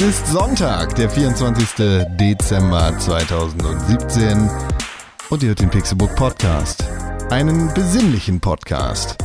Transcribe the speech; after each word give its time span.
Es 0.00 0.04
ist 0.04 0.28
Sonntag, 0.28 0.94
der 0.94 1.10
24. 1.10 2.06
Dezember 2.20 2.96
2017 3.00 4.48
und 5.28 5.42
ihr 5.42 5.48
hört 5.48 5.58
den 5.58 5.70
Pixelbook 5.70 6.14
Podcast. 6.14 6.84
Einen 7.30 7.74
besinnlichen 7.74 8.38
Podcast. 8.38 9.16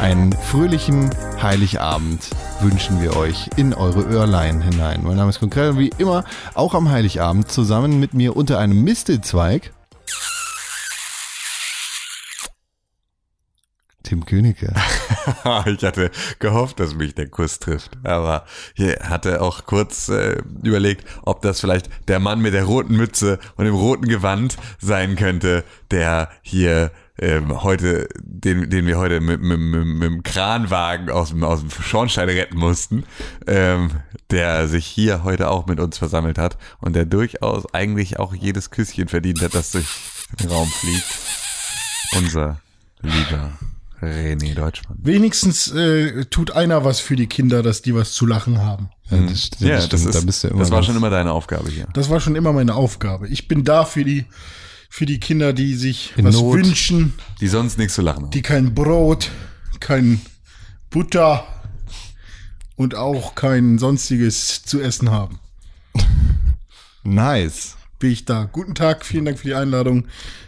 Einen 0.00 0.32
fröhlichen 0.32 1.10
Heiligabend 1.42 2.30
wünschen 2.60 3.02
wir 3.02 3.16
euch 3.16 3.50
in 3.56 3.74
eure 3.74 4.02
Öhrlein 4.02 4.60
hinein. 4.60 5.00
Mein 5.02 5.16
Name 5.16 5.30
ist 5.30 5.40
Konkret 5.40 5.70
und 5.70 5.78
wie 5.80 5.90
immer 5.98 6.22
auch 6.54 6.74
am 6.74 6.88
Heiligabend 6.90 7.50
zusammen 7.50 7.98
mit 7.98 8.14
mir 8.14 8.36
unter 8.36 8.60
einem 8.60 8.84
Mistelzweig 8.84 9.72
Tim 14.02 14.24
Königke. 14.24 14.74
ich 15.66 15.84
hatte 15.84 16.10
gehofft, 16.38 16.80
dass 16.80 16.94
mich 16.94 17.14
der 17.14 17.28
Kuss 17.28 17.58
trifft. 17.58 17.92
Aber 18.02 18.44
hier 18.74 18.98
hatte 19.02 19.40
auch 19.42 19.66
kurz 19.66 20.08
äh, 20.08 20.42
überlegt, 20.62 21.06
ob 21.22 21.42
das 21.42 21.60
vielleicht 21.60 21.88
der 22.08 22.18
Mann 22.18 22.40
mit 22.40 22.54
der 22.54 22.64
roten 22.64 22.96
Mütze 22.96 23.38
und 23.56 23.64
dem 23.66 23.74
roten 23.74 24.08
Gewand 24.08 24.56
sein 24.80 25.16
könnte, 25.16 25.64
der 25.90 26.30
hier 26.42 26.90
ähm, 27.18 27.62
heute, 27.62 28.08
den, 28.18 28.70
den 28.70 28.86
wir 28.86 28.98
heute 28.98 29.20
mit, 29.20 29.42
mit, 29.42 29.58
mit, 29.58 29.84
mit 29.84 30.02
dem 30.02 30.22
Kranwagen 30.22 31.10
aus 31.10 31.30
dem, 31.30 31.44
aus 31.44 31.60
dem 31.60 31.70
Schornstein 31.70 32.28
retten 32.30 32.56
mussten, 32.56 33.04
ähm, 33.46 33.90
der 34.30 34.68
sich 34.68 34.86
hier 34.86 35.22
heute 35.22 35.50
auch 35.50 35.66
mit 35.66 35.80
uns 35.80 35.98
versammelt 35.98 36.38
hat 36.38 36.56
und 36.80 36.96
der 36.96 37.04
durchaus 37.04 37.72
eigentlich 37.74 38.18
auch 38.18 38.34
jedes 38.34 38.70
Küsschen 38.70 39.08
verdient 39.08 39.42
hat, 39.42 39.54
das 39.54 39.72
durch 39.72 39.86
den 40.40 40.48
Raum 40.50 40.68
fliegt. 40.68 41.04
Unser 42.16 42.60
lieber 43.02 43.52
René 44.02 44.54
Deutschmann. 44.54 44.96
Wenigstens 45.02 45.68
äh, 45.72 46.24
tut 46.26 46.52
einer 46.52 46.84
was 46.84 47.00
für 47.00 47.16
die 47.16 47.26
Kinder, 47.26 47.62
dass 47.62 47.82
die 47.82 47.94
was 47.94 48.12
zu 48.12 48.26
lachen 48.26 48.58
haben. 48.62 48.88
Ja, 49.10 49.18
das, 49.18 49.44
stimmt, 49.46 49.60
Ja, 49.60 49.76
das, 49.76 49.84
stimmt, 49.86 50.28
ist, 50.28 50.44
da 50.44 50.48
das 50.50 50.70
war 50.70 50.82
schon 50.82 50.96
immer 50.96 51.10
deine 51.10 51.32
Aufgabe 51.32 51.68
hier. 51.68 51.86
Das 51.92 52.08
war 52.08 52.20
schon 52.20 52.34
immer 52.36 52.52
meine 52.52 52.74
Aufgabe. 52.74 53.28
Ich 53.28 53.46
bin 53.48 53.64
da 53.64 53.84
für 53.84 54.04
die, 54.04 54.24
für 54.88 55.04
die 55.06 55.20
Kinder, 55.20 55.52
die 55.52 55.74
sich 55.74 56.14
In 56.16 56.24
was 56.24 56.34
Not. 56.34 56.54
wünschen, 56.54 57.14
Die 57.40 57.48
sonst 57.48 57.76
nichts 57.78 57.94
zu 57.94 58.02
lachen 58.02 58.22
haben. 58.24 58.30
die 58.30 58.42
kein 58.42 58.74
Brot, 58.74 59.30
kein 59.80 60.20
Butter 60.90 61.46
und 62.76 62.94
auch 62.94 63.34
kein 63.34 63.78
sonstiges 63.78 64.62
zu 64.62 64.80
essen 64.80 65.10
haben. 65.10 65.38
Nice. 67.02 67.76
Bin 67.98 68.10
ich 68.12 68.24
da. 68.24 68.44
Guten 68.50 68.74
Tag, 68.74 69.04
vielen 69.04 69.24
Dank 69.26 69.38
für 69.38 69.48
die 69.48 69.54
Einladung. 69.54 70.06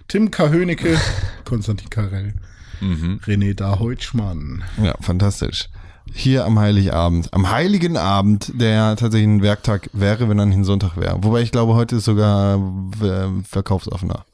Tim 0.08 0.30
K. 0.30 0.48
Hönicke, 0.50 0.98
Konstantin 1.44 1.90
Karell, 1.90 2.34
René 2.82 3.54
Daheutschmann. 3.54 4.64
Ja, 4.82 4.94
fantastisch. 5.00 5.68
Hier 6.12 6.44
am 6.44 6.58
Heiligabend, 6.58 7.32
am 7.32 7.50
heiligen 7.50 7.96
Abend, 7.96 8.52
der 8.60 8.96
tatsächlich 8.96 9.28
ein 9.28 9.42
Werktag 9.42 9.88
wäre, 9.92 10.28
wenn 10.28 10.38
er 10.38 10.46
nicht 10.46 10.58
ein 10.58 10.64
Sonntag 10.64 10.96
wäre. 10.96 11.22
Wobei 11.22 11.42
ich 11.42 11.52
glaube, 11.52 11.74
heute 11.74 11.96
ist 11.96 12.04
sogar 12.04 12.56
äh, 13.00 13.28
verkaufsoffener. 13.44 14.24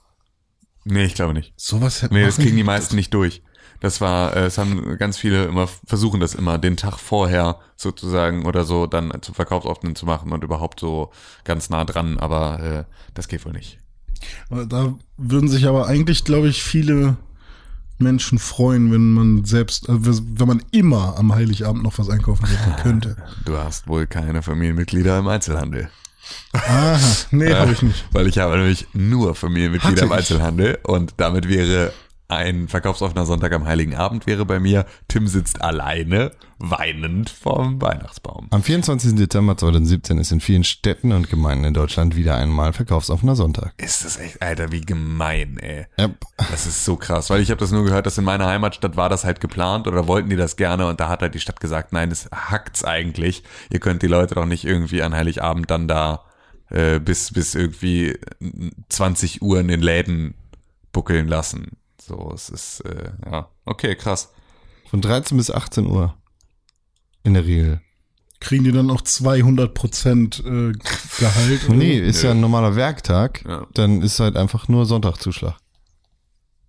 Nee, 0.84 1.04
ich 1.04 1.14
glaube 1.14 1.34
nicht. 1.34 1.52
Sowas 1.56 2.02
hätten 2.02 2.14
Nee, 2.14 2.24
das 2.24 2.36
kriegen 2.36 2.56
die 2.56 2.64
meisten 2.64 2.96
nicht 2.96 3.12
durch. 3.12 3.42
Das 3.80 4.00
war, 4.00 4.34
äh, 4.34 4.46
es 4.46 4.58
haben 4.58 4.96
ganz 4.98 5.18
viele 5.18 5.44
immer 5.44 5.68
versuchen 5.86 6.20
das 6.20 6.34
immer 6.34 6.58
den 6.58 6.76
Tag 6.76 6.98
vorher 6.98 7.58
sozusagen 7.76 8.46
oder 8.46 8.64
so 8.64 8.86
dann 8.86 9.12
zum 9.20 9.34
Verkaufsoffenen 9.34 9.94
zu 9.94 10.06
machen 10.06 10.32
und 10.32 10.42
überhaupt 10.42 10.80
so 10.80 11.10
ganz 11.44 11.70
nah 11.70 11.84
dran, 11.84 12.18
aber 12.18 12.60
äh, 12.60 12.84
das 13.14 13.28
geht 13.28 13.44
wohl 13.44 13.52
nicht. 13.52 13.78
Da 14.50 14.94
würden 15.16 15.48
sich 15.48 15.66
aber 15.66 15.86
eigentlich, 15.86 16.24
glaube 16.24 16.48
ich, 16.48 16.62
viele 16.62 17.18
Menschen 18.00 18.38
freuen, 18.38 18.92
wenn 18.92 19.12
man 19.12 19.44
selbst, 19.44 19.88
äh, 19.88 19.92
wenn 19.98 20.48
man 20.48 20.62
immer 20.70 21.16
am 21.18 21.34
Heiligabend 21.34 21.82
noch 21.82 21.98
was 21.98 22.08
einkaufen 22.08 22.46
könnte. 22.82 23.16
Du 23.44 23.56
hast 23.56 23.88
wohl 23.88 24.06
keine 24.06 24.42
Familienmitglieder 24.42 25.18
im 25.18 25.28
Einzelhandel. 25.28 25.90
Aha, 26.52 26.98
nee, 27.30 27.52
habe 27.52 27.72
ich 27.72 27.82
nicht. 27.82 28.04
Weil 28.12 28.26
ich 28.26 28.38
habe 28.38 28.56
nämlich 28.56 28.86
nur 28.92 29.34
Familienmitglieder 29.34 30.02
Hatte 30.02 30.04
im 30.04 30.10
ich. 30.12 30.18
Einzelhandel 30.18 30.78
und 30.82 31.14
damit 31.16 31.48
wäre 31.48 31.92
ein 32.28 32.68
verkaufsoffener 32.68 33.24
Sonntag 33.24 33.52
am 33.52 33.64
Heiligen 33.64 33.94
Abend 33.94 34.26
wäre 34.26 34.44
bei 34.44 34.60
mir, 34.60 34.84
Tim 35.08 35.26
sitzt 35.26 35.62
alleine, 35.62 36.32
weinend 36.58 37.30
vorm 37.30 37.80
Weihnachtsbaum. 37.80 38.48
Am 38.50 38.62
24. 38.62 39.14
Dezember 39.14 39.56
2017 39.56 40.18
ist 40.18 40.30
in 40.30 40.40
vielen 40.40 40.64
Städten 40.64 41.12
und 41.12 41.30
Gemeinden 41.30 41.64
in 41.64 41.74
Deutschland 41.74 42.16
wieder 42.16 42.36
einmal 42.36 42.74
verkaufsoffener 42.74 43.34
Sonntag. 43.34 43.72
Ist 43.78 44.04
das 44.04 44.18
echt, 44.18 44.42
Alter, 44.42 44.70
wie 44.72 44.82
gemein, 44.82 45.58
ey. 45.58 45.86
Ja, 45.96 46.10
Das 46.50 46.66
ist 46.66 46.84
so 46.84 46.96
krass, 46.96 47.30
weil 47.30 47.40
ich 47.40 47.50
habe 47.50 47.60
das 47.60 47.72
nur 47.72 47.84
gehört, 47.84 48.04
dass 48.04 48.18
in 48.18 48.24
meiner 48.24 48.46
Heimatstadt 48.46 48.96
war 48.96 49.08
das 49.08 49.24
halt 49.24 49.40
geplant 49.40 49.86
oder 49.86 50.06
wollten 50.06 50.28
die 50.28 50.36
das 50.36 50.56
gerne 50.56 50.86
und 50.86 51.00
da 51.00 51.08
hat 51.08 51.22
halt 51.22 51.34
die 51.34 51.40
Stadt 51.40 51.60
gesagt, 51.60 51.92
nein, 51.94 52.10
es 52.10 52.28
hackt's 52.30 52.84
eigentlich. 52.84 53.42
Ihr 53.70 53.80
könnt 53.80 54.02
die 54.02 54.06
Leute 54.06 54.34
doch 54.34 54.46
nicht 54.46 54.64
irgendwie 54.66 55.02
an 55.02 55.14
Heiligabend 55.14 55.70
dann 55.70 55.88
da 55.88 56.24
äh, 56.68 56.98
bis 57.00 57.32
bis 57.32 57.54
irgendwie 57.54 58.18
20 58.90 59.40
Uhr 59.40 59.60
in 59.60 59.68
den 59.68 59.80
Läden 59.80 60.34
buckeln 60.92 61.26
lassen. 61.26 61.78
So, 62.08 62.32
es 62.34 62.48
ist 62.48 62.80
äh, 62.86 63.10
ja 63.30 63.48
okay, 63.66 63.94
krass. 63.94 64.32
von 64.90 65.00
13 65.02 65.36
bis 65.36 65.50
18 65.50 65.86
Uhr. 65.86 66.14
In 67.22 67.34
der 67.34 67.44
Regel. 67.44 67.80
Kriegen 68.40 68.64
die 68.64 68.72
dann 68.72 68.90
auch 68.90 69.02
200 69.02 69.74
Prozent 69.74 70.38
äh, 70.46 70.72
Gehalt? 71.18 71.68
Nee, 71.68 71.98
ist 71.98 72.22
ja 72.22 72.30
ein 72.30 72.40
normaler 72.40 72.76
Werktag. 72.76 73.44
Ja. 73.46 73.66
Dann 73.74 74.00
ist 74.00 74.20
halt 74.20 74.36
einfach 74.36 74.68
nur 74.68 74.86
Sonntagzuschlag. 74.86 75.56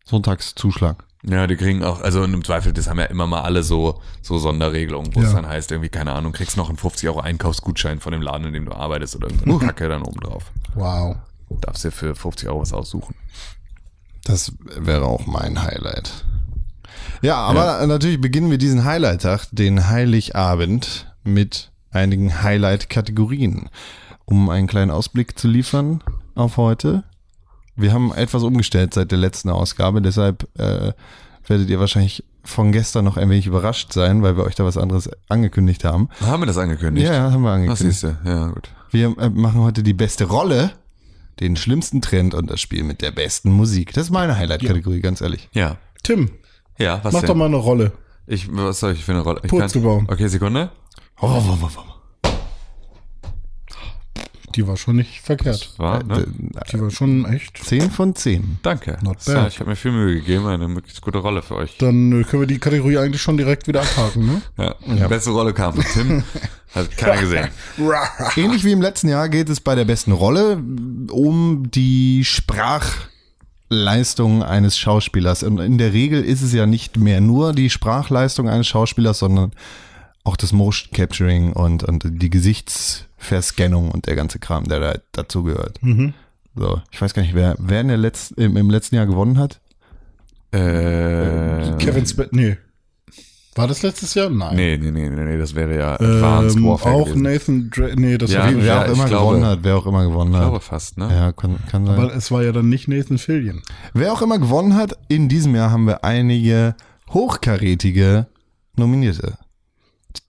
Sonntagszuschlag. 0.05 1.05
Ja, 1.23 1.47
die 1.47 1.57
kriegen 1.57 1.83
auch, 1.83 1.99
also 2.01 2.23
im 2.23 2.43
Zweifel, 2.43 2.71
das 2.73 2.87
haben 2.87 2.97
ja 2.97 3.05
immer 3.05 3.27
mal 3.27 3.41
alle 3.41 3.61
so, 3.61 4.01
so 4.21 4.37
Sonderregelungen, 4.39 5.13
wo 5.15 5.19
es 5.21 5.27
Ja. 5.27 5.33
dann 5.35 5.47
heißt, 5.47 5.69
irgendwie, 5.71 5.89
keine 5.89 6.13
Ahnung, 6.13 6.31
kriegst 6.31 6.55
noch 6.57 6.69
einen 6.69 6.77
50 6.77 7.09
Euro 7.09 7.19
Einkaufsgutschein 7.19 7.99
von 7.99 8.13
dem 8.13 8.21
Laden, 8.21 8.47
in 8.47 8.53
dem 8.53 8.65
du 8.65 8.71
arbeitest 8.71 9.15
oder 9.17 9.29
irgendeine 9.29 9.59
Kacke 9.59 9.89
dann 9.89 10.01
oben 10.01 10.19
drauf. 10.21 10.51
Wow. 10.75 11.17
Darfst 11.61 11.83
dir 11.83 11.91
für 11.91 12.15
50 12.15 12.47
Euro 12.47 12.61
was 12.61 12.73
aussuchen. 12.73 13.15
Das 14.29 14.53
wäre 14.77 15.05
auch 15.05 15.25
mein 15.25 15.63
Highlight. 15.63 16.23
Ja, 17.23 17.37
aber 17.37 17.85
natürlich 17.87 18.21
beginnen 18.21 18.51
wir 18.51 18.59
diesen 18.59 18.85
Highlight-Tag, 18.85 19.47
den 19.51 19.89
Heiligabend, 19.89 21.11
mit 21.23 21.71
einigen 21.89 22.43
Highlight-Kategorien. 22.43 23.69
Um 24.25 24.49
einen 24.49 24.67
kleinen 24.67 24.91
Ausblick 24.91 25.39
zu 25.39 25.47
liefern 25.47 26.03
auf 26.35 26.57
heute. 26.57 27.03
Wir 27.75 27.91
haben 27.91 28.13
etwas 28.13 28.43
umgestellt 28.43 28.93
seit 28.93 29.09
der 29.09 29.17
letzten 29.17 29.49
Ausgabe, 29.49 29.99
deshalb 29.99 30.47
äh, 30.59 30.93
werdet 31.47 31.67
ihr 31.67 31.79
wahrscheinlich 31.79 32.23
von 32.43 32.71
gestern 32.71 33.05
noch 33.05 33.17
ein 33.17 33.31
wenig 33.31 33.47
überrascht 33.47 33.93
sein, 33.93 34.21
weil 34.21 34.37
wir 34.37 34.43
euch 34.43 34.53
da 34.53 34.63
was 34.63 34.77
anderes 34.77 35.09
angekündigt 35.27 35.83
haben. 35.85 36.09
Haben 36.21 36.43
wir 36.43 36.47
das 36.47 36.57
angekündigt? 36.59 37.07
Ja, 37.07 37.31
haben 37.31 37.41
wir 37.41 37.49
Was 37.49 37.55
angekündigt. 37.55 37.99
siehst 37.99 38.03
du? 38.03 38.29
Ja, 38.29 38.47
gut. 38.49 38.69
Wir 38.91 39.17
äh, 39.17 39.29
machen 39.29 39.61
heute 39.61 39.81
die 39.81 39.93
beste 39.93 40.25
Rolle, 40.25 40.71
den 41.39 41.55
schlimmsten 41.55 42.01
Trend 42.01 42.33
und 42.33 42.49
das 42.49 42.59
Spiel 42.61 42.83
mit 42.83 43.01
der 43.01 43.11
besten 43.11 43.51
Musik. 43.51 43.93
Das 43.93 44.05
ist 44.05 44.11
meine 44.11 44.35
Highlight-Kategorie, 44.37 44.99
ganz 45.01 45.21
ehrlich. 45.21 45.49
Ja. 45.53 45.77
Tim, 46.03 46.29
Ja, 46.77 46.99
was 47.03 47.13
mach 47.13 47.21
denn? 47.21 47.27
doch 47.27 47.35
mal 47.35 47.45
eine 47.45 47.55
Rolle. 47.57 47.91
Ich, 48.27 48.47
was 48.51 48.79
soll 48.79 48.93
ich 48.93 49.03
für 49.03 49.11
eine 49.13 49.21
Rolle? 49.21 49.41
Ich 49.43 49.49
Purzelbaum. 49.49 50.07
Okay, 50.09 50.27
Sekunde. 50.27 50.71
Oh, 51.21 51.27
oh, 51.27 51.57
oh, 51.61 51.69
oh. 51.77 51.81
Die 54.55 54.67
war 54.67 54.77
schon 54.77 54.95
nicht 54.95 55.21
verkehrt. 55.21 55.73
War, 55.77 56.03
ne? 56.03 56.25
Die 56.71 56.81
war 56.81 56.89
schon 56.89 57.25
echt. 57.25 57.63
10 57.63 57.91
von 57.91 58.15
10. 58.15 58.59
Danke. 58.61 58.97
Not 59.01 59.23
bad. 59.25 59.49
ich 59.49 59.59
habe 59.59 59.69
mir 59.69 59.75
viel 59.75 59.91
Mühe 59.91 60.15
gegeben, 60.15 60.47
eine 60.47 60.67
möglichst 60.67 61.01
gute 61.01 61.19
Rolle 61.19 61.41
für 61.41 61.55
euch. 61.55 61.77
Dann 61.77 62.11
äh, 62.11 62.23
können 62.23 62.41
wir 62.41 62.47
die 62.47 62.59
Kategorie 62.59 62.97
eigentlich 62.97 63.21
schon 63.21 63.37
direkt 63.37 63.67
wieder 63.67 63.81
abhaken, 63.81 64.25
ne? 64.25 64.41
Ja. 64.57 64.75
Die 64.85 65.07
beste 65.07 65.31
Rolle 65.31 65.53
kam 65.53 65.73
von 65.73 65.85
Tim. 65.85 66.23
Hat 66.73 66.97
keiner 66.97 67.21
gesehen. 67.21 67.47
Ähnlich 68.35 68.63
wie 68.63 68.71
im 68.71 68.81
letzten 68.81 69.09
Jahr 69.09 69.29
geht 69.29 69.49
es 69.49 69.59
bei 69.59 69.75
der 69.75 69.85
besten 69.85 70.11
Rolle 70.11 70.61
um 71.11 71.69
die 71.71 72.23
Sprachleistung 72.23 74.43
eines 74.43 74.77
Schauspielers. 74.77 75.41
Und 75.43 75.59
in 75.59 75.79
der 75.79 75.93
Regel 75.93 76.23
ist 76.23 76.41
es 76.41 76.53
ja 76.53 76.67
nicht 76.67 76.97
mehr 76.97 77.21
nur 77.21 77.53
die 77.53 77.71
Sprachleistung 77.71 78.47
eines 78.47 78.67
Schauspielers, 78.67 79.19
sondern 79.19 79.51
auch 80.23 80.37
das 80.37 80.51
Motion 80.51 80.91
Capturing 80.93 81.53
und, 81.53 81.83
und 81.83 82.03
die 82.05 82.29
Gesichtsverscannung 83.19 83.91
und 83.91 84.07
der 84.07 84.15
ganze 84.15 84.39
Kram, 84.39 84.65
der 84.65 84.79
da 84.79 84.95
dazu 85.11 85.43
gehört. 85.43 85.79
So, 86.55 86.81
ich 86.91 87.01
weiß 87.01 87.13
gar 87.13 87.21
nicht, 87.21 87.35
wer, 87.35 87.55
wer 87.59 87.81
in 87.81 87.87
der 87.89 87.97
Letz-, 87.97 88.33
im, 88.37 88.57
im 88.57 88.69
letzten 88.69 88.95
Jahr 88.95 89.05
gewonnen 89.05 89.37
hat. 89.37 89.59
Äh, 90.51 91.75
Kevin 91.77 92.05
Spacey, 92.05 92.29
nee. 92.35 92.57
War 93.55 93.67
das 93.67 93.81
letztes 93.81 94.13
Jahr? 94.13 94.29
Nein. 94.29 94.55
nee, 94.55 94.77
nee, 94.77 94.89
nee, 94.91 95.09
nee, 95.09 95.23
nee, 95.25 95.37
das 95.37 95.53
wäre 95.53 95.77
ja 95.77 95.93
Advanced 95.95 96.57
Ähm, 96.57 96.65
Warfare 96.65 96.95
auch 96.95 97.05
gewesen. 97.05 97.21
Nathan 97.23 97.69
Drake, 97.69 97.99
nee, 97.99 98.17
das 98.17 98.31
Ja, 98.31 98.45
war 98.45 98.55
Wer 98.55 98.63
ja, 98.63 98.81
auch 98.81 98.85
ich 98.87 98.93
immer 98.93 99.05
glaube- 99.05 99.25
gewonnen 99.35 99.45
hat, 99.45 99.59
wer 99.63 99.75
auch 99.77 99.85
immer 99.85 100.03
gewonnen 100.05 100.31
Ich 100.31 100.37
hat. 100.37 100.43
glaube 100.45 100.59
fast, 100.61 100.97
ne? 100.97 101.09
Ja, 101.11 101.31
kann, 101.33 101.57
kann 101.69 101.85
sein. 101.85 101.95
aber 101.99 102.15
es 102.15 102.31
war 102.31 102.41
ja 102.43 102.51
dann 102.51 102.69
nicht 102.69 102.87
Nathan 102.87 103.17
Fillion. 103.17 103.61
Wer 103.93 104.13
auch 104.13 104.21
immer 104.21 104.39
gewonnen 104.39 104.75
hat, 104.75 104.93
in 105.09 105.27
diesem 105.29 105.55
Jahr 105.55 105.71
haben 105.71 105.85
wir 105.87 106.03
einige 106.03 106.75
hochkarätige 107.09 108.27
Nominierte. 108.77 109.37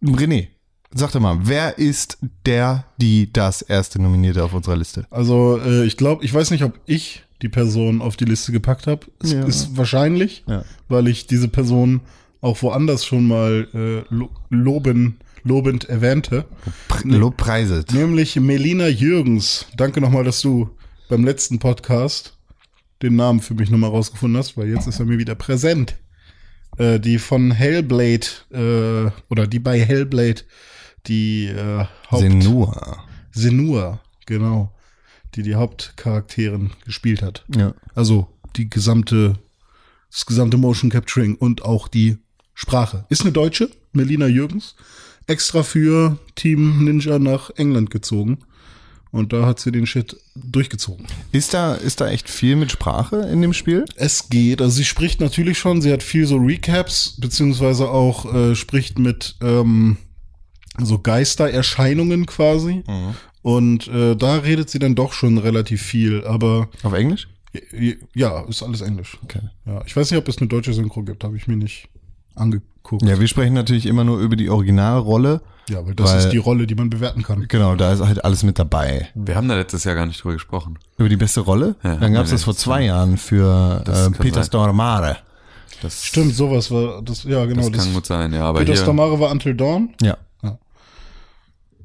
René, 0.03 0.49
sag 0.93 1.13
doch 1.13 1.21
mal, 1.21 1.39
wer 1.43 1.79
ist 1.79 2.19
der, 2.47 2.85
die 2.99 3.33
das 3.33 3.63
erste 3.63 4.01
Nominierte 4.01 4.43
auf 4.45 4.53
unserer 4.55 4.77
Liste? 4.77 5.07
Also 5.11 5.59
äh, 5.65 5.85
ich 5.85 5.97
glaube, 5.97 6.25
ich 6.25 6.33
weiß 6.35 6.51
nicht, 6.51 6.65
ob 6.65 6.79
ich 6.87 7.23
die 7.43 7.49
Person 7.49 8.03
auf 8.03 8.17
die 8.17 8.25
Liste 8.27 8.53
gepackt 8.53 8.87
habe. 8.87 9.07
Es 9.23 9.33
Ja. 9.33 9.45
ist 9.45 9.77
wahrscheinlich, 9.77 10.45
Ja. 10.47 10.65
weil 10.89 11.09
ich 11.09 11.27
diese 11.27 11.49
Person 11.49 12.01
auch 12.41 12.61
woanders 12.63 13.05
schon 13.05 13.27
mal 13.27 13.69
äh, 13.75 14.15
lo 14.15 14.31
loben, 14.51 15.19
lobend 15.43 15.89
erwähnte. 15.89 16.45
Lobpreiset. 17.05 17.93
Nämlich 17.93 18.37
Melina 18.37 18.89
Jürgens. 18.89 19.67
Danke 19.77 20.01
nochmal, 20.01 20.25
dass 20.25 20.41
du 20.43 20.71
beim 21.09 21.25
letzten 21.25 21.59
Podcast 21.59 22.37
den 23.03 23.17
Namen 23.17 23.41
für 23.41 23.55
mich 23.55 23.71
nochmal 23.71 23.91
rausgefunden 23.91 24.39
hast, 24.39 24.57
weil 24.57 24.69
jetzt 24.69 24.87
ist 24.87 25.01
er 25.01 25.07
mir 25.07 25.19
wieder 25.19 25.35
präsent. 25.35 25.97
Äh, 26.77 27.01
die 27.01 27.19
von 27.19 27.51
Hellblade, 27.51 28.27
äh, 28.53 29.11
oder 29.31 29.47
die 29.47 29.59
bei 29.59 29.81
Hellblade, 29.81 30.43
die 31.07 31.47
äh, 31.47 31.85
Haupt 32.11 32.23
Senua. 32.23 33.05
Senua, 33.33 34.01
genau, 34.27 34.73
die 35.35 35.43
die 35.43 35.55
Hauptcharakteren 35.55 36.73
gespielt 36.85 37.23
hat. 37.23 37.45
Ja. 37.55 37.75
Also 37.95 38.29
die 38.57 38.69
gesamte, 38.69 39.39
das 40.11 40.27
gesamte 40.27 40.57
Motion 40.57 40.91
Capturing 40.91 41.37
und 41.37 41.63
auch 41.63 41.89
die 41.89 42.19
Sprache. 42.55 43.07
Ist 43.09 43.23
eine 43.23 43.33
Deutsche, 43.33 43.71
Melina 43.93 44.27
Jürgens, 44.27 44.75
extra 45.27 45.63
für 45.63 46.19
Team 46.35 46.85
Ninja 46.85 47.19
nach 47.19 47.51
England 47.57 47.91
gezogen. 47.91 48.39
Und 49.13 49.33
da 49.33 49.45
hat 49.45 49.59
sie 49.59 49.73
den 49.73 49.87
Shit 49.87 50.17
durchgezogen. 50.37 51.07
Ist 51.33 51.53
da, 51.53 51.75
ist 51.75 52.01
da 52.01 52.09
echt 52.09 52.29
viel 52.29 52.55
mit 52.55 52.71
Sprache 52.71 53.17
in 53.17 53.43
dem 53.43 53.53
Spiel? 53.53 53.85
Es 53.97 54.29
geht. 54.29 54.63
Also 54.63 54.77
sie 54.77 54.85
spricht 54.85 55.21
natürlich 55.21 55.59
schon, 55.59 55.83
sie 55.83 55.93
hat 55.93 56.05
viel 56.05 56.27
so 56.27 56.37
Recaps, 56.37 57.17
beziehungsweise 57.19 57.91
auch 57.91 58.33
äh, 58.33 58.55
spricht 58.55 59.01
mit 59.01 59.35
ähm, 59.43 59.97
so 60.87 60.99
Geistererscheinungen 60.99 62.27
quasi. 62.27 62.83
Und 63.43 63.89
äh, 63.89 64.17
da 64.17 64.37
redet 64.37 64.69
sie 64.71 64.79
dann 64.79 64.95
doch 64.95 65.13
schon 65.13 65.39
relativ 65.39 65.83
viel, 65.83 66.25
aber 66.27 66.69
Auf 66.83 66.93
Englisch? 66.93 67.29
ja, 68.15 68.43
ist 68.49 68.63
alles 68.63 68.81
Englisch. 68.81 69.19
Okay. 69.25 69.41
Ja, 69.67 69.83
ich 69.87 69.97
weiß 69.97 70.11
nicht, 70.11 70.19
ob 70.21 70.29
es 70.29 70.39
eine 70.39 70.47
deutsche 70.49 70.73
Synchro 70.73 71.03
gibt, 71.03 71.25
habe 71.25 71.37
ich 71.37 71.49
mir 71.49 71.57
nicht 71.57 71.89
angeguckt. 72.37 73.03
Ja, 73.03 73.19
wir 73.19 73.27
sprechen 73.27 73.55
natürlich 73.55 73.87
immer 73.87 74.05
nur 74.05 74.19
über 74.21 74.37
die 74.37 74.49
Originalrolle. 74.51 75.41
Ja, 75.69 75.85
weil 75.87 75.95
das 75.95 76.11
Weil- 76.11 76.19
ist 76.19 76.29
die 76.31 76.37
Rolle, 76.39 76.67
die 76.67 76.75
man 76.75 76.91
bewerten 76.91 77.23
kann. 77.23 77.47
Genau, 77.49 77.77
da 77.77 77.93
ist 77.93 78.01
halt 78.01 78.25
alles 78.25 78.43
mit 78.43 78.59
dabei. 78.59 79.09
Wir 79.15 79.37
haben 79.37 79.49
da 79.49 79.55
letztes 79.57 79.85
Jahr 79.85 79.95
gar 79.95 80.07
nicht 80.07 80.23
drüber 80.23 80.35
gesprochen. 80.35 80.79
Über 80.99 81.09
die 81.09 81.17
beste 81.17 81.41
Rolle? 81.41 81.77
Ja, 81.83 81.97
Dann 81.97 82.13
gab 82.13 82.25
es 82.25 82.31
das 82.31 82.45
vor 82.45 82.53
das 82.55 82.63
zwei 82.63 82.85
Jahren 82.85 83.17
für 83.17 83.83
Das 83.85 84.09
äh, 84.09 84.11
Peter. 84.11 84.43
Stormare. 84.43 85.19
Das, 85.83 86.05
Stimmt, 86.05 86.35
sowas 86.35 86.71
war 86.71 87.01
das. 87.03 87.25
Ja, 87.25 87.45
genau. 87.47 87.63
das 87.63 87.71
Das, 87.73 87.85
kann 87.85 87.95
gut 87.95 88.07
sein, 88.07 88.33
ja. 88.33 88.45
Aber 88.45 88.59
Peter 88.61 88.73
hier, 88.75 88.83
Stormare 88.83 89.19
war 89.19 89.31
Until 89.31 89.55
Dawn. 89.55 89.95
Ja. 90.03 90.17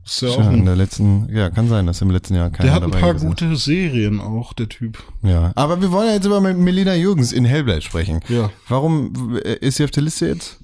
Ist 0.05 0.21
ja 0.21 0.29
auch 0.29 0.51
in 0.51 0.65
der 0.65 0.75
letzten, 0.75 1.27
ja, 1.35 1.49
kann 1.49 1.67
sein, 1.67 1.87
dass 1.87 1.99
im 2.01 2.11
letzten 2.11 2.35
Jahr 2.35 2.51
keiner 2.51 2.65
der 2.67 2.75
hat 2.75 2.83
ein 2.83 2.91
paar 2.91 3.13
gewesen 3.13 3.31
ist. 3.31 3.39
gute 3.41 3.55
Serien 3.55 4.19
auch, 4.21 4.53
der 4.53 4.69
Typ. 4.69 4.99
Ja, 5.23 5.51
aber 5.55 5.81
wir 5.81 5.91
wollen 5.91 6.07
ja 6.07 6.13
jetzt 6.13 6.25
über 6.25 6.39
Melina 6.41 6.93
Jürgens 6.93 7.31
in 7.31 7.43
Hellblade 7.43 7.81
sprechen. 7.81 8.19
Ja. 8.29 8.51
Warum 8.69 9.37
äh, 9.43 9.55
ist 9.55 9.77
sie 9.77 9.83
auf 9.83 9.91
der 9.91 10.03
Liste 10.03 10.27
jetzt? 10.27 10.59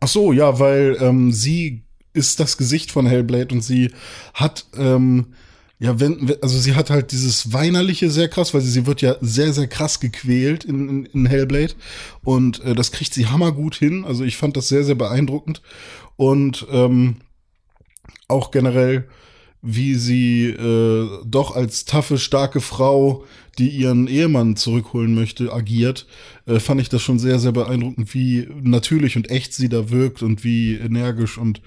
Ach 0.00 0.08
so, 0.08 0.32
ja, 0.32 0.58
weil 0.58 0.98
ähm, 1.00 1.32
sie 1.32 1.84
ist 2.12 2.38
das 2.38 2.58
Gesicht 2.58 2.92
von 2.92 3.06
Hellblade 3.06 3.54
und 3.54 3.62
sie 3.62 3.90
hat 4.34 4.66
ähm, 4.76 5.28
ja, 5.78 5.98
wenn, 5.98 6.28
wenn- 6.28 6.42
also 6.42 6.58
sie 6.58 6.74
hat 6.74 6.90
halt 6.90 7.12
dieses 7.12 7.52
Weinerliche 7.52 8.08
sehr 8.10 8.28
krass, 8.28 8.52
weil 8.54 8.60
sie, 8.60 8.70
sie 8.70 8.86
wird 8.86 9.00
ja 9.02 9.16
sehr, 9.22 9.52
sehr 9.54 9.66
krass 9.66 10.00
gequält 10.00 10.64
in, 10.64 10.88
in, 10.88 11.04
in 11.06 11.26
Hellblade. 11.26 11.74
Und 12.22 12.62
äh, 12.62 12.74
das 12.74 12.92
kriegt 12.92 13.12
sie 13.14 13.26
hammergut 13.26 13.74
hin. 13.74 14.04
Also 14.04 14.22
ich 14.22 14.36
fand 14.36 14.56
das 14.56 14.68
sehr, 14.68 14.84
sehr 14.84 14.94
beeindruckend. 14.94 15.62
Und 16.16 16.66
ähm, 16.70 17.16
auch 18.28 18.50
generell, 18.50 19.08
wie 19.62 19.94
sie 19.94 20.46
äh, 20.50 21.08
doch 21.24 21.56
als 21.56 21.86
taffe, 21.86 22.18
starke 22.18 22.60
Frau, 22.60 23.24
die 23.58 23.68
ihren 23.68 24.08
Ehemann 24.08 24.56
zurückholen 24.56 25.14
möchte, 25.14 25.52
agiert, 25.52 26.06
äh, 26.46 26.60
fand 26.60 26.82
ich 26.82 26.90
das 26.90 27.02
schon 27.02 27.18
sehr, 27.18 27.38
sehr 27.38 27.52
beeindruckend, 27.52 28.12
wie 28.14 28.46
natürlich 28.62 29.16
und 29.16 29.30
echt 29.30 29.54
sie 29.54 29.70
da 29.70 29.90
wirkt 29.90 30.22
und 30.22 30.44
wie 30.44 30.74
energisch 30.74 31.38
und 31.38 31.62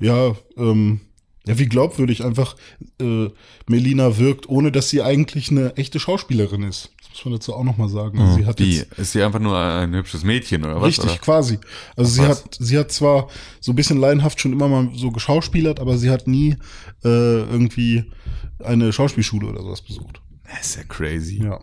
ja, 0.00 0.34
ähm, 0.56 1.00
ja, 1.46 1.58
wie 1.58 1.66
glaubwürdig 1.66 2.24
einfach 2.24 2.56
äh, 3.00 3.28
Melina 3.66 4.16
wirkt, 4.16 4.48
ohne 4.48 4.72
dass 4.72 4.88
sie 4.88 5.02
eigentlich 5.02 5.50
eine 5.50 5.76
echte 5.76 6.00
Schauspielerin 6.00 6.62
ist. 6.62 6.90
Muss 7.12 7.24
man 7.26 7.34
dazu 7.34 7.54
auch 7.54 7.62
noch 7.64 7.76
mal 7.76 7.88
sagen. 7.88 8.18
Also 8.18 8.36
sie 8.38 8.46
hat 8.46 8.58
wie? 8.58 8.76
jetzt 8.78 8.98
Ist 8.98 9.12
sie 9.12 9.22
einfach 9.22 9.38
nur 9.38 9.56
ein 9.58 9.94
hübsches 9.94 10.24
Mädchen 10.24 10.64
oder 10.64 10.76
was? 10.80 10.88
Richtig, 10.88 11.04
Oder? 11.10 11.18
quasi. 11.18 11.58
Also 11.96 12.10
Ach, 12.10 12.14
sie 12.24 12.28
was? 12.30 12.44
hat, 12.44 12.56
sie 12.58 12.78
hat 12.78 12.90
zwar 12.90 13.28
so 13.60 13.72
ein 13.72 13.76
bisschen 13.76 13.98
laienhaft 13.98 14.40
schon 14.40 14.52
immer 14.52 14.68
mal 14.68 14.88
so 14.94 15.10
geschauspielert, 15.10 15.78
aber 15.78 15.98
sie 15.98 16.10
hat 16.10 16.26
nie 16.26 16.56
äh, 17.04 17.42
irgendwie 17.42 18.04
eine 18.64 18.92
Schauspielschule 18.92 19.46
oder 19.46 19.62
sowas 19.62 19.82
besucht. 19.82 20.20
Das 20.44 20.66
ist 20.66 20.76
ja 20.76 20.82
crazy. 20.84 21.42
Ja, 21.42 21.60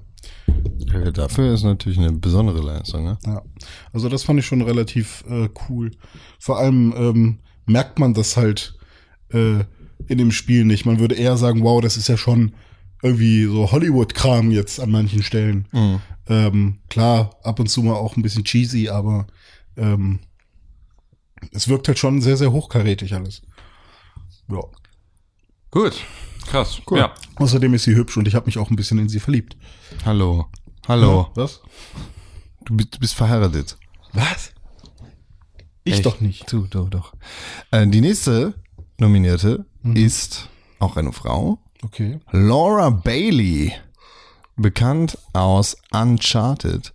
Ja, 0.94 1.12
dafür 1.12 1.54
ist 1.54 1.64
natürlich 1.64 1.98
eine 1.98 2.12
besondere 2.12 2.62
Leistung, 2.62 3.04
ne? 3.04 3.18
ja. 3.26 3.42
Also 3.94 4.08
das 4.10 4.24
fand 4.24 4.40
ich 4.40 4.46
schon 4.46 4.62
relativ 4.62 5.24
äh, 5.30 5.50
cool. 5.68 5.92
Vor 6.40 6.60
allem 6.60 6.94
ähm, 6.96 7.40
merkt 7.66 8.00
man 8.00 8.14
das 8.14 8.38
halt 8.38 8.78
äh, 9.32 9.64
in 10.08 10.18
dem 10.18 10.32
Spiel 10.32 10.66
nicht. 10.66 10.86
Man 10.86 11.00
würde 11.00 11.16
eher 11.16 11.38
sagen, 11.38 11.64
wow, 11.64 11.82
das 11.82 11.98
ist 11.98 12.08
ja 12.08 12.18
schon 12.18 12.54
irgendwie 13.02 13.46
so 13.46 13.72
Hollywood-Kram 13.72 14.52
jetzt 14.52 14.80
an 14.80 14.92
manchen 14.92 15.24
Stellen. 15.24 15.68
Ähm, 16.28 16.80
klar, 16.90 17.36
ab 17.44 17.60
und 17.60 17.68
zu 17.68 17.82
mal 17.82 17.96
auch 17.96 18.18
ein 18.18 18.22
bisschen 18.22 18.44
cheesy, 18.44 18.90
aber 18.90 19.28
ähm, 19.78 20.20
es 21.52 21.68
wirkt 21.68 21.88
halt 21.88 21.98
schon 21.98 22.22
sehr, 22.22 22.38
sehr 22.38 22.52
hochkarätig 22.52 23.14
alles. 23.14 23.42
Ja. 24.50 24.62
Gut. 25.72 26.04
Krass. 26.48 26.82
Cool. 26.90 27.00
Ja. 27.00 27.14
Außerdem 27.36 27.74
ist 27.74 27.84
sie 27.84 27.96
hübsch 27.96 28.18
und 28.18 28.28
ich 28.28 28.36
habe 28.36 28.48
mich 28.48 28.58
auch 28.58 28.70
ein 28.70 28.76
bisschen 28.76 28.98
in 29.00 29.10
sie 29.10 29.20
verliebt. 29.20 29.56
Hallo. 30.06 30.48
Hallo. 30.88 31.30
Was? 31.36 31.62
Du, 32.66 32.76
bist, 32.76 32.96
du 32.96 33.00
bist 33.00 33.14
verheiratet. 33.14 33.78
Was? 34.14 34.52
Ich 35.84 35.94
Echt? 35.96 36.06
doch 36.06 36.20
nicht. 36.20 36.52
Du, 36.52 36.66
doch, 36.68 36.90
doch. 36.90 37.14
Äh, 37.72 37.88
die 37.88 38.02
nächste 38.02 38.56
Nominierte 38.98 39.66
ist 39.94 40.50
auch 40.80 40.98
eine 40.98 41.14
Frau. 41.14 41.60
Okay. 41.84 42.20
Laura 42.32 42.90
Bailey. 42.90 43.74
Bekannt 44.56 45.18
aus 45.34 45.78
Uncharted. 45.92 46.94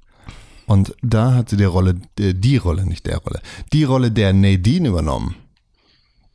Und 0.66 0.94
da 1.02 1.34
hat 1.34 1.48
sie 1.48 1.56
die 1.56 1.64
Rolle, 1.64 1.96
äh, 2.18 2.34
die 2.34 2.56
Rolle, 2.56 2.86
nicht 2.86 3.06
der 3.06 3.18
Rolle, 3.18 3.40
die 3.72 3.84
Rolle 3.84 4.10
der 4.10 4.32
Nadine 4.32 4.88
übernommen. 4.88 5.36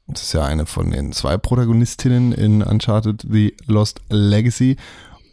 Das 0.08 0.24
ist 0.24 0.34
ja 0.34 0.44
eine 0.44 0.66
von 0.66 0.90
den 0.90 1.12
zwei 1.12 1.38
Protagonistinnen 1.38 2.32
in 2.32 2.64
Uncharted 2.64 3.28
The 3.30 3.56
Lost 3.68 4.02
Legacy. 4.10 4.78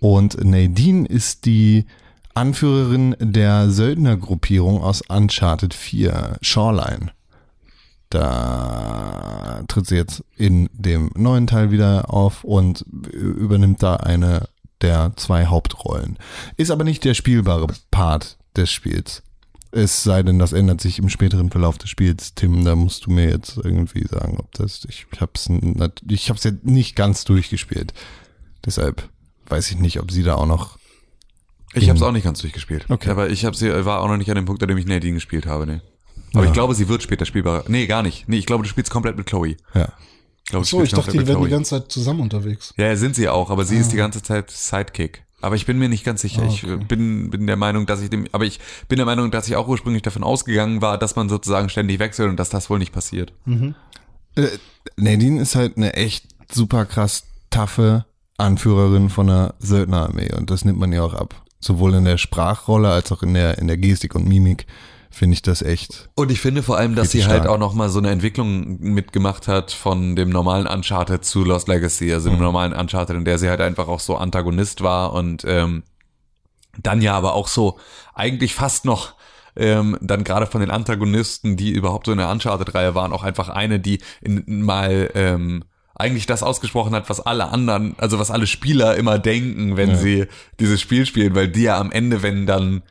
Und 0.00 0.42
Nadine 0.44 1.06
ist 1.06 1.46
die 1.46 1.87
Anführerin 2.35 3.16
der 3.18 3.70
Söldnergruppierung 3.70 4.82
aus 4.82 5.00
Uncharted 5.08 5.73
4, 5.73 6.37
Shoreline. 6.42 7.12
Da 8.10 9.64
tritt 9.68 9.86
sie 9.86 9.96
jetzt 9.96 10.25
in 10.36 10.68
dem 10.72 11.10
neuen 11.16 11.46
Teil 11.46 11.70
wieder 11.70 12.12
auf 12.12 12.44
und 12.44 12.82
übernimmt 12.82 13.82
da 13.82 13.96
eine 13.96 14.48
der 14.80 15.12
zwei 15.16 15.46
Hauptrollen. 15.46 16.18
Ist 16.56 16.70
aber 16.70 16.84
nicht 16.84 17.04
der 17.04 17.14
spielbare 17.14 17.66
Part 17.90 18.38
des 18.56 18.70
Spiels. 18.70 19.22
Es 19.72 20.02
sei 20.02 20.22
denn, 20.22 20.38
das 20.38 20.52
ändert 20.52 20.80
sich 20.80 20.98
im 20.98 21.08
späteren 21.08 21.50
Verlauf 21.50 21.76
des 21.78 21.90
Spiels. 21.90 22.34
Tim, 22.34 22.64
da 22.64 22.76
musst 22.76 23.06
du 23.06 23.10
mir 23.10 23.28
jetzt 23.28 23.58
irgendwie 23.62 24.06
sagen, 24.06 24.36
ob 24.38 24.52
das. 24.52 24.86
Ich 24.88 25.06
hab's, 25.20 25.50
ich 26.08 26.30
hab's 26.30 26.44
jetzt 26.44 26.64
nicht 26.64 26.96
ganz 26.96 27.25
durchgespielt. 27.25 27.92
Deshalb 28.64 29.08
weiß 29.48 29.70
ich 29.70 29.78
nicht, 29.78 30.00
ob 30.00 30.10
sie 30.10 30.22
da 30.22 30.36
auch 30.36 30.46
noch. 30.46 30.78
Ich 31.75 31.88
habe 31.88 31.98
es 31.98 32.02
auch 32.02 32.12
nicht 32.12 32.25
ganz 32.25 32.40
durchgespielt. 32.40 32.86
Okay. 32.88 33.10
Aber 33.10 33.28
ich 33.28 33.44
hab 33.44 33.54
sie, 33.54 33.68
war 33.84 34.00
auch 34.00 34.08
noch 34.08 34.16
nicht 34.16 34.30
an 34.30 34.36
dem 34.36 34.46
Punkt, 34.46 34.62
an 34.62 34.68
dem 34.68 34.78
ich 34.78 34.86
Nadine 34.86 35.14
gespielt 35.14 35.46
habe, 35.46 35.66
nee. 35.66 35.80
Aber 36.35 36.45
Ja. 36.45 36.49
ich 36.50 36.52
glaube, 36.54 36.75
sie 36.75 36.88
wird 36.88 37.02
später 37.02 37.25
spielbar. 37.26 37.64
Nee, 37.68 37.87
gar 37.87 38.02
nicht. 38.02 38.28
Nee, 38.28 38.37
ich 38.38 38.47
glaube, 38.47 38.62
du 38.64 38.68
spielst 38.68 38.90
komplett 38.90 39.16
mit 39.16 39.26
Chloe. 39.26 39.56
Ja. 39.75 39.88
Ich 40.45 40.50
glaube, 40.50 40.64
So, 40.66 40.83
ich 40.83 40.90
dachte, 40.90 41.11
die 41.12 41.18
werden 41.18 41.26
mit 41.26 41.28
die 41.28 41.35
Chloe. 41.47 41.49
ganze 41.50 41.71
Zeit 41.80 41.90
zusammen 41.92 42.21
unterwegs. 42.21 42.73
Ja, 42.76 42.95
sind 42.97 43.16
sie 43.16 43.28
auch, 43.28 43.50
aber 43.50 43.64
sie 43.64 43.76
ist 43.76 43.88
Ah. 43.88 43.90
die 43.92 43.97
ganze 43.97 44.23
Zeit 44.23 44.50
Sidekick. 44.50 45.25
Aber 45.42 45.54
ich 45.56 45.66
bin 45.66 45.78
mir 45.78 45.88
nicht 45.88 46.04
ganz 46.04 46.23
sicher. 46.23 46.45
Ich 46.47 46.64
äh, 46.64 46.76
bin, 46.76 47.30
bin 47.30 47.47
der 47.47 47.56
Meinung, 47.56 47.87
dass 47.87 48.00
ich 48.00 48.11
dem, 48.11 48.26
aber 48.33 48.45
ich 48.45 48.59
bin 48.88 48.97
der 48.97 49.06
Meinung, 49.06 49.30
dass 49.30 49.47
ich 49.49 49.56
auch 49.56 49.68
ursprünglich 49.68 50.02
davon 50.02 50.25
ausgegangen 50.25 50.80
war, 50.83 50.99
dass 50.99 51.14
man 51.16 51.28
sozusagen 51.28 51.68
ständig 51.68 51.99
wechselt 51.99 52.30
und 52.30 52.37
dass 52.38 52.49
das 52.49 52.71
wohl 52.71 52.78
nicht 52.78 52.92
passiert. 52.92 53.33
Äh, 54.35 54.47
Nadine 54.97 55.40
ist 55.40 55.54
halt 55.54 55.76
eine 55.76 55.95
echt 55.95 56.26
super 56.50 56.87
krass 56.87 57.25
taffe 57.50 58.06
Anführerin 58.38 59.09
von 59.11 59.28
einer 59.28 59.54
Söldnerarmee 59.59 60.33
und 60.35 60.50
das 60.50 60.64
nimmt 60.64 60.78
man 60.78 60.92
ihr 60.92 61.04
auch 61.04 61.14
ab. 61.14 61.42
Sowohl 61.61 61.95
in 61.95 62.04
der 62.04 62.18
Sprachrolle 62.18 62.90
als 62.90 63.11
auch 63.12 63.23
in 63.23 63.35
der, 63.35 63.59
in 63.59 63.66
der 63.66 63.76
Gestik 63.78 64.14
und 64.14 64.26
Mimik 64.28 64.66
finde 65.16 65.35
ich 65.35 65.42
das 65.42 65.62
echt. 65.62 66.08
Und 66.14 66.30
ich 66.30 66.40
finde 66.40 66.62
vor 66.62 66.76
allem, 66.76 66.94
dass 66.94 67.11
sie 67.11 67.25
halt 67.25 67.42
stark. 67.42 67.49
auch 67.49 67.58
nochmal 67.58 67.88
so 67.88 67.99
eine 67.99 68.11
Entwicklung 68.11 68.78
mitgemacht 68.80 69.49
hat 69.49 69.73
von 69.73 70.14
dem 70.14 70.28
normalen 70.28 70.66
Uncharted 70.66 71.25
zu 71.25 71.42
Lost 71.42 71.68
Legacy, 71.68 72.12
also 72.12 72.28
dem 72.30 72.38
normalen 72.38 72.73
Uncharted, 72.75 73.16
in 73.16 73.25
der 73.25 73.38
sie 73.38 73.49
halt 73.49 73.61
einfach 73.61 73.88
auch 73.88 74.00
so 74.00 74.16
Antagonist 74.16 74.82
war 74.82 75.12
und 75.14 75.44
ähm, 75.46 75.82
dann 76.82 77.00
ja 77.00 77.14
aber 77.14 77.35
auch 77.35 77.49
so 77.49 77.78
eigentlich 78.14 78.54
fast 78.54 78.85
noch 78.85 79.14
ähm, 79.56 79.96
dann 80.02 80.23
gerade 80.23 80.46
von 80.46 80.61
den 80.61 80.70
Antagonisten, 80.70 81.56
die 81.56 81.70
überhaupt 81.70 82.04
so 82.06 82.12
in 82.12 82.18
der 82.18 82.30
Uncharted-Reihe 82.30 82.94
waren, 82.94 83.12
auch 83.14 83.23
einfach 83.23 83.49
eine, 83.49 83.80
die 83.80 84.00
in, 84.20 84.44
mal 84.62 85.11
ähm, 85.14 85.64
eigentlich 85.94 86.26
das 86.26 86.42
ausgesprochen 86.42 86.94
hat, 86.94 87.08
was 87.08 87.20
alle 87.20 87.49
anderen, 87.49 87.94
also 87.96 88.18
was 88.18 88.30
alle 88.30 88.46
Spieler 88.46 88.96
immer 88.96 89.18
denken, 89.18 89.78
wenn 89.78 89.90
Ja. 89.92 89.96
sie 89.96 90.26
dieses 90.61 90.82
Spiel 90.82 91.06
spielen, 91.06 91.35
weil 91.35 91.49
die 91.49 91.62
ja 91.62 91.78
am 91.80 91.90
Ende, 91.90 92.23
wenn 92.23 92.44
dann 92.44 92.82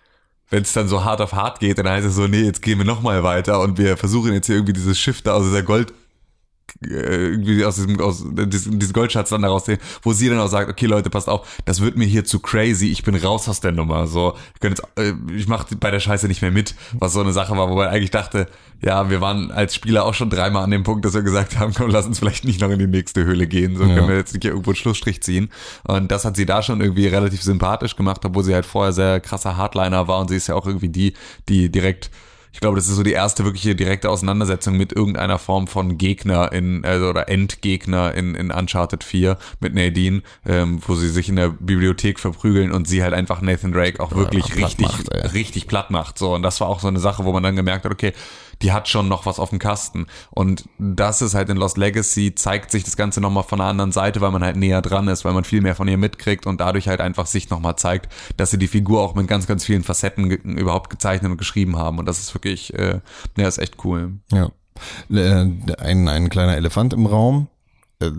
wenn 0.50 0.64
es 0.64 0.74
dann 0.74 0.88
so 0.88 1.04
hart 1.04 1.22
auf 1.22 1.34
hart 1.34 1.60
geht, 1.60 1.78
dann 1.78 1.90
heißt 1.90 2.06
es 2.06 2.16
so, 2.16 2.28
nee, 2.28 2.44
jetzt 2.44 2.62
gehen 2.62 2.78
wir 2.78 2.86
nochmal 2.86 3.24
weiter 3.24 3.60
und 3.62 3.78
wir 3.78 3.98
versuchen 3.98 4.34
jetzt 4.34 4.48
hier 4.48 4.56
irgendwie 4.56 4.74
dieses 4.74 5.00
Schiff 5.00 5.22
da 5.22 5.34
aus 5.34 5.44
dieser 5.44 5.64
Gold 5.64 5.94
irgendwie 6.82 7.64
aus 7.64 7.76
diesem, 7.76 8.00
aus 8.00 8.24
diesem, 8.26 8.94
Goldschatz 8.94 9.30
dann 9.30 9.42
daraus 9.42 9.66
sehen, 9.66 9.80
wo 10.04 10.14
sie 10.14 10.30
dann 10.30 10.40
auch 10.40 10.48
sagt, 10.48 10.70
okay 10.70 10.86
Leute, 10.86 11.10
passt 11.10 11.30
auf, 11.30 11.48
das 11.66 11.82
wird 11.82 11.98
mir 11.98 12.06
hier 12.06 12.26
zu 12.26 12.40
crazy, 12.40 12.92
ich 12.92 13.04
bin 13.04 13.16
raus 13.16 13.48
aus 13.48 13.62
der 13.62 13.72
Nummer, 13.72 14.08
so, 14.08 14.36
ich, 14.56 14.70
jetzt, 14.70 14.84
äh, 14.98 15.14
ich 15.34 15.48
mach 15.48 15.66
bei 15.80 15.90
der 15.90 16.00
Scheiße 16.00 16.28
nicht 16.28 16.42
mehr 16.42 16.52
mit, 16.52 16.76
was 16.94 17.14
so 17.14 17.22
eine 17.22 17.32
Sache 17.32 17.56
war, 17.58 17.70
wo 17.70 17.76
man 17.76 17.88
eigentlich 17.88 18.12
dachte, 18.12 18.48
ja, 18.82 19.10
wir 19.10 19.22
waren 19.22 19.52
als 19.52 19.74
Spieler 19.74 20.06
auch 20.06 20.14
schon 20.14 20.30
dreimal 20.30 20.64
an 20.64 20.72
dem 20.72 20.84
Punkt, 20.84 21.06
dass 21.06 21.14
wir 21.14 21.24
gesagt 21.24 21.58
haben, 21.58 21.74
komm, 21.74 21.90
lass 21.90 22.06
uns 22.06 22.20
vielleicht 22.20 22.46
nicht 22.46 22.62
noch 22.62 22.70
in 22.70 22.80
die 22.80 22.88
nächste 22.88 23.24
Höhle 23.24 23.48
gehen, 23.48 23.78
so 23.78 23.84
Ja. 23.84 23.96
können 23.96 24.10
wir 24.10 24.18
jetzt 24.18 24.34
nicht 24.34 24.44
hier 24.44 24.52
irgendwo 24.52 24.72
einen 24.72 24.78
Schlussstrich 24.78 25.24
ziehen. 25.24 25.50
Und 25.84 26.12
das 26.12 26.26
hat 26.26 26.36
sie 26.36 26.46
da 26.46 26.62
schon 26.62 26.82
irgendwie 26.82 27.08
relativ 27.08 27.42
sympathisch 27.42 27.96
gemacht, 27.96 28.24
obwohl 28.26 28.44
sie 28.44 28.54
halt 28.54 28.66
vorher 28.66 28.92
sehr 28.94 29.20
krasser 29.22 29.58
Hardliner 29.58 30.08
war 30.08 30.20
und 30.20 30.30
sie 30.30 30.36
ist 30.36 30.48
ja 30.48 30.56
auch 30.56 30.68
irgendwie 30.68 30.90
die, 30.90 31.14
die 31.48 31.72
direkt 31.72 32.12
ich 32.56 32.62
glaube, 32.62 32.78
das 32.78 32.88
ist 32.88 32.96
so 32.96 33.04
die 33.04 33.12
erste 33.12 33.44
wirkliche 33.44 33.76
direkte 33.76 34.10
Auseinandersetzung 34.10 34.78
mit 34.78 34.94
irgendeiner 34.94 35.40
Form 35.40 35.68
von 35.68 35.98
Gegner 35.98 36.54
in, 36.54 36.86
also, 36.86 37.10
oder 37.10 37.28
Endgegner 37.28 38.14
in, 38.14 38.34
in 38.34 38.50
Uncharted 38.50 39.04
4 39.04 39.38
mit 39.60 39.76
Nadine, 39.76 40.22
ähm, 40.46 40.80
wo 40.88 40.96
sie 40.96 41.10
sich 41.10 41.28
in 41.28 41.36
der 41.36 41.50
Bibliothek 41.50 42.18
verprügeln 42.18 42.72
und 42.72 42.88
sie 42.88 43.04
halt 43.04 43.14
einfach 43.14 43.42
Nathan 43.42 43.74
Drake 43.74 44.00
auch 44.00 44.16
wirklich 44.16 44.46
platt 44.46 44.70
richtig, 44.70 44.88
macht, 44.88 45.34
richtig 45.34 45.68
platt 45.68 45.92
macht. 45.92 46.18
So, 46.18 46.34
und 46.34 46.44
das 46.44 46.62
war 46.62 46.70
auch 46.70 46.80
so 46.80 46.88
eine 46.88 47.00
Sache, 47.00 47.26
wo 47.26 47.34
man 47.34 47.44
dann 47.44 47.58
gemerkt 47.58 47.84
hat, 47.84 47.92
okay, 47.92 48.14
die 48.62 48.72
hat 48.72 48.88
schon 48.88 49.08
noch 49.08 49.26
was 49.26 49.40
auf 49.40 49.50
dem 49.50 49.60
Kasten. 49.60 50.08
Und 50.32 50.66
das 50.78 51.22
ist 51.22 51.34
halt 51.36 51.50
in 51.50 51.58
Lost 51.58 51.78
Legacy, 51.78 52.36
zeigt 52.36 52.72
sich 52.72 52.84
das 52.84 52.96
Ganze 52.98 53.22
nochmal 53.22 53.44
von 53.44 53.60
einer 53.60 53.70
anderen 53.70 53.92
Seite, 53.92 54.22
weil 54.22 54.32
man 54.32 54.44
halt 54.44 54.56
näher 54.56 54.82
dran 54.82 55.08
ist, 55.08 55.26
weil 55.26 55.34
man 55.34 55.44
viel 55.44 55.62
mehr 55.62 55.76
von 55.76 55.88
ihr 55.88 55.98
mitkriegt 55.98 56.46
und 56.46 56.62
dadurch 56.62 56.88
halt 56.88 57.02
einfach 57.02 57.26
sich 57.26 57.50
nochmal 57.50 57.76
zeigt, 57.76 58.12
dass 58.38 58.52
sie 58.52 58.58
die 58.58 58.68
Figur 58.68 59.02
auch 59.02 59.16
mit 59.16 59.28
ganz, 59.28 59.48
ganz 59.48 59.66
vielen 59.66 59.84
Facetten 59.84 60.30
ge 60.30 60.40
überhaupt 60.44 60.90
gezeichnet 60.90 61.32
und 61.32 61.38
geschrieben 61.38 61.78
haben. 61.78 62.00
Und 62.00 62.06
das 62.06 62.20
ist 62.20 62.34
wirklich, 62.34 62.74
äh, 62.74 63.00
ja, 63.38 63.48
ist 63.48 63.58
echt 63.58 63.84
cool. 63.84 64.14
Ja. 64.32 64.50
Äh, 65.10 65.48
Ein, 65.80 66.08
ein 66.08 66.30
kleiner 66.30 66.56
Elefant 66.58 66.94
im 66.94 67.06
Raum, 67.06 67.48
äh, 68.00 68.10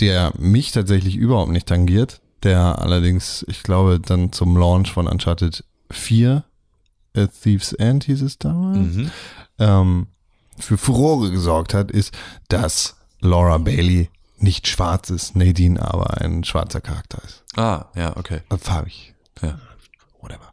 der 0.00 0.32
mich 0.38 0.72
tatsächlich 0.72 1.16
überhaupt 1.16 1.50
nicht 1.52 1.68
tangiert, 1.68 2.20
der 2.42 2.80
allerdings, 2.80 3.44
ich 3.48 3.62
glaube, 3.62 4.00
dann 4.00 4.32
zum 4.32 4.56
Launch 4.56 4.90
von 4.92 5.06
Uncharted 5.06 5.64
4, 5.90 6.44
äh, 7.14 7.28
Thieves 7.28 7.72
End 7.74 8.04
hieß 8.04 8.22
es 8.22 8.38
damals, 8.38 8.78
Mhm. 8.78 9.10
Ähm, 9.62 10.06
für 10.58 10.76
Furore 10.76 11.30
gesorgt 11.30 11.74
hat, 11.74 11.90
ist, 11.90 12.14
dass 12.48 12.96
Laura 13.20 13.58
Bailey 13.58 14.10
nicht 14.38 14.66
schwarz 14.66 15.10
ist, 15.10 15.36
Nadine 15.36 15.80
aber 15.80 16.20
ein 16.20 16.44
schwarzer 16.44 16.80
Charakter 16.80 17.22
ist. 17.24 17.44
Ah, 17.56 17.86
ja, 17.94 18.16
okay. 18.16 18.40
Farbig. 18.60 19.14
Ja. 19.40 19.58
Whatever. 20.20 20.50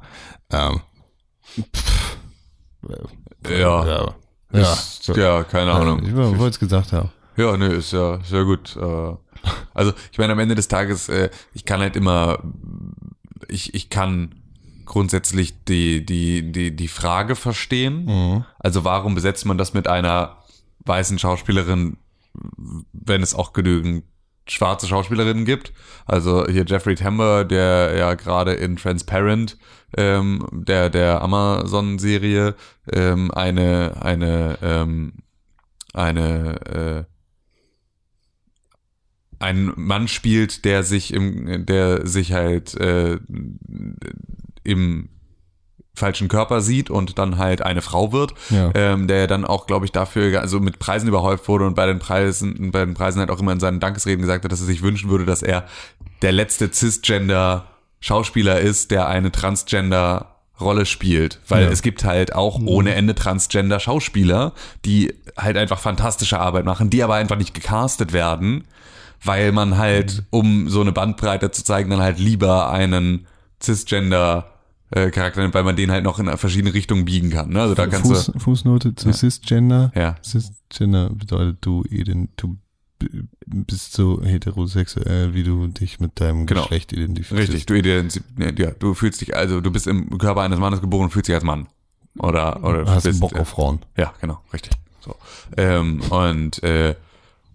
Ähm, 0.51 0.81
pff, 1.75 2.17
Ja. 3.49 3.85
ja. 3.87 4.15
Ja, 4.51 4.73
Ist, 4.73 5.07
ja, 5.09 5.43
keine 5.43 5.71
Ahnung. 5.73 6.03
Ich 6.03 6.15
wollte 6.15 6.47
es 6.47 6.59
gesagt 6.59 6.91
haben. 6.91 7.09
Ja, 7.37 7.55
nee, 7.55 7.67
ist 7.75 7.91
ja 7.93 8.19
sehr 8.23 8.43
gut. 8.45 8.75
Äh, 8.75 9.15
Also 9.73 9.93
ich 10.11 10.17
meine, 10.17 10.33
am 10.33 10.39
Ende 10.39 10.55
des 10.55 10.67
Tages, 10.67 11.07
äh, 11.07 11.29
ich 11.53 11.65
kann 11.65 11.79
halt 11.81 11.95
immer, 11.95 12.39
ich, 13.47 13.73
ich 13.73 13.89
kann 13.89 14.38
grundsätzlich 14.89 15.63
die, 15.63 16.05
die, 16.05 16.51
die, 16.51 16.75
die 16.75 16.87
Frage 16.89 17.35
verstehen. 17.35 18.05
Mhm. 18.05 18.45
Also 18.57 18.83
warum 18.83 19.15
besetzt 19.15 19.45
man 19.45 19.57
das 19.57 19.73
mit 19.73 19.87
einer 19.87 20.37
weißen 20.79 21.17
Schauspielerin, 21.17 21.97
wenn 22.91 23.23
es 23.23 23.33
auch 23.33 23.53
genügend 23.53 24.03
schwarze 24.47 24.87
Schauspielerinnen 24.87 25.45
gibt? 25.45 25.71
Also 26.05 26.45
hier 26.47 26.65
Jeffrey 26.65 26.95
Tambor, 26.95 27.45
der 27.45 27.95
ja 27.95 28.15
gerade 28.15 28.53
in 28.53 28.75
Transparent, 28.75 29.57
ähm, 29.95 30.45
der, 30.51 30.89
der 30.89 31.21
Amazon-Serie, 31.21 32.55
ähm, 32.91 33.31
eine, 33.31 34.01
eine, 34.01 34.57
ähm, 34.61 35.13
eine, 35.93 36.65
äh, 36.65 37.03
ein 39.39 39.71
Mann 39.75 40.07
spielt, 40.07 40.65
der 40.65 40.83
sich 40.83 41.13
im, 41.13 41.65
der 41.65 42.05
sich 42.05 42.33
halt 42.33 42.75
äh, 42.75 43.19
im 44.63 45.09
falschen 45.95 46.29
Körper 46.29 46.61
sieht 46.61 46.89
und 46.89 47.17
dann 47.19 47.37
halt 47.37 47.61
eine 47.61 47.81
Frau 47.81 48.13
wird, 48.13 48.33
Ja. 48.49 48.71
ähm, 48.73 49.07
der 49.07 49.27
dann 49.27 49.43
auch, 49.43 49.67
glaube 49.67 49.85
ich, 49.85 49.91
dafür 49.91 50.39
also 50.39 50.59
mit 50.61 50.79
Preisen 50.79 51.09
überhäuft 51.09 51.47
wurde 51.49 51.65
und 51.65 51.75
bei 51.75 51.85
den 51.87 51.99
Preisen, 51.99 52.71
bei 52.71 52.85
den 52.85 52.93
Preisen 52.93 53.19
halt 53.19 53.29
auch 53.31 53.39
immer 53.39 53.51
in 53.51 53.59
seinen 53.59 53.81
Dankesreden 53.81 54.21
gesagt 54.21 54.45
hat, 54.45 54.51
dass 54.51 54.61
er 54.61 54.65
sich 54.67 54.81
wünschen 54.81 55.09
würde, 55.09 55.25
dass 55.25 55.41
er 55.41 55.65
der 56.21 56.31
letzte 56.31 56.71
Cisgender 56.71 57.65
Schauspieler 57.99 58.59
ist, 58.61 58.91
der 58.91 59.07
eine 59.09 59.29
Transgender 59.31 60.35
Rolle 60.61 60.85
spielt, 60.85 61.39
weil 61.49 61.63
Ja. 61.63 61.69
es 61.69 61.81
gibt 61.81 62.03
halt 62.05 62.33
auch 62.33 62.59
ohne 62.65 62.93
Ende 62.93 63.15
Transgender 63.15 63.79
Schauspieler, 63.79 64.53
die 64.85 65.13
halt 65.37 65.57
einfach 65.57 65.79
fantastische 65.79 66.39
Arbeit 66.39 66.63
machen, 66.65 66.89
die 66.89 67.03
aber 67.03 67.15
einfach 67.15 67.37
nicht 67.37 67.53
gecastet 67.53 68.13
werden, 68.13 68.65
weil 69.23 69.51
man 69.51 69.77
halt, 69.77 70.23
um 70.29 70.69
so 70.69 70.79
eine 70.81 70.91
Bandbreite 70.93 71.51
zu 71.51 71.63
zeigen, 71.65 71.89
dann 71.89 72.01
halt 72.01 72.19
lieber 72.19 72.69
einen 72.71 73.25
Cisgender 73.61 74.51
äh, 74.91 75.11
Charakter 75.11 75.41
nimmt, 75.41 75.53
weil 75.53 75.63
man 75.63 75.75
den 75.75 75.91
halt 75.91 76.03
noch 76.03 76.19
in 76.19 76.25
verschiedene 76.37 76.73
Richtungen 76.73 77.05
biegen 77.05 77.29
kann. 77.29 77.49
Ne? 77.49 77.61
Also 77.61 77.75
da 77.75 77.87
kannst 77.87 78.07
Fuß, 78.07 78.25
du 78.33 78.39
Fußnote 78.39 78.95
zu 78.95 79.11
Cisgender. 79.13 79.91
Ja. 79.95 80.15
Cisgender 80.23 81.09
bedeutet, 81.11 81.57
du, 81.61 81.83
du 82.37 82.57
bist 83.45 83.93
so 83.93 84.21
heterosexuell, 84.23 85.33
wie 85.33 85.43
du 85.43 85.67
dich 85.67 85.99
mit 85.99 86.19
deinem 86.19 86.45
Genau. 86.45 86.61
Geschlecht 86.63 86.91
identifizierst. 86.93 87.49
richtig, 87.53 87.65
du 87.65 87.73
identif- 87.75 88.23
ne, 88.37 88.53
ja, 88.57 88.71
du 88.71 88.93
fühlst 88.93 89.21
dich 89.21 89.35
also 89.35 89.61
du 89.61 89.71
bist 89.71 89.87
im 89.87 90.17
Körper 90.17 90.41
eines 90.41 90.59
Mannes 90.59 90.81
geboren 90.81 91.03
und 91.05 91.09
fühlst 91.11 91.27
dich 91.29 91.35
als 91.35 91.43
Mann 91.43 91.67
oder 92.17 92.63
oder 92.63 92.85
Hast 92.85 93.03
bist, 93.03 93.19
Bock 93.21 93.35
äh, 93.35 93.39
auf 93.39 93.49
Frauen. 93.49 93.79
Ja, 93.95 94.13
genau, 94.19 94.41
richtig. 94.51 94.71
So. 95.01 95.15
Ähm, 95.55 96.01
und 96.09 96.61
äh, 96.63 96.95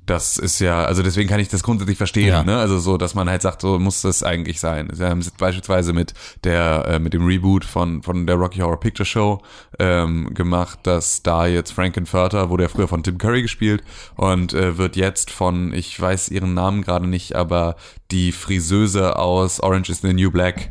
das 0.06 0.36
ist 0.36 0.58
ja, 0.60 0.84
also 0.84 1.02
deswegen 1.02 1.28
kann 1.28 1.40
ich 1.40 1.48
das 1.48 1.62
grundsätzlich 1.62 1.96
verstehen, 1.96 2.28
Ja. 2.28 2.42
ne? 2.42 2.58
Also 2.58 2.78
so, 2.78 2.96
dass 2.98 3.14
man 3.14 3.28
halt 3.30 3.40
sagt, 3.42 3.62
so 3.62 3.78
muss 3.78 4.02
das 4.02 4.22
eigentlich 4.22 4.60
sein. 4.60 4.88
Sie 4.92 5.04
haben 5.04 5.20
es 5.20 5.30
beispielsweise 5.30 5.92
mit 5.92 6.12
der, 6.44 6.84
äh, 6.88 6.98
mit 6.98 7.14
dem 7.14 7.24
Reboot 7.26 7.64
von, 7.64 8.02
von 8.02 8.26
der 8.26 8.36
Rocky 8.36 8.58
Horror 8.58 8.78
Picture 8.80 9.06
Show 9.06 9.40
ähm, 9.78 10.34
gemacht, 10.34 10.80
dass 10.82 11.22
da 11.22 11.46
jetzt 11.46 11.72
Frankenfurter 11.72 12.50
wurde 12.50 12.64
ja 12.64 12.68
früher 12.68 12.88
von 12.88 13.02
Tim 13.02 13.16
Curry 13.18 13.42
gespielt 13.42 13.82
und 14.16 14.52
äh, 14.52 14.76
wird 14.76 14.96
jetzt 14.96 15.30
von, 15.30 15.72
ich 15.72 15.98
weiß 15.98 16.28
ihren 16.28 16.52
Namen 16.54 16.82
gerade 16.82 17.06
nicht, 17.06 17.34
aber 17.34 17.76
die 18.10 18.32
Friseuse 18.32 19.16
aus 19.18 19.60
Orange 19.60 19.90
is 19.90 20.00
the 20.02 20.12
New 20.12 20.30
Black. 20.30 20.70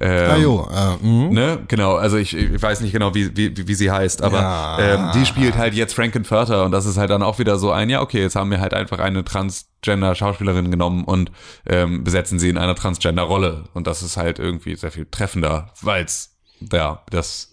Ähm, 0.00 0.30
ah 0.30 0.36
jo, 0.36 0.68
äh, 0.72 1.04
mh. 1.04 1.32
Ne, 1.32 1.58
genau, 1.66 1.96
also 1.96 2.16
ich, 2.18 2.36
ich 2.36 2.62
weiß 2.62 2.80
nicht 2.82 2.92
genau, 2.92 3.14
wie, 3.16 3.36
wie, 3.36 3.66
wie 3.66 3.74
sie 3.74 3.90
heißt, 3.90 4.22
aber 4.22 4.40
Ja. 4.40 4.78
ähm, 4.78 5.10
die 5.14 5.26
spielt 5.26 5.56
halt 5.56 5.74
jetzt 5.74 5.94
Frankenfurter 5.94 6.64
und 6.64 6.70
das 6.70 6.86
ist 6.86 6.96
halt 6.98 7.10
dann 7.10 7.22
auch 7.22 7.38
wieder 7.40 7.58
so 7.58 7.72
ein, 7.72 7.90
ja, 7.90 8.00
okay, 8.00 8.20
jetzt 8.20 8.36
haben 8.36 8.50
wir 8.52 8.60
halt 8.60 8.74
einfach 8.74 9.00
eine 9.00 9.24
Transgender-Schauspielerin 9.24 10.70
genommen 10.70 11.04
und 11.04 11.32
ähm, 11.66 12.04
besetzen 12.04 12.38
sie 12.38 12.48
in 12.48 12.58
einer 12.58 12.74
Transgender-Rolle. 12.74 13.64
Und 13.74 13.86
das 13.86 14.02
ist 14.02 14.16
halt 14.16 14.38
irgendwie 14.38 14.76
sehr 14.76 14.92
viel 14.92 15.06
treffender, 15.10 15.72
weil's 15.82 16.36
ja, 16.72 17.02
das 17.10 17.52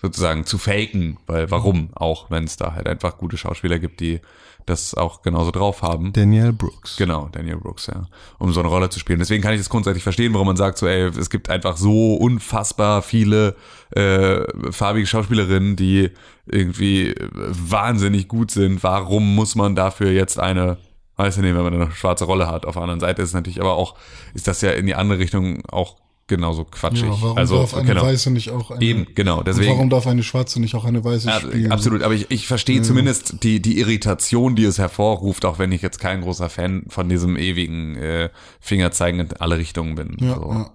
sozusagen 0.00 0.44
zu 0.44 0.58
faken, 0.58 1.18
weil 1.26 1.50
warum 1.50 1.90
auch, 1.94 2.30
wenn 2.30 2.44
es 2.44 2.56
da 2.56 2.74
halt 2.74 2.86
einfach 2.86 3.16
gute 3.18 3.36
Schauspieler 3.36 3.78
gibt, 3.78 4.00
die 4.00 4.20
das 4.66 4.94
auch 4.94 5.22
genauso 5.22 5.52
drauf 5.52 5.82
haben. 5.82 6.12
Danielle 6.12 6.52
Brooks. 6.52 6.96
Genau, 6.96 7.28
Daniel 7.30 7.56
Brooks, 7.56 7.86
ja. 7.86 8.06
Um 8.38 8.52
so 8.52 8.60
eine 8.60 8.68
Rolle 8.68 8.90
zu 8.90 8.98
spielen. 8.98 9.20
Deswegen 9.20 9.42
kann 9.42 9.54
ich 9.54 9.60
das 9.60 9.70
grundsätzlich 9.70 10.02
verstehen, 10.02 10.34
warum 10.34 10.48
man 10.48 10.56
sagt, 10.56 10.78
so, 10.78 10.86
ey, 10.86 11.08
es 11.08 11.30
gibt 11.30 11.48
einfach 11.48 11.76
so 11.76 12.14
unfassbar 12.14 13.02
viele 13.02 13.56
äh, 13.92 14.40
farbige 14.72 15.06
Schauspielerinnen, 15.06 15.76
die 15.76 16.10
irgendwie 16.46 17.14
wahnsinnig 17.32 18.28
gut 18.28 18.50
sind. 18.50 18.82
Warum 18.82 19.34
muss 19.34 19.54
man 19.54 19.76
dafür 19.76 20.10
jetzt 20.10 20.38
eine 20.38 20.78
weiße 21.16 21.40
nehmen, 21.40 21.56
wenn 21.56 21.72
man 21.72 21.82
eine 21.82 21.92
schwarze 21.92 22.24
Rolle 22.24 22.48
hat? 22.48 22.66
Auf 22.66 22.74
der 22.74 22.82
anderen 22.82 23.00
Seite 23.00 23.22
ist 23.22 23.34
natürlich 23.34 23.60
aber 23.60 23.74
auch, 23.74 23.96
ist 24.34 24.48
das 24.48 24.60
ja 24.60 24.72
in 24.72 24.86
die 24.86 24.94
andere 24.94 25.20
Richtung 25.20 25.64
auch 25.66 25.96
genauso 26.26 26.64
quatschig. 26.64 27.04
Ja, 27.04 27.16
warum 27.20 27.38
also, 27.38 27.58
darf 27.58 27.74
eine 27.74 27.86
genau. 27.86 28.02
Weiße 28.02 28.30
nicht 28.30 28.50
auch 28.50 28.70
eine, 28.70 28.84
Eben, 28.84 29.06
genau. 29.14 29.42
Deswegen, 29.42 29.72
warum 29.72 29.90
darf 29.90 30.06
eine 30.06 30.22
Schwarze 30.22 30.60
nicht 30.60 30.74
auch 30.74 30.84
eine 30.84 31.04
Weiße 31.04 31.28
ja, 31.28 31.40
spielen? 31.40 31.72
absolut, 31.72 32.02
aber 32.02 32.14
ich, 32.14 32.30
ich 32.30 32.46
verstehe 32.46 32.82
zumindest 32.82 33.42
die, 33.42 33.60
die 33.62 33.78
Irritation, 33.78 34.56
die 34.56 34.64
es 34.64 34.78
hervorruft, 34.78 35.44
auch 35.44 35.58
wenn 35.58 35.72
ich 35.72 35.82
jetzt 35.82 36.00
kein 36.00 36.22
großer 36.22 36.48
Fan 36.48 36.84
von 36.88 37.08
diesem 37.08 37.36
ewigen 37.36 37.96
äh, 37.96 38.30
Fingerzeigen 38.60 39.20
in 39.20 39.32
alle 39.38 39.58
Richtungen 39.58 39.94
bin. 39.94 40.16
Ja, 40.20 40.34
so. 40.34 40.50
ja. 40.52 40.70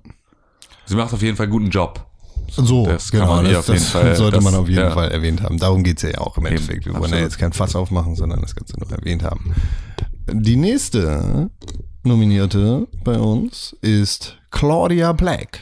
Sie 0.85 0.95
macht 0.95 1.13
auf 1.13 1.21
jeden 1.21 1.37
Fall 1.37 1.47
guten 1.47 1.69
Job. 1.69 2.05
So, 2.49 2.85
Das 2.85 3.11
kann 3.11 3.21
genau, 3.21 3.35
man 3.35 3.45
das, 3.45 3.57
auf 3.57 3.67
jeden 3.67 3.79
das 3.79 3.89
Fall- 3.89 4.15
sollte 4.17 4.35
das- 4.37 4.43
man 4.43 4.55
auf 4.55 4.67
jeden 4.67 4.81
ja. 4.81 4.91
Fall 4.91 5.09
erwähnt 5.11 5.41
haben. 5.41 5.57
Darum 5.57 5.83
geht's 5.83 6.01
ja 6.01 6.17
auch 6.17 6.37
im 6.37 6.45
Endeffekt. 6.45 6.85
Wir 6.85 6.93
wollen 6.93 7.03
ja 7.03 7.07
absolut. 7.07 7.23
jetzt 7.23 7.37
kein 7.39 7.53
Fass 7.53 7.75
aufmachen, 7.75 8.15
sondern 8.15 8.41
das 8.41 8.55
Ganze 8.55 8.77
nur 8.77 8.91
erwähnt 8.91 9.23
haben. 9.23 9.53
Die 10.29 10.55
nächste 10.57 11.49
Nominierte 12.03 12.87
bei 13.03 13.19
uns 13.19 13.75
ist 13.81 14.37
Claudia 14.49 15.11
Black. 15.13 15.59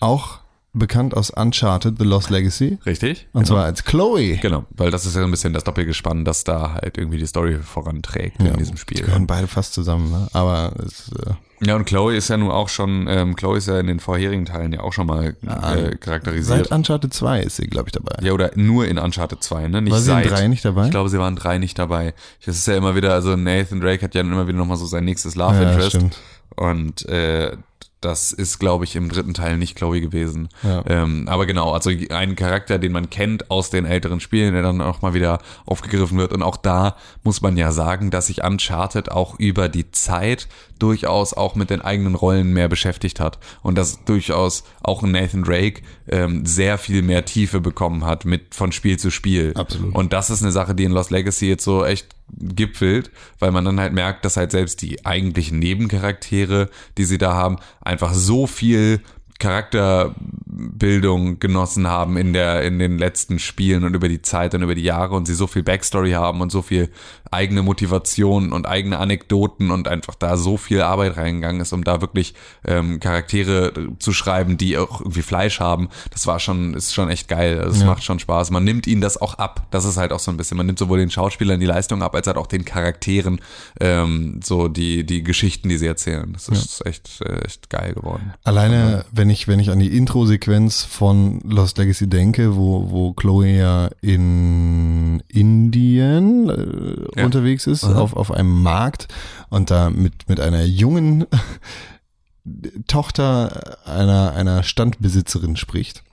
Auch 0.00 0.38
bekannt 0.72 1.16
aus 1.16 1.30
Uncharted 1.30 1.98
The 1.98 2.04
Lost 2.04 2.30
Legacy. 2.30 2.78
Richtig? 2.86 3.26
Und 3.32 3.46
zwar 3.46 3.64
als 3.64 3.82
Chloe. 3.82 4.36
Genau, 4.36 4.64
weil 4.70 4.90
das 4.90 5.06
ist 5.06 5.16
ja 5.16 5.24
ein 5.24 5.30
bisschen 5.30 5.54
das 5.54 5.64
Doppelgespann, 5.64 6.24
das 6.24 6.44
da 6.44 6.74
halt 6.74 6.98
irgendwie 6.98 7.18
die 7.18 7.26
Story 7.26 7.58
voranträgt 7.58 8.38
in 8.40 8.56
diesem 8.58 8.74
Die 8.76 8.80
Spiel. 8.80 9.02
gehören 9.02 9.26
beide 9.26 9.46
fast 9.48 9.72
zusammen, 9.74 10.10
ne? 10.10 10.28
aber 10.34 10.72
es, 10.84 11.10
äh, 11.12 11.32
Ja, 11.60 11.74
und 11.76 11.86
Chloe 11.86 12.14
ist 12.16 12.28
ja 12.28 12.36
nun 12.36 12.50
auch 12.50 12.68
schon, 12.68 13.06
ähm, 13.08 13.34
Chloe 13.34 13.56
ist 13.56 13.66
ja 13.68 13.80
in 13.80 13.86
den 13.86 13.98
vorherigen 13.98 14.44
Teilen 14.44 14.72
ja 14.74 14.80
auch 14.80 14.92
schon 14.92 15.06
mal 15.06 15.36
äh, 15.46 15.96
charakterisiert. 15.96 16.66
Seit 16.66 16.70
Uncharted 16.70 17.14
2 17.14 17.40
ist 17.40 17.56
sie, 17.56 17.66
glaube 17.66 17.88
ich, 17.88 17.92
dabei. 17.92 18.16
Ja, 18.22 18.32
oder 18.32 18.50
nur 18.56 18.86
in 18.86 18.98
Uncharted 18.98 19.42
2, 19.42 19.68
ne? 19.68 19.80
Nicht 19.80 19.92
War 19.92 20.00
sie 20.00 20.10
in 20.12 20.16
seit. 20.24 20.30
drei 20.30 20.48
nicht 20.48 20.64
dabei? 20.64 20.84
Ich 20.84 20.90
glaube, 20.90 21.08
sie 21.08 21.18
waren 21.18 21.34
drei 21.34 21.56
nicht 21.58 21.78
dabei. 21.78 22.12
Das 22.44 22.56
ist 22.56 22.66
ja 22.66 22.76
immer 22.76 22.94
wieder, 22.94 23.14
also 23.14 23.36
Nathan 23.36 23.80
Drake 23.80 24.02
hat 24.02 24.14
ja 24.14 24.20
immer 24.20 24.46
wieder 24.46 24.58
nochmal 24.58 24.76
so 24.76 24.84
sein 24.86 25.04
nächstes 25.06 25.34
Love 25.34 25.54
Ja, 25.54 25.70
Interest. 25.70 25.90
stimmt. 25.90 26.18
Und 26.56 27.08
äh, 27.08 27.56
das 28.00 28.32
ist, 28.32 28.58
glaube 28.58 28.84
ich, 28.84 28.94
im 28.94 29.08
dritten 29.08 29.32
Teil 29.32 29.56
nicht 29.56 29.74
Chloe 29.74 30.00
gewesen. 30.00 30.48
Ja. 30.62 30.84
Ähm, 30.86 31.28
aber 31.28 31.46
genau, 31.46 31.72
also 31.72 31.90
ein 32.10 32.36
Charakter, 32.36 32.78
den 32.78 32.92
man 32.92 33.08
kennt 33.08 33.50
aus 33.50 33.70
den 33.70 33.86
älteren 33.86 34.20
Spielen, 34.20 34.52
der 34.52 34.62
dann 34.62 34.80
auch 34.82 35.00
mal 35.00 35.14
wieder 35.14 35.40
aufgegriffen 35.64 36.18
wird. 36.18 36.32
Und 36.32 36.42
auch 36.42 36.58
da 36.58 36.96
muss 37.24 37.40
man 37.40 37.56
ja 37.56 37.72
sagen, 37.72 38.10
dass 38.10 38.26
sich 38.26 38.44
Uncharted 38.44 39.10
auch 39.10 39.38
über 39.38 39.68
die 39.68 39.90
Zeit 39.90 40.46
durchaus 40.78 41.32
auch 41.32 41.54
mit 41.54 41.70
den 41.70 41.80
eigenen 41.80 42.14
Rollen 42.14 42.52
mehr 42.52 42.68
beschäftigt 42.68 43.18
hat. 43.18 43.38
Und 43.62 43.78
dass 43.78 44.04
durchaus 44.04 44.64
auch 44.82 45.02
ein 45.02 45.12
Nathan 45.12 45.42
Drake 45.42 45.82
ähm, 46.08 46.44
sehr 46.44 46.76
viel 46.76 47.02
mehr 47.02 47.24
Tiefe 47.24 47.60
bekommen 47.60 48.04
hat 48.04 48.26
mit 48.26 48.54
von 48.54 48.72
Spiel 48.72 48.98
zu 48.98 49.10
Spiel. 49.10 49.52
Absolut. 49.54 49.94
Und 49.94 50.12
das 50.12 50.28
ist 50.28 50.42
eine 50.42 50.52
Sache, 50.52 50.74
die 50.74 50.84
in 50.84 50.92
Lost 50.92 51.10
Legacy 51.10 51.48
jetzt 51.48 51.64
so 51.64 51.84
echt 51.84 52.08
gipfelt, 52.38 53.10
weil 53.38 53.52
man 53.52 53.64
dann 53.64 53.80
halt 53.80 53.92
merkt, 53.92 54.24
dass 54.24 54.36
halt 54.36 54.50
selbst 54.50 54.82
die 54.82 55.06
eigentlichen 55.06 55.58
Nebencharaktere, 55.58 56.70
die 56.98 57.04
sie 57.04 57.18
da 57.18 57.34
haben, 57.34 57.58
einfach 57.96 58.14
so 58.14 58.46
viel 58.46 59.00
Charakterbildung 59.38 61.38
genossen 61.40 61.86
haben 61.86 62.16
in 62.16 62.32
der 62.32 62.62
in 62.62 62.78
den 62.78 62.98
letzten 62.98 63.38
Spielen 63.38 63.84
und 63.84 63.94
über 63.94 64.08
die 64.08 64.22
Zeit 64.22 64.54
und 64.54 64.62
über 64.62 64.74
die 64.74 64.82
Jahre 64.82 65.14
und 65.14 65.26
sie 65.26 65.34
so 65.34 65.46
viel 65.46 65.62
Backstory 65.62 66.12
haben 66.12 66.40
und 66.40 66.50
so 66.52 66.62
viel 66.62 66.90
eigene 67.30 67.62
Motivation 67.62 68.52
und 68.52 68.66
eigene 68.66 68.98
Anekdoten 68.98 69.70
und 69.72 69.88
einfach 69.88 70.14
da 70.14 70.36
so 70.36 70.56
viel 70.56 70.80
Arbeit 70.80 71.16
reingegangen 71.16 71.60
ist, 71.60 71.72
um 71.72 71.82
da 71.84 72.00
wirklich 72.00 72.34
ähm, 72.64 73.00
Charaktere 73.00 73.72
zu 73.98 74.12
schreiben, 74.12 74.56
die 74.56 74.78
auch 74.78 75.00
irgendwie 75.00 75.22
Fleisch 75.22 75.58
haben. 75.60 75.88
Das 76.10 76.26
war 76.26 76.38
schon 76.38 76.74
ist 76.74 76.94
schon 76.94 77.10
echt 77.10 77.28
geil. 77.28 77.58
Also 77.60 77.72
Es 77.76 77.80
Ja. 77.80 77.86
macht 77.86 78.04
schon 78.04 78.18
Spaß. 78.20 78.50
Man 78.50 78.64
nimmt 78.64 78.86
ihnen 78.86 79.00
das 79.00 79.20
auch 79.20 79.34
ab. 79.34 79.66
Das 79.70 79.84
ist 79.84 79.96
halt 79.96 80.12
auch 80.12 80.20
so 80.20 80.30
ein 80.30 80.36
bisschen. 80.36 80.56
Man 80.56 80.66
nimmt 80.66 80.78
sowohl 80.78 80.98
den 80.98 81.10
Schauspielern 81.10 81.58
die 81.60 81.66
Leistung 81.66 82.02
ab, 82.02 82.14
als 82.14 82.26
halt 82.28 82.36
auch 82.38 82.46
den 82.46 82.64
Charakteren 82.64 83.40
ähm, 83.80 84.40
so 84.42 84.68
die 84.68 85.04
die 85.04 85.22
Geschichten, 85.22 85.68
die 85.68 85.78
sie 85.78 85.86
erzählen. 85.86 86.32
Das 86.32 86.48
ist 86.48 86.84
echt 86.86 87.20
äh, 87.22 87.40
echt 87.44 87.68
geil 87.70 87.94
geworden. 87.94 88.32
Alleine, 88.44 89.04
wenn 89.12 89.25
ich, 89.30 89.48
wenn 89.48 89.60
ich 89.60 89.70
an 89.70 89.78
die 89.78 89.96
Intro-Sequenz 89.96 90.82
von 90.82 91.40
Lost 91.40 91.78
Legacy 91.78 92.08
denke, 92.08 92.56
wo, 92.56 92.90
wo 92.90 93.12
Chloe 93.12 93.56
ja 93.56 93.88
in 94.00 95.22
Indien 95.28 96.48
äh, 96.50 97.18
Ja. 97.20 97.24
unterwegs 97.24 97.66
ist, 97.66 97.84
Aha. 97.84 97.94
auf, 98.00 98.14
auf 98.14 98.30
einem 98.30 98.62
Markt 98.62 99.08
und 99.48 99.70
da 99.70 99.90
mit, 99.90 100.28
mit 100.28 100.40
einer 100.40 100.64
jungen 100.64 101.24
Tochter 102.86 103.78
einer, 103.86 104.32
einer 104.34 104.62
Standbesitzerin 104.62 105.56
spricht, 105.56 106.04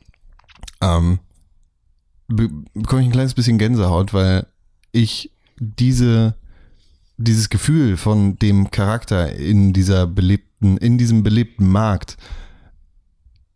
ähm, 0.81 1.19
be 2.27 2.49
bekomme 2.73 3.01
ich 3.01 3.07
ein 3.07 3.13
kleines 3.13 3.35
bisschen 3.35 3.57
Gänsehaut, 3.59 4.13
weil 4.13 4.47
ich 4.91 5.31
diese, 5.59 6.35
dieses 7.17 7.49
Gefühl 7.49 7.97
von 7.97 8.37
dem 8.39 8.71
Charakter 8.71 9.33
in 9.35 9.73
dieser 9.73 10.07
belebten, 10.07 10.77
in 10.77 10.97
diesem 10.97 11.21
belebten 11.21 11.67
Markt 11.69 12.17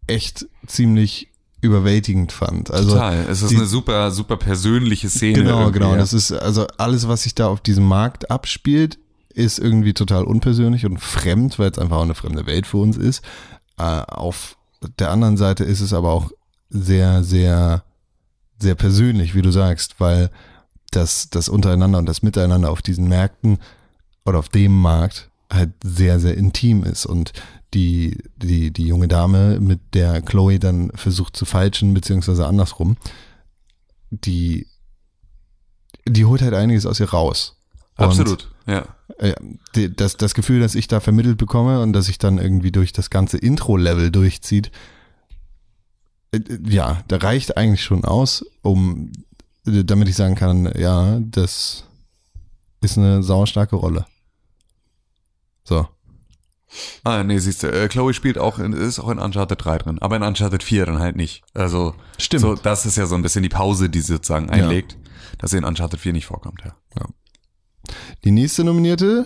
echt 0.07 0.47
ziemlich 0.65 1.29
überwältigend 1.61 2.31
fand. 2.31 2.71
Also 2.71 2.91
Total. 2.91 3.25
Es 3.29 3.41
ist 3.41 3.51
die- 3.51 3.55
eine 3.55 3.65
super 3.65 4.11
super 4.11 4.37
persönliche 4.37 5.09
Szene. 5.09 5.33
Genau, 5.43 5.59
irgendwie, 5.61 5.79
genau. 5.79 5.95
Das 5.95 6.13
ist 6.13 6.31
also 6.31 6.67
alles, 6.77 7.07
was 7.07 7.23
sich 7.23 7.35
da 7.35 7.47
auf 7.47 7.61
diesem 7.61 7.85
Markt 7.85 8.29
abspielt, 8.31 8.99
ist 9.33 9.59
irgendwie 9.59 9.93
total 9.93 10.23
unpersönlich 10.23 10.85
und 10.85 10.99
fremd, 10.99 11.57
weil 11.59 11.71
es 11.71 11.79
einfach 11.79 11.97
auch 11.97 12.03
eine 12.03 12.15
fremde 12.15 12.45
Welt 12.45 12.67
für 12.67 12.77
uns 12.77 12.97
ist. 12.97 13.23
Äh, 13.77 13.83
auf 13.83 14.57
der 14.99 15.11
anderen 15.11 15.37
Seite 15.37 15.63
ist 15.63 15.81
es 15.81 15.93
aber 15.93 16.11
auch 16.11 16.31
sehr, 16.69 17.23
sehr, 17.23 17.83
sehr 18.59 18.75
persönlich, 18.75 19.35
wie 19.35 19.41
du 19.41 19.51
sagst, 19.51 19.99
weil 19.99 20.29
das, 20.91 21.29
das 21.29 21.49
Untereinander 21.49 21.97
und 21.99 22.05
das 22.07 22.21
Miteinander 22.23 22.71
auf 22.71 22.81
diesen 22.81 23.07
Märkten 23.07 23.57
oder 24.25 24.39
auf 24.39 24.49
dem 24.49 24.79
Markt 24.79 25.29
halt 25.51 25.71
sehr, 25.83 26.19
sehr 26.19 26.35
intim 26.37 26.83
ist 26.83 27.05
und 27.05 27.33
die, 27.73 28.17
die, 28.37 28.71
die 28.71 28.87
junge 28.87 29.07
Dame, 29.07 29.59
mit 29.59 29.93
der 29.93 30.21
Chloe 30.21 30.59
dann 30.59 30.91
versucht 30.95 31.35
zu 31.35 31.45
falschen, 31.45 31.93
beziehungsweise 31.93 32.47
andersrum, 32.47 32.97
die, 34.09 34.67
die 36.05 36.25
holt 36.25 36.41
halt 36.41 36.53
einiges 36.53 36.85
aus 36.85 36.99
ihr 36.99 37.09
raus. 37.09 37.57
Und, 37.97 38.05
Absolut. 38.05 38.49
Ja. 38.67 38.85
äh, 39.17 39.33
das, 39.89 40.17
das 40.17 40.33
Gefühl, 40.33 40.59
das 40.59 40.75
ich 40.75 40.87
da 40.87 40.99
vermittelt 40.99 41.37
bekomme 41.37 41.81
und 41.81 41.93
dass 41.93 42.05
sich 42.05 42.17
dann 42.17 42.37
irgendwie 42.37 42.71
durch 42.71 42.93
das 42.93 43.09
ganze 43.09 43.37
Intro-Level 43.37 44.11
durchzieht, 44.11 44.71
äh, 46.31 46.39
ja, 46.67 47.03
da 47.07 47.17
reicht 47.17 47.57
eigentlich 47.57 47.83
schon 47.83 48.05
aus, 48.05 48.45
um, 48.61 49.11
äh, 49.65 49.83
damit 49.83 50.09
ich 50.09 50.15
sagen 50.15 50.35
kann, 50.35 50.71
ja, 50.77 51.19
das 51.21 51.85
ist 52.81 52.97
eine 52.97 53.23
sauerstarke 53.23 53.75
Rolle. 53.75 54.05
So. 55.63 55.87
Ah, 57.03 57.23
nee, 57.23 57.39
siehst 57.39 57.63
du, 57.63 57.67
äh, 57.67 57.87
Chloe 57.87 58.13
spielt 58.13 58.37
auch, 58.37 58.59
in, 58.59 58.73
ist 58.73 58.99
auch 58.99 59.09
in 59.09 59.19
Uncharted 59.19 59.63
3 59.63 59.77
drin, 59.77 59.99
aber 59.99 60.17
in 60.17 60.23
Uncharted 60.23 60.63
4 60.63 60.85
dann 60.85 60.99
halt 60.99 61.15
nicht. 61.15 61.43
Also, 61.53 61.95
Stimmt. 62.17 62.41
So, 62.41 62.55
das 62.55 62.85
ist 62.85 62.97
ja 62.97 63.05
so 63.05 63.15
ein 63.15 63.21
bisschen 63.21 63.43
die 63.43 63.49
Pause, 63.49 63.89
die 63.89 64.01
sie 64.01 64.13
sozusagen 64.13 64.49
einlegt, 64.49 64.97
dass 65.37 65.51
sie 65.51 65.57
in 65.57 65.63
Uncharted 65.63 65.99
4 65.99 66.13
nicht 66.13 66.25
vorkommt, 66.25 66.61
ja. 66.65 66.75
Die 68.23 68.31
nächste 68.31 68.63
Nominierte 68.63 69.25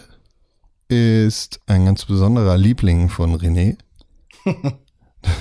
ist 0.88 1.62
ein 1.68 1.86
ganz 1.86 2.06
besonderer 2.06 2.58
Liebling 2.58 3.10
von 3.10 3.36
René. 3.36 3.78
das 4.46 5.32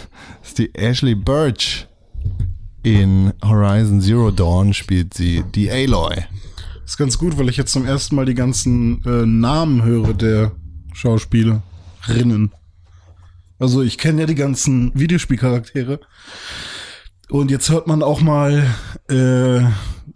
ist 0.42 0.58
die 0.58 0.74
Ashley 0.74 1.14
Birch. 1.14 1.86
In 2.82 3.34
Horizon 3.44 4.00
Zero 4.00 4.30
Dawn 4.30 4.72
spielt 4.72 5.12
sie 5.12 5.44
die 5.54 5.70
Aloy. 5.70 6.24
ist 6.82 6.96
ganz 6.96 7.18
gut, 7.18 7.36
weil 7.36 7.50
ich 7.50 7.58
jetzt 7.58 7.72
zum 7.72 7.84
ersten 7.84 8.16
Mal 8.16 8.24
die 8.24 8.34
ganzen 8.34 9.04
äh, 9.04 9.26
Namen 9.26 9.82
höre 9.82 10.14
der 10.14 10.52
Schauspielerinnen. 12.00 12.52
Also 13.58 13.82
ich 13.82 13.98
kenne 13.98 14.22
ja 14.22 14.26
die 14.26 14.34
ganzen 14.34 14.90
Videospielcharaktere. 14.98 16.00
Und 17.28 17.50
jetzt 17.50 17.70
hört 17.70 17.86
man 17.86 18.02
auch 18.02 18.20
mal, 18.20 18.66
äh, 19.08 19.60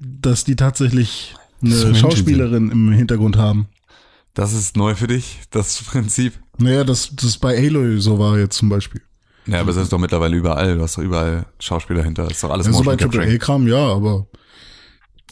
dass 0.01 0.44
die 0.44 0.57
tatsächlich 0.57 1.35
eine 1.62 1.94
Schauspielerin 1.94 2.70
im 2.70 2.90
Hintergrund 2.92 3.37
haben. 3.37 3.68
Das 4.33 4.53
ist 4.53 4.77
neu 4.77 4.94
für 4.94 5.07
dich, 5.07 5.40
das 5.51 5.83
Prinzip. 5.87 6.35
Naja, 6.59 6.85
das, 6.85 7.14
das 7.14 7.38
bei 7.38 7.57
Aloy 7.57 8.01
so 8.01 8.18
war 8.18 8.38
jetzt 8.38 8.57
zum 8.57 8.68
Beispiel. 8.68 9.03
Ja, 9.47 9.61
aber 9.61 9.73
das 9.73 9.83
ist 9.83 9.92
doch 9.92 9.99
mittlerweile 9.99 10.35
überall. 10.37 10.77
Du 10.77 10.83
hast 10.83 10.97
doch 10.97 11.03
überall 11.03 11.44
Schauspieler 11.61 12.03
hinter. 12.03 12.25
Das 12.25 12.33
ist 12.33 12.44
doch 12.44 12.51
alles 12.51 12.66
Also 12.66 12.79
bei 12.83 12.92
Motion 12.92 13.11
Capturing. 13.11 13.31
AAA-Kram, 13.31 13.68
ja, 13.68 13.92
aber 13.92 14.27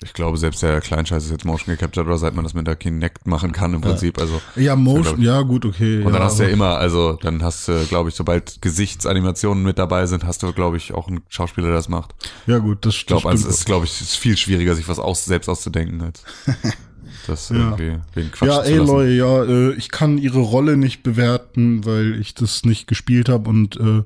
Ich 0.03 0.13
glaube, 0.15 0.37
selbst 0.39 0.63
der 0.63 0.81
Kleinscheiß 0.81 1.25
ist 1.25 1.31
jetzt 1.31 1.45
Motion 1.45 1.75
gecaptured 1.75 2.07
oder 2.07 2.19
seit 2.19 2.35
man 2.35 2.45
das 2.45 2.55
mit 2.55 2.67
der 2.67 2.77
Kinect 2.77 3.27
machen 3.27 3.53
kann 3.53 3.75
im 3.75 3.81
Prinzip. 3.81 4.19
Also 4.21 4.41
ja, 4.57 4.75
glaub 4.75 4.79
Motion, 4.79 5.21
ich. 5.21 5.27
ja 5.27 5.43
gut, 5.43 5.65
okay. 5.65 5.99
und 5.99 6.13
dann 6.13 6.21
ja, 6.23 6.25
hast 6.27 6.39
du 6.39 6.43
ja 6.45 6.49
immer, 6.51 6.79
also 6.79 7.15
dann 7.23 7.43
hast 7.43 7.69
du, 7.69 7.85
glaube 7.87 8.09
ich, 8.09 8.15
sobald 8.15 8.61
Gesichtsanimationen 8.63 9.63
mit 9.63 9.79
dabei 9.79 10.07
sind, 10.07 10.25
hast 10.25 10.43
du, 10.43 10.53
glaube 10.53 10.77
ich, 10.77 10.93
auch 10.95 11.09
einen 11.09 11.23
Schauspieler, 11.29 11.69
der 11.69 11.77
das 11.77 11.89
macht. 11.89 12.15
Ja 12.47 12.59
gut, 12.59 12.85
das, 12.87 12.95
Ich 12.97 13.07
glaube, 13.07 13.23
das 13.23 13.31
also 13.31 13.41
stimmt. 13.43 13.53
es 13.55 13.59
ist, 13.61 13.67
glaube 13.67 13.85
ich, 13.87 14.01
ist 14.01 14.17
viel 14.17 14.37
schwieriger, 14.37 14.75
sich 14.75 14.89
was 14.89 14.99
aus, 14.99 15.25
selbst 15.25 15.49
auszudenken, 15.49 16.01
als 16.03 16.23
das 17.27 17.49
Ja. 17.51 17.57
irgendwie 17.77 17.99
wegen 18.15 18.31
Quatsch 18.33 18.49
Ja, 18.49 18.59
lassen. 18.59 18.81
Aloy, 18.81 19.17
ja, 19.17 19.45
äh, 19.45 19.73
ich 19.75 19.91
kann 19.91 20.19
ihre 20.19 20.41
Rolle 20.41 20.77
nicht 20.77 21.03
bewerten, 21.03 21.85
weil 21.85 22.19
ich 22.21 22.35
das 22.35 22.65
nicht 22.65 22.87
gespielt 22.87 23.29
habe 23.29 23.49
und 23.49 23.77
äh, 23.77 24.03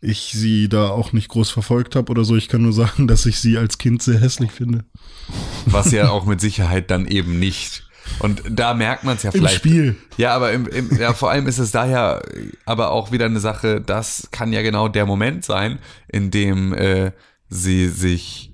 ich 0.00 0.32
sie 0.32 0.68
da 0.68 0.88
auch 0.88 1.12
nicht 1.12 1.28
groß 1.28 1.50
verfolgt 1.50 1.94
habe 1.94 2.10
oder 2.10 2.24
so. 2.24 2.36
Ich 2.36 2.48
kann 2.48 2.62
nur 2.62 2.72
sagen, 2.72 3.06
dass 3.06 3.26
ich 3.26 3.38
sie 3.38 3.58
als 3.58 3.78
Kind 3.78 4.02
sehr 4.02 4.20
hässlich 4.20 4.52
finde. 4.52 4.84
Was 5.66 5.92
ja 5.92 6.10
auch 6.10 6.26
mit 6.26 6.40
Sicherheit 6.40 6.90
dann 6.90 7.06
eben 7.06 7.38
nicht. 7.38 7.84
Und 8.18 8.42
da 8.50 8.74
merkt 8.74 9.04
man 9.04 9.16
es 9.16 9.22
ja 9.22 9.30
Im 9.30 9.40
vielleicht. 9.40 9.56
Spiel. 9.56 9.96
Ja, 10.16 10.34
aber 10.34 10.52
im, 10.52 10.66
im, 10.66 10.98
ja, 10.98 11.12
vor 11.12 11.30
allem 11.30 11.46
ist 11.46 11.58
es 11.58 11.70
daher 11.70 12.22
aber 12.64 12.90
auch 12.90 13.12
wieder 13.12 13.26
eine 13.26 13.40
Sache, 13.40 13.80
das 13.80 14.28
kann 14.30 14.52
ja 14.52 14.62
genau 14.62 14.88
der 14.88 15.06
Moment 15.06 15.44
sein, 15.44 15.78
in 16.08 16.30
dem 16.30 16.72
äh, 16.72 17.12
sie 17.48 17.88
sich 17.88 18.52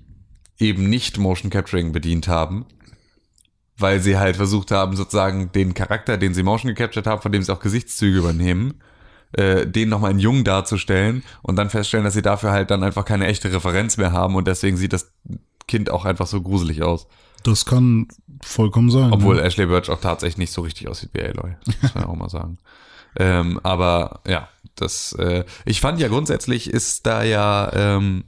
eben 0.59 0.89
nicht 0.89 1.17
Motion 1.17 1.49
Capturing 1.49 1.91
bedient 1.91 2.27
haben, 2.27 2.65
weil 3.77 4.01
sie 4.01 4.17
halt 4.17 4.35
versucht 4.35 4.71
haben, 4.71 4.95
sozusagen 4.95 5.51
den 5.51 5.73
Charakter, 5.73 6.17
den 6.17 6.33
sie 6.33 6.43
Motion 6.43 6.73
gecaptured 6.73 7.07
haben, 7.07 7.21
von 7.21 7.31
dem 7.31 7.41
sie 7.41 7.53
auch 7.53 7.59
Gesichtszüge 7.59 8.17
übernehmen, 8.19 8.75
äh, 9.33 9.67
den 9.67 9.89
nochmal 9.89 10.11
in 10.11 10.19
jung 10.19 10.43
darzustellen 10.43 11.23
und 11.41 11.55
dann 11.55 11.69
feststellen, 11.69 12.03
dass 12.03 12.13
sie 12.13 12.21
dafür 12.21 12.51
halt 12.51 12.71
dann 12.71 12.83
einfach 12.83 13.05
keine 13.05 13.27
echte 13.27 13.51
Referenz 13.51 13.97
mehr 13.97 14.11
haben 14.11 14.35
und 14.35 14.47
deswegen 14.47 14.77
sieht 14.77 14.93
das 14.93 15.11
Kind 15.67 15.89
auch 15.89 16.05
einfach 16.05 16.27
so 16.27 16.41
gruselig 16.41 16.83
aus. 16.83 17.07
Das 17.43 17.65
kann 17.65 18.07
vollkommen 18.43 18.89
sein. 18.89 19.11
Obwohl 19.11 19.35
ne? 19.35 19.43
Ashley 19.43 19.65
Birch 19.65 19.89
auch 19.89 20.01
tatsächlich 20.01 20.37
nicht 20.37 20.51
so 20.51 20.61
richtig 20.61 20.87
aussieht 20.87 21.09
wie 21.13 21.21
Aloy. 21.21 21.55
Muss 21.81 21.95
man 21.95 22.03
auch 22.05 22.15
mal 22.15 22.29
sagen. 22.29 22.57
Ähm, 23.19 23.59
aber 23.63 24.19
ja, 24.27 24.47
das, 24.75 25.13
äh, 25.13 25.43
ich 25.65 25.81
fand 25.81 25.99
ja 25.99 26.07
grundsätzlich 26.07 26.69
ist 26.69 27.07
da 27.07 27.23
ja 27.23 27.71
ähm, 27.73 28.25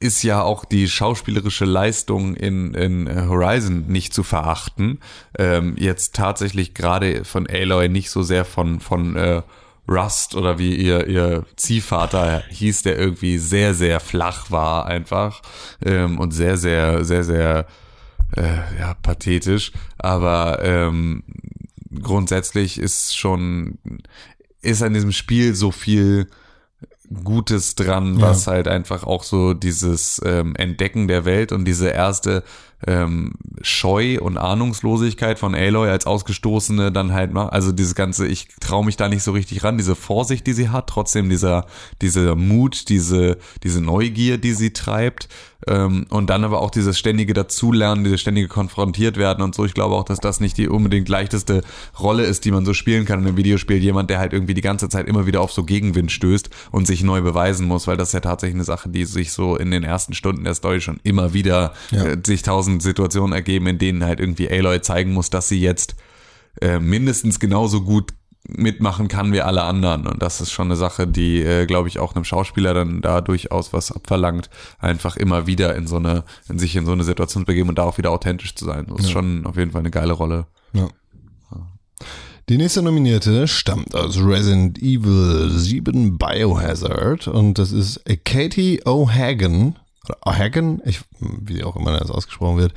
ist 0.00 0.22
ja 0.22 0.42
auch 0.42 0.64
die 0.64 0.88
schauspielerische 0.88 1.64
Leistung 1.64 2.34
in, 2.34 2.74
in 2.74 3.28
Horizon 3.28 3.86
nicht 3.86 4.12
zu 4.12 4.22
verachten. 4.22 5.00
Ähm, 5.38 5.76
jetzt 5.78 6.14
tatsächlich 6.14 6.74
gerade 6.74 7.24
von 7.24 7.46
Aloy 7.46 7.88
nicht 7.88 8.10
so 8.10 8.22
sehr 8.22 8.44
von, 8.44 8.80
von 8.80 9.16
äh, 9.16 9.42
Rust 9.88 10.34
oder 10.34 10.58
wie 10.58 10.74
ihr, 10.74 11.06
ihr 11.06 11.44
Ziehvater 11.56 12.42
hieß, 12.48 12.82
der 12.82 12.98
irgendwie 12.98 13.38
sehr, 13.38 13.74
sehr 13.74 14.00
flach 14.00 14.50
war 14.50 14.86
einfach 14.86 15.42
ähm, 15.84 16.18
und 16.18 16.30
sehr, 16.32 16.56
sehr, 16.56 17.04
sehr, 17.04 17.22
sehr 17.24 17.66
äh, 18.36 18.78
ja, 18.80 18.94
pathetisch. 18.94 19.72
Aber 19.98 20.62
ähm, 20.64 21.22
grundsätzlich 22.02 22.78
ist 22.78 23.16
schon, 23.16 23.78
ist 24.62 24.82
an 24.82 24.94
diesem 24.94 25.12
Spiel 25.12 25.54
so 25.54 25.70
viel 25.70 26.28
Gutes 27.22 27.74
dran, 27.74 28.18
Ja. 28.18 28.28
was 28.28 28.46
halt 28.46 28.66
einfach 28.66 29.04
auch 29.04 29.22
so 29.22 29.52
dieses 29.54 30.20
ähm, 30.24 30.56
Entdecken 30.56 31.06
der 31.06 31.24
Welt 31.26 31.52
und 31.52 31.66
diese 31.66 31.88
erste 31.90 32.42
ähm, 32.86 33.32
Scheu 33.62 34.18
und 34.20 34.36
Ahnungslosigkeit 34.38 35.38
von 35.38 35.54
Aloy 35.54 35.88
als 35.88 36.06
Ausgestoßene 36.06 36.92
dann 36.92 37.12
halt 37.12 37.32
macht. 37.32 37.52
Also 37.52 37.72
dieses 37.72 37.94
ganze, 37.94 38.26
ich 38.26 38.48
traue 38.60 38.84
mich 38.84 38.96
da 38.96 39.08
nicht 39.08 39.22
so 39.22 39.32
richtig 39.32 39.64
ran, 39.64 39.78
diese 39.78 39.94
Vorsicht, 39.94 40.46
die 40.46 40.52
sie 40.52 40.68
hat, 40.68 40.88
trotzdem 40.88 41.28
dieser, 41.30 41.66
dieser 42.02 42.34
Mut, 42.36 42.88
diese, 42.88 43.38
diese 43.62 43.80
Neugier, 43.80 44.38
die 44.38 44.52
sie 44.52 44.72
treibt. 44.72 45.28
Ähm, 45.66 46.04
und 46.10 46.28
dann 46.28 46.44
aber 46.44 46.60
auch 46.60 46.70
dieses 46.70 46.98
ständige 46.98 47.32
Dazulernen, 47.32 48.04
dieses 48.04 48.20
ständige 48.20 48.48
konfrontiert 48.48 49.16
werden 49.16 49.42
und 49.42 49.54
so. 49.54 49.64
Ich 49.64 49.72
glaube 49.72 49.94
auch, 49.94 50.04
dass 50.04 50.20
das 50.20 50.38
nicht 50.38 50.58
die 50.58 50.68
unbedingt 50.68 51.08
leichteste 51.08 51.62
Rolle 51.98 52.24
ist, 52.24 52.44
die 52.44 52.50
man 52.50 52.66
so 52.66 52.74
spielen 52.74 53.06
kann 53.06 53.20
in 53.20 53.28
einem 53.28 53.36
Videospiel. 53.38 53.78
Jemand, 53.78 54.10
der 54.10 54.18
halt 54.18 54.34
irgendwie 54.34 54.52
die 54.52 54.60
ganze 54.60 54.90
Zeit 54.90 55.08
immer 55.08 55.24
wieder 55.24 55.40
auf 55.40 55.52
so 55.52 55.64
Gegenwind 55.64 56.12
stößt 56.12 56.50
und 56.70 56.86
sich 56.86 57.02
neu 57.02 57.22
beweisen 57.22 57.66
muss, 57.66 57.86
weil 57.86 57.96
das 57.96 58.08
ist 58.08 58.12
ja 58.12 58.20
tatsächlich 58.20 58.56
eine 58.56 58.64
Sache, 58.64 58.90
die 58.90 59.06
sich 59.06 59.32
so 59.32 59.56
in 59.56 59.70
den 59.70 59.84
ersten 59.84 60.12
Stunden 60.12 60.44
der 60.44 60.54
Story 60.54 60.82
schon 60.82 61.00
immer 61.02 61.32
wieder 61.32 61.72
Ja. 61.90 62.04
äh, 62.04 62.18
sich 62.26 62.42
tausend 62.42 62.73
Situationen 62.80 63.32
ergeben, 63.32 63.66
in 63.66 63.78
denen 63.78 64.04
halt 64.04 64.20
irgendwie 64.20 64.50
Aloy 64.50 64.80
zeigen 64.80 65.12
muss, 65.12 65.30
dass 65.30 65.48
sie 65.48 65.60
jetzt 65.60 65.96
äh, 66.60 66.78
mindestens 66.78 67.40
genauso 67.40 67.82
gut 67.82 68.12
mitmachen 68.46 69.08
kann 69.08 69.32
wie 69.32 69.40
alle 69.40 69.62
anderen. 69.62 70.06
Und 70.06 70.22
das 70.22 70.40
ist 70.40 70.52
schon 70.52 70.68
eine 70.68 70.76
Sache, 70.76 71.06
die, 71.06 71.40
äh, 71.40 71.66
glaube 71.66 71.88
ich, 71.88 71.98
auch 71.98 72.14
einem 72.14 72.24
Schauspieler 72.24 72.74
dann 72.74 73.00
da 73.00 73.20
durchaus 73.20 73.72
was 73.72 73.90
abverlangt, 73.90 74.50
einfach 74.78 75.16
immer 75.16 75.46
wieder 75.46 75.74
in 75.74 75.86
so 75.86 75.96
eine, 75.96 76.24
in 76.48 76.58
sich 76.58 76.76
in 76.76 76.84
so 76.84 76.92
eine 76.92 77.04
Situation 77.04 77.42
zu 77.42 77.46
begeben 77.46 77.70
und 77.70 77.78
da 77.78 77.84
auch 77.84 77.98
wieder 77.98 78.10
authentisch 78.10 78.54
zu 78.54 78.64
sein. 78.64 78.86
Das 78.88 79.06
ist 79.06 79.10
schon 79.10 79.46
auf 79.46 79.56
jeden 79.56 79.70
Fall 79.70 79.80
eine 79.80 79.90
geile 79.90 80.12
Rolle. 80.12 80.46
Ja. 80.72 80.88
Die 82.50 82.58
nächste 82.58 82.82
Nominierte 82.82 83.48
stammt 83.48 83.94
aus 83.94 84.18
Resident 84.18 84.78
Evil 84.78 85.48
7 85.48 86.18
Biohazard 86.18 87.26
und 87.26 87.58
das 87.58 87.72
ist 87.72 88.02
Katie 88.26 88.82
O'Hagan. 88.84 89.76
Oder 90.04 90.18
O'Hagan, 90.26 90.80
ich, 90.84 91.00
wie 91.20 91.64
auch 91.64 91.76
immer 91.76 91.98
das 91.98 92.10
ausgesprochen 92.10 92.58
wird. 92.58 92.74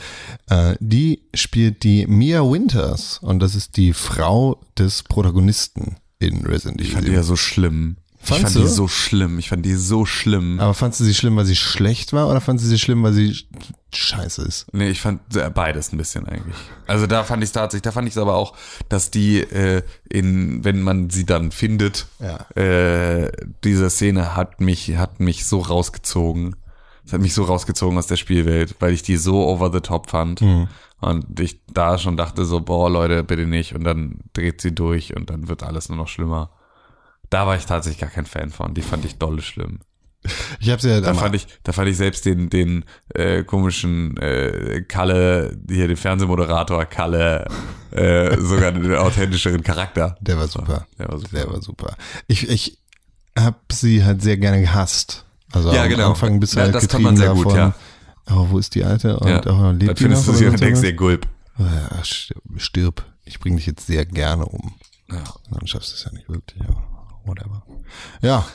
Äh, 0.50 0.76
die 0.80 1.22
spielt 1.34 1.84
die 1.84 2.08
Mia 2.08 2.42
Winters 2.42 3.20
und 3.22 3.40
das 3.40 3.56
ist 3.56 3.78
die 3.78 3.94
Frau 3.94 4.60
des 4.78 5.04
Protagonisten 5.04 5.98
in 6.20 6.46
Resident 6.46 6.80
Ich 6.82 6.88
Evil. 6.88 6.96
fand 6.96 7.08
die 7.08 7.12
ja 7.14 7.24
so 7.24 7.36
schlimm. 7.36 7.98
ich 8.22 8.28
Fandst 8.28 8.44
fand 8.46 8.56
du? 8.56 8.62
die 8.62 8.68
so 8.68 8.88
schlimm. 8.88 9.40
Ich 9.40 9.50
fand 9.50 9.66
die 9.66 9.76
so 9.76 10.06
schlimm. 10.06 10.60
Aber 10.60 10.74
fandst 10.74 11.00
du 11.00 11.04
sie 11.04 11.14
schlimm, 11.14 11.36
weil 11.36 11.46
sie 11.46 11.56
schlecht 11.56 12.14
war 12.14 12.30
oder 12.30 12.42
fandst 12.42 12.66
du 12.66 12.70
sie 12.70 12.80
schlimm, 12.80 13.04
weil 13.04 13.14
sie 13.14 13.32
sch- 13.32 13.46
scheiße 13.94 14.42
ist? 14.44 14.66
Nee, 14.74 14.90
ich 14.90 15.00
fand 15.02 15.36
äh, 15.36 15.50
beides 15.50 15.92
ein 15.94 15.98
bisschen 15.98 16.26
eigentlich. 16.28 16.56
Also 16.88 17.08
da 17.08 17.24
fand 17.24 17.44
ich 17.44 17.52
tatsächlich, 17.52 17.84
da 17.84 17.92
fand 17.92 18.08
ich 18.08 18.14
es 18.16 18.18
aber 18.18 18.36
auch, 18.36 18.56
dass 18.90 19.12
die 19.12 19.40
äh, 19.42 19.82
in, 20.10 20.64
wenn 20.64 20.82
man 20.82 21.10
sie 21.10 21.26
dann 21.26 21.52
findet, 21.52 22.08
Ja. 22.20 22.38
äh, 22.62 23.32
diese 23.64 23.90
Szene 23.90 24.36
hat 24.36 24.60
mich, 24.62 24.96
hat 24.98 25.20
mich 25.20 25.46
so 25.46 25.60
rausgezogen. 25.60 26.56
Es 27.08 27.14
hat 27.14 27.22
mich 27.22 27.34
so 27.34 27.44
rausgezogen 27.44 27.98
aus 27.98 28.08
der 28.08 28.18
Spielwelt, 28.18 28.76
weil 28.80 28.92
ich 28.92 29.02
die 29.02 29.16
so 29.16 29.48
over 29.48 29.72
the 29.72 29.80
top 29.80 30.10
fand. 30.10 30.42
Und 31.00 31.40
ich 31.40 31.62
da 31.72 31.98
schon 31.98 32.18
dachte 32.18 32.44
so, 32.44 32.60
boah, 32.60 32.90
Leute, 32.90 33.24
bitte 33.24 33.48
nicht. 33.48 33.74
Und 33.74 33.86
dann 33.86 34.20
dreht 34.34 34.60
sie 34.60 34.76
durch 34.76 35.16
und 35.16 35.30
dann 35.30 35.48
wird 35.48 35.64
alles 35.64 35.88
nur 35.88 35.98
noch 35.98 36.10
schlimmer. 36.10 36.52
Da 37.30 37.48
war 37.48 37.56
ich 37.56 37.66
tatsächlich 37.66 38.02
gar 38.02 38.10
kein 38.10 38.26
Fan 38.26 38.50
von. 38.50 38.74
Die 38.74 38.82
fand 38.82 39.06
ich 39.06 39.18
dolle 39.18 39.42
schlimm. 39.42 39.80
Ich 40.60 40.70
habe 40.70 40.82
sie 40.82 40.90
ja 40.90 41.00
Da 41.00 41.14
fand 41.14 41.36
ich, 41.36 41.48
da 41.64 41.72
fand 41.72 41.88
ich 41.88 41.96
selbst 41.96 42.26
den, 42.26 42.50
den 42.50 42.84
äh, 43.14 43.44
komischen 43.44 44.18
äh, 44.18 44.84
Kalle, 44.86 45.58
hier 45.70 45.88
den 45.88 45.96
Fernsehmoderator 45.96 46.84
Kalle, 46.86 47.48
äh, 47.92 48.38
sogar 48.38 48.74
den 48.74 48.94
authentischeren 48.96 49.64
Charakter. 49.64 50.18
Der 50.20 50.38
war 50.38 50.48
super. 50.48 50.88
Der 51.00 51.08
war 51.08 51.20
super. 51.20 51.38
Der 51.38 51.48
war 51.50 51.62
super. 51.62 51.96
Ich, 52.28 52.50
ich 52.50 52.80
habe 53.38 53.58
sie 53.72 54.04
halt 54.04 54.22
sehr 54.22 54.38
gerne 54.38 54.60
gehasst. 54.60 55.27
Also 55.52 55.72
Ja, 55.74 55.84
am 55.84 55.90
genau. 55.90 56.10
Anfang 56.10 56.40
bist 56.40 56.54
du 56.54 56.58
Ja, 56.60 56.66
halt 56.66 56.76
das 56.76 56.88
kann 56.88 57.02
man 57.02 57.16
sehr 57.18 57.28
davon, 57.30 57.44
gut, 57.44 57.56
ja. 57.56 57.76
oh, 58.32 58.48
wo 58.50 58.60
ist 58.60 58.76
die 58.76 58.84
Alte? 58.84 59.18
Und 59.20 59.28
Ja. 59.30 59.42
oh, 59.48 59.72
lebt 59.72 59.90
Dann 59.90 59.96
findest 59.98 60.28
du 60.28 60.34
sie 60.34 60.46
und 60.48 60.60
denkst 60.60 60.82
dir 60.82 60.94
Gulp. 60.94 61.28
Ja, 61.58 62.04
stirb, 62.04 62.42
stirb. 62.58 63.06
Ich 63.26 63.40
bringe 63.40 63.56
dich 63.58 63.66
jetzt 63.66 63.88
sehr 63.88 64.06
gerne 64.06 64.46
um. 64.46 64.76
Ja. 65.10 65.24
Dann 65.50 65.66
schaffst 65.68 65.92
du 65.92 65.96
es 65.96 66.04
ja 66.04 66.12
nicht 66.12 66.30
wirklich, 66.30 66.62
aber 66.64 66.84
whatever. 67.26 67.64
Ja, 68.22 68.46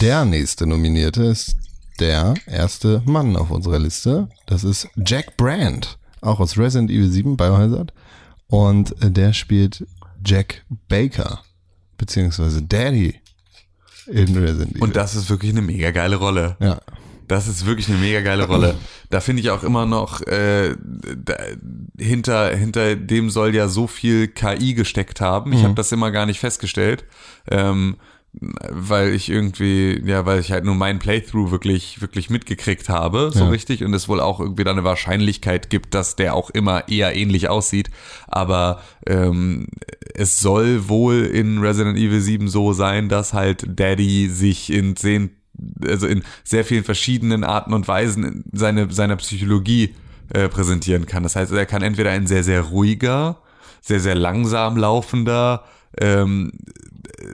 der 0.00 0.24
nächste 0.24 0.66
Nominierte 0.66 1.22
ist 1.24 1.56
der 2.00 2.34
erste 2.46 3.02
Mann 3.04 3.36
auf 3.36 3.50
unserer 3.50 3.78
Liste. 3.78 4.28
Das 4.46 4.64
ist 4.64 4.88
Jack 4.96 5.36
Brand, 5.36 5.98
auch 6.20 6.40
aus 6.40 6.56
Resident 6.56 6.90
Evil 6.90 7.10
7 7.10 7.36
Biohazard. 7.36 7.92
Und 8.46 9.00
äh, 9.02 9.10
der 9.10 9.32
spielt 9.32 9.86
Jack 10.24 10.64
Baker, 10.88 11.42
beziehungsweise 11.98 12.62
Daddy 12.62 13.20
in 14.08 14.36
Resident 14.36 14.72
Evil. 14.72 14.82
Und 14.82 14.96
das 14.96 15.14
ist 15.14 15.30
wirklich 15.30 15.52
eine 15.52 15.62
mega 15.62 15.90
geile 15.90 16.16
Rolle. 16.16 16.56
ja, 16.60 16.80
Das 17.28 17.46
ist 17.46 17.66
wirklich 17.66 17.88
eine 17.88 17.98
mega 17.98 18.20
geile 18.22 18.46
Rolle. 18.46 18.74
Da 19.10 19.20
finde 19.20 19.42
ich 19.42 19.50
auch 19.50 19.62
immer 19.62 19.84
noch, 19.86 20.22
äh, 20.22 20.74
da, 21.24 21.34
hinter, 21.98 22.56
hinter 22.56 22.96
dem 22.96 23.28
soll 23.30 23.54
ja 23.54 23.68
so 23.68 23.86
viel 23.86 24.28
KI 24.28 24.74
gesteckt 24.74 25.20
haben. 25.20 25.52
Ich 25.52 25.62
habe 25.64 25.74
das 25.74 25.92
immer 25.92 26.10
gar 26.10 26.26
nicht 26.26 26.40
festgestellt. 26.40 27.04
Ähm, 27.50 27.96
weil 28.32 29.14
ich 29.14 29.30
irgendwie, 29.30 30.00
ja, 30.04 30.26
weil 30.26 30.38
ich 30.40 30.52
halt 30.52 30.64
nur 30.64 30.74
meinen 30.74 30.98
Playthrough 30.98 31.50
wirklich, 31.50 32.00
wirklich 32.00 32.30
mitgekriegt 32.30 32.88
habe, 32.88 33.30
so 33.32 33.44
Ja. 33.44 33.50
richtig, 33.50 33.82
und 33.84 33.94
es 33.94 34.08
wohl 34.08 34.20
auch 34.20 34.38
irgendwie 34.38 34.64
da 34.64 34.70
eine 34.70 34.84
Wahrscheinlichkeit 34.84 35.70
gibt, 35.70 35.94
dass 35.94 36.14
der 36.14 36.34
auch 36.34 36.50
immer 36.50 36.88
eher 36.88 37.16
ähnlich 37.16 37.48
aussieht. 37.48 37.90
Aber 38.26 38.82
ähm, 39.06 39.66
es 40.14 40.40
soll 40.40 40.88
wohl 40.88 41.24
in 41.24 41.58
Resident 41.58 41.96
Evil 41.96 42.20
7 42.20 42.48
so 42.48 42.72
sein, 42.72 43.08
dass 43.08 43.32
halt 43.32 43.64
Daddy 43.78 44.28
sich 44.28 44.70
in 44.70 44.94
zehn, 44.94 45.30
also 45.86 46.06
in 46.06 46.22
sehr 46.44 46.64
vielen 46.64 46.84
verschiedenen 46.84 47.44
Arten 47.44 47.72
und 47.72 47.88
Weisen 47.88 48.44
seine, 48.52 48.92
seiner 48.92 49.16
Psychologie 49.16 49.94
äh, 50.32 50.48
präsentieren 50.48 51.06
kann. 51.06 51.22
Das 51.22 51.34
heißt, 51.34 51.50
er 51.52 51.66
kann 51.66 51.82
entweder 51.82 52.10
ein 52.10 52.26
sehr, 52.26 52.44
sehr 52.44 52.60
ruhiger, 52.60 53.40
sehr, 53.80 54.00
sehr 54.00 54.14
langsam 54.14 54.76
laufender, 54.76 55.64
ähm, 56.00 56.52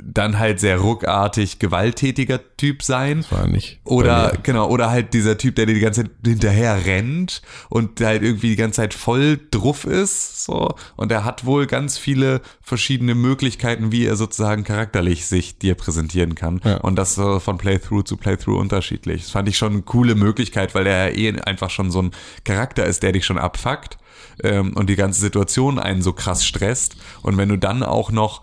dann 0.02 0.38
halt 0.38 0.60
sehr 0.60 0.78
ruckartig 0.78 1.58
gewalttätiger 1.58 2.40
Typ 2.56 2.82
sein. 2.82 3.24
war 3.30 3.46
nicht. 3.46 3.80
Oder 3.84 4.38
genau, 4.42 4.68
oder 4.68 4.90
halt 4.90 5.14
dieser 5.14 5.38
Typ, 5.38 5.56
der 5.56 5.66
dir 5.66 5.74
die 5.74 5.80
ganze 5.80 6.04
Zeit 6.04 6.12
hinterher 6.24 6.86
rennt 6.86 7.42
und 7.68 8.00
halt 8.00 8.22
irgendwie 8.22 8.50
die 8.50 8.56
ganze 8.56 8.76
Zeit 8.76 8.94
voll 8.94 9.40
druff 9.50 9.84
ist, 9.84 10.44
so. 10.44 10.74
Und 10.96 11.12
er 11.12 11.24
hat 11.24 11.44
wohl 11.44 11.66
ganz 11.66 11.98
viele 11.98 12.40
verschiedene 12.62 13.14
Möglichkeiten, 13.14 13.92
wie 13.92 14.06
er 14.06 14.16
sozusagen 14.16 14.64
charakterlich 14.64 15.26
sich 15.26 15.58
dir 15.58 15.74
präsentieren 15.74 16.34
kann. 16.34 16.60
Ja. 16.64 16.76
Und 16.78 16.96
das 16.96 17.18
äh, 17.18 17.40
von 17.40 17.58
Playthrough 17.58 18.04
zu 18.04 18.16
Playthrough 18.16 18.58
unterschiedlich. 18.58 19.22
Das 19.22 19.30
fand 19.30 19.48
ich 19.48 19.58
schon 19.58 19.72
eine 19.72 19.82
coole 19.82 20.14
Möglichkeit, 20.14 20.74
weil 20.74 20.84
der 20.84 21.10
ja 21.10 21.16
eh 21.16 21.40
einfach 21.40 21.70
schon 21.70 21.90
so 21.90 22.02
ein 22.02 22.10
Charakter 22.44 22.84
ist, 22.84 23.02
der 23.02 23.12
dich 23.12 23.24
schon 23.24 23.38
abfuckt 23.38 23.98
ähm, 24.42 24.72
und 24.74 24.88
die 24.88 24.96
ganze 24.96 25.20
Situation 25.20 25.78
einen 25.78 26.02
so 26.02 26.12
krass 26.12 26.44
stresst. 26.44 26.96
Und 27.22 27.36
wenn 27.36 27.48
du 27.48 27.58
dann 27.58 27.82
auch 27.82 28.10
noch 28.10 28.42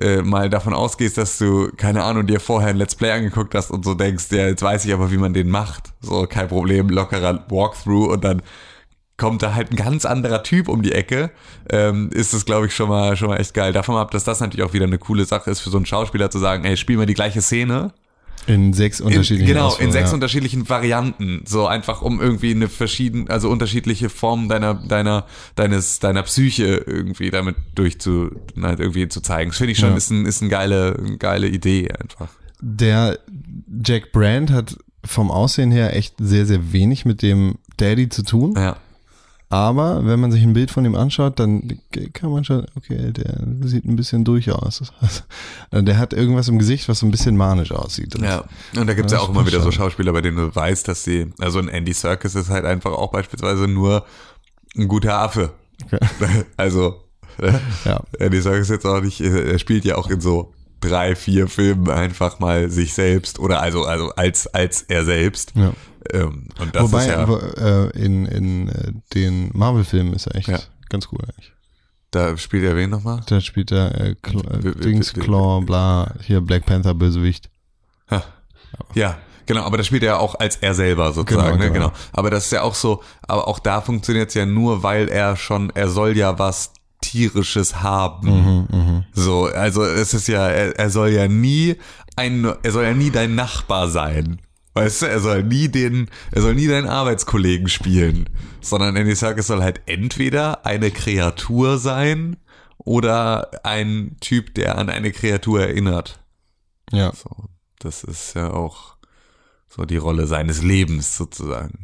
äh, 0.00 0.22
mal 0.22 0.50
davon 0.50 0.74
ausgehst, 0.74 1.16
dass 1.16 1.38
du, 1.38 1.70
keine 1.76 2.04
Ahnung, 2.04 2.26
dir 2.26 2.40
vorher 2.40 2.70
ein 2.70 2.76
Let's 2.76 2.94
Play 2.94 3.10
angeguckt 3.10 3.54
hast 3.54 3.70
und 3.70 3.84
so 3.84 3.94
denkst, 3.94 4.26
ja, 4.30 4.46
jetzt 4.46 4.62
weiß 4.62 4.84
ich 4.84 4.92
aber, 4.92 5.10
wie 5.10 5.16
man 5.16 5.32
den 5.32 5.48
macht. 5.48 5.92
So, 6.00 6.26
kein 6.26 6.48
Problem, 6.48 6.88
lockerer 6.88 7.44
Walkthrough 7.48 8.12
und 8.12 8.24
dann 8.24 8.42
kommt 9.16 9.42
da 9.42 9.54
halt 9.54 9.70
ein 9.70 9.76
ganz 9.76 10.04
anderer 10.04 10.42
Typ 10.42 10.68
um 10.68 10.82
die 10.82 10.92
Ecke, 10.92 11.30
ähm, 11.70 12.10
ist 12.12 12.34
das, 12.34 12.44
glaube 12.44 12.66
ich, 12.66 12.74
schon 12.74 12.88
mal, 12.88 13.16
schon 13.16 13.28
mal 13.28 13.38
echt 13.38 13.54
geil. 13.54 13.72
Davon 13.72 13.96
ab, 13.96 14.10
dass 14.10 14.24
das 14.24 14.40
natürlich 14.40 14.68
auch 14.68 14.74
wieder 14.74 14.84
eine 14.84 14.98
coole 14.98 15.24
Sache 15.24 15.50
ist 15.50 15.60
für 15.60 15.70
so 15.70 15.78
einen 15.78 15.86
Schauspieler 15.86 16.30
zu 16.30 16.38
sagen, 16.38 16.64
ey, 16.64 16.76
spiel 16.76 16.98
mal 16.98 17.06
die 17.06 17.14
gleiche 17.14 17.40
Szene. 17.40 17.92
In 18.46 18.72
sechs 18.72 19.00
In, 19.00 19.06
unterschiedlichen 19.06 19.46
genau, 19.46 19.60
in 19.60 19.66
Ausführungen, 19.66 19.92
sechs 19.92 20.10
ja. 20.10 20.14
unterschiedlichen 20.14 20.68
Varianten. 20.68 21.42
So 21.46 21.66
einfach, 21.66 22.02
um 22.02 22.20
irgendwie 22.20 22.52
eine 22.52 22.68
verschieden, 22.68 23.28
also 23.28 23.50
unterschiedliche 23.50 24.08
Formen 24.08 24.48
deiner, 24.48 24.74
deiner, 24.74 25.26
deines, 25.54 25.98
deiner 25.98 26.22
Psyche 26.22 26.84
irgendwie 26.86 27.30
damit 27.30 27.56
durchzu, 27.74 28.30
halt 28.60 28.80
irgendwie 28.80 29.08
zu 29.08 29.20
zeigen. 29.20 29.50
Das 29.50 29.58
finde 29.58 29.72
ich 29.72 29.78
schon, 29.78 29.90
Ja. 29.90 29.96
ist, 29.96 30.10
ein, 30.10 30.26
ist 30.26 30.42
eine 30.42 30.50
geile, 30.50 30.96
eine 30.98 31.18
geile 31.18 31.48
Idee 31.48 31.90
einfach. 31.90 32.28
Der 32.60 33.18
Jack 33.84 34.12
Brand 34.12 34.50
hat 34.50 34.76
vom 35.04 35.30
Aussehen 35.30 35.70
her 35.70 35.94
echt 35.96 36.14
sehr, 36.18 36.46
sehr 36.46 36.72
wenig 36.72 37.04
mit 37.04 37.22
dem 37.22 37.56
Daddy 37.76 38.08
zu 38.08 38.22
tun. 38.22 38.54
Ja. 38.56 38.76
Aber 39.56 40.04
wenn 40.04 40.20
man 40.20 40.30
sich 40.30 40.42
ein 40.42 40.52
Bild 40.52 40.70
von 40.70 40.84
ihm 40.84 40.94
anschaut, 40.94 41.40
dann 41.40 41.80
kann 42.12 42.30
man 42.30 42.44
schon, 42.44 42.66
okay, 42.76 43.10
der 43.10 43.38
sieht 43.62 43.86
ein 43.86 43.96
bisschen 43.96 44.22
durch 44.22 44.52
aus. 44.52 44.82
Der 45.72 45.96
hat 45.96 46.12
irgendwas 46.12 46.48
im 46.48 46.58
Gesicht, 46.58 46.90
was 46.90 46.98
so 46.98 47.06
ein 47.06 47.10
bisschen 47.10 47.38
manisch 47.38 47.72
aussieht. 47.72 48.14
Ja, 48.20 48.44
und 48.78 48.86
da 48.86 48.92
gibt's 48.92 49.12
ja, 49.12 49.18
ja 49.18 49.24
auch 49.24 49.30
immer 49.30 49.46
wieder 49.46 49.60
so 49.60 49.70
Schauspieler, 49.70 50.12
bei 50.12 50.20
denen 50.20 50.36
du 50.36 50.54
weißt, 50.54 50.86
dass 50.86 51.04
sie, 51.04 51.32
also 51.38 51.58
ein 51.58 51.68
Andy 51.68 51.94
Serkis 51.94 52.34
ist 52.34 52.50
halt 52.50 52.66
einfach 52.66 52.92
auch 52.92 53.10
beispielsweise 53.10 53.66
nur 53.66 54.04
ein 54.76 54.88
guter 54.88 55.18
Affe. 55.18 55.52
Okay. 55.84 56.00
Also, 56.58 57.02
ja. 57.84 58.02
Andy 58.18 58.42
Serkis 58.42 58.68
jetzt 58.68 58.84
auch 58.84 59.00
nicht, 59.00 59.22
er 59.22 59.58
spielt 59.58 59.86
ja 59.86 59.96
auch 59.96 60.10
in 60.10 60.20
so 60.20 60.52
drei, 60.80 61.16
vier 61.16 61.48
Filmen 61.48 61.88
einfach 61.88 62.40
mal 62.40 62.68
sich 62.68 62.92
selbst 62.92 63.38
oder 63.38 63.62
also, 63.62 63.84
also 63.84 64.10
als, 64.16 64.46
als 64.48 64.82
er 64.82 65.06
selbst. 65.06 65.52
Ja. 65.54 65.72
Ähm, 66.12 66.48
und 66.58 66.74
das 66.74 66.82
Wobei, 66.82 67.02
ist 67.02 67.08
ja, 67.08 67.28
wo, 67.28 67.36
äh, 67.36 67.90
in, 67.98 68.26
in 68.26 68.68
äh, 68.68 68.92
den 69.14 69.50
Marvel-Filmen 69.54 70.12
ist 70.14 70.26
er 70.26 70.36
echt 70.36 70.48
ja. 70.48 70.58
ganz 70.88 71.08
cool 71.12 71.20
eigentlich. 71.22 71.52
Da 72.10 72.36
spielt 72.36 72.64
er 72.64 72.76
wen 72.76 72.90
nochmal? 72.90 73.20
Da 73.26 73.40
spielt 73.40 73.72
er 73.72 74.00
äh, 74.00 74.14
Cl 74.22 74.74
Dings, 74.74 75.12
Claw, 75.12 75.60
bla, 75.64 76.14
hier 76.22 76.40
Black 76.40 76.64
Panther, 76.64 76.94
Bösewicht. 76.94 77.50
Ha. 78.10 78.22
Ja, 78.94 79.18
genau, 79.46 79.64
aber 79.64 79.78
da 79.78 79.84
spielt 79.84 80.02
er 80.02 80.20
auch 80.20 80.34
als 80.36 80.56
er 80.56 80.74
selber 80.74 81.12
sozusagen, 81.12 81.58
genau, 81.58 81.64
ne? 81.64 81.72
genau. 81.72 81.88
genau. 81.88 81.98
Aber 82.12 82.30
das 82.30 82.46
ist 82.46 82.52
ja 82.52 82.62
auch 82.62 82.74
so, 82.74 83.02
aber 83.22 83.48
auch 83.48 83.58
da 83.58 83.80
funktioniert 83.80 84.28
es 84.28 84.34
ja 84.34 84.46
nur, 84.46 84.82
weil 84.82 85.08
er 85.08 85.36
schon, 85.36 85.70
er 85.74 85.88
soll 85.88 86.16
ja 86.16 86.38
was 86.38 86.72
tierisches 87.00 87.82
haben. 87.82 88.28
Mhm, 88.28 88.78
mh. 88.78 89.04
So, 89.12 89.46
also 89.46 89.84
es 89.84 90.14
ist 90.14 90.28
ja, 90.28 90.48
er, 90.48 90.78
er 90.78 90.90
soll 90.90 91.10
ja 91.10 91.28
nie 91.28 91.76
ein, 92.16 92.44
er 92.62 92.72
soll 92.72 92.84
ja 92.84 92.94
nie 92.94 93.10
dein 93.10 93.34
Nachbar 93.34 93.88
sein. 93.88 94.40
Weißt 94.76 95.00
du, 95.00 95.06
er 95.06 95.20
soll 95.20 95.42
nie 95.42 95.68
den, 95.68 96.10
er 96.32 96.42
soll 96.42 96.54
nie 96.54 96.66
deinen 96.66 96.86
Arbeitskollegen 96.86 97.66
spielen, 97.66 98.28
sondern 98.60 98.94
Andy 98.94 99.14
Serkis 99.14 99.46
soll 99.46 99.62
halt 99.62 99.80
entweder 99.86 100.66
eine 100.66 100.90
Kreatur 100.90 101.78
sein 101.78 102.36
oder 102.76 103.64
ein 103.64 104.18
Typ, 104.20 104.54
der 104.54 104.76
an 104.76 104.90
eine 104.90 105.12
Kreatur 105.12 105.62
erinnert. 105.62 106.20
Ja. 106.92 107.10
So, 107.14 107.30
das 107.78 108.04
ist 108.04 108.34
ja 108.34 108.52
auch 108.52 108.96
so 109.66 109.86
die 109.86 109.96
Rolle 109.96 110.26
seines 110.26 110.62
Lebens 110.62 111.16
sozusagen. 111.16 111.78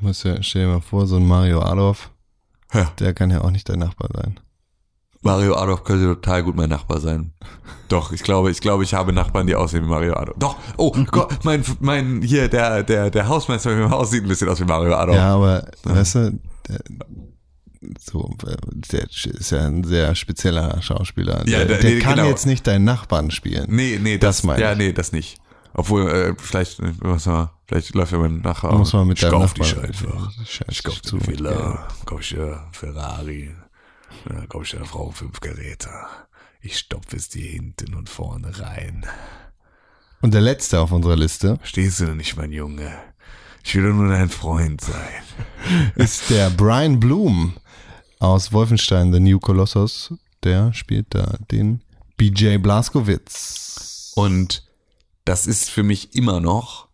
Du 0.00 0.06
musst 0.06 0.24
ja, 0.24 0.42
stell 0.42 0.62
dir 0.62 0.72
mal 0.72 0.80
vor, 0.80 1.06
so 1.06 1.16
ein 1.16 1.26
Mario 1.26 1.60
Adolf, 1.60 2.08
ja. 2.72 2.90
der 2.98 3.12
kann 3.12 3.30
ja 3.30 3.42
auch 3.42 3.50
nicht 3.50 3.68
dein 3.68 3.80
Nachbar 3.80 4.08
sein. 4.14 4.40
Mario 5.26 5.56
Adolf 5.56 5.84
könnte 5.84 6.06
total 6.06 6.42
gut 6.42 6.56
mein 6.56 6.68
Nachbar 6.68 7.00
sein. 7.00 7.32
Doch, 7.88 8.12
ich 8.12 8.22
glaube, 8.22 8.50
ich 8.50 8.60
glaube, 8.60 8.82
ich 8.82 8.94
habe 8.94 9.12
Nachbarn, 9.12 9.46
die 9.46 9.54
aussehen 9.54 9.84
wie 9.84 9.88
Mario 9.88 10.14
Adolf. 10.14 10.36
Doch, 10.38 10.56
oh 10.76 10.92
Gott, 11.10 11.44
mein, 11.44 11.64
mein, 11.80 12.22
hier, 12.22 12.48
der, 12.48 12.82
der, 12.82 13.10
der 13.10 13.28
Hausmeister 13.28 13.72
im 13.72 13.90
Haus 13.90 14.10
sieht 14.10 14.24
ein 14.24 14.28
bisschen 14.28 14.48
aus 14.48 14.60
wie 14.60 14.64
Mario 14.64 14.94
Adolf. 14.94 15.16
Ja, 15.16 15.34
aber, 15.34 15.68
ja. 15.84 15.96
weißt 15.96 16.14
du, 16.16 16.40
der, 16.68 16.80
so, 18.00 18.34
der 18.92 19.04
ist 19.04 19.50
ja 19.50 19.66
ein 19.66 19.84
sehr 19.84 20.14
spezieller 20.14 20.80
Schauspieler. 20.82 21.46
Ja, 21.46 21.64
der, 21.64 21.78
der 21.78 21.90
nee, 21.90 21.98
kann 22.00 22.16
genau. 22.16 22.28
jetzt 22.28 22.46
nicht 22.46 22.66
deinen 22.66 22.84
Nachbarn 22.84 23.30
spielen. 23.30 23.66
Nee, 23.68 24.00
nee, 24.02 24.18
das, 24.18 24.38
das 24.38 24.44
meine 24.44 24.62
Ja, 24.62 24.74
nee, 24.74 24.92
das 24.92 25.12
nicht. 25.12 25.38
Obwohl, 25.74 26.08
äh, 26.08 26.34
vielleicht, 26.38 26.80
was 27.00 27.26
mal, 27.26 27.52
vielleicht 27.68 27.94
läuft 27.94 28.12
ja 28.12 28.18
mein 28.18 28.40
Nachbar. 28.40 28.76
Muss 28.78 28.92
man 28.92 29.06
mit 29.06 29.18
ich 29.18 29.22
deinem 29.22 29.32
kauf 29.32 29.56
Nachbarn. 29.56 29.68
dich 29.68 29.78
einfach. 29.78 30.32
Ich 30.70 30.82
kauf 30.82 31.00
dir 31.00 31.26
Villa, 31.26 31.86
kauf 32.04 32.20
ich 32.20 32.36
Ferrari. 32.72 33.54
Da 34.28 34.46
komme 34.46 34.64
ich 34.64 34.72
der 34.72 34.84
Frau 34.84 35.10
fünf 35.10 35.40
Geräte. 35.40 35.90
Ich 36.60 36.78
stopfe 36.78 37.16
es 37.16 37.28
dir 37.28 37.48
hinten 37.48 37.94
und 37.94 38.08
vorne 38.08 38.58
rein. 38.58 39.06
Und 40.20 40.34
der 40.34 40.40
letzte 40.40 40.80
auf 40.80 40.92
unserer 40.92 41.16
Liste. 41.16 41.58
Stehst 41.62 42.00
du 42.00 42.14
nicht, 42.14 42.36
mein 42.36 42.50
Junge? 42.50 42.92
Ich 43.62 43.74
will 43.74 43.92
nur 43.92 44.08
dein 44.08 44.28
Freund 44.28 44.80
sein. 44.80 45.92
Ist 45.94 46.30
der 46.30 46.50
Brian 46.50 46.98
Bloom 46.98 47.54
aus 48.18 48.52
Wolfenstein, 48.52 49.12
The 49.12 49.20
New 49.20 49.38
Colossus. 49.38 50.14
Der 50.42 50.72
spielt 50.72 51.14
da 51.14 51.38
den 51.50 51.82
BJ 52.16 52.56
Blaskowitz. 52.58 54.12
Und 54.16 54.66
das 55.24 55.46
ist 55.46 55.70
für 55.70 55.82
mich 55.82 56.14
immer 56.14 56.40
noch 56.40 56.88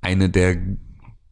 eine 0.00 0.30
der 0.30 0.56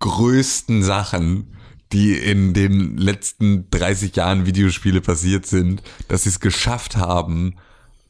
größten 0.00 0.82
Sachen, 0.82 1.56
die 1.92 2.14
in 2.14 2.54
den 2.54 2.96
letzten 2.96 3.68
30 3.70 4.14
Jahren 4.16 4.46
Videospiele 4.46 5.00
passiert 5.00 5.46
sind, 5.46 5.82
dass 6.08 6.22
sie 6.22 6.28
es 6.28 6.40
geschafft 6.40 6.96
haben, 6.96 7.56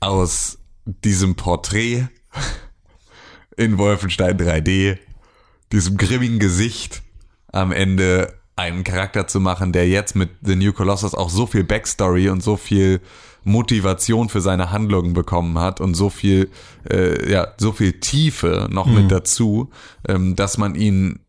aus 0.01 0.59
diesem 0.85 1.35
Porträt 1.35 2.09
in 3.57 3.79
Wolfenstein 3.79 4.39
3D, 4.39 4.99
diesem 5.73 5.97
grimmigen 5.97 6.39
Gesicht 6.39 7.03
am 7.53 7.73
Ende 7.73 8.35
einen 8.57 8.85
Charakter 8.85 9.27
zu 9.27 9.41
machen, 9.41 9.73
der 9.73 9.89
jetzt 9.89 10.15
mit 10.15 10.31
The 10.43 10.57
New 10.57 10.73
Colossus 10.73 11.15
auch 11.15 11.31
so 11.31 11.47
viel 11.47 11.65
Backstory 11.65 12.29
und 12.29 12.43
so 12.43 12.57
viel 12.57 13.01
Motivation 13.43 14.29
für 14.29 14.43
seine 14.43 14.71
Handlungen 14.71 15.15
bekommen 15.15 15.59
hat 15.59 15.81
und 15.81 15.95
so 15.95 16.11
viel, 16.11 16.51
äh, 16.91 17.31
ja, 17.31 17.55
so 17.59 17.73
viel 17.73 17.95
Tiefe 18.01 18.69
noch 18.71 18.87
mhm. 18.87 18.95
mit 18.95 19.11
dazu, 19.11 19.71
ähm, 20.07 20.37
dass 20.37 20.59
man 20.59 20.75
ihn 20.75 21.21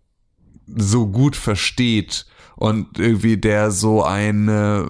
so 0.67 1.07
gut 1.07 1.37
versteht 1.37 2.25
und 2.61 2.99
irgendwie 2.99 3.37
der 3.37 3.71
so 3.71 4.03
eine 4.03 4.87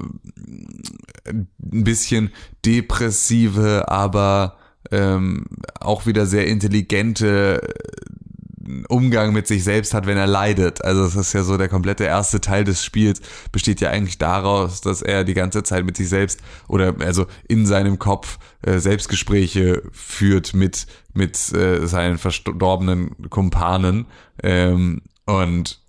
ein 1.26 1.48
bisschen 1.86 2.32
depressive, 2.66 3.86
aber 3.88 4.58
ähm, 4.92 5.46
auch 5.80 6.06
wieder 6.06 6.26
sehr 6.26 6.48
intelligente 6.48 7.62
äh, 7.64 8.84
Umgang 8.90 9.32
mit 9.32 9.48
sich 9.48 9.64
selbst 9.64 9.94
hat, 9.94 10.06
wenn 10.06 10.18
er 10.18 10.28
leidet. 10.28 10.84
Also 10.84 11.06
es 11.06 11.16
ist 11.16 11.32
ja 11.32 11.44
so, 11.44 11.56
der 11.56 11.70
komplette 11.70 12.04
erste 12.04 12.42
Teil 12.42 12.66
des 12.66 12.84
Spiels 12.84 13.22
besteht 13.54 13.80
ja 13.80 13.90
eigentlich 13.90 14.18
daraus, 14.18 14.82
dass 14.82 15.02
er 15.02 15.24
die 15.24 15.34
ganze 15.34 15.64
Zeit 15.64 15.86
mit 15.86 15.96
sich 15.96 16.10
selbst 16.10 16.42
oder 16.68 16.94
also 17.00 17.26
in 17.48 17.66
seinem 17.66 18.00
Kopf 18.00 18.38
äh, 18.64 18.80
Selbstgespräche 18.80 19.82
führt 19.94 20.54
mit, 20.54 20.88
mit 21.14 21.38
äh, 21.54 21.88
seinen 21.88 22.18
verstorbenen 22.18 23.30
Kumpanen. 23.30 24.08
Ähm, 24.44 25.04
und 25.26 25.81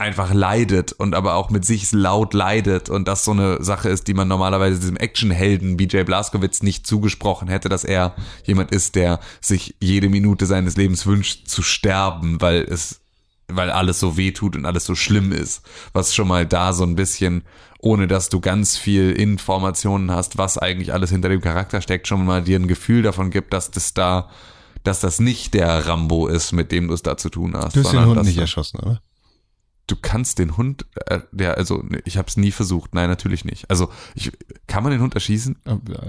einfach 0.00 0.32
leidet 0.32 0.92
und 0.92 1.14
aber 1.14 1.34
auch 1.34 1.50
mit 1.50 1.64
sich 1.64 1.92
laut 1.92 2.32
leidet 2.32 2.88
und 2.88 3.06
das 3.06 3.24
so 3.24 3.32
eine 3.32 3.62
Sache 3.62 3.90
ist, 3.90 4.08
die 4.08 4.14
man 4.14 4.28
normalerweise 4.28 4.80
diesem 4.80 4.96
Actionhelden 4.96 5.76
BJ 5.76 6.02
Blaskowitz 6.04 6.62
nicht 6.62 6.86
zugesprochen 6.86 7.48
hätte, 7.48 7.68
dass 7.68 7.84
er 7.84 8.14
jemand 8.44 8.72
ist, 8.72 8.94
der 8.94 9.20
sich 9.42 9.76
jede 9.78 10.08
Minute 10.08 10.46
seines 10.46 10.76
Lebens 10.76 11.04
wünscht 11.04 11.48
zu 11.48 11.62
sterben, 11.62 12.40
weil 12.40 12.62
es 12.62 13.00
weil 13.52 13.70
alles 13.70 13.98
so 13.98 14.16
weh 14.16 14.30
tut 14.30 14.54
und 14.54 14.64
alles 14.64 14.86
so 14.86 14.94
schlimm 14.94 15.32
ist, 15.32 15.62
was 15.92 16.14
schon 16.14 16.28
mal 16.28 16.46
da 16.46 16.72
so 16.72 16.84
ein 16.84 16.94
bisschen 16.94 17.42
ohne 17.80 18.06
dass 18.06 18.28
du 18.28 18.40
ganz 18.40 18.76
viel 18.76 19.10
Informationen 19.10 20.10
hast, 20.10 20.38
was 20.38 20.56
eigentlich 20.56 20.92
alles 20.92 21.10
hinter 21.10 21.30
dem 21.30 21.40
Charakter 21.40 21.80
steckt, 21.80 22.06
schon 22.06 22.24
mal 22.24 22.42
dir 22.42 22.58
ein 22.58 22.68
Gefühl 22.68 23.02
davon 23.02 23.30
gibt, 23.30 23.52
dass 23.52 23.70
das 23.70 23.94
da 23.94 24.30
dass 24.82 25.00
das 25.00 25.20
nicht 25.20 25.52
der 25.52 25.86
Rambo 25.86 26.26
ist, 26.26 26.52
mit 26.52 26.72
dem 26.72 26.88
du 26.88 26.94
es 26.94 27.02
da 27.02 27.18
zu 27.18 27.28
tun 27.28 27.54
hast. 27.54 27.76
Du 27.76 27.80
hast 27.80 27.92
den 27.92 28.06
Hund 28.06 28.22
nicht 28.22 28.38
erschossen, 28.38 28.80
oder? 28.80 29.02
Du 29.90 29.96
kannst 30.00 30.38
den 30.38 30.56
Hund, 30.56 30.86
äh, 31.06 31.20
der, 31.32 31.56
also 31.56 31.84
ich 32.04 32.16
habe 32.16 32.28
es 32.28 32.36
nie 32.36 32.50
versucht, 32.50 32.94
nein, 32.94 33.08
natürlich 33.08 33.44
nicht. 33.44 33.68
Also 33.70 33.90
ich, 34.14 34.32
kann 34.66 34.82
man 34.82 34.92
den 34.92 35.00
Hund 35.00 35.14
erschießen? 35.14 35.56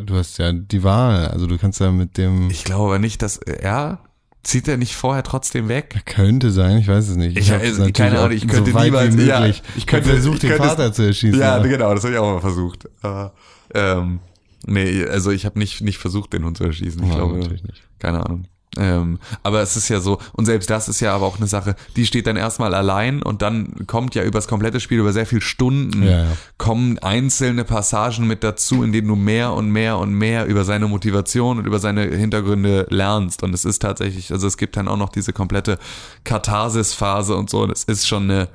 Du 0.05 0.15
hast 0.15 0.37
ja 0.37 0.51
die 0.51 0.83
Wahl, 0.83 1.27
also 1.27 1.47
du 1.47 1.57
kannst 1.57 1.79
ja 1.79 1.91
mit 1.91 2.17
dem. 2.17 2.49
Ich 2.49 2.63
glaube 2.63 2.85
aber 2.85 2.99
nicht, 2.99 3.21
dass 3.21 3.37
er 3.37 3.99
zieht 4.43 4.67
er 4.67 4.77
nicht 4.77 4.95
vorher 4.95 5.23
trotzdem 5.23 5.67
weg? 5.67 6.01
Könnte 6.05 6.51
sein, 6.51 6.77
ich 6.77 6.87
weiß 6.87 7.09
es 7.09 7.15
nicht. 7.15 7.37
Ich, 7.37 7.49
ich 7.49 7.53
also, 7.53 7.87
keine 7.91 8.19
Ahnung, 8.19 8.35
ich 8.35 8.47
könnte 8.47 8.71
so 8.71 8.79
niemals, 8.79 9.15
ja, 9.15 9.45
ich 9.45 9.85
könnte 9.85 10.09
versucht, 10.09 10.43
den 10.43 10.57
Vater 10.57 10.91
zu 10.93 11.03
erschießen. 11.03 11.39
Ja, 11.39 11.57
ja. 11.57 11.63
genau, 11.63 11.93
das 11.93 12.03
habe 12.03 12.13
ich 12.13 12.19
auch 12.19 12.33
mal 12.33 12.41
versucht. 12.41 12.89
Aber, 13.01 13.33
ähm, 13.73 14.19
nee, 14.65 15.05
also 15.05 15.31
ich 15.31 15.45
habe 15.45 15.59
nicht 15.59 15.81
nicht 15.81 15.99
versucht, 15.99 16.33
den 16.33 16.43
Hund 16.43 16.57
zu 16.57 16.63
erschießen. 16.63 17.03
Ich 17.03 17.09
ja, 17.09 17.15
glaube, 17.15 17.37
natürlich 17.37 17.63
nicht. 17.63 17.83
keine 17.99 18.25
Ahnung. 18.25 18.45
Ähm, 18.77 19.19
aber 19.43 19.61
es 19.61 19.75
ist 19.75 19.89
ja 19.89 19.99
so, 19.99 20.19
und 20.31 20.45
selbst 20.45 20.69
das 20.69 20.87
ist 20.87 21.01
ja 21.01 21.13
aber 21.13 21.25
auch 21.25 21.37
eine 21.37 21.47
Sache, 21.47 21.75
die 21.97 22.05
steht 22.05 22.25
dann 22.25 22.37
erstmal 22.37 22.73
allein 22.73 23.21
und 23.21 23.41
dann 23.41 23.85
kommt 23.85 24.15
ja 24.15 24.23
über 24.23 24.37
das 24.37 24.47
komplette 24.47 24.79
Spiel, 24.79 24.99
über 24.99 25.11
sehr 25.11 25.25
viele 25.25 25.41
Stunden, 25.41 26.03
ja, 26.03 26.23
ja. 26.23 26.27
kommen 26.57 26.97
einzelne 26.99 27.65
Passagen 27.65 28.27
mit 28.27 28.45
dazu, 28.45 28.81
in 28.83 28.93
denen 28.93 29.09
du 29.09 29.17
mehr 29.17 29.51
und 29.51 29.69
mehr 29.69 29.97
und 29.97 30.13
mehr 30.13 30.45
über 30.45 30.63
seine 30.63 30.87
Motivation 30.87 31.57
und 31.57 31.65
über 31.65 31.79
seine 31.79 32.03
Hintergründe 32.03 32.87
lernst. 32.89 33.43
Und 33.43 33.53
es 33.53 33.65
ist 33.65 33.79
tatsächlich, 33.79 34.31
also 34.31 34.47
es 34.47 34.55
gibt 34.55 34.77
dann 34.77 34.87
auch 34.87 34.97
noch 34.97 35.09
diese 35.09 35.33
komplette 35.33 35.77
Katharsis-Phase 36.23 37.35
und 37.35 37.49
so, 37.49 37.63
und 37.63 37.71
es 37.71 37.83
ist 37.83 38.07
schon 38.07 38.23
eine 38.23 38.47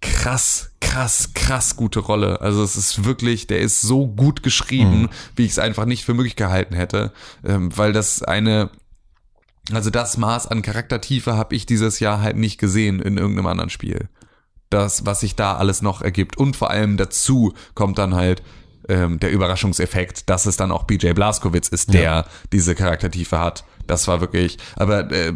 krass, 0.00 0.70
krass, 0.80 1.30
krass 1.34 1.76
gute 1.76 2.00
Rolle. 2.00 2.40
Also 2.40 2.62
es 2.62 2.76
ist 2.76 3.04
wirklich, 3.04 3.46
der 3.46 3.60
ist 3.60 3.80
so 3.80 4.06
gut 4.06 4.42
geschrieben, 4.42 5.02
mhm. 5.02 5.08
wie 5.34 5.44
ich 5.44 5.52
es 5.52 5.58
einfach 5.58 5.86
nicht 5.86 6.04
für 6.04 6.14
möglich 6.14 6.36
gehalten 6.36 6.74
hätte, 6.74 7.12
ähm, 7.44 7.76
weil 7.76 7.92
das 7.92 8.22
eine 8.22 8.70
also 9.72 9.90
das 9.90 10.16
Maß 10.16 10.46
an 10.46 10.62
Charaktertiefe 10.62 11.36
habe 11.36 11.54
ich 11.54 11.66
dieses 11.66 12.00
Jahr 12.00 12.20
halt 12.20 12.36
nicht 12.36 12.58
gesehen 12.58 13.00
in 13.00 13.16
irgendeinem 13.16 13.46
anderen 13.46 13.70
Spiel. 13.70 14.08
Das, 14.70 15.06
was 15.06 15.20
sich 15.20 15.36
da 15.36 15.56
alles 15.56 15.82
noch 15.82 16.02
ergibt. 16.02 16.36
Und 16.36 16.56
vor 16.56 16.70
allem 16.70 16.96
dazu 16.96 17.54
kommt 17.74 17.98
dann 17.98 18.14
halt 18.14 18.42
ähm, 18.88 19.20
der 19.20 19.30
Überraschungseffekt, 19.30 20.28
dass 20.28 20.46
es 20.46 20.56
dann 20.56 20.72
auch 20.72 20.84
BJ 20.84 21.12
Blazkowicz 21.12 21.68
ist, 21.68 21.94
der 21.94 22.02
ja. 22.02 22.24
diese 22.52 22.74
Charaktertiefe 22.74 23.38
hat. 23.38 23.64
Das 23.86 24.08
war 24.08 24.20
wirklich, 24.20 24.58
aber 24.76 25.10
äh, 25.10 25.32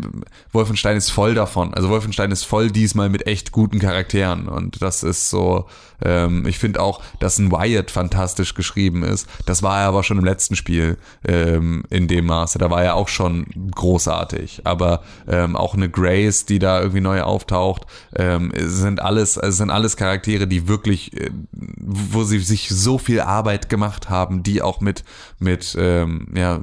Wolfenstein 0.53 0.97
ist 0.97 1.11
voll 1.11 1.35
davon. 1.35 1.75
Also 1.75 1.89
Wolfenstein 1.89 2.31
ist 2.31 2.45
voll 2.45 2.71
diesmal 2.71 3.09
mit 3.09 3.27
echt 3.27 3.53
guten 3.53 3.79
Charakteren 3.79 4.49
und 4.49 4.83
das 4.83 5.03
ist 5.03 5.31
so, 5.31 5.67
ähm, 6.05 6.47
ich 6.47 6.59
finde 6.59 6.81
auch, 6.81 7.03
dass 7.21 7.39
ein 7.39 7.51
Wyatt 7.51 7.91
fantastisch 7.91 8.55
geschrieben 8.55 9.03
ist. 9.03 9.29
Das 9.47 9.63
war 9.63 9.81
er 9.81 9.89
aber 9.89 10.05
schon 10.05 10.19
im 10.19 10.25
letzten 10.25 10.57
Spiel 10.57 10.99
ähm, 11.27 11.85
in 11.91 12.09
dem 12.09 12.27
Maße. 12.27 12.59
Da 12.59 12.71
war 12.71 12.83
er 12.83 12.95
auch 12.95 13.09
schon 13.09 13.47
großartig. 13.75 14.63
Aber 14.65 15.03
ähm, 15.27 15.57
auch 15.57 15.75
eine 15.75 15.89
Grace, 15.89 16.47
die 16.47 16.59
da 16.59 16.81
irgendwie 16.81 17.01
neu 17.01 17.23
auftaucht, 17.23 17.87
ähm, 18.15 18.53
sind 18.57 19.01
alles, 19.01 19.39
also 19.39 19.57
sind 19.57 19.71
alles 19.71 19.97
Charaktere, 19.97 20.47
die 20.47 20.69
wirklich, 20.69 21.17
äh, 21.17 21.31
wo 21.53 22.25
sie 22.25 22.39
sich 22.41 22.69
so 22.69 22.99
viel 22.99 23.21
Arbeit 23.21 23.69
gemacht 23.69 24.09
haben, 24.09 24.43
die 24.43 24.63
auch 24.63 24.81
mit 24.81 25.05
mit 25.39 25.77
ähm, 25.79 26.29
ja 26.35 26.61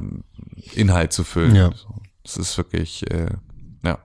Inhalt 0.74 1.14
zu 1.14 1.24
füllen. 1.24 1.56
Ja. 1.56 1.72
Das 2.24 2.38
ist 2.38 2.58
wirklich, 2.58 3.10
äh, 3.12 3.28
ja. 3.84 4.00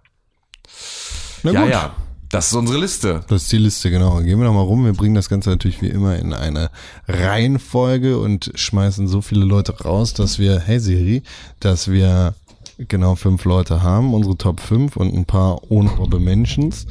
Na 1.43 1.53
ja, 1.53 1.63
gut. 1.63 1.71
ja. 1.71 1.95
Das 2.31 2.47
ist 2.47 2.55
unsere 2.55 2.79
Liste. 2.79 3.25
Das 3.27 3.43
ist 3.43 3.53
die 3.53 3.59
Liste, 3.59 3.91
genau. 3.91 4.21
Gehen 4.21 4.39
wir 4.39 4.47
noch 4.47 4.55
mal 4.55 4.61
rum. 4.61 4.85
Wir 4.85 4.93
bringen 4.93 5.17
das 5.17 5.29
Ganze 5.29 5.51
natürlich 5.51 5.83
wie 5.83 5.89
immer 5.89 6.17
in 6.17 6.33
eine 6.33 6.71
Reihenfolge 7.09 8.19
und 8.19 8.53
schmeißen 8.55 9.09
so 9.09 9.21
viele 9.21 9.45
Leute 9.45 9.83
raus, 9.83 10.15
dass 10.15 10.39
wir, 10.39 10.61
hey 10.61 10.79
Siri, 10.79 11.25
dass 11.59 11.91
wir 11.91 12.37
genau 12.79 13.17
fünf 13.17 13.45
Leute 13.45 13.83
haben, 13.83 14.15
unsere 14.15 14.37
Top 14.37 14.61
5 14.61 14.97
und 14.97 15.13
ein 15.13 15.25
paar 15.25 15.61
Honorable 15.71 16.21
Mentions. 16.21 16.87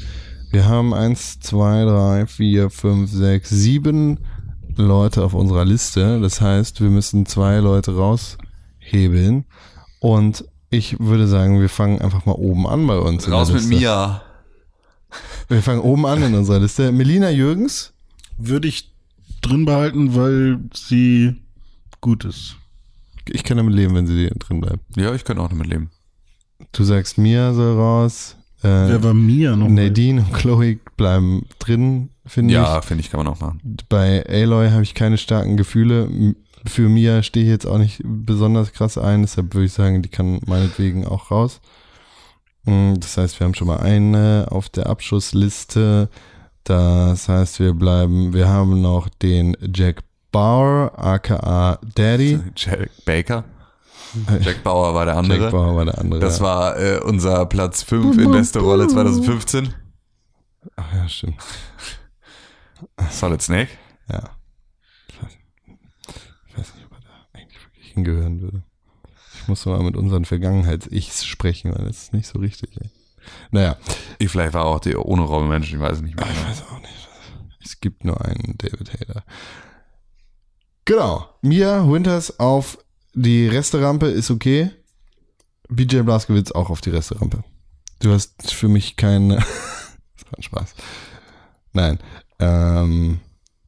Wir 0.52 0.66
haben 0.66 0.94
eins, 0.94 1.40
zwei, 1.40 1.86
drei, 1.86 2.26
vier, 2.26 2.70
fünf, 2.70 3.10
sechs, 3.10 3.50
sieben 3.50 4.20
Leute 4.76 5.24
auf 5.24 5.34
unserer 5.34 5.64
Liste. 5.64 6.20
Das 6.20 6.42
heißt, 6.42 6.82
wir 6.82 6.90
müssen 6.90 7.26
zwei 7.26 7.58
Leute 7.60 7.96
raushebeln. 8.94 9.46
Und 10.00 10.46
ich 10.70 11.00
würde 11.00 11.28
sagen, 11.28 11.60
wir 11.60 11.70
fangen 11.70 12.02
einfach 12.02 12.26
mal 12.26 12.34
oben 12.34 12.68
an 12.68 12.86
bei 12.88 12.98
uns. 12.98 13.26
in 13.26 13.32
der 13.32 13.40
Raus 13.40 13.52
mit. 13.52 13.66
Mia. 13.66 14.22
Wir 15.48 15.64
fangen 15.64 15.82
oben 15.82 16.06
an 16.06 16.22
in 16.22 16.36
unserer 16.36 16.60
Liste. 16.60 16.92
Melina 16.92 17.30
Jürgens. 17.30 17.94
Würde 18.38 18.68
ich 18.68 18.92
drin 19.42 19.66
behalten, 19.66 20.16
weil 20.16 20.60
sie 20.74 21.36
gut 22.02 22.24
ist. 22.26 22.56
Ich 23.28 23.44
kann 23.44 23.58
damit 23.58 23.74
leben, 23.74 23.96
wenn 23.96 24.08
sie 24.08 24.30
drin 24.38 24.62
bleibt. 24.62 24.80
Ja, 24.96 25.14
ich 25.14 25.24
könnte 25.24 25.42
auch 25.42 25.50
damit 25.50 25.68
leben. 25.68 25.90
Du 26.72 26.84
sagst 26.84 27.18
Mia 27.18 27.54
soll 27.54 27.76
raus. 27.78 28.36
Äh, 28.62 28.68
Wer 28.68 29.04
war 29.04 29.14
Mia 29.14 29.56
noch? 29.56 29.70
Nadine 29.70 30.22
und 30.22 30.34
Chloe 30.34 30.78
bleiben 30.98 31.46
drin, 31.60 32.10
finde 32.26 32.54
Ja, 32.54 32.82
finde 32.82 33.04
ich, 33.04 33.10
kann 33.10 33.20
man 33.24 33.28
auch 33.34 33.40
machen. 33.40 33.62
ich. 33.80 33.88
Bei 33.88 34.26
Aloy 34.28 34.70
habe 34.70 34.84
ich 34.84 34.94
keine 34.94 35.18
starken 35.18 35.58
Gefühle. 35.58 36.36
Für 36.66 36.90
Mia 36.90 37.24
stehe 37.24 37.46
ich 37.46 37.52
jetzt 37.52 37.66
auch 37.66 37.78
nicht 37.78 38.02
besonders 38.04 38.74
krass 38.74 38.98
ein, 38.98 39.22
deshalb 39.22 39.54
würde 39.54 39.66
ich 39.66 39.74
sagen, 39.74 40.02
die 40.02 40.10
kann 40.10 40.40
meinetwegen 40.46 41.06
auch 41.08 41.32
raus. 41.32 41.62
Mm, 42.66 42.96
Das 42.96 43.18
heißt, 43.18 43.40
wir 43.40 43.46
haben 43.46 43.54
schon 43.56 43.68
mal 43.68 43.80
eine 43.80 44.48
auf 44.50 44.70
der 44.70 44.88
Abschussliste. 44.88 46.10
Das 46.66 47.30
heißt, 47.30 47.60
wir 47.60 47.74
bleiben, 47.74 48.34
wir 48.34 48.48
haben 48.50 48.82
noch 48.82 49.08
den 49.10 49.56
Jack 49.74 50.04
Bauer, 50.32 50.92
aka 50.98 51.80
Daddy. 51.96 52.40
Jack 52.56 52.90
Baker. 53.06 53.44
Jack 54.42 54.64
Bauer 54.64 54.94
war 54.94 55.06
der 55.06 55.18
andere. 55.18 55.40
Jack 55.44 55.52
Bauer 55.52 55.76
war 55.76 55.86
der 55.86 55.98
andere. 55.98 56.20
Das 56.20 56.42
war 56.42 56.78
äh, 56.80 57.00
unser 57.00 57.46
Platz 57.46 57.84
5 57.84 58.18
in 58.18 58.32
beste 58.32 58.60
Rolle 58.60 58.88
2015. 58.88 59.74
Ach 60.76 60.94
ja, 60.94 61.08
stimmt. 61.08 61.36
Solid 63.10 63.42
Snake. 63.42 63.70
Ja. 64.12 64.32
Ich 65.08 65.22
weiß, 65.22 65.32
ich 66.48 66.58
weiß 66.58 66.76
nicht, 66.76 66.86
ob 66.86 66.92
er 66.94 67.00
da 67.02 67.40
wirklich 68.06 68.24
hingehören 68.24 68.42
würde. 68.42 68.64
Ich 69.42 69.48
muss 69.48 69.66
mal 69.66 69.82
mit 69.82 69.96
unseren 69.96 70.26
Vergangenheits-Ichs 70.26 71.26
sprechen, 71.26 71.72
weil 71.74 71.86
das 71.86 72.04
ist 72.04 72.14
nicht 72.14 72.28
so 72.28 72.40
richtig. 72.40 72.78
Ey. 72.80 72.90
Naja, 73.52 73.78
Ich 74.18 74.30
vielleicht 74.30 74.54
war 74.54 74.66
auch 74.66 74.80
die 74.80 74.96
ohne 74.96 75.24
Robin 75.24 75.50
Menschen, 75.50 75.76
ich 75.76 75.82
weiß 75.82 75.98
es 75.98 76.02
nicht 76.02 76.16
mehr. 76.16 76.26
ich 76.30 76.46
weiß 76.48 76.64
auch 76.64 76.80
nicht. 76.80 77.10
Es 77.64 77.80
gibt 77.80 78.06
nur 78.06 78.24
einen 78.24 78.56
David 78.58 78.94
Hayter. 78.94 79.24
Genau. 80.86 81.30
Mia 81.42 81.88
Winters 81.90 82.40
auf 82.40 82.78
die 83.14 83.48
Resterampe 83.48 84.08
ist 84.08 84.32
okay. 84.32 84.72
BJ 85.70 86.02
Blaskowitz 86.02 86.52
auch 86.52 86.70
auf 86.70 86.82
die 86.82 86.90
Resterampe. 86.90 87.44
Du 88.02 88.12
hast 88.12 88.52
für 88.52 88.70
mich 88.70 88.96
keine. 88.96 89.36
das 90.16 90.26
war 90.26 90.38
ein 90.38 90.44
Spaß. 90.44 90.74
Nein. 91.74 92.00
Ähm, 92.40 93.20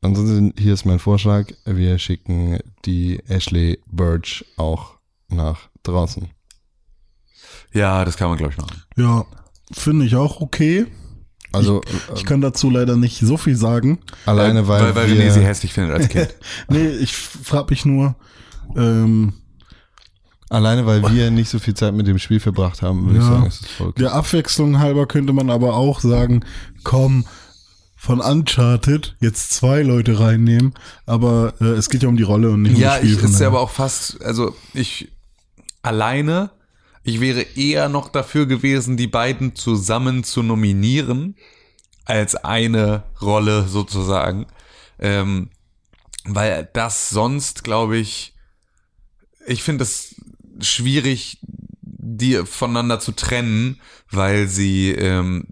ansonsten, 0.01 0.53
hier 0.57 0.73
ist 0.73 0.85
mein 0.85 0.99
Vorschlag. 0.99 1.47
Wir 1.65 1.97
schicken 1.99 2.59
die 2.85 3.19
Ashley 3.27 3.79
Birch 3.87 4.45
auch 4.57 4.97
nach 5.29 5.69
draußen. 5.83 6.27
Ja, 7.73 8.03
das 8.05 8.17
kann 8.17 8.29
man, 8.29 8.37
glaube 8.37 8.53
ich, 8.53 8.57
machen. 8.59 8.81
Ja, 8.97 9.25
finde 9.71 10.05
ich 10.05 10.15
auch 10.15 10.41
okay. 10.41 10.87
Also 11.53 11.81
Ich 12.15 12.25
kann 12.25 12.39
dazu 12.39 12.69
leider 12.69 12.95
nicht 12.95 13.19
so 13.19 13.35
viel 13.37 13.55
sagen. 13.57 13.99
alleine, 14.25 14.67
weil, 14.67 14.83
weil, 14.83 14.95
weil 14.95 15.09
wir, 15.09 15.25
René 15.25 15.31
sie 15.31 15.41
hässlich 15.41 15.73
findet 15.73 15.93
als 15.95 16.07
Kind. 16.09 16.33
Nee, 16.69 16.87
ich 16.87 17.13
frage 17.13 17.67
mich 17.71 17.83
nur, 17.85 18.15
ähm, 18.77 19.33
alleine 20.49 20.85
weil 20.85 21.01
wir 21.13 21.29
nicht 21.29 21.49
so 21.49 21.59
viel 21.59 21.73
Zeit 21.73 21.93
mit 21.93 22.07
dem 22.07 22.19
Spiel 22.19 22.39
verbracht 22.39 22.81
haben, 22.81 23.05
würde 23.05 23.19
ich 23.19 23.25
Ja. 23.25 23.31
sagen, 23.31 23.45
ist 23.47 23.61
es 23.63 23.67
voll 23.71 23.87
okay. 23.89 24.01
der 24.01 24.13
Abwechslung 24.13 24.79
halber 24.79 25.07
könnte 25.07 25.33
man 25.33 25.49
aber 25.49 25.75
auch 25.75 25.99
sagen, 25.99 26.45
komm, 26.85 27.25
von 28.01 28.19
Uncharted 28.19 29.15
jetzt 29.19 29.53
zwei 29.53 29.83
Leute 29.83 30.19
reinnehmen, 30.19 30.73
aber 31.05 31.53
äh, 31.61 31.65
es 31.65 31.87
geht 31.87 32.01
ja 32.01 32.09
um 32.09 32.17
die 32.17 32.23
Rolle 32.23 32.49
und 32.49 32.63
nicht 32.63 32.73
um 32.73 32.81
ja, 32.81 32.95
das 32.95 32.97
Spiel. 32.97 33.13
ich 33.13 33.19
von 33.19 33.29
ist 33.29 33.39
ja 33.39 33.45
aber 33.45 33.59
auch 33.59 33.69
fast, 33.69 34.19
also 34.23 34.55
ich 34.73 35.11
alleine, 35.83 36.49
ich 37.03 37.21
wäre 37.21 37.43
eher 37.55 37.89
noch 37.89 38.09
dafür 38.09 38.47
gewesen, 38.47 38.97
die 38.97 39.05
beiden 39.05 39.55
zusammen 39.55 40.23
zu 40.23 40.41
nominieren, 40.41 41.35
als 42.05 42.33
eine 42.33 43.03
Rolle 43.21 43.67
sozusagen. 43.67 44.47
Ähm, 44.97 45.51
weil 46.25 46.67
das 46.73 47.09
sonst, 47.09 47.63
glaube 47.63 47.97
ich, 47.97 48.33
ich 49.45 49.61
finde 49.61 49.83
es 49.83 50.15
schwierig, 50.59 51.37
die 51.83 52.47
voneinander 52.47 52.99
zu 52.99 53.11
trennen, 53.11 53.79
weil 54.09 54.47
sie 54.47 54.89
ähm, 54.89 55.45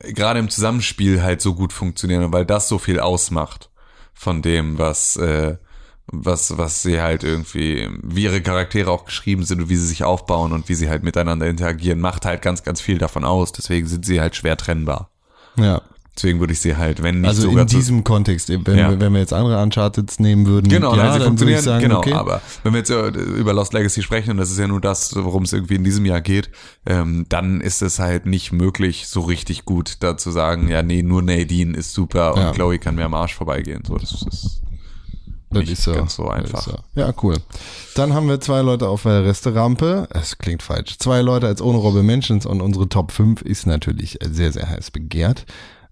gerade 0.00 0.38
im 0.38 0.48
Zusammenspiel 0.48 1.22
halt 1.22 1.40
so 1.40 1.54
gut 1.54 1.72
funktionieren 1.72 2.24
und 2.24 2.32
weil 2.32 2.46
das 2.46 2.68
so 2.68 2.78
viel 2.78 3.00
ausmacht 3.00 3.70
von 4.14 4.42
dem, 4.42 4.78
was 4.78 5.16
äh, 5.16 5.56
was 6.06 6.56
was 6.56 6.82
sie 6.82 7.00
halt 7.00 7.22
irgendwie 7.22 7.88
wie 8.02 8.24
ihre 8.24 8.40
Charaktere 8.40 8.90
auch 8.90 9.04
geschrieben 9.04 9.44
sind 9.44 9.62
und 9.62 9.68
wie 9.68 9.76
sie 9.76 9.86
sich 9.86 10.04
aufbauen 10.04 10.52
und 10.52 10.68
wie 10.68 10.74
sie 10.74 10.88
halt 10.88 11.02
miteinander 11.02 11.46
interagieren, 11.46 12.00
macht 12.00 12.24
halt 12.24 12.42
ganz 12.42 12.62
ganz 12.62 12.80
viel 12.80 12.98
davon 12.98 13.24
aus. 13.24 13.52
Deswegen 13.52 13.86
sind 13.86 14.06
sie 14.06 14.20
halt 14.20 14.36
schwer 14.36 14.56
trennbar. 14.56 15.10
Ja. 15.56 15.82
Deswegen 16.18 16.40
würde 16.40 16.52
ich 16.52 16.58
sie 16.58 16.76
halt, 16.76 17.00
wenn 17.00 17.20
nicht 17.20 17.28
Also 17.28 17.48
in 17.48 17.64
diesem 17.68 18.02
Kontext, 18.02 18.48
wenn, 18.48 18.76
Ja. 18.76 18.90
wir, 18.90 18.98
wenn 19.00 19.12
wir 19.12 19.20
jetzt 19.20 19.32
andere 19.32 19.62
Uncharted 19.62 20.18
nehmen 20.18 20.46
würden, 20.46 20.68
Genau, 20.68 20.96
ja, 20.96 20.96
ja, 20.96 21.02
sie 21.04 21.04
dann 21.04 21.12
würde 21.20 21.24
funktionieren, 21.26 21.58
ich 21.60 21.64
sagen, 21.64 21.82
genau, 21.84 21.98
okay. 21.98 22.12
aber 22.12 22.42
wenn 22.64 22.72
wir 22.72 22.78
jetzt 22.78 22.90
äh, 22.90 23.06
über 23.10 23.52
Lost 23.52 23.72
Legacy 23.72 24.02
sprechen, 24.02 24.32
und 24.32 24.38
das 24.38 24.50
ist 24.50 24.58
ja 24.58 24.66
nur 24.66 24.80
das, 24.80 25.14
worum 25.14 25.44
es 25.44 25.52
irgendwie 25.52 25.76
in 25.76 25.84
diesem 25.84 26.04
Jahr 26.04 26.20
geht, 26.20 26.50
ähm, 26.86 27.24
dann 27.28 27.60
ist 27.60 27.82
es 27.82 28.00
halt 28.00 28.26
nicht 28.26 28.50
möglich, 28.50 29.06
so 29.06 29.20
richtig 29.20 29.64
gut 29.64 29.98
da 30.00 30.16
zu 30.16 30.32
sagen, 30.32 30.68
ja, 30.68 30.82
nee, 30.82 31.04
nur 31.04 31.22
Nadine 31.22 31.76
ist 31.76 31.94
super 31.94 32.34
und 32.34 32.40
Ja. 32.40 32.50
Chloe 32.50 32.80
kann 32.80 32.96
mir 32.96 33.04
am 33.04 33.14
Arsch 33.14 33.36
vorbeigehen. 33.36 33.84
So, 33.86 33.96
das 33.96 34.10
ist 34.10 34.62
Das 35.50 35.60
nicht 35.60 35.70
ist 35.70 35.84
so. 35.84 35.92
ganz 35.92 36.16
so 36.16 36.28
einfach. 36.28 36.62
so. 36.62 36.74
Ja, 36.96 37.12
cool. 37.22 37.36
Dann 37.94 38.12
haben 38.12 38.28
wir 38.28 38.40
zwei 38.40 38.60
Leute 38.60 38.88
auf 38.88 39.04
der 39.04 39.24
Resterampe. 39.24 40.08
Es 40.10 40.36
klingt 40.38 40.62
falsch. 40.64 40.98
Zwei 40.98 41.20
Leute 41.22 41.46
als 41.46 41.62
ohne 41.62 41.78
Robbe 41.78 42.02
Mentions 42.02 42.44
und 42.44 42.60
unsere 42.60 42.88
Top 42.88 43.12
5 43.12 43.42
ist 43.42 43.66
natürlich 43.68 44.18
sehr, 44.28 44.50
sehr 44.52 44.68
heiß 44.68 44.90
begehrt. 44.90 45.46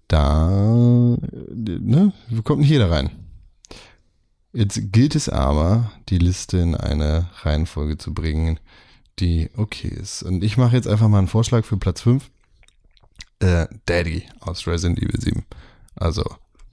Da, 0.07 0.47
ne, 0.49 2.13
wie 2.29 2.41
kommt 2.41 2.63
hier 2.63 2.79
da 2.79 2.87
rein? 2.87 3.09
Jetzt 4.53 4.91
gilt 4.91 5.15
es 5.15 5.27
aber, 5.29 5.91
die 6.09 6.17
Liste 6.17 6.57
in 6.57 6.75
eine 6.75 7.29
Reihenfolge 7.41 7.97
zu 7.97 8.13
bringen, 8.13 8.59
die 9.19 9.49
okay 9.55 9.89
ist. 9.89 10.23
Und 10.23 10.43
ich 10.43 10.57
mache 10.57 10.75
jetzt 10.75 10.87
einfach 10.87 11.09
mal 11.09 11.19
einen 11.19 11.27
Vorschlag 11.27 11.65
für 11.65 11.77
Platz 11.77 12.01
5. 12.01 12.29
Äh, 13.39 13.67
Daddy 13.85 14.23
aus 14.39 14.65
Resident 14.65 14.99
Evil 14.99 15.19
7. 15.19 15.45
Also 15.95 16.23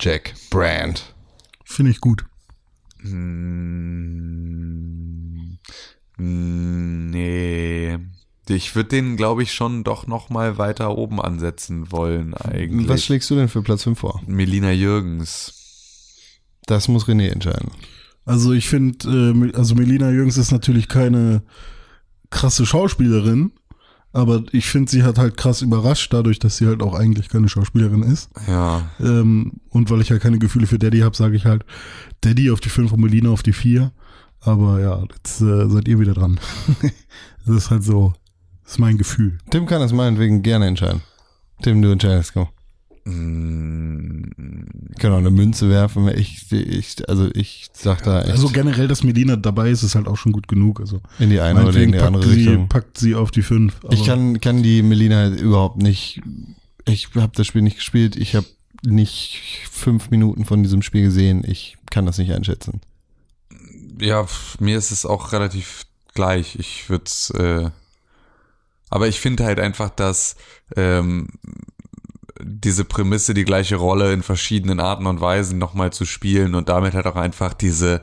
Jack 0.01 0.35
Brand. 0.51 1.15
Finde 1.65 1.91
ich 1.91 2.01
gut. 2.01 2.25
Mm, 3.03 3.95
Nee. 6.17 7.99
Ich 8.49 8.75
würde 8.77 8.91
den, 8.91 9.17
glaube 9.17 9.43
ich, 9.43 9.53
schon 9.53 9.85
doch 9.85 10.07
noch 10.07 10.29
mal 10.29 10.59
weiter 10.59 10.97
oben 10.97 11.21
ansetzen 11.21 11.91
wollen, 11.91 12.35
eigentlich. 12.35 12.89
Was 12.89 13.05
schlägst 13.05 13.31
du 13.31 13.37
denn 13.37 13.49
für 13.49 13.63
Platz 13.63 13.85
5 13.85 13.99
vor? 13.99 14.21
Melina 14.27 14.71
Jürgens. 14.71 15.55
Das 16.67 16.89
muss 16.89 17.07
René 17.07 17.29
entscheiden. 17.29 17.71
Also 18.25 18.53
ich 18.53 18.69
finde, 18.69 19.35
äh, 19.35 19.57
also 19.57 19.75
Melina 19.75 20.11
Jürgens 20.11 20.37
ist 20.37 20.51
natürlich 20.51 20.89
keine 20.89 21.43
krasse 22.31 22.65
Schauspielerin, 22.67 23.53
aber 24.13 24.45
ich 24.53 24.67
finde, 24.67 24.91
sie 24.91 25.03
hat 25.03 25.19
halt 25.19 25.37
krass 25.37 25.61
überrascht, 25.61 26.13
dadurch, 26.13 26.39
dass 26.39 26.57
sie 26.57 26.67
halt 26.67 26.83
auch 26.83 26.95
eigentlich 26.95 27.29
keine 27.29 27.49
Schauspielerin 27.49 28.03
ist. 28.03 28.31
Ja. 28.47 28.91
Ähm, 29.01 29.55
und 29.71 29.91
weil 29.91 30.01
ich 30.01 30.11
halt 30.11 30.23
keine 30.23 30.39
Gefühle 30.39 30.67
für 30.67 30.79
Daddy 30.79 31.01
habe, 31.01 31.17
sage 31.17 31.37
ich 31.37 31.45
halt 31.45 31.65
Daddy 32.23 32.51
auf 32.51 32.61
die 32.61 32.69
5 32.69 32.93
und 32.93 33.01
Melina 33.01 33.31
auf 33.31 33.43
die 33.43 33.53
4. 33.53 33.93
Aber 34.41 34.81
ja, 34.81 35.03
jetzt 35.17 35.41
äh, 35.41 35.69
seid 35.69 35.89
ihr 35.89 35.99
wieder 35.99 36.15
dran. 36.15 36.39
das 37.47 37.57
ist 37.57 37.71
halt 37.71 37.83
so. 37.83 38.13
Das 38.65 38.73
ist 38.73 38.79
mein 38.79 38.99
Gefühl. 38.99 39.39
Tim 39.51 39.67
kann 39.67 39.81
das 39.81 39.93
meinetwegen 39.93 40.43
gerne 40.43 40.67
entscheiden. 40.67 41.03
Tim, 41.63 41.81
du 41.83 41.91
entscheidest, 41.91 42.33
komm. 42.35 42.49
Mm, 43.05 44.23
Ich 44.93 44.99
kann 44.99 45.13
auch 45.13 45.19
eine 45.19 45.31
Münze 45.31 45.69
werfen. 45.69 46.09
Ich, 46.09 46.51
ich, 46.53 47.09
also 47.09 47.29
ich 47.35 47.69
sag 47.75 48.03
da 48.03 48.21
echt 48.23 48.31
Also 48.31 48.49
generell, 48.49 48.89
dass 48.89 49.03
Melina 49.03 49.37
dabei 49.37 49.71
ist, 49.71 49.83
ist 49.83 49.95
halt 49.95 50.09
auch 50.09 50.17
schon 50.17 50.33
gut 50.33 50.49
genug. 50.49 50.81
Also 50.81 51.01
in 51.19 51.31
die 51.31 51.41
eine 51.41 51.65
oder 51.67 51.79
in 51.79 51.93
die 51.93 51.99
packt 51.99 52.07
andere 52.07 52.29
sie, 52.29 52.35
Richtung. 52.49 52.69
packt 52.69 52.99
sie 52.99 53.15
auf 53.15 53.31
die 53.31 53.43
fünf. 53.43 53.75
Ich 53.91 54.05
kann, 54.07 54.41
kann 54.41 54.63
die 54.63 54.83
Melina 54.83 55.17
halt 55.17 55.41
überhaupt 55.41 55.77
nicht. 55.83 56.23
Ich 56.87 57.09
habe 57.15 57.33
das 57.35 57.47
Spiel 57.47 57.63
nicht 57.63 57.77
gespielt. 57.77 58.17
Ich 58.17 58.35
habe 58.35 58.47
nicht 58.87 59.41
fünf 59.71 60.11
Minuten 60.11 60.45
von 60.45 60.63
diesem 60.63 60.83
Spiel 60.83 61.03
gesehen. 61.05 61.43
Ich 61.47 61.77
kann 61.91 62.07
das 62.07 62.19
nicht 62.19 62.33
einschätzen. 62.33 62.81
ja, 64.01 64.27
mir 64.61 64.77
ist 64.79 64.91
es 64.91 65.05
auch 65.07 65.33
relativ 65.33 65.85
gleich. 66.15 66.57
Ich 66.59 66.89
würde 66.91 67.05
es, 67.07 67.31
äh, 67.31 67.71
aber 68.95 69.09
ich 69.09 69.19
finde 69.19 69.45
halt 69.45 69.59
einfach, 69.59 69.91
dass 69.91 70.37
ähm, 70.77 71.27
diese 72.41 72.85
Prämisse, 72.85 73.35
die 73.35 73.45
gleiche 73.45 73.75
Rolle 73.75 74.13
in 74.13 74.23
verschiedenen 74.23 74.79
Arten 74.79 75.07
und 75.07 75.21
Weisen 75.21 75.59
nochmal 75.59 75.93
zu 75.93 76.05
spielen 76.05 76.55
und 76.55 76.69
damit 76.69 76.95
halt 76.95 77.09
auch 77.09 77.17
einfach 77.17 77.55
diese, 77.55 78.03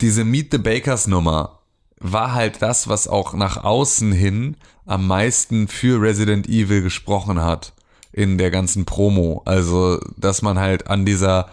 diese 0.00 0.24
Meet 0.24 0.52
the 0.52 0.58
Bakers 0.58 1.06
Nummer 1.06 1.60
war 1.98 2.32
halt 2.32 2.62
das, 2.62 2.88
was 2.88 3.08
auch 3.08 3.34
nach 3.34 3.62
außen 3.62 4.10
hin 4.10 4.56
am 4.86 5.06
meisten 5.06 5.68
für 5.68 6.00
Resident 6.00 6.48
Evil 6.48 6.80
gesprochen 6.80 7.42
hat 7.42 7.74
in 8.12 8.38
der 8.38 8.50
ganzen 8.50 8.86
Promo. 8.86 9.42
Also, 9.44 10.00
dass 10.16 10.40
man 10.40 10.58
halt 10.58 10.86
an 10.86 11.04
dieser 11.04 11.50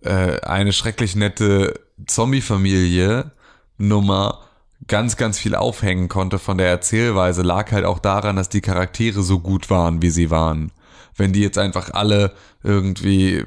äh, 0.00 0.40
eine 0.40 0.72
schrecklich 0.72 1.16
nette 1.16 1.80
Zombie-Familie 2.06 3.32
Nummer 3.76 4.40
ganz, 4.88 5.16
ganz 5.16 5.38
viel 5.38 5.54
aufhängen 5.54 6.08
konnte 6.08 6.38
von 6.38 6.58
der 6.58 6.68
Erzählweise, 6.68 7.42
lag 7.42 7.72
halt 7.72 7.84
auch 7.84 7.98
daran, 7.98 8.36
dass 8.36 8.48
die 8.48 8.60
Charaktere 8.60 9.22
so 9.22 9.40
gut 9.40 9.70
waren, 9.70 10.02
wie 10.02 10.10
sie 10.10 10.30
waren. 10.30 10.72
Wenn 11.16 11.32
die 11.32 11.40
jetzt 11.40 11.58
einfach 11.58 11.90
alle 11.94 12.32
irgendwie 12.62 13.44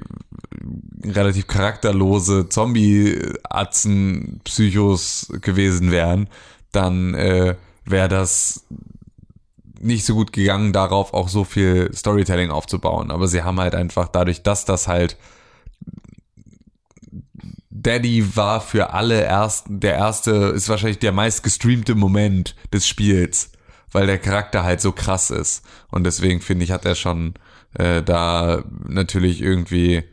relativ 1.03 1.47
charakterlose 1.47 2.49
Zombie-Atzen, 2.49 4.41
Psychos 4.43 5.32
gewesen 5.41 5.91
wären, 5.91 6.27
dann 6.71 7.13
äh, 7.13 7.55
wäre 7.86 8.09
das 8.09 8.65
nicht 9.80 10.05
so 10.05 10.15
gut 10.15 10.34
gegangen, 10.34 10.73
darauf 10.73 11.13
auch 11.13 11.30
so 11.30 11.43
viel 11.43 11.91
Storytelling 11.93 12.51
aufzubauen. 12.51 13.11
Aber 13.11 13.27
sie 13.27 13.43
haben 13.43 13.59
halt 13.59 13.75
einfach 13.75 14.07
dadurch, 14.09 14.43
dass 14.43 14.65
das 14.65 14.88
halt 14.88 15.17
Daddy 17.82 18.36
war 18.36 18.61
für 18.61 18.93
alle 18.93 19.21
erst, 19.23 19.65
der 19.69 19.95
erste, 19.95 20.32
ist 20.32 20.69
wahrscheinlich 20.69 20.99
der 20.99 21.11
meist 21.11 21.43
gestreamte 21.43 21.95
Moment 21.95 22.55
des 22.73 22.88
Spiels, 22.88 23.51
weil 23.91 24.07
der 24.07 24.17
Charakter 24.17 24.63
halt 24.63 24.82
so 24.82 24.91
krass 24.91 25.30
ist. 25.32 25.63
Und 25.89 26.03
deswegen 26.03 26.41
finde 26.41 26.65
ich, 26.65 26.71
hat 26.71 26.86
er 26.86 26.95
schon 26.95 27.36
äh, 27.73 28.03
da 28.03 28.63
natürlich 28.88 29.41
irgendwie 29.41 30.03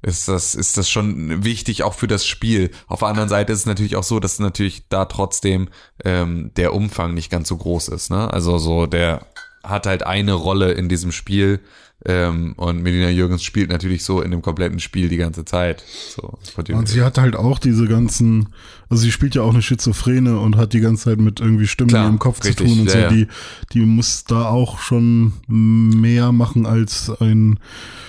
ist 0.00 0.28
das, 0.28 0.54
ist 0.54 0.76
das 0.76 0.88
schon 0.88 1.44
wichtig 1.44 1.82
auch 1.82 1.94
für 1.94 2.06
das 2.06 2.24
Spiel. 2.24 2.70
Auf 2.86 3.00
der 3.00 3.08
anderen 3.08 3.28
Seite 3.28 3.52
ist 3.52 3.60
es 3.60 3.66
natürlich 3.66 3.96
auch 3.96 4.04
so, 4.04 4.20
dass 4.20 4.38
natürlich 4.38 4.88
da 4.88 5.06
trotzdem 5.06 5.68
ähm, 6.04 6.52
der 6.56 6.72
Umfang 6.72 7.14
nicht 7.14 7.30
ganz 7.30 7.48
so 7.48 7.56
groß 7.56 7.88
ist. 7.88 8.10
Ne? 8.10 8.32
Also 8.32 8.58
so, 8.58 8.86
der 8.86 9.26
hat 9.64 9.86
halt 9.86 10.04
eine 10.04 10.34
Rolle 10.34 10.70
in 10.72 10.88
diesem 10.88 11.10
Spiel 11.10 11.60
ähm, 12.04 12.52
und 12.56 12.82
Melina 12.82 13.10
Jürgens 13.10 13.42
spielt 13.42 13.70
natürlich 13.70 14.04
so 14.04 14.22
in 14.22 14.30
dem 14.30 14.40
kompletten 14.40 14.78
Spiel 14.78 15.08
die 15.08 15.16
ganze 15.16 15.44
Zeit. 15.44 15.82
So, 16.14 16.38
Und 16.72 16.88
sie 16.88 17.02
hat 17.02 17.18
halt 17.18 17.34
auch 17.34 17.58
diese 17.58 17.88
ganzen, 17.88 18.50
also 18.88 19.02
sie 19.02 19.10
spielt 19.10 19.34
ja 19.34 19.42
auch 19.42 19.52
eine 19.52 19.62
Schizophrene 19.62 20.38
und 20.38 20.56
hat 20.56 20.74
die 20.74 20.80
ganze 20.80 21.06
Zeit 21.06 21.18
mit 21.18 21.40
irgendwie 21.40 21.66
Stimmen 21.66 21.90
Klar, 21.90 22.04
in 22.04 22.10
ihrem 22.10 22.18
Kopf 22.20 22.44
richtig, 22.44 22.56
zu 22.56 22.64
tun 22.64 22.80
und 22.82 22.86
ja, 22.86 22.92
so. 22.92 22.98
ja. 22.98 23.08
Die, 23.08 23.26
die 23.72 23.80
muss 23.80 24.22
da 24.24 24.46
auch 24.46 24.78
schon 24.78 25.32
mehr 25.48 26.30
machen 26.30 26.66
als 26.66 27.10
ein 27.20 27.58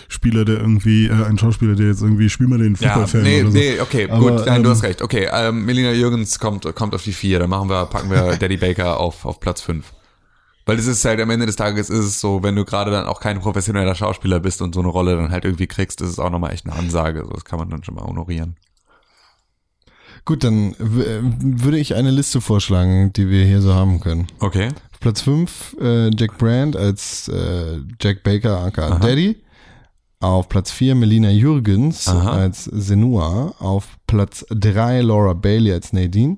Spieler, 0.07 0.45
der 0.45 0.59
irgendwie, 0.59 1.07
äh, 1.07 1.25
ein 1.25 1.39
Schauspieler, 1.39 1.75
der 1.75 1.87
jetzt 1.87 2.01
irgendwie, 2.01 2.29
spiel 2.29 2.47
mal 2.47 2.59
den 2.59 2.75
ja, 2.79 2.93
Fußballfan 2.93 3.23
nee, 3.23 3.41
oder 3.41 3.51
so. 3.51 3.57
nee, 3.57 3.79
okay, 3.79 4.07
Aber, 4.09 4.37
gut, 4.37 4.45
nein, 4.45 4.61
du 4.61 4.69
ähm, 4.69 4.75
hast 4.75 4.83
recht. 4.83 5.01
Okay, 5.01 5.27
ähm, 5.31 5.65
Melina 5.65 5.91
Jürgens 5.91 6.37
kommt, 6.37 6.75
kommt 6.75 6.93
auf 6.93 7.03
die 7.03 7.13
vier, 7.13 7.39
dann 7.39 7.49
machen 7.49 7.69
wir, 7.69 7.85
packen 7.87 8.11
wir 8.11 8.37
Daddy 8.39 8.57
Baker 8.57 8.99
auf, 8.99 9.25
auf 9.25 9.39
Platz 9.39 9.61
fünf. 9.61 9.93
Weil 10.69 10.77
es 10.77 10.85
ist 10.85 11.03
halt 11.03 11.19
am 11.19 11.31
Ende 11.31 11.47
des 11.47 11.55
Tages 11.55 11.89
ist 11.89 12.05
es 12.05 12.21
so, 12.21 12.43
wenn 12.43 12.55
du 12.55 12.63
gerade 12.63 12.91
dann 12.91 13.07
auch 13.07 13.19
kein 13.19 13.39
professioneller 13.39 13.95
Schauspieler 13.95 14.39
bist 14.39 14.61
und 14.61 14.75
so 14.75 14.81
eine 14.81 14.89
Rolle 14.89 15.15
dann 15.15 15.31
halt 15.31 15.43
irgendwie 15.43 15.65
kriegst, 15.65 15.99
ist 15.99 16.09
es 16.09 16.19
auch 16.19 16.29
nochmal 16.29 16.53
echt 16.53 16.67
eine 16.67 16.75
Ansage. 16.75 17.23
So, 17.25 17.31
das 17.31 17.43
kann 17.43 17.57
man 17.57 17.71
dann 17.71 17.83
schon 17.83 17.95
mal 17.95 18.03
honorieren. 18.03 18.55
Gut, 20.25 20.43
dann 20.43 20.73
äh, 20.73 21.21
würde 21.23 21.79
ich 21.79 21.95
eine 21.95 22.11
Liste 22.11 22.39
vorschlagen, 22.39 23.11
die 23.13 23.31
wir 23.31 23.45
hier 23.45 23.63
so 23.63 23.73
haben 23.73 23.99
können. 23.99 24.27
Okay. 24.41 24.67
Auf 24.67 24.99
Platz 24.99 25.21
5 25.21 25.77
äh, 25.81 26.11
Jack 26.15 26.37
Brand 26.37 26.75
als 26.75 27.27
äh, 27.29 27.79
Jack 27.99 28.21
Baker 28.21 28.59
aka 28.59 28.89
Aha. 28.89 28.99
Daddy. 28.99 29.37
Auf 30.19 30.49
Platz 30.49 30.69
4 30.69 30.93
Melina 30.93 31.31
Jürgens 31.31 32.07
Aha. 32.07 32.33
als 32.33 32.65
Senua. 32.65 33.55
Auf 33.57 33.97
Platz 34.05 34.45
3 34.51 35.01
Laura 35.01 35.33
Bailey 35.33 35.73
als 35.73 35.93
Nadine. 35.93 36.37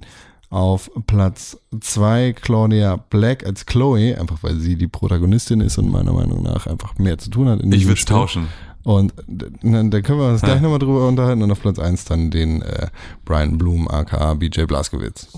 Auf 0.52 0.92
Platz 1.08 1.58
2 1.80 2.34
Claudia 2.34 2.98
Black 2.98 3.46
als 3.46 3.66
Chloe, 3.66 4.16
einfach 4.20 4.44
weil 4.44 4.58
sie 4.58 4.76
die 4.76 4.88
Protagonistin 4.90 5.62
ist 5.62 5.78
und 5.78 5.90
meiner 5.90 6.12
Meinung 6.14 6.44
nach 6.44 6.68
einfach 6.68 6.98
mehr 7.00 7.18
zu 7.18 7.30
tun 7.32 7.48
hat. 7.50 7.62
In 7.62 7.72
Ich 7.72 7.86
würde 7.88 7.96
Spiel. 7.96 8.16
tauschen. 8.16 8.48
Und 8.84 9.14
d- 9.28 9.46
na, 9.62 9.82
da 9.84 10.02
können 10.02 10.20
wir 10.20 10.28
uns 10.28 10.42
gleich 10.42 10.56
Ja. 10.56 10.62
nochmal 10.62 10.80
drüber 10.80 11.08
unterhalten. 11.08 11.42
Und 11.42 11.52
auf 11.52 11.62
Platz 11.62 11.80
1 11.80 12.04
dann 12.06 12.32
den 12.32 12.62
äh, 12.64 12.88
Brian 13.26 13.58
Bloom, 13.58 13.88
aka 13.88 14.34
BJ 14.34 14.64
Blazkowicz. 14.66 15.30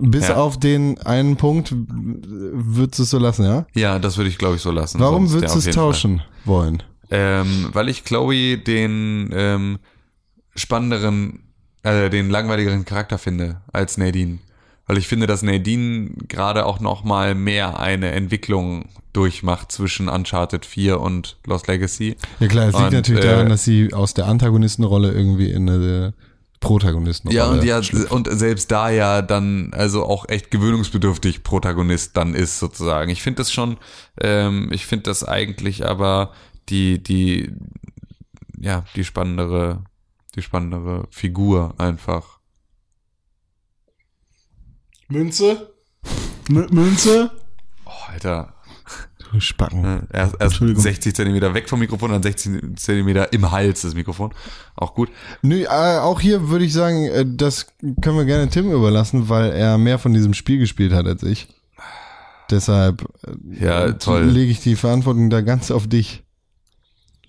Bis 0.00 0.28
Ja. 0.28 0.36
auf 0.36 0.58
den 0.58 0.98
einen 1.02 1.36
Punkt 1.36 1.74
würdest 1.76 3.00
du 3.00 3.02
es 3.02 3.10
so 3.10 3.18
lassen, 3.18 3.44
ja? 3.44 3.66
Ja, 3.74 3.98
das 3.98 4.16
würde 4.16 4.30
ich 4.30 4.38
glaube 4.38 4.56
ich 4.56 4.62
so 4.62 4.70
lassen. 4.70 4.98
Warum 4.98 5.26
Sonst, 5.26 5.34
würdest 5.34 5.54
du 5.54 5.58
es 5.58 5.64
jeden 5.66 5.74
Fall. 5.76 5.84
tauschen 5.92 6.22
wollen? 6.46 6.82
Ähm, 7.10 7.68
weil 7.74 7.90
ich 7.90 8.04
Chloe 8.04 8.56
den 8.56 9.28
ähm, 9.34 9.78
spannenderen, 10.56 11.40
äh, 11.82 12.10
den 12.10 12.30
langweiligeren 12.30 12.84
Charakter 12.84 13.18
finde 13.18 13.60
als 13.72 13.98
Nadine. 13.98 14.38
Weil 14.86 14.98
ich 14.98 15.06
finde, 15.08 15.26
dass 15.26 15.42
Nadine 15.42 16.10
gerade 16.28 16.66
auch 16.66 16.80
noch 16.80 17.04
mal 17.04 17.34
mehr 17.34 17.78
eine 17.78 18.10
Entwicklung 18.10 18.86
durchmacht 19.12 19.70
zwischen 19.70 20.08
Uncharted 20.08 20.66
4 20.66 21.00
und 21.00 21.36
Lost 21.46 21.68
Legacy. 21.68 22.16
Ja 22.40 22.48
klar, 22.48 22.68
es 22.68 22.74
liegt 22.74 22.86
Und, 22.86 22.92
natürlich 22.92 23.24
äh, 23.24 23.28
daran, 23.28 23.48
dass 23.48 23.64
sie 23.64 23.92
aus 23.92 24.14
der 24.14 24.26
Antagonistenrolle 24.26 25.12
irgendwie 25.12 25.50
in 25.50 25.68
eine 25.68 26.14
Protagonistenrolle 26.60 27.36
Ja, 27.36 27.46
und 27.50 27.64
ja, 27.64 27.82
schlüpft. 27.82 28.10
und 28.10 28.28
selbst 28.30 28.70
da 28.70 28.88
ja 28.90 29.20
dann 29.20 29.72
also 29.74 30.04
auch 30.04 30.28
echt 30.28 30.50
gewöhnungsbedürftig 30.50 31.42
Protagonist 31.42 32.16
dann 32.16 32.34
ist 32.34 32.58
sozusagen. 32.58 33.10
Ich 33.10 33.22
finde 33.22 33.38
das 33.38 33.52
schon, 33.52 33.76
ähm, 34.20 34.68
ich 34.72 34.86
finde 34.86 35.04
das 35.04 35.24
eigentlich 35.24 35.84
aber 35.86 36.32
die, 36.68 37.02
die, 37.02 37.52
ja, 38.58 38.84
die 38.96 39.04
spannendere, 39.04 39.82
die 40.34 40.42
spannendere 40.42 41.06
Figur 41.10 41.74
einfach. 41.78 42.40
Münze? 45.08 45.74
M 46.48 46.66
Münze? 46.70 47.30
Oh, 47.84 47.90
Alter. 48.12 48.54
Du 49.32 49.40
Spacken. 49.40 50.06
Erst, 50.12 50.34
erst 50.34 50.40
Entschuldigung. 50.40 50.82
60 50.82 51.14
Zentimeter 51.14 51.54
weg 51.54 51.68
vom 51.68 51.78
Mikrofon, 51.80 52.10
dann 52.10 52.22
60 52.22 52.76
Zentimeter 52.76 53.32
im 53.32 53.50
Hals 53.50 53.82
des 53.82 53.94
Mikrofon. 53.94 54.34
Auch 54.76 54.94
gut. 54.94 55.10
Nö, 55.42 55.62
äh, 55.62 55.66
auch 55.68 56.20
hier 56.20 56.48
würde 56.48 56.64
ich 56.66 56.72
sagen, 56.72 57.06
äh, 57.06 57.24
das 57.26 57.66
können 58.02 58.16
wir 58.18 58.24
gerne 58.26 58.48
Tim 58.50 58.70
überlassen, 58.70 59.28
weil 59.30 59.52
er 59.52 59.78
mehr 59.78 59.98
von 59.98 60.12
diesem 60.12 60.34
Spiel 60.34 60.58
gespielt 60.58 60.92
hat 60.92 61.06
als 61.06 61.22
ich. 61.22 61.48
Deshalb 62.50 63.02
äh, 63.26 63.64
Ja, 63.64 63.92
toll. 63.92 64.24
lege 64.24 64.50
ich 64.50 64.60
die 64.60 64.76
Verantwortung 64.76 65.30
da 65.30 65.40
ganz 65.40 65.70
auf 65.70 65.86
dich. 65.86 66.21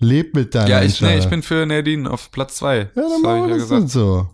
Leb 0.04 0.34
mit 0.34 0.54
deiner 0.54 0.68
Ja, 0.68 0.82
ich, 0.82 1.00
nee, 1.00 1.18
ich 1.18 1.28
bin 1.28 1.42
für 1.42 1.64
Nadine 1.66 2.10
auf 2.10 2.30
Platz 2.30 2.56
zwei. 2.56 2.78
Ja, 2.78 2.86
dann 2.94 3.04
Das 3.10 3.22
machen 3.22 3.48
wir 3.48 3.58
das 3.58 3.68
dann 3.68 3.88
so. 3.88 4.28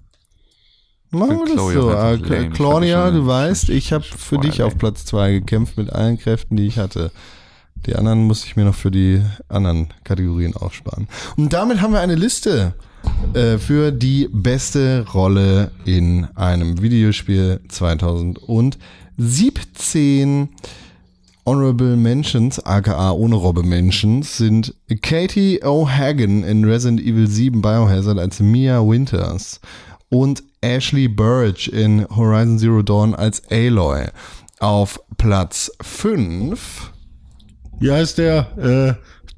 Machen 1.10 1.38
wir 1.38 1.54
das 1.54 1.72
so. 1.72 1.90
Äh, 1.90 2.48
Claudia, 2.50 3.10
du 3.10 3.26
weißt, 3.26 3.70
ich 3.70 3.92
habe 3.92 4.04
für 4.04 4.38
dich 4.38 4.62
auf 4.62 4.72
lame. 4.72 4.78
Platz 4.78 5.04
zwei 5.04 5.32
gekämpft 5.32 5.76
mit 5.76 5.92
allen 5.92 6.18
Kräften, 6.18 6.56
die 6.56 6.66
ich 6.66 6.78
hatte. 6.78 7.10
Die 7.86 7.96
anderen 7.96 8.24
musste 8.24 8.46
ich 8.46 8.56
mir 8.56 8.64
noch 8.64 8.74
für 8.74 8.90
die 8.90 9.22
anderen 9.48 9.88
Kategorien 10.04 10.54
aufsparen. 10.54 11.08
Und 11.36 11.52
damit 11.52 11.80
haben 11.80 11.92
wir 11.92 12.00
eine 12.00 12.14
Liste 12.14 12.74
äh, 13.32 13.58
für 13.58 13.90
die 13.90 14.28
beste 14.30 15.06
Rolle 15.12 15.70
in 15.84 16.26
einem 16.36 16.80
Videospiel 16.82 17.60
2017. 17.68 20.48
Honorable 21.50 21.96
Mentions, 21.96 22.60
aka 22.64 23.10
ohne 23.10 23.34
Robbe 23.34 23.64
Mentions, 23.64 24.36
sind 24.36 24.72
Katie 25.02 25.60
O'Hagan 25.64 26.44
in 26.44 26.64
Resident 26.64 27.00
Evil 27.00 27.26
7 27.26 27.60
Biohazard 27.60 28.20
als 28.20 28.38
Mia 28.38 28.80
Winters 28.86 29.60
und 30.10 30.44
Ashley 30.60 31.08
Burge 31.08 31.68
in 31.72 32.06
Horizon 32.08 32.56
Zero 32.56 32.82
Dawn 32.82 33.16
als 33.16 33.42
Aloy. 33.50 34.06
Auf 34.60 35.00
Platz 35.18 35.72
5 35.82 36.92
Hier 37.80 37.94
heißt 37.94 38.18
der 38.18 38.56
äh, 38.56 38.94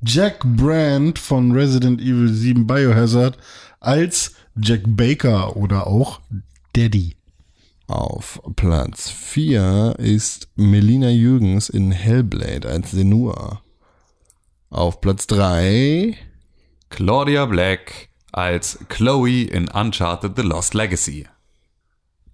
Jack 0.06 0.44
Brand 0.44 1.18
von 1.18 1.52
Resident 1.52 1.98
Evil 2.02 2.28
7 2.28 2.66
Biohazard 2.66 3.38
als 3.80 4.34
Jack 4.60 4.82
Baker 4.84 5.56
oder 5.56 5.86
auch 5.86 6.20
Daddy. 6.74 7.16
Auf 7.86 8.40
Platz 8.56 9.10
4 9.10 9.96
ist 9.98 10.48
Melina 10.56 11.10
Jürgens 11.10 11.68
in 11.68 11.90
Hellblade 11.92 12.68
als 12.68 12.92
Senua. 12.92 13.62
Auf 14.70 15.00
Platz 15.00 15.26
3 15.26 16.16
Claudia 16.90 17.46
Black 17.46 18.08
als 18.32 18.78
Chloe 18.88 19.42
in 19.44 19.68
Uncharted 19.68 20.32
The 20.36 20.42
Lost 20.42 20.74
Legacy. 20.74 21.26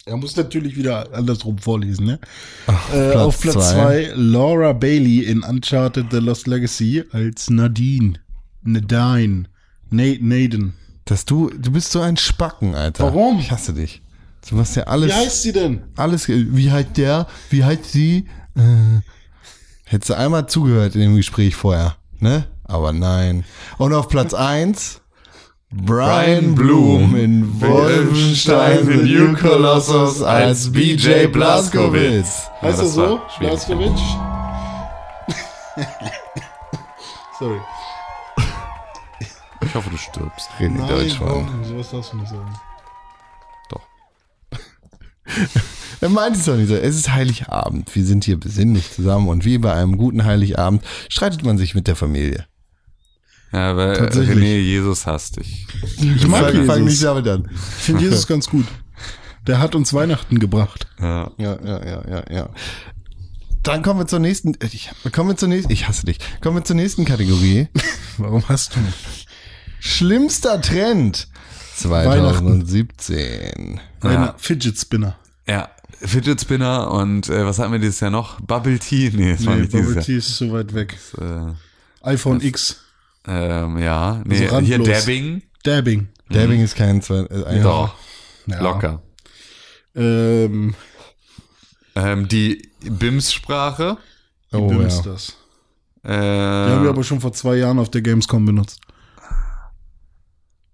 Er 0.05 0.16
muss 0.16 0.36
natürlich 0.36 0.76
wieder 0.76 1.12
andersrum 1.12 1.59
vorlesen, 1.59 2.07
ne? 2.07 2.20
Ach, 2.66 2.92
Äh, 2.94 3.11
Platz 3.12 3.16
auf 3.24 3.40
Platz 3.40 3.55
zwei. 3.72 4.05
2 4.07 4.12
Laura 4.14 4.72
Bailey 4.72 5.24
in 5.24 5.42
Uncharted 5.42 6.07
The 6.11 6.18
Lost 6.18 6.46
Legacy 6.46 7.05
als 7.12 7.51
Nadine. 7.51 8.14
Nadine. 8.62 9.44
Nate 9.90 10.24
Naden. 10.24 10.74
dass 11.07 11.24
du, 11.24 11.49
du 11.51 11.72
bist 11.72 11.90
so 11.90 12.01
ein 12.01 12.16
Spacken, 12.18 12.74
Alter. 12.74 13.05
Warum? 13.05 13.38
Ich 13.40 13.51
hasse 13.51 13.72
dich. 13.72 14.03
Du 14.49 14.55
machst 14.57 14.76
ja 14.76 14.84
alles, 14.84 15.09
Wie 15.11 15.14
heißt 15.14 15.42
sie 15.42 15.53
denn? 15.53 15.82
alles, 15.96 16.26
wie 16.28 16.70
heißt 16.70 16.96
der, 16.96 17.26
wie 17.51 17.64
heißt 17.64 17.84
sie? 17.92 18.26
Äh, 18.57 19.01
hättest 19.84 20.11
du 20.11 20.14
einmal 20.16 20.46
zugehört 20.49 20.94
in 20.94 21.03
dem 21.03 21.16
Gespräch 21.16 21.55
vorher, 21.55 21.96
ne? 22.18 22.46
Aber 22.64 22.92
nein. 22.92 23.44
Und 23.78 23.92
auf 23.92 24.09
Platz 24.09 24.32
1 24.34 25.01
Brian 25.70 26.55
Bloom 26.55 27.14
in 27.14 27.61
Wolfenstein 27.61 28.86
The 28.86 28.96
New 28.96 29.34
Colossus 29.36 30.22
als 30.22 30.72
BJ 30.72 31.26
Blazkowicz. 31.26 32.49
Ja, 32.62 32.68
Heißt 32.68 32.78
er 32.78 32.84
das 32.84 32.94
so? 32.94 33.20
Blaskowitsch? 33.38 34.01
Sorry. 37.38 37.61
Ich 39.61 39.74
hoffe, 39.74 39.90
du 39.90 39.96
stirbst. 39.99 40.49
René 40.59 40.86
Deutschmann. 40.88 41.28
warum? 41.28 41.64
Sowas 41.64 41.90
darfst 41.90 42.12
du 42.12 42.16
nicht 42.16 42.30
sagen. 42.30 42.55
Er 46.01 46.11
meint 46.11 46.37
es 46.37 46.45
doch 46.45 46.55
nicht 46.57 46.68
so. 46.68 46.76
Es 46.76 46.95
ist 46.95 47.12
Heiligabend. 47.12 47.93
Wir 47.97 48.05
sind 48.05 48.22
hier 48.24 48.39
besinnlich 48.39 48.93
zusammen 48.93 49.26
und 49.29 49.45
wie 49.45 49.59
bei 49.59 49.72
einem 49.72 49.97
guten 49.97 50.24
Heiligabend 50.24 50.85
streitet 51.09 51.43
man 51.43 51.59
sich 51.59 51.74
mit 51.74 51.89
der 51.89 51.97
Familie. 51.97 52.47
Ja, 53.53 53.76
weil 53.76 53.97
Tatsächlich. 53.97 54.39
René 54.39 54.59
Jesus 54.61 55.07
hasst 55.07 55.39
dich. 55.41 55.66
Ich 55.97 56.26
mag 56.29 56.55
fang 56.66 56.85
nicht 56.85 57.01
Jesus. 57.01 57.03
damit 57.03 57.26
an. 57.26 57.49
Ich 57.51 57.85
finde 57.85 58.05
Jesus 58.05 58.29
ganz 58.29 58.49
gut. 58.49 58.66
Der 59.49 59.59
hat 59.59 59.74
uns 59.74 59.93
Weihnachten 59.93 60.39
gebracht. 60.39 60.87
Ja. 61.01 61.33
Ja, 61.37 61.59
ja, 61.64 61.85
ja, 61.85 62.03
ja, 62.09 62.24
ja. 62.31 62.49
Dann 63.64 63.83
kommen 63.83 63.99
wir 63.99 64.07
zur 64.07 64.20
nächsten. 64.20 64.55
äh, 64.61 64.66
Ich, 64.70 64.91
kommen 65.11 65.31
wir 65.31 65.37
zur 65.37 65.49
nächsten. 65.49 65.72
Ich 65.72 65.89
hasse 65.89 66.07
dich. 66.07 66.18
Kommen 66.41 66.59
wir 66.59 66.64
zur 66.64 66.76
nächsten 66.76 67.07
Kategorie. 67.07 67.66
Warum 68.18 68.49
hast 68.49 68.76
du 68.76 68.81
mich? 68.81 69.26
Schlimmster 69.81 70.61
Trend 70.61 71.26
2017. 71.76 73.81
Einer 74.03 74.34
Fidget 74.38 74.78
Spinner. 74.78 75.16
ja. 75.46 75.68
Fidget 76.01 76.40
Spinner 76.40 76.92
und 76.92 77.28
äh, 77.28 77.44
was 77.44 77.59
hatten 77.59 77.72
wir 77.72 77.80
dieses 77.80 77.99
Jahr 77.99 78.11
noch? 78.12 78.40
Bubble 78.40 78.78
Tea? 78.78 79.11
Nee, 79.12 79.32
das 79.32 79.44
war 79.44 79.55
Nee, 79.57 79.62
nicht 79.62 79.72
Bubble 79.72 79.94
Jahr. 79.96 80.05
Tea 80.05 80.16
ist 80.18 80.36
so 80.36 80.53
weit 80.53 80.72
weg. 80.72 80.96
Äh, 81.20 82.07
iPhone 82.07 82.40
X. 82.40 82.84
ähm, 83.26 83.78
ja, 83.78 84.22
nee, 84.24 84.46
Also 84.46 84.61
hier. 84.61 84.78
Dabbing. 84.78 85.42
Dabbing. 85.64 86.09
Dabbing 86.30 86.61
ist 86.61 86.76
kein 86.76 87.03
zwei. 87.03 87.20
Äh, 87.30 87.44
ein- 87.46 87.62
Doch, 87.64 87.94
Ja. 88.46 88.61
locker. 88.62 89.03
Ähm, 89.96 90.74
Ähm, 91.96 92.28
die 92.28 92.70
BIMS-Sprache. 92.82 93.96
wie 94.53 94.57
Oh, 94.57 94.68
dumm 94.68 94.82
ja. 94.82 94.86
ist 94.86 95.03
das? 95.03 95.28
Äh, 96.05 96.11
Die 96.12 96.72
haben 96.74 96.82
wir 96.84 96.90
aber 96.90 97.03
schon 97.03 97.20
vor 97.20 97.32
zwei 97.32 97.57
Jahren 97.57 97.80
auf 97.80 97.90
der 97.90 98.03
Gamescom 98.03 98.44
benutzt. 98.46 98.78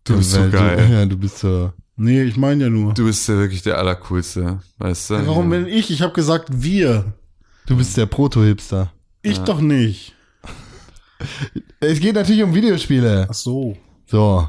du 0.05 0.17
bist 0.19 0.33
so 0.33 0.51
geil. 0.51 0.87
Ja, 0.91 1.07
du 1.07 1.17
bist 1.17 1.39
so. 1.39 1.73
Nee, 1.97 2.23
ich 2.23 2.37
meine 2.37 2.65
ja 2.65 2.71
nur. 2.71 2.95
Du 2.95 3.05
bist 3.05 3.29
ja 3.29 3.37
wirklich 3.37 3.63
der 3.63 3.79
Allercoolste, 3.79 4.61
weißt 4.79 5.11
du? 5.11 5.27
Warum 5.27 5.51
bin 5.51 5.67
ich? 5.67 5.91
Ich 5.91 6.03
habe 6.03 6.13
gesagt 6.13 6.49
wir. 6.51 7.15
Du 7.67 7.77
bist 7.77 7.97
der 7.97 8.07
Proto-Hipster. 8.07 8.93
Ich 9.23 9.39
doch 9.39 9.61
nicht. 9.61 10.15
Es 11.81 12.01
geht 12.01 12.17
natürlich 12.17 12.43
um 12.43 12.55
Videospiele. 12.55 13.29
Ach 13.31 13.35
so. 13.35 13.77
So. 14.07 14.49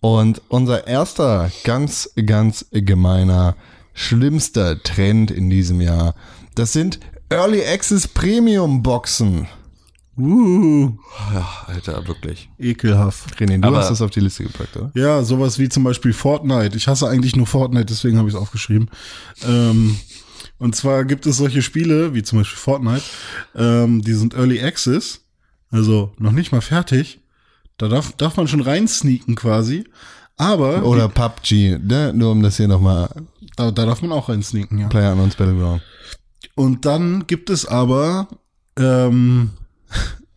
Und 0.00 0.42
unser 0.48 0.86
erster 0.86 1.50
ganz, 1.64 2.10
ganz 2.26 2.66
gemeiner, 2.70 3.56
schlimmster 3.94 4.80
Trend 4.82 5.30
in 5.30 5.50
diesem 5.50 5.80
Jahr, 5.80 6.14
das 6.54 6.72
sind 6.72 7.00
Early 7.30 7.64
Access 7.64 8.06
Premium 8.06 8.82
Boxen. 8.82 9.48
Uh, 10.16 10.92
Ja, 11.32 11.48
Alter, 11.66 12.06
wirklich. 12.06 12.48
ekelhaft. 12.58 13.34
René, 13.40 13.60
du 13.60 13.68
Aber- 13.68 13.78
hast 13.78 13.90
das 13.90 14.02
auf 14.02 14.10
die 14.10 14.20
Liste 14.20 14.44
gepackt, 14.44 14.76
oder? 14.76 14.90
Ja, 14.94 15.22
sowas 15.24 15.58
wie 15.58 15.68
zum 15.68 15.84
Beispiel 15.84 16.12
Fortnite. 16.12 16.76
Ich 16.76 16.86
hasse 16.88 17.08
eigentlich 17.08 17.34
nur 17.36 17.46
Fortnite, 17.46 17.86
deswegen 17.86 18.18
habe 18.18 18.28
ich 18.28 18.34
es 18.34 18.40
aufgeschrieben. 18.40 18.90
Ähm, 19.44 19.96
und 20.58 20.76
zwar 20.76 21.04
gibt 21.04 21.26
es 21.26 21.36
solche 21.38 21.62
Spiele, 21.62 22.14
wie 22.14 22.22
zum 22.22 22.38
Beispiel 22.38 22.58
Fortnite, 22.58 23.02
ähm, 23.56 24.02
die 24.02 24.12
sind 24.14 24.34
Early 24.34 24.62
Access, 24.62 25.22
also 25.70 26.12
noch 26.18 26.32
nicht 26.32 26.52
mal 26.52 26.60
fertig. 26.60 27.20
Da 27.76 27.88
darf, 27.88 28.12
darf 28.12 28.36
man 28.36 28.46
schon 28.46 28.60
reinsneaken 28.60 29.34
quasi. 29.34 29.84
Aber 30.36 30.84
Oder 30.84 31.08
PUBG, 31.08 31.78
ne? 31.78 32.12
Nur 32.14 32.32
um 32.32 32.42
das 32.42 32.56
hier 32.56 32.68
nochmal, 32.68 33.08
da, 33.56 33.70
da 33.70 33.86
darf 33.86 34.02
man 34.02 34.12
auch 34.12 34.28
reinsneaken, 34.28 34.78
ja. 34.78 34.88
Player 34.88 35.14
Battleground. 35.16 35.82
Und 36.54 36.84
dann 36.84 37.26
gibt 37.26 37.50
es 37.50 37.66
aber 37.66 38.28
ähm, 38.76 39.50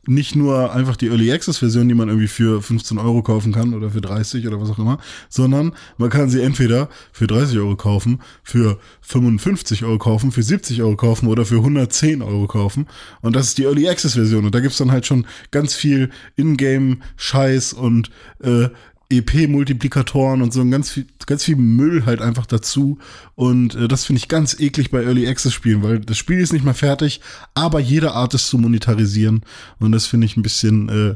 nicht 0.07 0.35
nur 0.35 0.73
einfach 0.73 0.95
die 0.95 1.07
Early 1.07 1.31
Access 1.31 1.57
Version, 1.57 1.87
die 1.87 1.93
man 1.93 2.07
irgendwie 2.07 2.29
für 2.29 2.61
15 2.61 2.97
Euro 2.97 3.21
kaufen 3.21 3.51
kann 3.51 3.73
oder 3.73 3.91
für 3.91 4.01
30 4.01 4.47
oder 4.47 4.59
was 4.59 4.69
auch 4.69 4.79
immer, 4.79 4.99
sondern 5.29 5.73
man 5.97 6.09
kann 6.09 6.29
sie 6.29 6.41
entweder 6.41 6.89
für 7.11 7.27
30 7.27 7.57
Euro 7.59 7.75
kaufen, 7.75 8.21
für 8.41 8.79
55 9.01 9.83
Euro 9.83 9.97
kaufen, 9.97 10.31
für 10.31 10.43
70 10.43 10.81
Euro 10.81 10.95
kaufen 10.95 11.27
oder 11.27 11.45
für 11.45 11.57
110 11.57 12.21
Euro 12.21 12.47
kaufen. 12.47 12.87
Und 13.21 13.35
das 13.35 13.49
ist 13.49 13.57
die 13.57 13.65
Early 13.65 13.87
Access 13.89 14.13
Version. 14.13 14.45
Und 14.45 14.55
da 14.55 14.61
gibt's 14.61 14.77
dann 14.77 14.91
halt 14.91 15.05
schon 15.05 15.27
ganz 15.51 15.75
viel 15.75 16.09
Ingame-Scheiß 16.37 17.73
und 17.73 18.09
äh, 18.41 18.69
EP-Multiplikatoren 19.09 20.41
und 20.41 20.51
so 20.51 20.61
ein 20.61 20.71
ganz 20.71 20.91
viel, 20.91 21.07
ganz 21.25 21.43
viel 21.43 21.55
Müll 21.55 22.05
halt 22.05 22.21
einfach 22.21 22.45
dazu. 22.45 22.99
Und 23.35 23.75
äh, 23.75 23.87
das 23.87 24.05
finde 24.05 24.19
ich 24.19 24.27
ganz 24.27 24.59
eklig 24.59 24.91
bei 24.91 25.03
Early 25.03 25.27
Access 25.27 25.53
Spielen, 25.53 25.83
weil 25.83 25.99
das 25.99 26.17
Spiel 26.17 26.39
ist 26.39 26.53
nicht 26.53 26.65
mal 26.65 26.73
fertig, 26.73 27.21
aber 27.53 27.79
jede 27.79 28.11
Art 28.13 28.33
ist 28.33 28.47
zu 28.47 28.57
monetarisieren. 28.57 29.41
Und 29.79 29.91
das 29.93 30.07
finde 30.07 30.25
ich 30.25 30.35
ein 30.35 30.43
bisschen, 30.43 30.89
äh, 30.89 31.15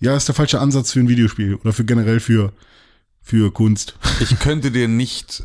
ja, 0.00 0.16
ist 0.16 0.28
der 0.28 0.34
falsche 0.34 0.60
Ansatz 0.60 0.92
für 0.92 1.00
ein 1.00 1.08
Videospiel 1.08 1.56
oder 1.56 1.72
für 1.72 1.84
generell 1.84 2.20
für, 2.20 2.52
für 3.20 3.52
Kunst. 3.52 3.96
Ich 4.20 4.38
könnte 4.38 4.70
dir 4.70 4.86
nicht 4.86 5.42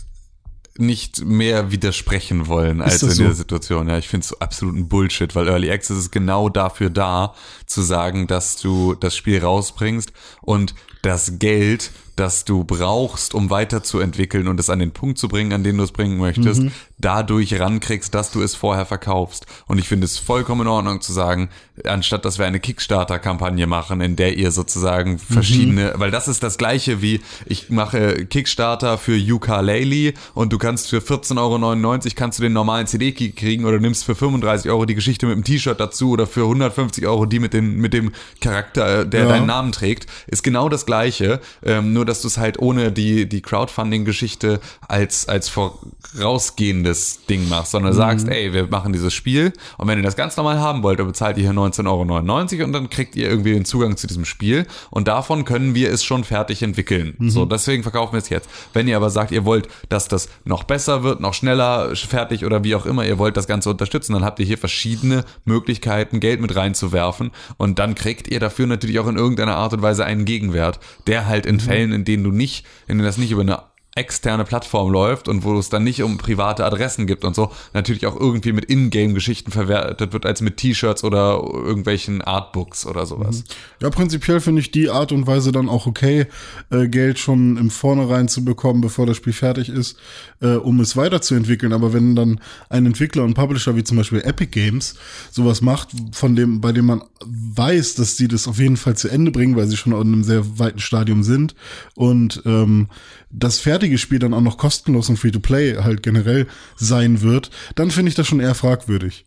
nicht 0.78 1.24
mehr 1.24 1.71
widersprechen 1.71 2.47
wollen 2.47 2.82
als 2.82 3.03
in 3.03 3.11
so? 3.11 3.24
der 3.24 3.34
Situation. 3.34 3.88
Ja, 3.89 3.97
ich 3.99 4.07
finde 4.07 4.26
es 4.26 4.41
absoluten 4.41 4.88
Bullshit, 4.88 5.36
weil 5.36 5.47
Early 5.47 5.69
Access 5.71 5.97
ist 5.97 6.11
genau 6.11 6.49
dafür 6.49 6.89
da, 6.89 7.36
zu 7.67 7.82
sagen, 7.82 8.26
dass 8.28 8.57
du 8.57 8.95
das 8.95 9.15
Spiel 9.15 9.39
rausbringst 9.39 10.11
und 10.41 10.74
das 11.03 11.38
Geld, 11.38 11.91
das 12.15 12.45
du 12.45 12.63
brauchst, 12.63 13.34
um 13.34 13.49
weiterzuentwickeln 13.49 14.47
und 14.47 14.59
es 14.59 14.69
an 14.69 14.80
den 14.80 14.91
Punkt 14.91 15.17
zu 15.17 15.28
bringen, 15.28 15.51
an 15.51 15.63
den 15.63 15.78
du 15.78 15.84
es 15.84 15.91
bringen 15.91 16.17
möchtest, 16.17 16.61
Mhm. 16.61 16.71
dadurch 16.97 17.59
rankriegst, 17.59 18.13
dass 18.15 18.32
du 18.32 18.41
es 18.41 18.55
vorher 18.55 18.86
verkaufst. 18.86 19.45
Und 19.67 19.80
ich 19.80 19.88
finde 19.88 20.05
es 20.05 20.17
vollkommen 20.17 20.61
in 20.61 20.67
Ordnung 20.67 21.01
zu 21.01 21.11
sagen, 21.11 21.49
anstatt 21.86 22.24
dass 22.24 22.38
wir 22.38 22.45
eine 22.45 22.59
Kickstarter-Kampagne 22.59 23.65
machen, 23.65 23.99
in 23.99 24.15
der 24.15 24.38
ihr 24.38 24.51
sozusagen 24.51 25.17
verschiedene, 25.17 25.93
weil 25.97 26.11
das 26.11 26.28
ist 26.28 26.43
das 26.43 26.59
gleiche 26.59 27.01
wie, 27.01 27.21
ich 27.45 27.71
mache 27.71 28.26
Kickstarter 28.26 28.99
für 28.99 29.17
Ukulele 29.17 30.13
und 30.36 30.53
du 30.53 30.59
kannst 30.59 30.89
für 30.89 30.99
14,99 30.99 31.38
Euro 31.39 31.99
kannst 32.15 32.38
du 32.38 32.43
den 32.43 32.53
normalen 32.53 32.86
CD-Key 32.86 33.32
kriegen 33.32 33.65
oder 33.65 33.80
nimmst 33.80 34.05
für 34.05 34.13
35 34.13 34.69
Euro 34.69 34.86
die 34.86 34.93
Geschichte 34.93 35.26
mit 35.26 35.36
dem 35.36 35.43
T-Shirt 35.43 35.80
dazu 35.80 36.11
oder 36.11 36.28
für 36.28 36.41
150 36.41 37.07
Euro 37.07 37.26
die 37.26 37.39
mit, 37.39 37.53
den, 37.53 37.78
mit 37.78 37.93
dem 37.93 38.11
Charakter, 38.39 39.01
äh, 39.01 39.07
der 39.07 39.24
Ja. 39.24 39.30
deinen 39.30 39.47
Namen 39.47 39.71
trägt, 39.71 40.05
ist 40.28 40.43
genau 40.43 40.69
das 40.69 40.86
gleiche, 40.86 41.39
ähm, 41.63 41.91
nur 41.93 42.05
dass 42.05 42.21
du 42.21 42.28
es 42.28 42.38
halt 42.38 42.59
ohne 42.59 42.91
die, 42.91 43.28
die 43.28 43.41
Crowdfunding-Geschichte 43.41 44.59
als, 44.88 45.28
als 45.28 45.49
vorausgehendes 45.49 47.26
Ding 47.26 47.49
machst, 47.49 47.71
sondern 47.71 47.93
sagst, 47.93 48.28
ey, 48.28 48.53
wir 48.53 48.67
machen 48.67 48.93
dieses 48.93 49.13
Spiel 49.13 49.53
und 49.78 49.88
wenn 49.88 49.97
ihr 49.97 50.03
das 50.03 50.15
ganz 50.15 50.38
normal 50.38 50.59
haben 50.59 50.84
wollt, 50.84 50.99
dann 50.99 51.07
bezahlt 51.07 51.38
ihr 51.38 51.43
hier 51.43 51.53
19,99 51.64 52.57
Euro 52.57 52.66
und 52.66 52.74
dann 52.74 52.89
kriegt 52.89 53.16
ihr 53.16 53.30
irgendwie 53.30 53.53
den 53.53 53.66
Zugang 53.66 53.97
zu 53.97 54.07
diesem 54.07 54.26
Spiel 54.26 54.68
und 54.89 55.07
davon 55.07 55.45
können 55.45 55.76
wir 55.76 55.91
es 55.91 56.03
schon 56.03 56.24
fertig 56.24 56.61
entwickeln. 56.64 57.16
So, 57.20 57.45
deswegen 57.45 57.84
verkaufen 57.84 58.14
wir 58.14 58.20
es 58.20 58.30
jetzt. 58.30 58.49
Wenn 58.74 58.88
ihr 58.88 58.97
aber 58.97 59.09
sagt, 59.09 59.32
ihr 59.32 59.45
wollt, 59.45 59.68
dass 59.89 60.07
das 60.07 60.30
noch 60.45 60.64
besser 60.64 61.03
wird, 61.03 61.20
noch 61.20 61.34
schneller 61.34 61.95
fertig 61.95 62.45
oder 62.45 62.64
wie 62.64 62.76
auch 62.76 62.86
immer, 62.86 63.05
ihr 63.05 63.18
wollt 63.18 63.38
das 63.38 63.47
Ganze 63.47 63.70
unterstützen, 63.70 64.14
dann 64.14 64.24
habt 64.24 64.39
ihr 64.39 64.45
hier 64.45 64.57
verschiedene 64.57 65.26
Möglichkeiten, 65.45 66.20
Geld 66.20 66.41
mit 66.41 66.55
reinzuwerfen 66.55 67.32
und 67.57 67.80
dann 67.80 67.95
kriegt 67.95 68.28
ihr 68.28 68.39
dafür 68.39 68.68
natürlich 68.68 68.99
auch 68.99 69.07
in 69.07 69.18
irgendeiner 69.18 69.55
Art 69.55 69.74
und 69.74 69.82
Weise 69.82 70.05
einen 70.05 70.26
Gegenwert, 70.26 70.80
der 71.07 71.28
halt 71.28 71.45
in 71.45 71.59
Fällen, 71.59 71.91
in 71.91 72.05
denen 72.05 72.24
du 72.24 72.32
nicht, 72.32 72.66
in 72.88 72.97
denen 72.97 73.05
das 73.05 73.18
nicht 73.18 73.32
über 73.32 73.41
eine 73.41 73.72
externe 73.95 74.43
Plattform 74.43 74.91
läuft 74.91 75.27
und 75.27 75.43
wo 75.43 75.57
es 75.59 75.69
dann 75.69 75.83
nicht 75.83 76.01
um 76.01 76.17
private 76.17 76.65
Adressen 76.65 77.05
gibt 77.05 77.23
und 77.23 77.35
so, 77.35 77.51
natürlich 77.73 78.07
auch 78.07 78.19
irgendwie 78.19 78.51
mit 78.51 78.65
Ingame-Geschichten 78.65 79.51
verwertet 79.51 80.13
wird 80.13 80.25
als 80.25 80.41
mit 80.41 80.57
T-Shirts 80.57 81.03
oder 81.03 81.39
irgendwelchen 81.43 82.21
Artbooks 82.21 82.87
oder 82.87 83.05
sowas. 83.05 83.43
Ja, 83.81 83.91
prinzipiell 83.91 84.39
finde 84.39 84.61
ich 84.61 84.71
die 84.71 84.89
Art 84.89 85.11
und 85.11 85.27
Weise 85.27 85.51
dann 85.51 85.69
auch 85.69 85.85
okay, 85.85 86.25
äh, 86.71 86.87
Geld 86.87 87.19
schon 87.19 87.57
im 87.57 87.69
Vornherein 87.69 88.27
zu 88.27 88.43
bekommen, 88.43 88.81
bevor 88.81 89.05
das 89.05 89.17
Spiel 89.17 89.33
fertig 89.33 89.69
ist, 89.69 89.97
äh, 90.41 90.55
um 90.55 90.79
es 90.79 90.97
weiterzuentwickeln. 90.97 91.71
Aber 91.71 91.93
wenn 91.93 92.15
dann 92.15 92.39
ein 92.69 92.87
Entwickler 92.87 93.23
und 93.23 93.35
Publisher 93.35 93.75
wie 93.75 93.83
zum 93.83 93.97
Beispiel 93.97 94.21
Epic 94.21 94.49
Games 94.51 94.95
sowas 95.29 95.61
macht, 95.61 95.89
von 96.13 96.35
dem, 96.35 96.61
bei 96.61 96.71
dem 96.71 96.85
man 96.85 97.03
weiß, 97.23 97.93
dass 97.93 98.15
die 98.15 98.27
das 98.27 98.47
auf 98.47 98.57
jeden 98.57 98.77
Fall 98.77 98.97
zu 98.97 99.07
Ende 99.07 99.29
bringen, 99.29 99.55
weil 99.55 99.67
sie 99.67 99.77
schon 99.77 99.93
in 99.93 99.99
einem 99.99 100.23
sehr 100.23 100.57
weiten 100.57 100.79
Stadium 100.79 101.21
sind 101.21 101.53
und 101.95 102.41
ähm, 102.45 102.87
das 103.29 103.59
fertige 103.84 103.97
Spiel 103.97 104.19
dann 104.19 104.34
auch 104.34 104.41
noch 104.41 104.57
kostenlos 104.57 105.09
und 105.09 105.17
Free-to-Play 105.17 105.77
halt 105.84 106.03
generell 106.03 106.47
sein 106.77 107.21
wird, 107.21 107.49
dann 107.75 107.91
finde 107.91 108.09
ich 108.09 108.15
das 108.15 108.25
schon 108.27 108.39
eher 108.39 108.55
fragwürdig. 108.55 109.25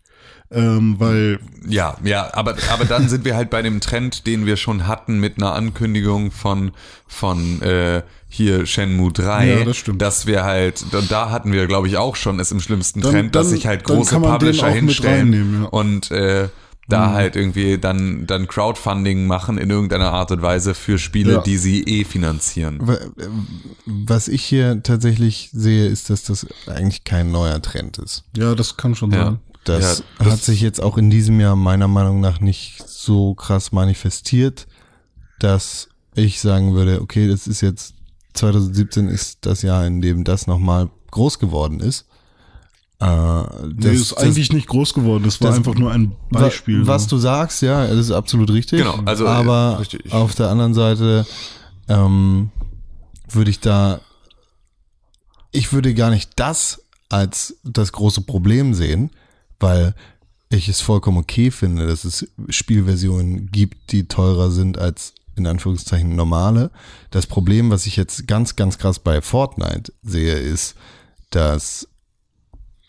Ähm, 0.51 0.95
weil 0.99 1.41
Ja, 1.69 1.97
ja, 2.05 2.33
aber, 2.33 2.57
aber 2.71 2.85
dann 2.87 3.09
sind 3.09 3.25
wir 3.27 3.37
halt 3.37 3.51
bei 3.51 3.61
dem 3.63 3.81
Trend, 3.81 4.27
den 4.27 4.47
wir 4.47 4.57
schon 4.57 4.87
hatten 4.87 5.19
mit 5.19 5.37
einer 5.37 5.53
Ankündigung 5.55 6.31
von, 6.31 6.71
von 7.07 7.61
äh, 7.61 8.03
hier 8.29 8.65
Shenmue 8.65 9.13
3, 9.13 9.47
Ja, 9.59 9.65
das 9.65 9.77
stimmt. 9.77 10.01
dass 10.01 10.27
wir 10.27 10.45
halt, 10.45 10.85
und 10.93 11.11
da 11.11 11.31
hatten 11.31 11.53
wir, 11.53 11.67
glaube 11.67 11.89
ich, 11.89 11.97
auch 11.99 12.17
schon 12.17 12.41
es 12.41 12.51
im 12.51 12.61
schlimmsten 12.61 13.01
Dann- 13.03 13.13
Trend, 13.13 13.35
dass 13.35 13.51
sich 13.51 13.67
halt 13.67 13.85
große 13.85 14.19
Publisher 14.21 14.71
hinstellen 14.71 15.63
ja. 15.65 15.69
und 15.69 16.11
äh, 16.13 16.49
da 16.89 17.11
halt 17.13 17.35
irgendwie 17.37 17.79
dann, 17.79 18.27
dann 18.27 18.47
Crowdfunding 18.47 19.27
machen 19.27 19.59
in 19.59 19.71
irgendeiner 19.71 20.13
Art 20.13 20.31
und 20.31 20.41
Weise 20.43 20.75
für 20.75 20.99
Spiele, 20.99 21.35
Ja. 21.35 21.41
die 21.41 21.57
sie 21.59 21.83
eh 21.83 22.05
finanzieren. 22.05 22.79
Wa- 22.81 22.99
Was 23.87 24.29
ich 24.29 24.45
hier 24.45 24.83
tatsächlich 24.83 25.51
sehe, 25.53 25.87
ist, 25.87 26.11
dass 26.11 26.23
das 26.25 26.47
eigentlich 26.67 27.05
kein 27.05 27.31
neuer 27.33 27.61
Trend 27.63 27.99
ist. 27.99 28.25
ja, 28.37 28.55
das 28.55 28.77
kann 28.77 28.95
schon 28.95 29.11
Ja. 29.13 29.25
sein. 29.25 29.39
Das, 29.65 29.99
Ja, 29.99 30.05
das- 30.19 30.33
hat 30.33 30.39
sich 30.45 30.61
jetzt 30.61 30.81
auch 30.81 30.97
in 30.97 31.11
diesem 31.11 31.41
Jahr 31.41 31.57
meiner 31.57 31.89
Meinung 31.89 32.21
nach 32.21 32.39
nicht 32.41 32.89
so 32.89 33.35
krass 33.35 33.73
manifestiert, 33.73 34.69
dass 35.41 35.89
ich 36.15 36.41
sagen 36.41 36.75
würde, 36.75 37.01
okay, 37.03 37.27
das 37.29 37.47
ist 37.49 37.63
jetzt 37.63 37.95
2017 38.35 39.09
ist 39.09 39.39
das 39.47 39.63
Jahr, 39.63 39.85
in 39.87 40.01
dem 40.03 40.23
das 40.25 40.47
nochmal 40.47 40.89
groß 41.11 41.39
geworden 41.41 41.81
ist. 41.81 42.07
Äh, 42.99 43.05
das, 43.05 43.53
Nee, 43.75 43.91
ist 43.93 44.15
eigentlich 44.15 44.53
nicht 44.53 44.69
groß 44.69 44.95
geworden. 44.95 45.25
Das 45.25 45.41
war 45.41 45.49
das- 45.49 45.59
einfach 45.59 45.75
nur 45.75 45.93
ein 45.93 46.13
Beispiel. 46.31 46.81
Was, 46.87 47.03
was 47.03 47.07
du 47.09 47.19
sagst, 47.19 47.63
ja, 47.63 47.87
das 47.87 47.97
ist 47.99 48.11
absolut 48.11 48.51
richtig. 48.51 48.79
Genau, 48.79 49.01
also, 49.05 49.25
äh, 49.25 49.29
aber 49.29 49.79
richtig. 49.81 50.13
auf 50.13 50.35
der 50.35 50.49
anderen 50.49 50.73
Seite 50.75 51.27
ähm, 51.89 52.51
würde 53.29 53.51
ich 53.51 53.61
da, 53.61 54.01
ich 55.53 55.73
würde 55.73 55.95
gar 55.95 56.11
nicht 56.11 56.31
das 56.37 56.83
als 57.09 57.57
das 57.65 57.93
große 57.93 58.23
Problem 58.23 58.75
sehen, 58.75 59.11
weil 59.61 59.95
ich 60.49 60.69
es 60.69 60.81
vollkommen 60.81 61.19
okay 61.19 61.51
finde, 61.51 61.87
dass 61.87 62.05
es 62.05 62.27
Spielversionen 62.49 63.51
gibt, 63.51 63.93
die 63.93 64.07
teurer 64.09 64.51
sind 64.51 64.79
als 64.79 65.13
in 65.35 65.47
Anführungszeichen 65.47 66.17
normale. 66.17 66.71
Das 67.11 67.27
Problem, 67.27 67.69
was 67.71 67.85
ich 67.87 67.97
jetzt 67.97 68.27
ganz, 68.27 68.57
ganz 68.57 68.79
krass 68.79 68.99
bei 68.99 69.21
Fortnite 69.21 69.93
sehe, 70.03 70.35
ist, 70.39 70.77
dass 71.31 71.89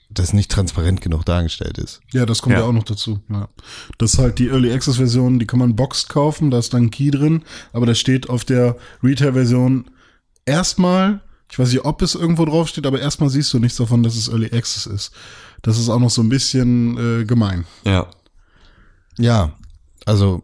das 0.10 0.34
nicht 0.34 0.49
transparent 0.51 1.01
genug 1.01 1.26
dargestellt 1.26 1.78
ist. 1.78 1.99
Ja, 2.14 2.26
das 2.26 2.41
kommt 2.41 2.53
ja. 2.53 2.62
Ja. 2.62 2.66
auch 2.68 2.72
noch 2.74 2.84
dazu. 2.84 3.20
Ja. 3.30 3.49
Das 3.97 4.14
ist 4.14 4.20
halt 4.20 4.39
die 4.39 4.47
Early 4.47 4.72
Access 4.72 4.95
Version, 4.97 5.38
die 5.39 5.45
kann 5.45 5.60
man 5.60 5.76
boxed 5.76 6.10
kaufen, 6.10 6.49
da 6.49 6.60
ist 6.60 6.74
dann 6.74 6.84
ein 6.86 6.91
Key 6.91 7.12
drin, 7.12 7.43
aber 7.74 7.86
da 7.86 7.93
steht 7.93 8.30
auf 8.30 8.45
der 8.45 8.78
Retail 9.03 9.34
Version 9.34 9.89
erstmal, 10.45 11.22
ich 11.51 11.60
weiß 11.60 11.70
nicht, 11.70 11.86
ob 11.86 12.01
es 12.01 12.16
irgendwo 12.16 12.45
drauf 12.45 12.68
steht, 12.70 12.86
aber 12.86 12.99
erstmal 12.99 13.30
siehst 13.30 13.53
du 13.53 13.60
nichts 13.60 13.78
davon, 13.78 14.03
dass 14.03 14.16
es 14.16 14.30
Early 14.30 14.47
Access 14.53 14.86
ist. 14.86 15.12
Das 15.62 15.78
ist 15.78 15.89
auch 15.89 15.99
noch 15.99 16.10
so 16.10 16.22
ein 16.22 16.30
bisschen 16.30 17.22
äh, 17.22 17.26
gemein. 17.26 17.66
Ja. 17.84 18.08
Ja, 19.18 19.53
also 20.05 20.43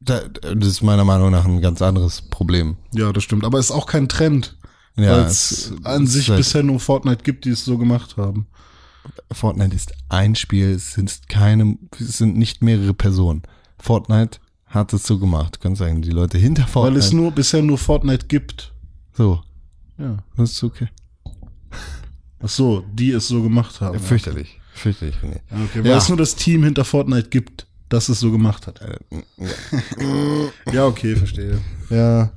da, 0.00 0.20
das 0.28 0.68
ist 0.68 0.82
meiner 0.82 1.04
Meinung 1.04 1.30
nach 1.30 1.44
ein 1.44 1.60
ganz 1.60 1.82
anderes 1.82 2.22
Problem. 2.22 2.76
Ja, 2.92 3.12
das 3.12 3.24
stimmt. 3.24 3.44
Aber 3.44 3.58
es 3.58 3.66
ist 3.66 3.70
auch 3.72 3.86
kein 3.86 4.08
Trend, 4.08 4.56
Ja, 4.96 5.10
weil 5.12 5.24
es 5.26 5.72
an 5.84 6.06
sich 6.06 6.28
halt- 6.30 6.38
bisher 6.38 6.62
nur 6.62 6.80
Fortnite 6.80 7.22
gibt, 7.22 7.44
die 7.44 7.50
es 7.50 7.64
so 7.64 7.76
gemacht 7.78 8.16
haben. 8.16 8.46
Fortnite 9.32 9.74
ist 9.74 9.92
ein 10.08 10.34
Spiel, 10.34 10.70
es 10.70 10.92
sind 10.94 11.28
keine, 11.28 11.76
es 11.98 12.18
sind 12.18 12.36
nicht 12.36 12.62
mehrere 12.62 12.94
Personen. 12.94 13.42
Fortnite 13.78 14.38
hat 14.66 14.92
es 14.92 15.04
so 15.06 15.18
gemacht. 15.18 15.60
Kannst 15.60 15.78
sagen, 15.78 16.02
die 16.02 16.10
Leute 16.10 16.38
hinter 16.38 16.62
Weil 16.62 16.68
Fortnite. 16.68 16.98
es 17.06 17.12
nur 17.12 17.30
bisher 17.32 17.62
nur 17.62 17.78
Fortnite 17.78 18.26
gibt. 18.26 18.72
so, 19.12 19.42
Ja. 19.98 20.18
das 20.36 20.52
ist 20.52 20.62
okay. 20.64 20.88
Ach 22.42 22.48
so, 22.48 22.84
die 22.92 23.10
es 23.12 23.28
so 23.28 23.42
gemacht 23.42 23.80
haben. 23.80 23.94
Ja, 23.94 24.00
fürchterlich. 24.00 24.60
Fürchterlich. 24.74 25.14
Ja, 25.22 25.30
okay, 25.64 25.82
weil 25.84 25.90
Ja. 25.92 25.96
es 25.98 26.08
nur 26.08 26.18
das 26.18 26.34
Team 26.36 26.64
hinter 26.64 26.84
Fortnite 26.84 27.28
gibt, 27.30 27.66
das 27.88 28.08
es 28.08 28.20
so 28.20 28.30
gemacht 28.30 28.66
hat. 28.66 28.80
Ja, 30.72 30.86
okay, 30.86 31.16
verstehe. 31.16 31.58
Ja. 31.90 32.30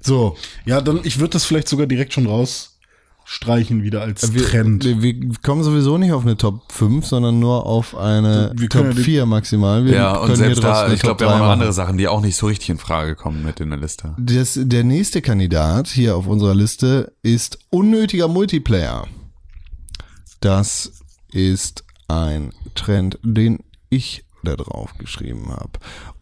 So, 0.00 0.36
Ja, 0.64 0.80
dann, 0.80 1.00
ich 1.04 1.18
würde 1.18 1.30
das 1.30 1.44
vielleicht 1.44 1.68
sogar 1.68 1.86
direkt 1.86 2.12
schon 2.12 2.26
rausstreichen 3.26 3.82
wieder 3.82 4.02
als 4.02 4.32
wir, 4.34 4.44
Trend. 4.44 4.84
Wir, 4.84 5.02
wir 5.02 5.14
kommen 5.42 5.62
sowieso 5.64 5.98
nicht 5.98 6.12
auf 6.12 6.22
eine 6.22 6.36
Top 6.36 6.70
5, 6.72 7.04
sondern 7.06 7.38
nur 7.40 7.66
auf 7.66 7.96
eine 7.96 8.52
Wir 8.56 8.68
Top 8.68 8.84
ja 8.86 8.92
die- 8.92 9.02
4 9.02 9.26
maximal. 9.26 9.84
Wir 9.84 9.94
Ja, 9.94 10.12
und 10.12 10.26
können 10.28 10.36
hier 10.36 10.46
selbst 10.46 10.62
da, 10.64 10.92
ich 10.92 11.00
glaube, 11.00 11.20
wir 11.20 11.28
haben 11.30 11.38
3 11.40 11.44
noch 11.46 11.52
andere 11.52 11.72
Sachen, 11.72 11.98
die 11.98 12.08
auch 12.08 12.20
nicht 12.20 12.36
so 12.36 12.46
richtig 12.46 12.70
in 12.70 12.78
Frage 12.78 13.16
kommen 13.16 13.44
mit 13.44 13.60
in 13.60 13.70
der 13.70 13.78
Liste. 13.78 14.14
Das, 14.18 14.58
der 14.60 14.84
nächste 14.84 15.22
Kandidat 15.22 15.88
hier 15.88 16.16
auf 16.16 16.26
unserer 16.26 16.54
Liste 16.54 17.12
ist 17.22 17.58
unnötiger 17.70 18.28
Multiplayer. 18.28 19.06
Das 20.40 20.92
ist 21.32 21.84
ein 22.08 22.52
Trend, 22.74 23.18
den 23.22 23.60
ich 23.90 24.24
da 24.44 24.54
drauf 24.56 24.94
geschrieben 24.98 25.48
habe. 25.50 25.72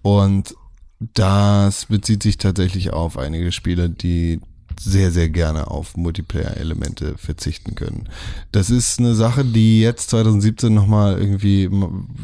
Und 0.03 0.55
das 1.01 1.87
bezieht 1.87 2.23
sich 2.23 2.39
tatsächlich 2.39 2.93
auf 2.93 3.19
einige 3.19 3.53
Spiele, 3.53 3.91
die 3.91 4.41
sehr, 4.81 5.11
sehr 5.11 5.29
gerne 5.29 5.71
auf 5.71 5.97
Multiplayer-Elemente 5.97 7.17
verzichten 7.19 7.75
können. 7.75 8.09
Das 8.53 8.71
ist 8.71 8.99
eine 8.99 9.15
Sache, 9.15 9.45
die 9.45 9.81
jetzt 9.81 10.11
2017 10.11 10.73
nochmal 10.73 11.19
irgendwie 11.19 11.71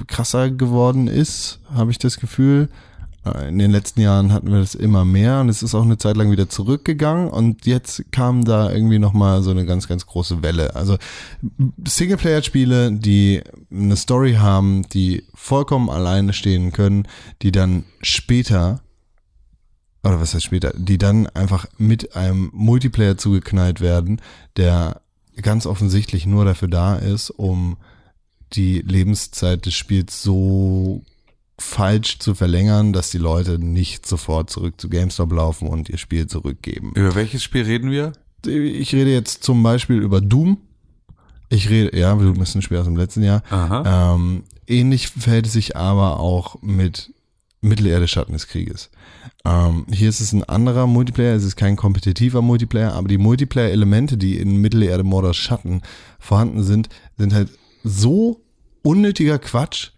krasser 0.07 0.51
geworden 0.51 1.09
ist, 1.09 1.61
habe 1.73 1.91
ich 1.91 1.99
das 1.99 2.19
Gefühl. 2.19 2.69
Äh, 3.25 3.49
In 3.49 3.59
den 3.59 3.71
letzten 3.71 4.01
Jahren 4.01 4.33
hatten 4.33 4.51
wir 4.51 4.61
das 4.61 4.75
immer 4.75 5.05
mehr 5.05 5.41
und 5.41 5.49
es 5.49 5.63
ist 5.63 5.75
auch 5.75 5.83
eine 5.83 5.99
Zeit 5.99 6.17
lang 6.17 6.31
wieder 6.31 6.49
zurückgegangen 6.49 7.29
und 7.29 7.67
jetzt 7.67 8.05
kam 8.13 8.45
da 8.45 8.71
irgendwie 8.73 8.99
nochmal 8.99 9.43
so 9.43 9.51
eine 9.51 9.67
ganz, 9.67 9.89
ganz 9.89 10.07
große 10.07 10.43
Welle. 10.43 10.77
Also 10.77 10.97
Singleplayer-Spiele, 11.85 12.93
die 12.93 13.43
eine 13.71 13.97
Story 13.97 14.35
haben, 14.35 14.89
die 14.89 15.25
vollkommen 15.35 15.91
alleine 15.91 16.33
stehen 16.33 16.73
können, 16.73 17.07
die 17.43 17.53
dann 17.53 17.85
später 18.03 18.81
oder 20.03 20.21
was 20.21 20.35
heißt 20.35 20.45
später, 20.45 20.73
die 20.77 20.99
dann 20.99 21.27
einfach 21.29 21.67
mit 21.79 22.17
einem 22.17 22.51
Multiplayer 22.53 23.19
zugeknallt 23.19 23.81
werden, 23.81 24.21
der 24.57 25.03
ganz 25.41 25.67
offensichtlich 25.67 26.27
nur 26.27 26.45
dafür 26.45 26.69
da 26.69 26.97
ist, 26.97 27.31
um 27.31 27.77
die 28.53 28.81
Lebenszeit 28.81 29.67
des 29.67 29.75
Spiels 29.75 30.23
so 30.23 31.03
falsch 31.59 32.19
zu 32.19 32.35
verlängern, 32.35 32.93
dass 32.93 33.11
die 33.11 33.19
Leute 33.19 33.59
nicht 33.59 34.07
sofort 34.07 34.51
zurück 34.51 34.81
zu 34.81 34.89
GameStop 34.89 35.33
laufen 35.33 35.69
und 35.69 35.89
ihr 35.89 35.99
Spiel 35.99 36.27
zurückgeben. 36.27 36.93
Über 36.95 37.15
welches 37.15 37.43
Spiel 37.43 37.63
reden 37.63 37.91
wir? 37.91 38.13
Ich 38.47 38.95
rede 38.95 39.13
jetzt 39.13 39.45
zum 39.45 39.63
Beispiel 39.63 39.99
über 39.99 40.21
Doom. 40.23 40.59
Ich 41.51 41.69
rede, 41.69 41.97
ja, 41.97 42.15
Doom 42.15 42.41
ist 42.41 42.55
ein 42.55 42.63
Spiel 42.63 42.79
aus 42.79 42.87
dem 42.87 42.97
letzten 42.97 43.23
Jahr. 43.23 43.43
Ähm, 43.85 44.45
ähnlich 44.67 45.09
verhält 45.09 45.47
es 45.47 45.53
sich 45.53 45.77
aber 45.77 46.19
auch 46.19 46.63
mit 46.63 47.13
Mittelerde 47.61 48.09
Schatten 48.09 48.33
des 48.33 48.47
Krieges. 48.47 48.91
Ähm, 49.45 49.87
hier 49.91 50.09
ist 50.09 50.21
es 50.21 50.33
ein 50.33 50.45
anderer 50.45 50.87
Multiplayer, 50.87 51.35
es 51.35 51.45
ist 51.45 51.57
kein 51.57 51.77
kompetitiver 51.77 52.43
Multiplayer, 52.43 52.95
aber 52.95 53.09
die 53.09 53.19
Multiplayer-Elemente, 53.19 54.17
die 54.17 54.39
in 54.39 54.57
Mittelerde 54.57 55.05
Mordor 55.05 55.35
Schatten 55.35 55.83
vorhanden 56.19 56.63
sind, 56.63 56.89
sind 57.19 57.35
halt 57.35 57.51
so 57.85 58.41
unnötiger 58.83 59.39
Quatsch, 59.39 59.91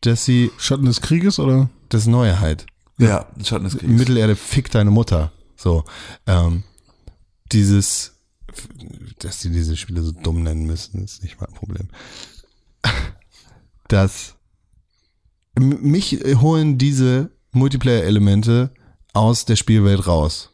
dass 0.00 0.24
sie 0.24 0.50
Schatten 0.56 0.86
des 0.86 1.00
Krieges 1.02 1.38
oder? 1.38 1.68
das 1.90 2.06
Neue 2.06 2.40
halt. 2.40 2.66
Ja, 2.98 3.26
Schatten 3.42 3.64
des 3.64 3.76
Krieges. 3.76 3.98
Mittelerde 3.98 4.36
fick 4.36 4.70
deine 4.70 4.90
Mutter. 4.90 5.32
So, 5.56 5.84
ähm, 6.26 6.62
dieses, 7.52 8.14
dass 9.18 9.40
die 9.40 9.50
diese 9.50 9.76
Spiele 9.76 10.02
so 10.02 10.12
dumm 10.12 10.42
nennen 10.42 10.66
müssen, 10.66 11.04
ist 11.04 11.22
nicht 11.22 11.40
mein 11.40 11.52
Problem. 11.52 11.88
Das, 13.88 14.36
mich 15.58 16.20
holen 16.40 16.78
diese 16.78 17.30
Multiplayer-Elemente 17.52 18.72
aus 19.12 19.44
der 19.44 19.56
Spielwelt 19.56 20.06
raus. 20.06 20.50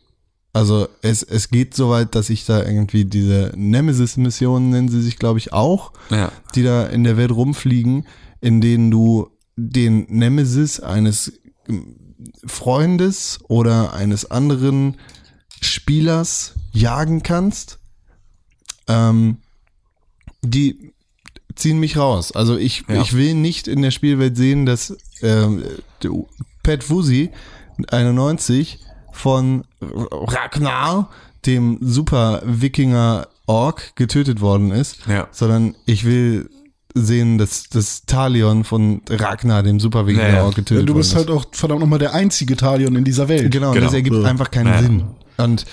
Also 0.52 0.88
es, 1.02 1.22
es 1.22 1.50
geht 1.50 1.74
so 1.74 1.90
weit, 1.90 2.14
dass 2.14 2.30
ich 2.30 2.46
da 2.46 2.62
irgendwie 2.64 3.04
diese 3.04 3.52
Nemesis-Missionen 3.54 4.70
nennen 4.70 4.88
sie 4.88 5.02
sich, 5.02 5.18
glaube 5.18 5.38
ich, 5.38 5.52
auch, 5.52 5.92
Ja. 6.10 6.32
die 6.54 6.62
da 6.62 6.86
in 6.86 7.04
der 7.04 7.18
Welt 7.18 7.30
rumfliegen, 7.30 8.06
in 8.40 8.62
denen 8.62 8.90
du 8.90 9.28
den 9.56 10.06
Nemesis 10.08 10.80
eines 10.80 11.32
Freundes 12.46 13.38
oder 13.48 13.92
eines 13.92 14.30
anderen 14.30 14.96
Spielers 15.60 16.54
jagen 16.72 17.22
kannst 17.22 17.78
ähm, 18.88 19.38
die 20.42 20.92
ziehen 21.56 21.78
mich 21.80 21.96
raus. 21.96 22.32
Also 22.32 22.56
ich, 22.56 22.84
Ja. 22.88 23.00
ich 23.02 23.16
will 23.16 23.34
nicht 23.34 23.66
in 23.68 23.82
der 23.82 23.90
Spielwelt 23.90 24.36
sehen, 24.36 24.66
dass 24.66 24.96
ähm, 25.22 25.62
Pat 26.62 26.88
Woozy 26.90 27.30
91 27.90 28.78
von 29.12 29.64
Ragnar, 29.80 31.10
dem 31.46 31.78
super 31.80 32.42
Wikinger 32.44 33.28
Ork, 33.46 33.94
getötet 33.96 34.40
worden 34.40 34.70
ist, 34.72 34.98
Ja. 35.06 35.28
sondern 35.30 35.74
ich 35.86 36.04
will 36.04 36.50
sehen, 36.94 37.38
dass 37.38 37.68
das 37.68 38.04
Talion 38.06 38.64
von 38.64 39.02
Ragnar, 39.08 39.62
dem 39.62 39.78
super 39.78 40.06
Wikinger 40.06 40.28
Ja, 40.28 40.34
ja. 40.36 40.44
Ork, 40.44 40.54
getötet 40.56 40.78
Ja, 40.82 40.86
du 40.86 40.92
worden 40.94 40.98
bist 40.98 41.10
ist. 41.12 41.16
halt 41.16 41.30
auch 41.30 41.44
verdammt 41.52 41.80
nochmal 41.80 41.98
der 41.98 42.14
einzige 42.14 42.56
Talion 42.56 42.96
in 42.96 43.04
dieser 43.04 43.28
Welt. 43.28 43.50
Genau, 43.52 43.68
und 43.68 43.74
Genau. 43.74 43.86
das 43.86 43.94
ergibt 43.94 44.16
So. 44.16 44.22
einfach 44.24 44.50
keinen 44.50 44.66
Ja. 44.68 44.82
Sinn. 44.82 45.04
Und 45.36 45.66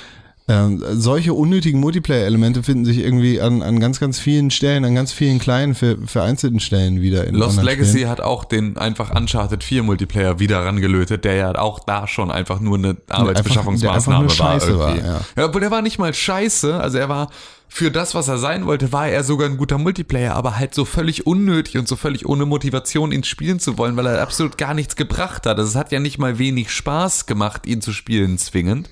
ähm, 0.46 0.84
solche 0.92 1.34
unnötigen 1.34 1.80
Multiplayer-Elemente 1.80 2.64
finden 2.64 2.84
sich 2.84 2.98
irgendwie 2.98 3.40
an, 3.40 3.62
an 3.62 3.80
ganz, 3.80 4.02
ganz 4.02 4.20
vielen 4.20 4.52
Stellen, 4.52 4.84
an 4.84 4.94
ganz 4.94 5.14
vielen 5.14 5.40
kleinen, 5.40 5.74
ver, 5.74 5.96
vereinzelten 6.06 6.60
Stellen 6.60 7.02
wieder 7.02 7.26
in 7.26 7.36
Lost 7.36 7.64
Legacy 7.64 7.92
Spielen. 7.92 8.10
hat 8.10 8.20
auch 8.20 8.44
den 8.44 8.76
einfach 8.76 9.16
Uncharted 9.16 9.64
4 9.64 9.84
Multiplayer 9.84 10.40
wieder 10.40 10.66
rangelötet, 10.66 11.24
der 11.24 11.36
ja 11.36 11.56
auch 11.56 11.80
da 11.80 12.08
schon 12.08 12.30
einfach 12.30 12.60
nur 12.60 12.78
eine 12.78 12.98
Arbeitsbeschaffungsmaßnahme 13.08 14.28
der 14.28 14.46
einfach 14.46 14.70
war. 14.78 14.96
Irgendwie. 14.96 15.08
war, 15.08 15.22
ja. 15.38 15.46
obwohl 15.46 15.62
der 15.62 15.72
war 15.72 15.82
nicht 15.82 15.98
mal 15.98 16.14
scheiße, 16.14 16.76
also 16.76 16.98
er 16.98 17.08
war 17.08 17.30
für 17.70 17.90
das, 17.90 18.14
was 18.14 18.28
er 18.28 18.38
sein 18.38 18.66
wollte, 18.68 18.92
war 18.92 19.08
er 19.08 19.24
sogar 19.24 19.50
ein 19.50 19.58
guter 19.58 19.78
Multiplayer, 19.78 20.36
aber 20.36 20.58
halt 20.58 20.76
so 20.76 20.86
völlig 20.86 21.26
unnötig 21.26 21.78
und 21.78 21.88
so 21.88 21.96
völlig 21.96 22.28
ohne 22.28 22.46
Motivation, 22.46 23.12
ihn 23.12 23.24
spielen 23.24 23.60
zu 23.60 23.78
wollen, 23.80 23.98
weil 23.98 24.06
er 24.06 24.22
absolut 24.22 24.60
gar 24.60 24.76
nichts 24.76 24.96
gebracht 24.96 25.48
hat. 25.48 25.58
Also 25.58 25.70
es 25.70 25.76
hat 25.76 25.92
ja 25.92 26.00
nicht 26.00 26.20
mal 26.20 26.38
wenig 26.38 26.70
Spaß 26.70 27.26
gemacht, 27.26 27.66
ihn 27.66 27.82
zu 27.82 27.94
spielen 27.94 28.38
zwingend, 28.38 28.90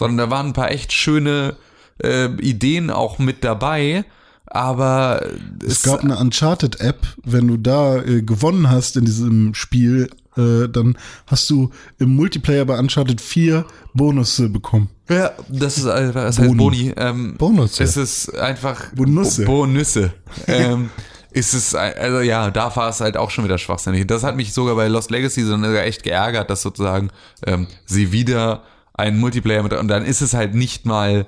sondern 0.00 0.16
da 0.16 0.34
waren 0.34 0.46
ein 0.46 0.52
paar 0.54 0.70
echt 0.70 0.94
schöne 0.94 1.56
äh, 2.02 2.26
Ideen 2.40 2.90
auch 2.90 3.18
mit 3.18 3.44
dabei, 3.44 4.06
aber 4.46 5.22
Es 5.64 5.82
gab 5.82 6.02
eine 6.02 6.16
Uncharted-App, 6.16 7.06
wenn 7.22 7.46
du 7.46 7.58
da 7.58 7.98
äh, 7.98 8.22
gewonnen 8.22 8.70
hast 8.70 8.96
in 8.96 9.04
diesem 9.04 9.52
Spiel, 9.54 10.08
äh, 10.38 10.68
dann 10.68 10.96
hast 11.26 11.50
du 11.50 11.70
im 11.98 12.16
Multiplayer 12.16 12.64
bei 12.64 12.78
Uncharted 12.78 13.20
4 13.20 13.66
Bonusse 13.92 14.48
bekommen. 14.48 14.88
Ja, 15.10 15.32
das 15.48 15.76
ist 15.76 15.84
äh, 15.84 16.12
das 16.12 16.38
heißt 16.38 16.56
Boni. 16.56 16.94
Ähm, 16.96 17.34
Bonusse. 17.36 17.84
Es 17.84 17.98
ist 17.98 18.34
einfach 18.38 18.94
Bonusse. 18.94 19.44
Bo 19.44 19.66
Bonusse. 19.66 20.14
ähm, 20.46 20.88
ist 21.32 21.52
es 21.52 21.74
also 21.74 22.20
ja, 22.20 22.50
da 22.50 22.74
war 22.74 22.88
es 22.88 23.02
halt 23.02 23.18
auch 23.18 23.30
schon 23.30 23.44
wieder 23.44 23.58
schwachsinnig. 23.58 24.06
Das 24.06 24.24
hat 24.24 24.34
mich 24.34 24.54
sogar 24.54 24.76
bei 24.76 24.88
Lost 24.88 25.10
Legacy 25.10 25.44
so 25.44 25.62
echt 25.62 26.02
geärgert, 26.04 26.48
dass 26.48 26.62
sozusagen 26.62 27.10
ähm, 27.46 27.66
sie 27.84 28.12
wieder 28.12 28.62
einen 29.00 29.18
Multiplayer 29.18 29.62
mit 29.62 29.72
und 29.72 29.88
dann 29.88 30.04
ist 30.04 30.20
es 30.20 30.34
halt 30.34 30.54
nicht 30.54 30.86
mal 30.86 31.26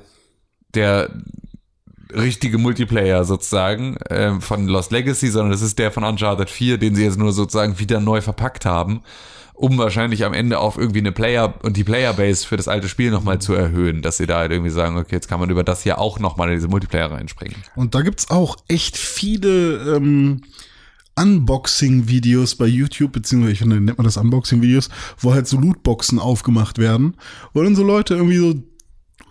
der 0.74 1.10
richtige 2.14 2.58
Multiplayer 2.58 3.24
sozusagen 3.24 3.96
ähm, 4.10 4.40
von 4.40 4.66
Lost 4.66 4.92
Legacy, 4.92 5.28
sondern 5.28 5.52
das 5.52 5.62
ist 5.62 5.78
der 5.78 5.90
von 5.90 6.04
Uncharted 6.04 6.50
4, 6.50 6.78
den 6.78 6.94
sie 6.94 7.04
jetzt 7.04 7.18
nur 7.18 7.32
sozusagen 7.32 7.78
wieder 7.78 8.00
neu 8.00 8.20
verpackt 8.20 8.66
haben, 8.66 9.02
um 9.54 9.78
wahrscheinlich 9.78 10.24
am 10.24 10.34
Ende 10.34 10.58
auf 10.58 10.76
irgendwie 10.76 11.00
eine 11.00 11.12
Player 11.12 11.54
und 11.62 11.76
die 11.76 11.84
Playerbase 11.84 12.46
für 12.46 12.56
das 12.56 12.68
alte 12.68 12.88
Spiel 12.88 13.10
nochmal 13.10 13.38
zu 13.38 13.54
erhöhen, 13.54 14.02
dass 14.02 14.18
sie 14.18 14.26
da 14.26 14.38
halt 14.38 14.52
irgendwie 14.52 14.70
sagen, 14.70 14.96
okay, 14.96 15.14
jetzt 15.14 15.28
kann 15.28 15.40
man 15.40 15.50
über 15.50 15.64
das 15.64 15.82
hier 15.82 15.98
auch 15.98 16.18
nochmal 16.18 16.48
in 16.48 16.54
diese 16.54 16.68
Multiplayer 16.68 17.10
reinspringen. 17.10 17.56
Und 17.76 17.94
da 17.94 18.02
gibt's 18.02 18.30
auch 18.30 18.56
echt 18.68 18.96
viele 18.96 19.96
ähm, 19.96 20.42
Unboxing-Videos 21.16 22.54
bei 22.56 22.66
YouTube, 22.66 23.12
beziehungsweise 23.12 23.52
ich 23.52 23.58
finde, 23.60 23.80
nennt 23.80 23.98
man 23.98 24.04
das 24.04 24.16
Unboxing-Videos, 24.16 24.88
wo 25.18 25.34
halt 25.34 25.46
so 25.46 25.58
Lootboxen 25.58 26.18
aufgemacht 26.18 26.78
werden, 26.78 27.14
wo 27.52 27.62
dann 27.62 27.76
so 27.76 27.82
Leute 27.84 28.14
irgendwie 28.14 28.38
so 28.38 28.54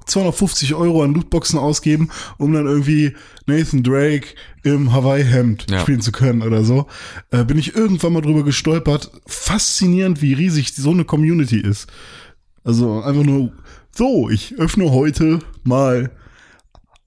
250 0.06 0.74
Euro 0.74 1.04
an 1.04 1.14
Lootboxen 1.14 1.60
ausgeben, 1.60 2.10
um 2.38 2.54
dann 2.54 2.66
irgendwie 2.66 3.14
Nathan 3.46 3.84
Drake 3.84 4.30
im 4.64 4.92
Hawaii-Hemd 4.92 5.68
Ja. 5.70 5.80
spielen 5.82 6.02
zu 6.02 6.12
können 6.12 6.42
oder 6.42 6.64
so. 6.64 6.88
Äh, 7.32 7.46
bin 7.46 7.58
ich 7.58 7.76
irgendwann 7.76 8.14
mal 8.14 8.22
drüber 8.22 8.44
gestolpert. 8.44 9.12
Faszinierend, 9.26 10.22
wie 10.22 10.34
riesig 10.34 10.74
so 10.76 10.92
eine 10.92 11.06
Community 11.06 11.58
ist. 11.60 11.88
Also 12.64 13.02
einfach 13.02 13.24
nur, 13.24 13.52
so, 13.96 14.30
ich 14.30 14.56
öffne 14.58 14.92
heute 14.92 15.40
mal 15.64 16.12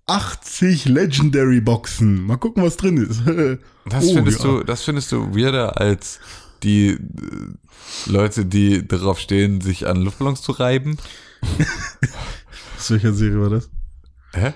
80 0.06 0.86
Legendary 0.86 1.60
Boxen. 1.60 2.26
Mal 2.26 2.36
gucken, 2.36 2.62
was 2.62 2.76
drin 2.76 2.96
ist. 2.98 3.22
Das 3.86 4.02
Oh, 4.06 4.14
findest 4.14 4.38
ja. 4.42 4.44
du, 4.46 4.62
das 4.64 4.82
findest 4.82 5.12
du 5.12 5.36
weirder 5.36 5.78
als 5.78 6.18
die 6.62 6.92
äh, 6.92 6.98
Leute, 8.06 8.46
die 8.46 8.88
darauf 8.88 9.18
stehen, 9.18 9.60
sich 9.60 9.86
an 9.86 9.98
Luftballons 10.00 10.40
zu 10.40 10.52
reiben? 10.52 10.96
Aus 12.78 12.90
welcher 12.90 13.12
Serie 13.12 13.40
war 13.42 13.50
das? 13.50 13.68
Hä? 14.32 14.54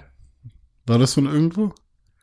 War 0.86 0.98
das 0.98 1.12
von 1.12 1.26
irgendwo? 1.26 1.74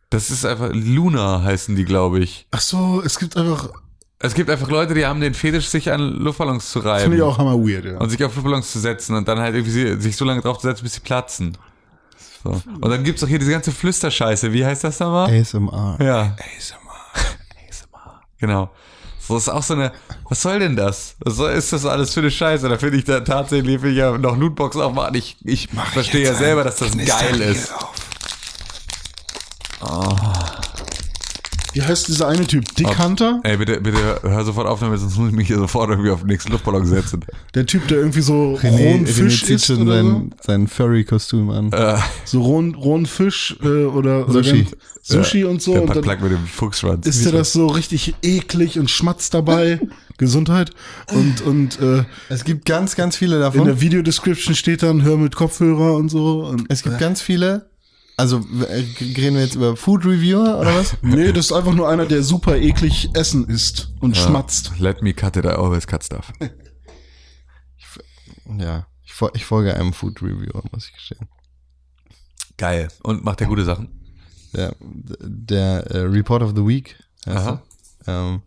Das 0.09 0.31
ist 0.31 0.45
einfach 0.45 0.71
Luna 0.73 1.43
heißen 1.43 1.75
die, 1.75 1.85
glaube 1.85 2.19
ich. 2.19 2.47
Ach 2.51 2.61
so, 2.61 3.03
es 3.05 3.19
gibt 3.19 3.37
einfach, 3.37 3.69
Es 4.17 4.33
gibt 4.33 4.49
einfach 4.49 4.69
Leute, 4.69 4.95
die 4.95 5.05
haben 5.05 5.21
den 5.21 5.35
Fetisch, 5.35 5.67
sich 5.67 5.91
an 5.91 6.01
Luftballons 6.01 6.71
zu 6.71 6.79
reiben. 6.79 7.03
finde 7.03 7.17
ich 7.17 7.23
auch 7.23 7.37
hammer 7.37 7.55
weird, 7.59 7.85
ja. 7.85 7.97
und 7.99 8.09
sich 8.09 8.23
auf 8.23 8.33
Luftballons 8.35 8.71
zu 8.71 8.79
setzen 8.79 9.15
und 9.15 9.27
dann 9.27 9.37
halt 9.39 9.53
irgendwie 9.55 10.01
sich 10.01 10.15
so 10.17 10.25
lange 10.25 10.41
drauf 10.41 10.57
zu 10.57 10.67
setzen, 10.67 10.83
bis 10.83 10.93
sie 10.93 11.01
platzen. 11.01 11.55
So. 12.45 12.61
Und 12.79 12.89
dann 12.89 13.03
gibt's 13.03 13.23
auch 13.23 13.27
hier 13.27 13.39
diese 13.39 13.51
ganze 13.51 13.71
Flüsterscheiße. 13.71 14.53
Wie 14.53 14.63
heißt 14.63 14.83
das 14.83 14.99
nochmal? 14.99 15.35
ASMR. 15.35 15.97
Ja. 15.99 16.35
ASMR. 16.57 16.77
ASMR. 17.67 18.21
Genau. 18.39 18.69
So 19.19 19.37
ist 19.37 19.49
auch 19.49 19.63
so 19.63 19.73
eine, 19.73 19.91
was 20.29 20.43
soll 20.43 20.59
denn 20.59 20.75
das? 20.75 21.15
Was 21.19 21.37
soll, 21.37 21.51
ist 21.53 21.73
das 21.73 21.85
alles 21.85 22.13
für 22.13 22.19
eine 22.19 22.29
Scheiße? 22.29 22.69
Da 22.69 22.77
finde 22.77 22.97
ich 22.97 23.05
da 23.05 23.21
tatsächlich 23.21 23.81
ich 23.83 23.97
ja 23.97 24.15
noch 24.19 24.37
Lootbox 24.37 24.77
aufmachen. 24.77 25.15
Ich, 25.15 25.37
ich 25.43 25.67
verstehe 25.93 26.23
ja 26.23 26.35
selber, 26.35 26.63
dass 26.63 26.75
das 26.75 26.95
geil 26.95 27.41
ist. 27.41 27.73
Wie 31.75 31.81
heißt 31.81 32.07
dieser 32.07 32.29
eine 32.29 32.47
Typ? 32.47 32.73
Dick 32.75 32.97
Hunter? 32.97 33.41
Ey, 33.43 33.57
bitte, 33.57 33.81
bitte 33.81 33.97
hör 34.21 34.45
sofort 34.45 34.65
auf 34.65 34.79
damit, 34.79 34.97
sonst 34.99 35.17
muss 35.17 35.29
ich 35.29 35.35
mich 35.35 35.47
hier 35.47 35.57
sofort 35.57 35.89
irgendwie 35.89 36.09
auf 36.09 36.21
den 36.21 36.27
nächsten 36.29 36.53
Luftballon 36.53 36.85
setzen. 36.85 37.25
Der 37.53 37.65
Typ, 37.65 37.85
der 37.89 37.97
irgendwie 37.97 38.21
so 38.21 38.57
René, 38.61 38.69
rohen 38.69 39.05
René 39.05 39.07
Fisch 39.07 39.41
zieht 39.43 39.55
isst 39.57 39.65
schon 39.65 39.81
oder 39.81 40.01
so? 40.01 40.09
sein, 40.09 40.33
sein 40.41 40.67
Furry-Kostüm 40.69 41.49
an. 41.49 41.73
Äh, 41.73 41.97
So 42.23 42.41
rohen, 42.41 42.75
rohen 42.75 43.05
Fisch 43.05 43.57
äh, 43.61 43.83
oder, 43.85 44.31
Sushi. 44.31 44.67
Sushi 45.01 45.43
und 45.43 45.61
so. 45.61 45.73
der 45.73 45.83
Und 45.83 45.95
dann 46.07 46.21
mit 46.21 46.31
dem 46.31 46.47
Fuchsschwanz. 46.47 47.05
ist 47.05 47.25
er 47.25 47.33
das 47.33 47.51
so 47.51 47.67
richtig 47.67 48.15
eklig 48.23 48.79
und 48.79 48.89
schmatzt 48.89 49.33
dabei. 49.33 49.79
Gesundheit. 50.17 50.71
Und, 51.13 51.41
und 51.41 51.79
äh, 51.81 52.05
Es 52.29 52.45
gibt 52.45 52.65
ganz, 52.65 52.95
ganz 52.95 53.17
viele 53.17 53.35
in 53.35 53.41
davon. 53.41 53.65
der 53.65 53.81
Videodescription 53.81 54.55
steht 54.55 54.81
dann, 54.81 55.03
hör 55.03 55.17
mit 55.17 55.35
Kopfhörer 55.35 55.95
und 55.95 56.07
so. 56.07 56.45
Und, 56.45 56.65
Es 56.69 56.83
gibt 56.83 56.99
ganz 56.99 57.21
viele. 57.21 57.65
Also 58.17 58.37
äh, 58.37 58.85
reden 59.01 59.35
wir 59.35 59.43
jetzt 59.43 59.55
über 59.55 59.75
Food 59.75 60.05
Reviewer 60.05 60.59
oder 60.59 60.75
was? 60.75 60.95
nee, 61.01 61.31
das 61.31 61.47
ist 61.47 61.51
einfach 61.51 61.73
nur 61.73 61.89
einer, 61.89 62.05
der 62.05 62.23
super 62.23 62.55
eklig 62.55 63.09
Essen 63.13 63.47
isst 63.49 63.91
und 63.99 64.15
schmatzt. 64.15 64.71
Let 64.79 65.01
me 65.01 65.13
cut 65.13 65.35
it, 65.35 65.45
I 65.45 65.49
always 65.49 65.85
cut 65.85 66.03
stuff. 66.03 66.31
Ja, 68.59 68.85
ich, 69.03 69.13
ich 69.33 69.43
folge 69.45 69.75
einem 69.75 69.91
Food 69.91 70.21
Reviewer, 70.21 70.61
muss 70.71 70.85
ich 70.85 70.93
gestehen. 70.93 71.27
Geil. 72.57 72.89
Und 73.03 73.23
macht 73.23 73.41
er 73.41 73.47
gute 73.47 73.65
Sachen? 73.65 73.89
Der, 74.53 74.75
der 74.79 75.87
äh, 75.91 75.99
Report 76.01 76.41
of 76.41 76.51
the 76.55 76.65
Week 76.65 76.95
heißt 77.25 77.47
Aha. 77.47 77.63
ähm, 78.07 78.43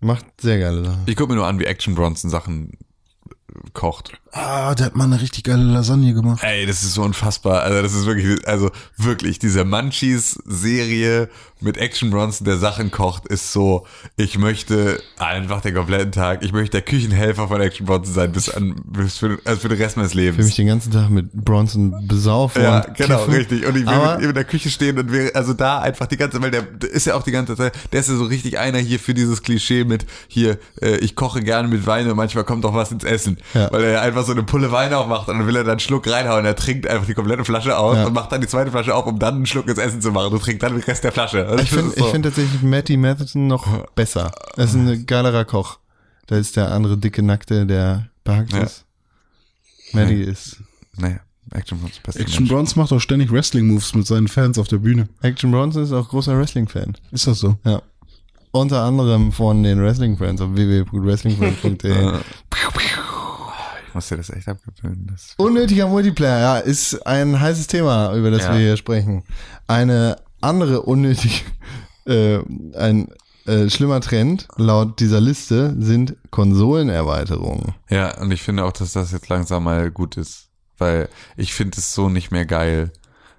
macht 0.00 0.40
sehr 0.40 0.58
geile 0.58 0.84
Sachen. 0.84 1.02
Ich 1.06 1.16
gucke 1.16 1.32
mir 1.32 1.36
nur 1.36 1.46
an, 1.46 1.58
wie 1.58 1.66
Action 1.66 1.94
Bronson 1.94 2.30
Sachen 2.30 2.72
äh, 2.72 3.70
kocht. 3.72 4.12
Ah, 4.36 4.74
der 4.74 4.86
hat 4.86 4.96
mal 4.96 5.04
eine 5.04 5.20
richtig 5.20 5.44
geile 5.44 5.62
Lasagne 5.62 6.12
gemacht. 6.12 6.42
Ey, 6.42 6.66
das 6.66 6.82
ist 6.82 6.94
so 6.94 7.02
unfassbar. 7.02 7.62
Also, 7.62 7.80
das 7.82 7.94
ist 7.94 8.04
wirklich, 8.04 8.46
also 8.48 8.70
wirklich, 8.96 9.38
diese 9.38 9.64
Munchies-Serie 9.64 11.28
mit 11.60 11.78
Action 11.78 12.10
Bronson, 12.10 12.44
der 12.44 12.58
Sachen 12.58 12.90
kocht, 12.90 13.26
ist 13.26 13.52
so, 13.52 13.86
ich 14.16 14.36
möchte 14.36 15.00
einfach 15.18 15.62
den 15.62 15.74
kompletten 15.74 16.12
Tag, 16.12 16.42
ich 16.44 16.52
möchte 16.52 16.72
der 16.72 16.82
Küchenhelfer 16.82 17.48
von 17.48 17.60
Action 17.60 17.86
Bronson 17.86 18.12
sein, 18.12 18.32
bis 18.32 18.50
an, 18.50 18.74
bis 18.84 19.18
für, 19.18 19.38
also 19.44 19.60
für 19.60 19.68
den 19.68 19.78
Rest 19.78 19.96
meines 19.96 20.10
Ich 20.12 20.16
will 20.18 20.24
Lebens. 20.24 20.46
mich 20.46 20.56
den 20.56 20.66
ganzen 20.66 20.92
Tag 20.92 21.08
mit 21.10 21.32
Bronson 21.32 22.06
besaufen. 22.06 22.62
Ja, 22.62 22.80
genau, 22.80 23.18
kiffen. 23.24 23.34
richtig. 23.34 23.66
Und 23.66 23.76
ich 23.76 23.86
will 23.86 23.88
Aber 23.94 24.14
mit 24.16 24.24
ihm 24.24 24.28
in 24.30 24.34
der 24.34 24.44
Küche 24.44 24.68
stehen 24.68 24.98
und 24.98 25.10
wäre, 25.10 25.34
also 25.34 25.54
da 25.54 25.80
einfach 25.80 26.06
die 26.06 26.16
ganze, 26.18 26.42
weil 26.42 26.50
der, 26.50 26.62
der 26.62 26.90
ist 26.90 27.06
ja 27.06 27.14
auch 27.14 27.22
die 27.22 27.32
ganze 27.32 27.56
Zeit, 27.56 27.72
der 27.92 28.00
ist 28.00 28.08
ja 28.10 28.16
so 28.16 28.24
richtig 28.24 28.58
einer 28.58 28.78
hier 28.78 28.98
für 28.98 29.14
dieses 29.14 29.42
Klischee 29.42 29.84
mit, 29.84 30.04
hier, 30.28 30.58
äh, 30.82 30.96
ich 30.96 31.14
koche 31.14 31.40
gerne 31.42 31.68
mit 31.68 31.86
Wein 31.86 32.10
und 32.10 32.16
manchmal 32.16 32.44
kommt 32.44 32.64
auch 32.66 32.74
was 32.74 32.92
ins 32.92 33.04
Essen. 33.04 33.38
Ja. 33.54 33.72
Weil 33.72 33.84
er 33.84 34.02
einfach 34.02 34.23
so 34.24 34.32
eine 34.32 34.42
Pulle 34.42 34.72
Wein 34.72 34.92
aufmacht 34.92 35.28
und 35.28 35.38
dann 35.38 35.46
will 35.46 35.56
er 35.56 35.62
dann 35.64 35.72
einen 35.72 35.80
Schluck 35.80 36.06
reinhauen. 36.10 36.44
Er 36.44 36.56
trinkt 36.56 36.86
einfach 36.86 37.06
die 37.06 37.14
komplette 37.14 37.44
Flasche 37.44 37.76
aus 37.78 37.96
Ja. 37.96 38.06
und 38.06 38.12
macht 38.14 38.32
dann 38.32 38.40
die 38.40 38.46
zweite 38.48 38.70
Flasche 38.70 38.94
auf, 38.94 39.06
um 39.06 39.18
dann 39.18 39.34
einen 39.36 39.46
Schluck 39.46 39.68
ins 39.68 39.78
Essen 39.78 40.00
zu 40.02 40.10
machen 40.10 40.32
und 40.32 40.42
trinkt 40.42 40.62
dann 40.62 40.72
den 40.74 40.82
Rest 40.82 41.04
der 41.04 41.12
Flasche. 41.12 41.56
Ich 41.62 41.70
finde 41.70 41.88
ist 41.90 41.98
so- 41.98 42.04
ich 42.06 42.10
find 42.12 42.24
tatsächlich 42.24 42.62
Matty 42.62 42.96
Matheson 42.96 43.46
noch 43.46 43.86
besser. 43.94 44.32
Das 44.56 44.70
ist 44.70 44.76
ein 44.76 45.06
geilerer 45.06 45.44
Koch. 45.44 45.78
Da 46.26 46.36
ist 46.36 46.56
der 46.56 46.72
andere 46.72 46.96
dicke 46.96 47.22
Nackte, 47.22 47.66
der 47.66 48.06
behackt 48.24 48.52
Ja. 48.52 48.60
ist. 48.62 48.84
Matty 49.92 50.22
ist. 50.22 50.56
nee, 50.96 51.16
Action 51.52 51.78
Bronson, 51.78 52.00
bester 52.02 52.20
Action 52.20 52.44
Mensch. 52.44 52.50
Bronze 52.52 52.78
macht 52.78 52.92
auch 52.92 52.98
ständig 53.00 53.30
Wrestling-Moves 53.30 53.94
mit 53.94 54.06
seinen 54.06 54.28
Fans 54.28 54.58
auf 54.58 54.66
der 54.68 54.78
Bühne. 54.78 55.08
Action 55.22 55.50
Bronson 55.52 55.82
ist 55.82 55.92
auch 55.92 56.08
großer 56.08 56.36
Wrestling-Fan. 56.38 56.96
Ist 57.12 57.26
das 57.26 57.38
so? 57.38 57.56
Ja. 57.64 57.82
Unter 58.50 58.82
anderem 58.82 59.32
von 59.32 59.62
den 59.64 59.82
Wrestling 59.82 60.16
Friends 60.16 60.40
auf 60.40 60.54
www.wrestlingfriends.de. 60.54 62.20
Musst 63.94 64.10
du 64.10 64.16
das 64.16 64.30
echt 64.30 64.48
abgewöhnen? 64.48 65.06
Das 65.10 65.34
Unnötiger 65.38 65.88
Multiplayer, 65.88 66.40
ja, 66.40 66.58
ist 66.58 67.06
ein 67.06 67.40
heißes 67.40 67.68
Thema, 67.68 68.14
über 68.14 68.30
das 68.30 68.42
Ja. 68.42 68.52
wir 68.52 68.60
hier 68.60 68.76
sprechen. 68.76 69.22
Eine 69.66 70.16
andere 70.40 70.82
unnötige, 70.82 71.34
äh, 72.06 72.40
ein 72.76 73.08
äh, 73.46 73.70
schlimmer 73.70 74.00
Trend 74.00 74.48
laut 74.56 75.00
dieser 75.00 75.20
Liste 75.20 75.74
sind 75.78 76.16
Konsolenerweiterungen. 76.30 77.74
Ja, 77.88 78.18
und 78.20 78.30
ich 78.30 78.42
finde 78.42 78.64
auch, 78.64 78.72
dass 78.72 78.92
das 78.92 79.12
jetzt 79.12 79.28
langsam 79.28 79.64
mal 79.64 79.90
gut 79.90 80.16
ist. 80.16 80.48
Weil 80.76 81.08
ich 81.36 81.54
finde 81.54 81.78
es 81.78 81.94
so 81.94 82.08
nicht 82.08 82.32
mehr 82.32 82.46
geil. 82.46 82.90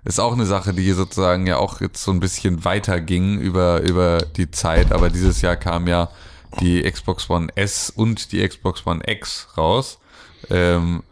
Ist 0.05 0.19
auch 0.19 0.33
eine 0.33 0.45
Sache, 0.45 0.73
die 0.73 0.89
sozusagen 0.91 1.47
ja 1.47 1.57
auch 1.57 1.81
jetzt 1.81 2.01
so 2.01 2.11
ein 2.11 2.19
bisschen 2.19 2.63
weiter 2.63 3.01
ging 3.01 3.39
über, 3.39 3.81
über 3.81 4.19
die 4.19 4.51
Zeit, 4.51 4.91
aber 4.91 5.09
dieses 5.09 5.41
Jahr 5.41 5.55
kam 5.57 5.87
ja 5.87 6.09
die 6.61 6.83
Xbox 6.89 7.29
One 7.29 7.47
S 7.55 7.89
und 7.89 8.31
die 8.31 8.47
Xbox 8.47 8.85
One 8.85 9.01
X 9.05 9.47
raus. 9.57 9.97
Ähm, 10.49 11.03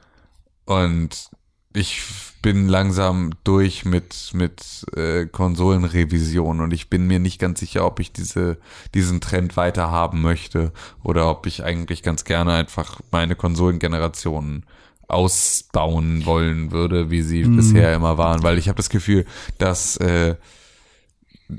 und 0.65 1.29
ich 1.75 2.01
bin 2.41 2.67
langsam 2.67 3.31
durch 3.43 3.85
mit, 3.85 4.31
mit 4.33 4.85
äh, 4.95 5.25
Konsolenrevision 5.25 6.59
und 6.59 6.73
ich 6.73 6.89
bin 6.89 7.07
mir 7.07 7.19
nicht 7.19 7.39
ganz 7.39 7.59
sicher, 7.59 7.85
ob 7.85 7.99
ich 7.99 8.11
diese, 8.11 8.57
diesen 8.93 9.21
Trend 9.21 9.57
weiter 9.57 9.89
haben 9.89 10.21
möchte 10.21 10.71
oder 11.03 11.29
ob 11.29 11.47
ich 11.47 11.63
eigentlich 11.63 12.03
ganz 12.03 12.25
gerne 12.25 12.53
einfach 12.53 12.99
meine 13.11 13.35
Konsolengenerationen 13.35 14.65
ausbauen 15.07 16.25
wollen 16.25 16.71
würde, 16.71 17.09
wie 17.09 17.21
sie 17.21 17.43
bisher 17.43 17.93
immer 17.93 18.17
waren, 18.17 18.43
weil 18.43 18.57
ich 18.57 18.67
habe 18.67 18.77
das 18.77 18.89
Gefühl, 18.89 19.25
dass 19.57 19.97
äh, 19.97 20.35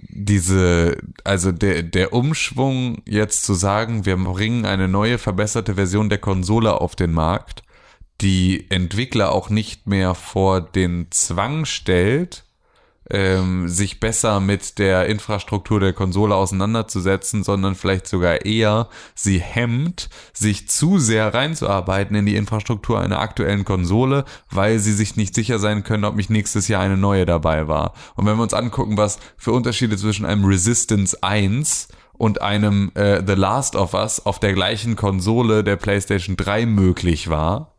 diese, 0.09 0.97
also 1.25 1.53
der, 1.53 1.83
der 1.83 2.13
Umschwung 2.13 3.03
jetzt 3.07 3.45
zu 3.45 3.55
sagen, 3.55 4.07
wir 4.07 4.17
bringen 4.17 4.65
eine 4.65 4.89
neue, 4.89 5.19
verbesserte 5.19 5.75
Version 5.75 6.09
der 6.09 6.19
Konsole 6.19 6.81
auf 6.81 6.97
den 6.97 7.13
Markt, 7.13 7.63
die 8.21 8.71
Entwickler 8.71 9.33
auch 9.33 9.51
nicht 9.51 9.87
mehr 9.87 10.15
vor 10.15 10.61
den 10.61 11.09
Zwang 11.11 11.65
stellt, 11.65 12.45
ähm, 13.11 13.69
sich 13.69 14.01
besser 14.01 14.41
mit 14.41 14.79
der 14.79 15.07
Infrastruktur 15.07 15.81
der 15.81 15.93
Konsole 15.93 16.35
auseinanderzusetzen, 16.35 17.45
sondern 17.45 17.75
vielleicht 17.75 18.07
sogar 18.07 18.45
eher 18.45 18.89
sie 19.15 19.39
hemmt, 19.39 20.09
sich 20.33 20.69
zu 20.69 20.99
sehr 20.99 21.35
reinzuarbeiten 21.35 22.17
in 22.17 22.27
die 22.27 22.37
Infrastruktur 22.37 23.01
einer 23.01 23.21
aktuellen 23.21 23.65
Konsole, 23.65 24.25
weil 24.51 24.79
sie 24.79 24.93
sich 24.93 25.17
nicht 25.17 25.35
sicher 25.35 25.59
sein 25.59 25.85
können, 25.85 26.05
ob 26.05 26.17
nicht 26.17 26.31
nächstes 26.31 26.69
Jahr 26.69 26.83
eine 26.83 26.97
neue 26.97 27.27
dabei 27.27 27.69
war. 27.69 27.95
Und 28.15 28.27
wenn 28.27 28.37
wir 28.37 28.43
uns 28.43 28.55
angucken, 28.55 28.97
was 28.97 29.19
für 29.37 29.53
Unterschiede 29.53 29.97
zwischen 29.97 30.25
einem 30.25 30.45
Resistance 30.45 31.23
1 31.23 31.89
und 32.15 32.41
einem 32.41 32.91
äh, 32.95 33.23
The 33.27 33.35
Last 33.35 33.77
of 33.77 33.93
Us 33.93 34.25
auf 34.25 34.39
der 34.39 34.55
gleichen 34.55 34.97
Konsole 34.97 35.63
der 35.65 35.77
PlayStation 35.77 36.37
3 36.37 36.67
möglich 36.67 37.29
war, 37.29 37.75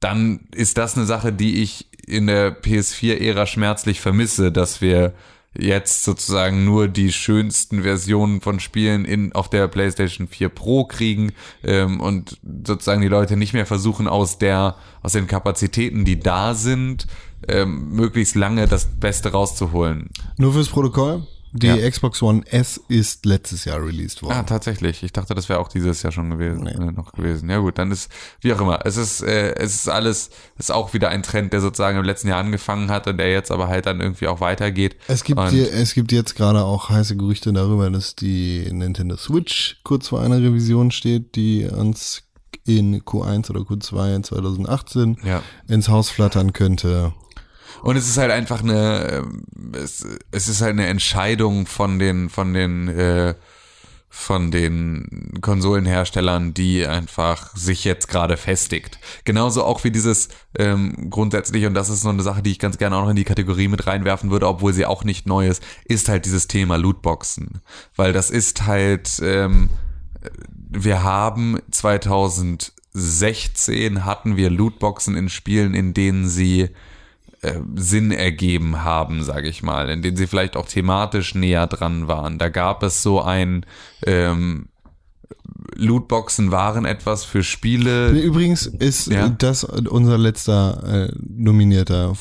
dann 0.00 0.48
ist 0.52 0.76
das 0.76 0.96
eine 0.96 1.06
Sache, 1.06 1.32
die 1.32 1.62
ich 1.62 1.88
in 2.06 2.26
der 2.26 2.60
PS4-Ära 2.62 3.46
schmerzlich 3.46 4.00
vermisse, 4.00 4.52
dass 4.52 4.80
wir 4.80 5.14
jetzt 5.56 6.04
sozusagen 6.04 6.64
nur 6.64 6.88
die 6.88 7.12
schönsten 7.12 7.82
Versionen 7.82 8.40
von 8.40 8.60
Spielen 8.60 9.04
in 9.04 9.32
auf 9.32 9.48
der 9.48 9.68
PlayStation 9.68 10.26
4 10.26 10.48
Pro 10.48 10.84
kriegen 10.84 11.32
ähm, 11.62 12.00
und 12.00 12.38
sozusagen 12.66 13.02
die 13.02 13.08
Leute 13.08 13.36
nicht 13.36 13.52
mehr 13.52 13.66
versuchen 13.66 14.08
aus 14.08 14.38
der 14.38 14.76
aus 15.02 15.12
den 15.12 15.26
Kapazitäten, 15.26 16.04
die 16.04 16.18
da 16.18 16.54
sind, 16.54 17.06
ähm, 17.46 17.90
möglichst 17.90 18.34
lange 18.34 18.66
das 18.66 18.86
Beste 18.86 19.30
rauszuholen. 19.30 20.10
Nur 20.38 20.52
fürs 20.52 20.68
Protokoll. 20.68 21.26
Die 21.56 21.68
Ja. 21.68 21.88
Xbox 21.88 22.20
One 22.20 22.42
S 22.50 22.80
ist 22.88 23.24
letztes 23.26 23.64
Jahr 23.64 23.80
released 23.80 24.18
Ah, 24.24 24.26
worden. 24.26 24.46
tatsächlich. 24.46 25.04
Ich 25.04 25.12
dachte, 25.12 25.36
das 25.36 25.48
wäre 25.48 25.60
auch 25.60 25.68
dieses 25.68 26.02
Jahr 26.02 26.10
schon 26.10 26.28
gewesen, 26.30 26.64
Nee. 26.64 26.72
äh, 26.72 26.90
noch 26.90 27.12
gewesen. 27.12 27.48
Ja 27.48 27.58
gut, 27.58 27.78
dann 27.78 27.92
ist, 27.92 28.10
wie 28.40 28.52
auch 28.52 28.60
immer, 28.60 28.80
es 28.84 28.96
ist, 28.96 29.22
äh, 29.22 29.54
es 29.54 29.76
ist 29.76 29.88
alles, 29.88 30.30
es 30.58 30.66
ist 30.66 30.70
auch 30.72 30.94
wieder 30.94 31.10
ein 31.10 31.22
Trend, 31.22 31.52
der 31.52 31.60
sozusagen 31.60 31.96
im 31.96 32.04
letzten 32.04 32.26
Jahr 32.26 32.40
angefangen 32.40 32.90
hat 32.90 33.06
und 33.06 33.18
der 33.18 33.30
jetzt 33.30 33.52
aber 33.52 33.68
halt 33.68 33.86
dann 33.86 34.00
irgendwie 34.00 34.26
auch 34.26 34.40
weitergeht. 34.40 34.96
Es 35.06 35.22
gibt, 35.22 35.38
Und- 35.38 35.50
hier, 35.50 35.72
es 35.72 35.94
gibt 35.94 36.10
jetzt 36.10 36.34
gerade 36.34 36.64
auch 36.64 36.88
heiße 36.90 37.16
Gerüchte 37.16 37.52
darüber, 37.52 37.88
dass 37.88 38.16
die 38.16 38.66
Nintendo 38.72 39.16
Switch 39.16 39.76
kurz 39.84 40.08
vor 40.08 40.20
einer 40.22 40.38
Revision 40.38 40.90
steht, 40.90 41.36
die 41.36 41.66
uns 41.66 42.22
in 42.66 43.00
Q1 43.04 43.50
oder 43.50 43.60
Q2 43.60 44.16
in 44.16 44.24
2018 44.24 45.18
Ja. 45.24 45.42
ins 45.68 45.88
Haus 45.88 46.10
flattern 46.10 46.52
könnte. 46.52 47.12
Und 47.84 47.96
es 47.96 48.08
ist 48.08 48.16
halt 48.16 48.30
einfach 48.30 48.62
eine, 48.62 49.10
ähm, 49.12 49.42
es, 49.74 50.06
es 50.30 50.48
ist 50.48 50.62
halt 50.62 50.70
eine 50.70 50.86
Entscheidung 50.86 51.66
von 51.66 51.98
den, 51.98 52.30
von 52.30 52.54
den, 52.54 52.88
äh, 52.88 53.34
von 54.08 54.50
den 54.50 55.34
Konsolenherstellern, 55.42 56.54
die 56.54 56.86
einfach 56.86 57.54
sich 57.54 57.84
jetzt 57.84 58.08
gerade 58.08 58.38
festigt. 58.38 58.98
Genauso 59.24 59.64
auch 59.64 59.84
wie 59.84 59.90
dieses 59.90 60.30
ähm, 60.58 61.10
grundsätzlich, 61.10 61.66
und 61.66 61.74
das 61.74 61.90
ist 61.90 62.04
noch 62.04 62.14
eine 62.14 62.22
Sache, 62.22 62.42
die 62.42 62.52
ich 62.52 62.58
ganz 62.58 62.78
gerne 62.78 62.96
auch 62.96 63.02
noch 63.02 63.10
in 63.10 63.16
die 63.16 63.24
Kategorie 63.24 63.68
mit 63.68 63.86
reinwerfen 63.86 64.30
würde, 64.30 64.48
obwohl 64.48 64.72
sie 64.72 64.86
auch 64.86 65.04
nicht 65.04 65.26
neu 65.26 65.46
ist, 65.46 65.62
ist 65.84 66.08
halt 66.08 66.24
dieses 66.24 66.48
Thema 66.48 66.76
Lootboxen. 66.76 67.60
Weil 67.96 68.14
das 68.14 68.30
ist 68.30 68.64
halt, 68.64 69.20
ähm, 69.22 69.68
wir 70.56 71.02
haben 71.02 71.58
2016 71.70 74.06
hatten 74.06 74.38
wir 74.38 74.48
Lootboxen 74.48 75.16
in 75.16 75.28
Spielen, 75.28 75.74
in 75.74 75.92
denen 75.92 76.26
sie 76.26 76.70
äh, 77.44 77.60
Sinn 77.76 78.10
ergeben 78.10 78.82
haben, 78.84 79.22
sage 79.22 79.48
ich 79.48 79.62
mal, 79.62 79.88
in 79.90 80.02
denen 80.02 80.16
sie 80.16 80.26
vielleicht 80.26 80.56
auch 80.56 80.66
thematisch 80.66 81.34
näher 81.34 81.66
dran 81.66 82.08
waren. 82.08 82.38
Da 82.38 82.48
gab 82.48 82.82
es 82.82 83.02
so 83.02 83.20
ein 83.22 83.64
ähm, 84.06 84.66
Lootboxen 85.76 86.50
waren 86.52 86.84
etwas 86.84 87.24
für 87.24 87.42
Spiele. 87.42 88.10
Übrigens 88.10 88.66
ist 88.66 89.06
Ja. 89.08 89.28
das 89.28 89.64
unser 89.64 90.18
letzter 90.18 91.08
äh, 91.10 91.12
nominierter 91.26 92.14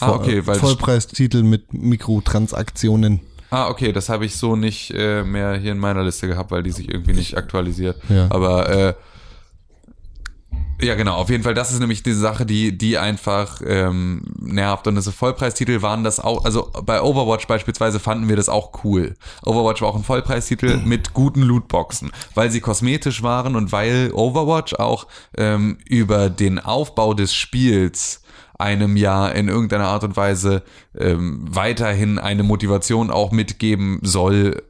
Ah, 0.00 0.10
okay, 0.12 0.46
weil- 0.46 0.58
Vollpreistitel 0.58 1.42
mit 1.42 1.72
Mikrotransaktionen. 1.72 3.20
Ah, 3.50 3.68
okay, 3.68 3.92
das 3.92 4.08
habe 4.08 4.24
ich 4.26 4.36
so 4.36 4.54
nicht 4.54 4.92
äh, 4.92 5.24
mehr 5.24 5.56
hier 5.56 5.72
in 5.72 5.78
meiner 5.78 6.04
Liste 6.04 6.28
gehabt, 6.28 6.50
weil 6.52 6.62
die 6.62 6.70
sich 6.70 6.88
irgendwie 6.88 7.14
nicht 7.14 7.36
aktualisiert. 7.36 7.96
Ja. 8.08 8.26
Aber 8.30 8.68
äh, 8.68 8.94
ja, 10.82 10.94
genau, 10.94 11.16
auf 11.16 11.30
jeden 11.30 11.42
Fall, 11.42 11.54
das 11.54 11.72
ist 11.72 11.80
nämlich 11.80 12.02
diese 12.02 12.20
Sache, 12.20 12.46
die, 12.46 12.76
die 12.76 12.98
einfach 12.98 13.60
ähm, 13.64 14.22
nervt. 14.38 14.86
Und 14.86 14.96
diese 14.96 15.12
Vollpreistitel 15.12 15.82
waren 15.82 16.04
das 16.04 16.20
auch, 16.20 16.44
also 16.44 16.70
bei 16.84 17.02
Overwatch 17.02 17.46
beispielsweise 17.46 18.00
fanden 18.00 18.28
wir 18.28 18.36
das 18.36 18.48
auch 18.48 18.84
cool. 18.84 19.16
Overwatch 19.44 19.82
war 19.82 19.88
auch 19.88 19.96
ein 19.96 20.04
Vollpreistitel 20.04 20.78
mit 20.84 21.14
guten 21.14 21.42
Lootboxen, 21.42 22.10
weil 22.34 22.50
sie 22.50 22.60
kosmetisch 22.60 23.22
waren 23.22 23.56
und 23.56 23.72
weil 23.72 24.10
Overwatch 24.12 24.74
auch 24.74 25.06
ähm, 25.36 25.78
über 25.86 26.30
den 26.30 26.58
Aufbau 26.58 27.14
des 27.14 27.34
Spiels 27.34 28.22
einem 28.60 28.96
ja 28.96 29.28
in 29.28 29.48
irgendeiner 29.48 29.88
Art 29.88 30.04
und 30.04 30.16
Weise 30.16 30.62
ähm, 30.96 31.44
weiterhin 31.48 32.18
eine 32.18 32.42
Motivation 32.42 33.10
auch 33.10 33.32
mitgeben 33.32 33.98
soll, 34.02 34.62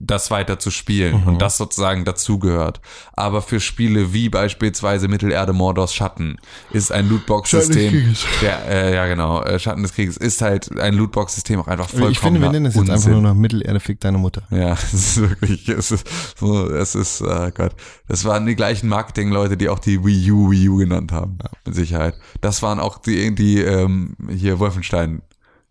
das 0.00 0.30
weiter 0.30 0.58
zu 0.58 0.70
spielen 0.70 1.22
und 1.24 1.40
das 1.40 1.56
sozusagen 1.56 2.04
dazugehört. 2.04 2.80
Aber 3.14 3.42
für 3.42 3.60
Spiele 3.60 4.12
wie 4.12 4.28
beispielsweise 4.28 5.08
Mittelerde 5.08 5.52
Mordors 5.52 5.94
Schatten 5.94 6.36
ist 6.72 6.92
ein 6.92 7.08
Lootbox-System, 7.08 7.90
Schatten 7.90 8.08
des 8.08 8.24
der, 8.40 8.68
äh, 8.68 8.94
ja 8.94 9.06
genau, 9.06 9.42
äh, 9.42 9.58
Schatten 9.58 9.82
des 9.82 9.94
Krieges 9.94 10.16
ist 10.16 10.42
halt 10.42 10.78
ein 10.78 10.94
Lootbox-System 10.94 11.60
auch 11.60 11.68
einfach 11.68 11.88
vollkommen 11.88 12.12
Ich 12.12 12.18
finde, 12.18 12.40
wir 12.40 12.50
nennen 12.50 12.66
es 12.66 12.74
jetzt 12.74 12.90
einfach 12.90 13.10
nur 13.10 13.22
noch 13.22 13.34
Mittelerde 13.34 13.80
fick 13.80 14.00
deine 14.00 14.18
Mutter. 14.18 14.42
ja, 14.50 14.72
es 14.92 14.92
ist 14.92 15.20
wirklich, 15.20 15.68
es 15.68 15.90
ist 15.90 16.06
so, 16.38 16.68
es 16.70 16.94
ist, 16.94 17.22
oh 17.22 17.50
Gott, 17.54 17.74
das 18.08 18.24
waren 18.24 18.46
die 18.46 18.56
gleichen 18.56 18.88
Marketing-Leute, 18.88 19.56
die 19.56 19.68
auch 19.68 19.78
die 19.78 20.04
Wii 20.04 20.30
U 20.32 20.50
Wii 20.50 20.68
U 20.68 20.76
genannt 20.76 21.12
haben, 21.12 21.38
mit 21.64 21.74
Sicherheit. 21.74 22.14
Das 22.40 22.62
waren 22.62 22.80
auch 22.80 22.98
die, 22.98 23.34
die 23.34 23.60
ähm, 23.60 24.16
hier 24.28 24.58
Wolfenstein 24.58 25.22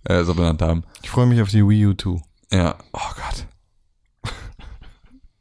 äh, 0.05 0.23
so 0.23 0.33
benannt 0.33 0.61
haben. 0.61 0.83
Ich 1.01 1.09
freue 1.09 1.25
mich 1.25 1.41
auf 1.41 1.49
die 1.49 1.67
Wii 1.67 1.87
U 1.87 1.93
2. 1.93 2.21
Ja, 2.51 2.75
oh 2.93 2.99
Gott. 3.15 3.47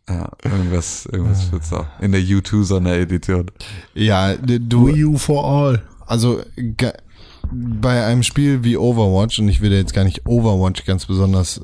Ja, 0.09 0.29
irgendwas, 0.45 1.07
irgendwas 1.07 1.51
wird's 1.53 1.73
auch. 1.73 1.87
In 2.01 2.13
der 2.13 2.21
U2-Sonderedition. 2.21 3.51
Ja, 3.95 4.35
du, 4.37 4.89
Wii 4.89 5.05
U 5.05 5.17
for 5.19 5.45
all. 5.45 5.83
also 6.07 6.43
bei 7.53 8.05
einem 8.07 8.23
Spiel 8.23 8.65
wie 8.65 8.77
Overwatch, 8.77 9.39
und 9.39 9.49
ich 9.49 9.61
will 9.61 9.73
jetzt 9.73 9.95
gar 9.95 10.05
nicht 10.05 10.27
Overwatch 10.27 10.85
ganz 10.85 11.07
besonders 11.07 11.61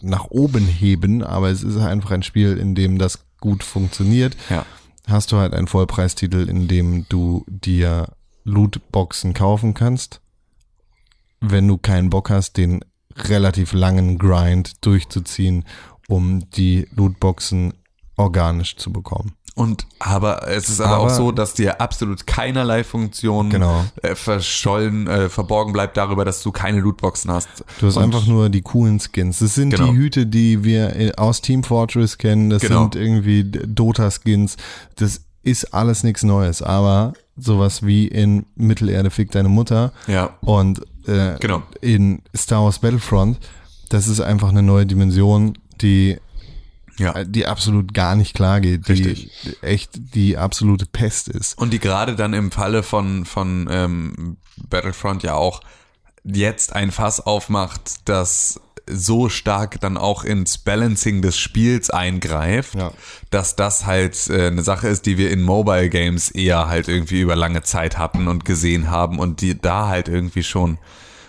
nach 0.00 0.26
oben 0.30 0.66
heben, 0.66 1.22
aber 1.22 1.50
es 1.50 1.62
ist 1.62 1.76
einfach 1.76 2.10
ein 2.12 2.22
Spiel, 2.22 2.56
in 2.56 2.74
dem 2.74 2.98
das 2.98 3.20
gut 3.40 3.62
funktioniert, 3.62 4.36
Ja. 4.48 4.64
hast 5.06 5.30
du 5.32 5.36
halt 5.36 5.52
einen 5.54 5.66
Vollpreistitel, 5.66 6.48
in 6.48 6.66
dem 6.68 7.06
du 7.08 7.44
dir 7.46 8.08
Lootboxen 8.44 9.34
kaufen 9.34 9.74
kannst, 9.74 10.20
wenn 11.40 11.68
du 11.68 11.76
keinen 11.76 12.08
Bock 12.10 12.30
hast, 12.30 12.56
den 12.56 12.80
relativ 13.16 13.72
langen 13.72 14.18
Grind 14.18 14.84
durchzuziehen, 14.84 15.64
um 16.08 16.48
die 16.50 16.86
Lootboxen 16.94 17.74
organisch 18.16 18.76
zu 18.76 18.92
bekommen. 18.92 19.32
Und 19.54 19.86
aber 20.00 20.46
es 20.48 20.68
ist 20.68 20.82
aber, 20.82 20.96
Aber- 20.96 21.04
auch 21.04 21.10
so, 21.10 21.32
dass 21.32 21.54
dir 21.54 21.80
absolut 21.80 22.26
keinerlei 22.26 22.84
Funktion 22.84 23.48
Genau. 23.48 23.84
äh, 24.02 24.14
verschollen, 24.14 25.06
äh, 25.06 25.30
verborgen 25.30 25.72
bleibt 25.72 25.96
darüber, 25.96 26.26
dass 26.26 26.42
du 26.42 26.52
keine 26.52 26.80
Lootboxen 26.80 27.30
hast. 27.30 27.48
Du 27.80 27.86
hast 27.86 27.96
Und- 27.96 28.02
einfach 28.04 28.26
nur 28.26 28.50
die 28.50 28.60
coolen 28.60 29.00
Skins. 29.00 29.38
Das 29.38 29.54
sind 29.54 29.70
Genau. 29.70 29.86
die 29.92 29.96
Hüte, 29.96 30.26
die 30.26 30.62
wir 30.62 30.94
äh, 30.96 31.12
aus 31.16 31.40
Team 31.40 31.62
Fortress 31.64 32.18
kennen. 32.18 32.50
Das 32.50 32.60
Genau. 32.60 32.82
sind 32.82 32.96
irgendwie 32.96 33.44
Dota-Skins. 33.44 34.56
Das 34.96 35.22
ist 35.42 35.72
alles 35.72 36.02
nichts 36.04 36.22
Neues, 36.22 36.60
aber 36.60 37.14
sowas 37.36 37.84
wie 37.84 38.08
in 38.08 38.44
Mittelerde 38.56 39.10
fickt 39.10 39.34
deine 39.34 39.48
Mutter 39.48 39.92
Ja. 40.06 40.30
und 40.42 40.80
äh, 41.06 41.36
Genau. 41.40 41.62
in 41.80 42.20
Star 42.36 42.62
Wars 42.64 42.80
Battlefront, 42.80 43.38
das 43.88 44.08
ist 44.08 44.20
einfach 44.20 44.48
eine 44.50 44.62
neue 44.62 44.84
Dimension, 44.86 45.56
die 45.82 46.18
Ja. 46.98 47.24
die 47.24 47.46
absolut 47.46 47.92
gar 47.94 48.16
nicht 48.16 48.34
klar 48.34 48.60
geht, 48.60 48.88
die 48.88 48.92
Richtig. 48.92 49.30
echt 49.62 49.90
die 50.14 50.36
absolute 50.38 50.86
Pest 50.86 51.28
ist. 51.28 51.58
Und 51.58 51.72
die 51.72 51.78
gerade 51.78 52.16
dann 52.16 52.32
im 52.32 52.50
Falle 52.50 52.82
von, 52.82 53.24
von 53.26 53.68
ähm, 53.70 54.36
Battlefront 54.68 55.22
ja 55.22 55.34
auch 55.34 55.60
jetzt 56.24 56.74
ein 56.74 56.90
Fass 56.90 57.20
aufmacht, 57.20 57.96
das 58.06 58.60
so 58.88 59.28
stark 59.28 59.80
dann 59.80 59.96
auch 59.96 60.22
ins 60.22 60.58
Balancing 60.58 61.20
des 61.20 61.36
Spiels 61.36 61.90
eingreift, 61.90 62.76
Ja. 62.76 62.92
dass 63.30 63.56
das 63.56 63.84
halt 63.84 64.28
äh, 64.28 64.46
eine 64.46 64.62
Sache 64.62 64.86
ist, 64.88 65.06
die 65.06 65.18
wir 65.18 65.30
in 65.32 65.42
Mobile 65.42 65.88
Games 65.88 66.30
eher 66.30 66.68
halt 66.68 66.86
irgendwie 66.88 67.20
über 67.20 67.34
lange 67.34 67.62
Zeit 67.62 67.98
hatten 67.98 68.28
und 68.28 68.44
gesehen 68.44 68.88
haben 68.90 69.18
und 69.18 69.40
die 69.40 69.60
da 69.60 69.88
halt 69.88 70.08
irgendwie 70.08 70.44
schon 70.44 70.78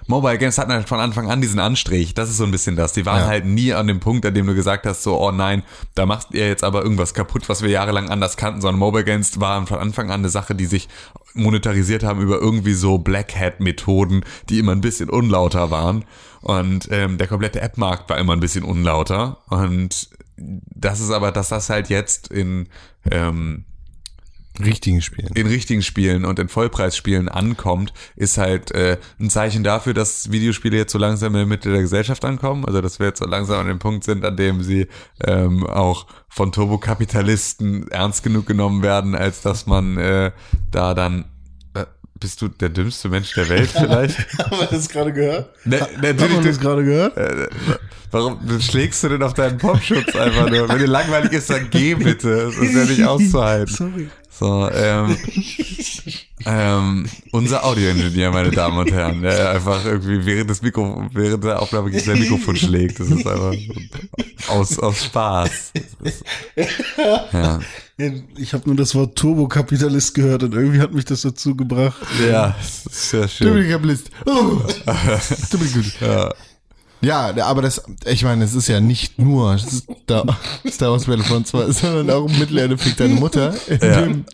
Mobile 0.07 0.37
Games 0.37 0.57
hatten 0.57 0.71
halt 0.71 0.87
von 0.87 0.99
Anfang 0.99 1.29
an 1.29 1.41
diesen 1.41 1.59
Anstrich. 1.59 2.13
Das 2.13 2.29
ist 2.29 2.37
so 2.37 2.45
ein 2.45 2.51
bisschen 2.51 2.75
das. 2.75 2.93
Die 2.93 3.05
waren 3.05 3.21
Ja. 3.21 3.27
halt 3.27 3.45
nie 3.45 3.73
an 3.73 3.87
dem 3.87 3.99
Punkt, 3.99 4.25
an 4.25 4.33
dem 4.33 4.47
du 4.47 4.55
gesagt 4.55 4.85
hast, 4.85 5.03
so, 5.03 5.19
oh 5.19 5.31
nein, 5.31 5.63
da 5.95 6.05
machst 6.05 6.29
ihr 6.31 6.47
jetzt 6.47 6.63
aber 6.63 6.81
irgendwas 6.81 7.13
kaputt, 7.13 7.47
was 7.49 7.61
wir 7.61 7.69
jahrelang 7.69 8.09
anders 8.09 8.37
kannten, 8.37 8.61
sondern 8.61 8.79
Mobile 8.79 9.03
Games 9.03 9.39
waren 9.39 9.67
von 9.67 9.79
Anfang 9.79 10.09
an 10.09 10.21
eine 10.21 10.29
Sache, 10.29 10.55
die 10.55 10.65
sich 10.65 10.87
monetarisiert 11.33 12.03
haben 12.03 12.21
über 12.21 12.39
irgendwie 12.39 12.73
so 12.73 12.97
Black 12.97 13.35
Hat 13.35 13.59
Methoden, 13.59 14.23
die 14.49 14.59
immer 14.59 14.71
ein 14.71 14.81
bisschen 14.81 15.09
unlauter 15.09 15.71
waren. 15.71 16.05
Und 16.41 16.87
ähm, 16.91 17.17
der 17.17 17.27
komplette 17.27 17.61
App-Markt 17.61 18.09
war 18.09 18.17
immer 18.17 18.33
ein 18.33 18.39
bisschen 18.39 18.63
unlauter. 18.63 19.37
Und 19.49 20.09
das 20.37 20.99
ist 20.99 21.11
aber, 21.11 21.31
dass 21.31 21.49
das 21.49 21.69
halt 21.69 21.89
jetzt 21.89 22.29
in 22.29 22.67
ähm, 23.11 23.65
Richtigen 24.59 25.01
Spielen. 25.01 25.29
in 25.35 25.47
richtigen 25.47 25.81
Spielen 25.81 26.25
und 26.25 26.39
in 26.39 26.49
Vollpreisspielen 26.49 27.29
ankommt, 27.29 27.93
ist 28.15 28.37
halt 28.37 28.71
äh, 28.71 28.97
ein 29.19 29.29
Zeichen 29.29 29.63
dafür, 29.63 29.93
dass 29.93 30.31
Videospiele 30.31 30.77
jetzt 30.77 30.91
so 30.91 30.97
langsam 30.97 31.33
in 31.33 31.39
der 31.39 31.45
Mitte 31.45 31.71
der 31.71 31.81
Gesellschaft 31.81 32.25
ankommen. 32.25 32.65
Also 32.65 32.81
dass 32.81 32.99
wir 32.99 33.07
jetzt 33.07 33.19
so 33.19 33.25
langsam 33.25 33.59
an 33.59 33.67
dem 33.67 33.79
Punkt 33.79 34.03
sind, 34.03 34.25
an 34.25 34.35
dem 34.35 34.63
sie 34.63 34.87
ähm, 35.23 35.65
auch 35.65 36.07
von 36.27 36.51
Turbokapitalisten 36.51 37.87
ernst 37.89 38.23
genug 38.23 38.45
genommen 38.45 38.81
werden, 38.81 39.15
als 39.15 39.41
dass 39.41 39.65
man 39.65 39.97
äh, 39.97 40.31
da 40.71 40.93
dann 40.93 41.25
bist 42.19 42.41
du 42.41 42.47
der 42.47 42.69
dümmste 42.69 43.09
Mensch 43.09 43.33
der 43.33 43.49
Welt 43.49 43.69
vielleicht? 43.69 44.17
Haben 44.39 44.59
wir 44.59 44.67
das 44.67 44.89
gerade 44.89 45.13
gehört? 45.13 45.49
ne, 45.65 45.79
Haben 45.81 46.17
wir 46.17 46.41
das 46.41 46.59
gerade 46.59 46.83
gehört? 46.83 47.17
äh, 47.17 47.47
warum 48.11 48.39
schlägst 48.59 49.03
du 49.03 49.09
denn 49.09 49.23
auf 49.23 49.33
deinen 49.33 49.57
Popschutz 49.57 50.15
einfach 50.15 50.49
nur? 50.49 50.69
Wenn 50.69 50.79
dir 50.79 50.87
langweilig 50.87 51.31
ist, 51.33 51.49
dann 51.49 51.69
geh 51.69 51.95
bitte. 51.95 52.45
Das 52.45 52.55
ist 52.57 52.75
ja 52.75 52.85
nicht 52.85 53.03
auszuhalten. 53.05 53.73
Sorry. 53.75 54.09
So, 54.39 54.69
ähm, 54.71 55.17
ähm, 56.45 57.09
unser 57.31 57.65
Audioingenieur, 57.65 58.31
meine 58.31 58.51
Damen 58.51 58.77
und 58.77 58.91
Herren, 58.91 59.23
der 59.23 59.49
einfach 59.49 59.83
irgendwie 59.83 60.23
während 60.27 60.51
des 60.51 60.61
Mikro, 60.61 61.07
während 61.11 61.43
der 61.43 61.59
Aufnahme 61.59 61.89
gegen 61.89 62.03
sein 62.03 62.19
Mikrofon 62.19 62.55
schlägt. 62.55 62.99
Das 62.99 63.09
ist 63.09 63.25
einfach 63.25 63.53
aus, 64.49 64.77
aus 64.77 65.05
Spaß. 65.05 65.71
Ist, 66.03 66.23
ja. 67.33 67.59
Ja, 67.99 68.11
Ich 68.37 68.53
habe 68.53 68.63
nur 68.67 68.75
das 68.75 68.93
Wort 68.95 69.15
Turbokapitalist 69.17 70.13
gehört 70.13 70.43
und 70.43 70.53
irgendwie 70.53 70.79
hat 70.79 70.93
mich 70.93 71.05
das 71.05 71.21
dazu 71.21 71.55
gebracht. 71.55 71.97
ja, 72.29 72.55
ist 72.61 73.09
sehr 73.09 73.27
schön. 73.27 73.47
Turbokapitalist. 73.47 74.11
Oh. 74.25 74.61
Ja. 76.01 76.33
Ja, 76.99 77.31
aber 77.45 77.61
das, 77.61 77.83
ich 78.05 78.23
meine, 78.23 78.43
es 78.43 78.55
ist 78.55 78.67
ja 78.69 78.79
nicht 78.79 79.19
nur 79.19 79.55
Star, 79.59 80.25
Star 80.67 80.91
Wars 80.91 81.05
Battlefront 81.05 81.45
2, 81.45 81.69
sondern 81.71 82.09
auch 82.09 82.27
Mittelerde 82.27 82.75
fickt 82.75 82.99
deine 82.99 83.13
Mutter, 83.13 83.53
in 83.67 83.79
Ja. 83.81 84.01
dem 84.01 84.25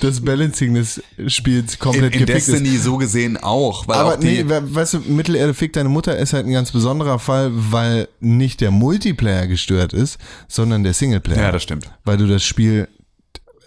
das 0.00 0.20
Balancing 0.20 0.74
des 0.74 1.00
Spiels 1.28 1.74
In, 1.74 1.78
komplett 1.78 2.14
in 2.16 2.26
gefickt 2.26 2.38
ist. 2.38 2.48
Destiny 2.48 2.76
so 2.78 2.96
gesehen 2.96 3.36
auch, 3.36 3.84
Aber 3.86 4.14
auch 4.14 4.18
nee, 4.18 4.44
we- 4.44 4.74
weißt 4.74 4.94
du, 4.94 4.98
Mittelerde 5.06 5.54
fickt 5.54 5.76
deine 5.76 5.88
Mutter 5.90 6.18
ist 6.18 6.32
halt 6.32 6.46
ein 6.46 6.52
ganz 6.52 6.72
besonderer 6.72 7.20
Fall, 7.20 7.52
weil 7.52 8.08
nicht 8.18 8.60
der 8.62 8.72
Multiplayer 8.72 9.46
gestört 9.46 9.92
ist, 9.92 10.18
sondern 10.48 10.82
der 10.82 10.94
Singleplayer. 10.94 11.40
ja, 11.40 11.52
das 11.52 11.62
stimmt. 11.62 11.88
weil 12.04 12.16
du 12.16 12.26
das 12.26 12.42
Spiel, 12.42 12.88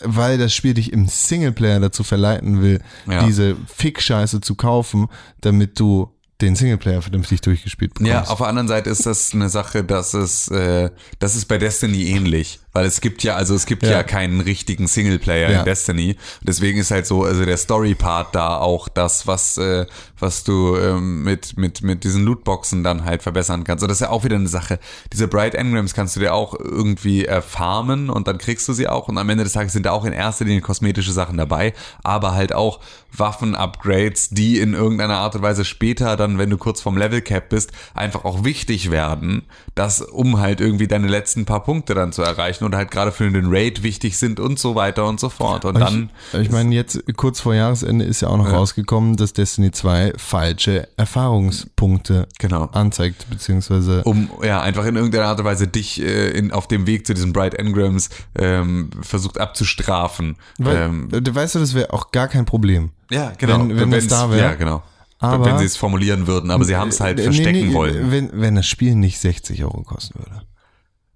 weil 0.04 0.38
das 0.38 0.54
Spiel 0.54 0.74
dich 0.74 0.93
im 0.93 1.08
Singleplayer 1.08 1.80
dazu 1.80 2.04
verleiten 2.04 2.62
will, 2.62 2.82
Ja. 3.08 3.26
diese 3.26 3.56
Fick-Scheiße 3.68 4.41
zu 4.41 4.56
kaufen, 4.56 5.08
damit 5.41 5.80
du 5.80 6.10
den 6.41 6.56
Singleplayer 6.56 7.02
vernünftig 7.04 7.41
durchgespielt 7.41 7.93
bekommst. 7.93 8.12
Ja, 8.12 8.24
auf 8.24 8.39
der 8.39 8.47
anderen 8.47 8.68
Seite 8.68 8.89
ist 8.89 9.06
das 9.06 9.32
eine 9.34 9.49
Sache, 9.49 9.84
dass 9.84 10.14
es, 10.16 10.47
äh, 10.47 10.89
das 11.20 11.36
ist 11.36 11.45
bei 11.45 11.58
Destiny 11.60 12.06
ähnlich. 12.06 12.60
Weil 12.74 12.86
es 12.86 13.01
gibt 13.01 13.24
ja, 13.24 13.36
also 13.36 13.53
es 13.55 13.65
gibt 13.65 13.84
ja, 13.84 13.91
Ja. 13.91 14.03
keinen 14.03 14.39
richtigen 14.41 14.88
Singleplayer 14.88 15.49
Ja. 15.51 15.59
in 15.59 15.65
Destiny. 15.65 16.15
Deswegen 16.41 16.80
ist 16.80 16.91
halt 16.91 17.05
so, 17.05 17.24
also 17.24 17.43
der 17.45 17.57
Story-Part 17.57 18.34
da 18.34 18.57
auch 18.57 18.88
das, 18.88 19.28
was, 19.28 19.57
äh, 19.57 19.86
was 20.19 20.43
du 20.43 20.78
ähm, 20.78 21.24
mit, 21.24 21.57
mit, 21.57 21.82
mit 21.82 22.03
diesen 22.03 22.24
Lootboxen 22.24 22.84
dann 22.84 23.03
halt 23.05 23.24
verbessern 23.24 23.63
kannst. 23.63 23.84
Und 23.84 23.89
das 23.89 23.97
ist 23.97 24.01
ja 24.01 24.09
auch 24.09 24.24
wieder 24.24 24.36
eine 24.38 24.47
Sache. 24.47 24.80
Diese 25.11 25.28
Bright 25.28 25.55
Engrams 25.55 25.93
kannst 25.93 26.15
du 26.15 26.19
dir 26.22 26.34
auch 26.34 26.57
irgendwie 26.57 27.26
äh, 27.26 27.41
farmen 27.41 28.09
und 28.09 28.28
dann 28.28 28.38
kriegst 28.38 28.67
du 28.67 28.74
sie 28.74 28.88
auch. 28.88 29.07
Und 29.07 29.17
am 29.17 29.28
Ende 29.30 29.43
des 29.43 29.53
Tages 29.53 29.74
sind 29.74 29.86
da 29.86 29.91
auch 29.91 30.05
in 30.05 30.13
erster 30.13 30.45
Linie 30.45 30.61
kosmetische 30.61 31.11
Sachen 31.11 31.38
dabei, 31.38 31.74
aber 32.03 32.34
halt 32.36 32.53
auch 32.53 32.80
Waffen-Upgrades, 33.13 34.30
die 34.30 34.59
in 34.59 34.74
irgendeiner 34.74 35.17
Art 35.17 35.36
und 35.36 35.41
Weise 35.41 35.65
später 35.65 36.15
dann, 36.15 36.38
wenn 36.38 36.49
du 36.49 36.57
kurz 36.57 36.82
vorm 36.82 36.97
Level 36.97 37.22
Cap 37.22 37.49
bist, 37.49 37.72
einfach 37.93 38.24
auch 38.26 38.43
wichtig 38.43 38.91
werden, 38.91 39.43
das 39.76 40.01
um 40.01 40.39
halt 40.39 40.61
irgendwie 40.61 40.88
deine 40.88 41.07
letzten 41.07 41.45
paar 41.45 41.63
Punkte 41.63 41.93
dann 41.93 42.11
zu 42.13 42.22
erreichen 42.22 42.61
oder 42.64 42.78
halt 42.78 42.91
gerade 42.91 43.12
für 43.12 43.30
den 43.30 43.45
Raid 43.47 43.84
wichtig 43.84 44.18
sind 44.18 44.39
und 44.39 44.59
so 44.59 44.76
weiter 44.76 45.05
und 45.07 45.20
so 45.20 45.30
fort. 45.30 45.66
Und 45.66 45.80
dann 45.80 46.09
ich, 46.34 46.39
ich 46.39 46.51
meine, 46.51 46.74
jetzt 46.76 47.01
kurz 47.18 47.39
vor 47.39 47.53
Jahresende 47.53 48.05
ist 48.05 48.22
ja 48.22 48.28
auch 48.30 48.38
noch 48.38 48.51
rausgekommen, 48.51 49.16
dass 49.18 49.34
Destiny 49.34 49.72
2 49.72 50.14
falsche 50.18 50.88
Erfahrungspunkte 50.97 52.28
Genau. 52.39 52.66
anzeigt, 52.72 53.30
beziehungsweise 53.30 54.03
um 54.03 54.30
ja 54.43 54.62
einfach 54.62 54.86
in 54.86 54.95
irgendeiner 54.95 55.26
Art 55.26 55.39
und 55.39 55.45
Weise 55.45 55.68
dich 55.68 56.01
äh, 56.01 56.30
in, 56.32 56.51
auf 56.51 56.68
dem 56.68 56.88
Weg 56.88 57.05
zu 57.07 57.14
diesen 57.14 57.34
Bright 57.34 57.53
Engrams 57.55 58.09
ähm, 58.38 58.89
versucht 59.01 59.39
abzustrafen. 59.39 60.36
weil, 60.57 60.76
ähm, 60.78 61.09
du 61.12 61.34
weißt 61.36 61.55
du, 61.55 61.59
das 61.59 61.74
wäre 61.74 61.93
auch 61.93 62.12
gar 62.12 62.28
kein 62.28 62.45
Problem. 62.45 62.91
ja, 63.09 63.32
genau. 63.38 63.59
wenn- 63.59 63.80
wenn 63.80 63.91
das 63.91 64.03
Wenn's- 64.05 64.07
da 64.09 64.32
wär. 64.32 64.38
Ja, 64.38 64.53
genau. 64.55 64.84
Aber- 65.20 65.45
wenn 65.45 65.57
sie 65.59 65.66
es 65.66 65.78
formulieren 65.78 66.26
würden, 66.26 66.49
aber 66.49 66.64
sie 66.64 66.76
haben 66.76 66.88
es 66.89 66.99
halt 66.99 67.20
Äh, 67.20 67.24
verstecken 67.24 67.51
nee, 67.59 67.66
nee, 67.68 67.74
wollen. 67.74 68.09
Wenn, 68.12 68.30
wenn 68.34 68.55
das 68.55 68.66
Spiel 68.68 68.95
nicht 68.95 69.20
60 69.20 69.64
Euro 69.64 69.84
kosten 69.84 70.18
würde. 70.20 70.41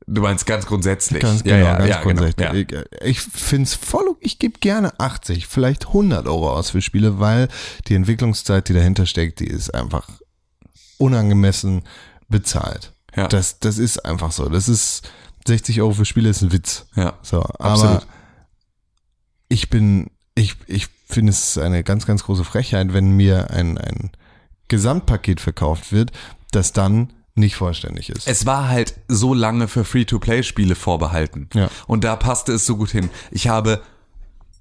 Du 0.07 0.21
meinst 0.21 0.45
ganz 0.45 0.65
grundsätzlich. 0.67 1.21
Ganz 1.21 1.43
genau, 1.43 1.55
ja, 1.55 1.63
ja, 1.63 1.77
ganz 1.77 1.89
ja, 1.89 2.01
grundsätzlich. 2.01 2.67
Genau, 2.67 2.81
ja. 2.81 2.85
Ich, 3.01 3.17
ich 3.17 3.19
find's 3.21 3.73
voll, 3.73 4.15
ich 4.19 4.37
gebe 4.37 4.59
gerne 4.59 4.99
80, 4.99 5.47
vielleicht 5.47 5.87
100 5.87 6.27
Euro 6.27 6.53
aus 6.53 6.69
für 6.71 6.81
Spiele, 6.81 7.19
weil 7.19 7.47
die 7.87 7.95
Entwicklungszeit, 7.95 8.69
die 8.69 8.73
dahinter 8.73 9.05
steckt, 9.07 9.39
die 9.39 9.47
ist 9.47 9.73
einfach 9.73 10.07
unangemessen 10.97 11.83
bezahlt. 12.29 12.93
Ja. 13.15 13.27
Das, 13.27 13.59
das 13.59 13.77
ist 13.77 14.05
einfach 14.05 14.31
so. 14.31 14.47
Das 14.49 14.69
ist 14.69 15.09
60 15.47 15.81
Euro 15.81 15.93
für 15.93 16.05
Spiele 16.05 16.29
ist 16.29 16.41
ein 16.41 16.51
Witz. 16.51 16.85
Ja, 16.95 17.17
So, 17.21 17.41
aber 17.59 17.71
absolut. 17.71 18.07
ich 19.47 19.69
bin, 19.69 20.11
ich, 20.35 20.55
ich 20.67 20.87
finde 21.07 21.31
es 21.31 21.57
eine 21.57 21.83
ganz, 21.83 22.05
ganz 22.05 22.23
große 22.23 22.43
Frechheit, 22.43 22.93
wenn 22.93 23.11
mir 23.11 23.51
ein, 23.51 23.77
ein 23.77 24.11
Gesamtpaket 24.67 25.39
verkauft 25.39 25.91
wird, 25.91 26.11
das 26.51 26.73
dann 26.73 27.13
nicht 27.35 27.55
vollständig 27.55 28.09
ist. 28.09 28.27
Es 28.27 28.45
war 28.45 28.69
halt 28.69 28.95
so 29.07 29.33
lange 29.33 29.67
für 29.67 29.83
Free-to-Play-Spiele 29.83 30.75
vorbehalten. 30.75 31.49
Ja. 31.53 31.69
Und 31.85 32.03
da 32.03 32.15
passte 32.15 32.53
es 32.53 32.65
so 32.65 32.77
gut 32.77 32.91
hin. 32.91 33.09
Ich 33.29 33.49
habe 33.49 33.81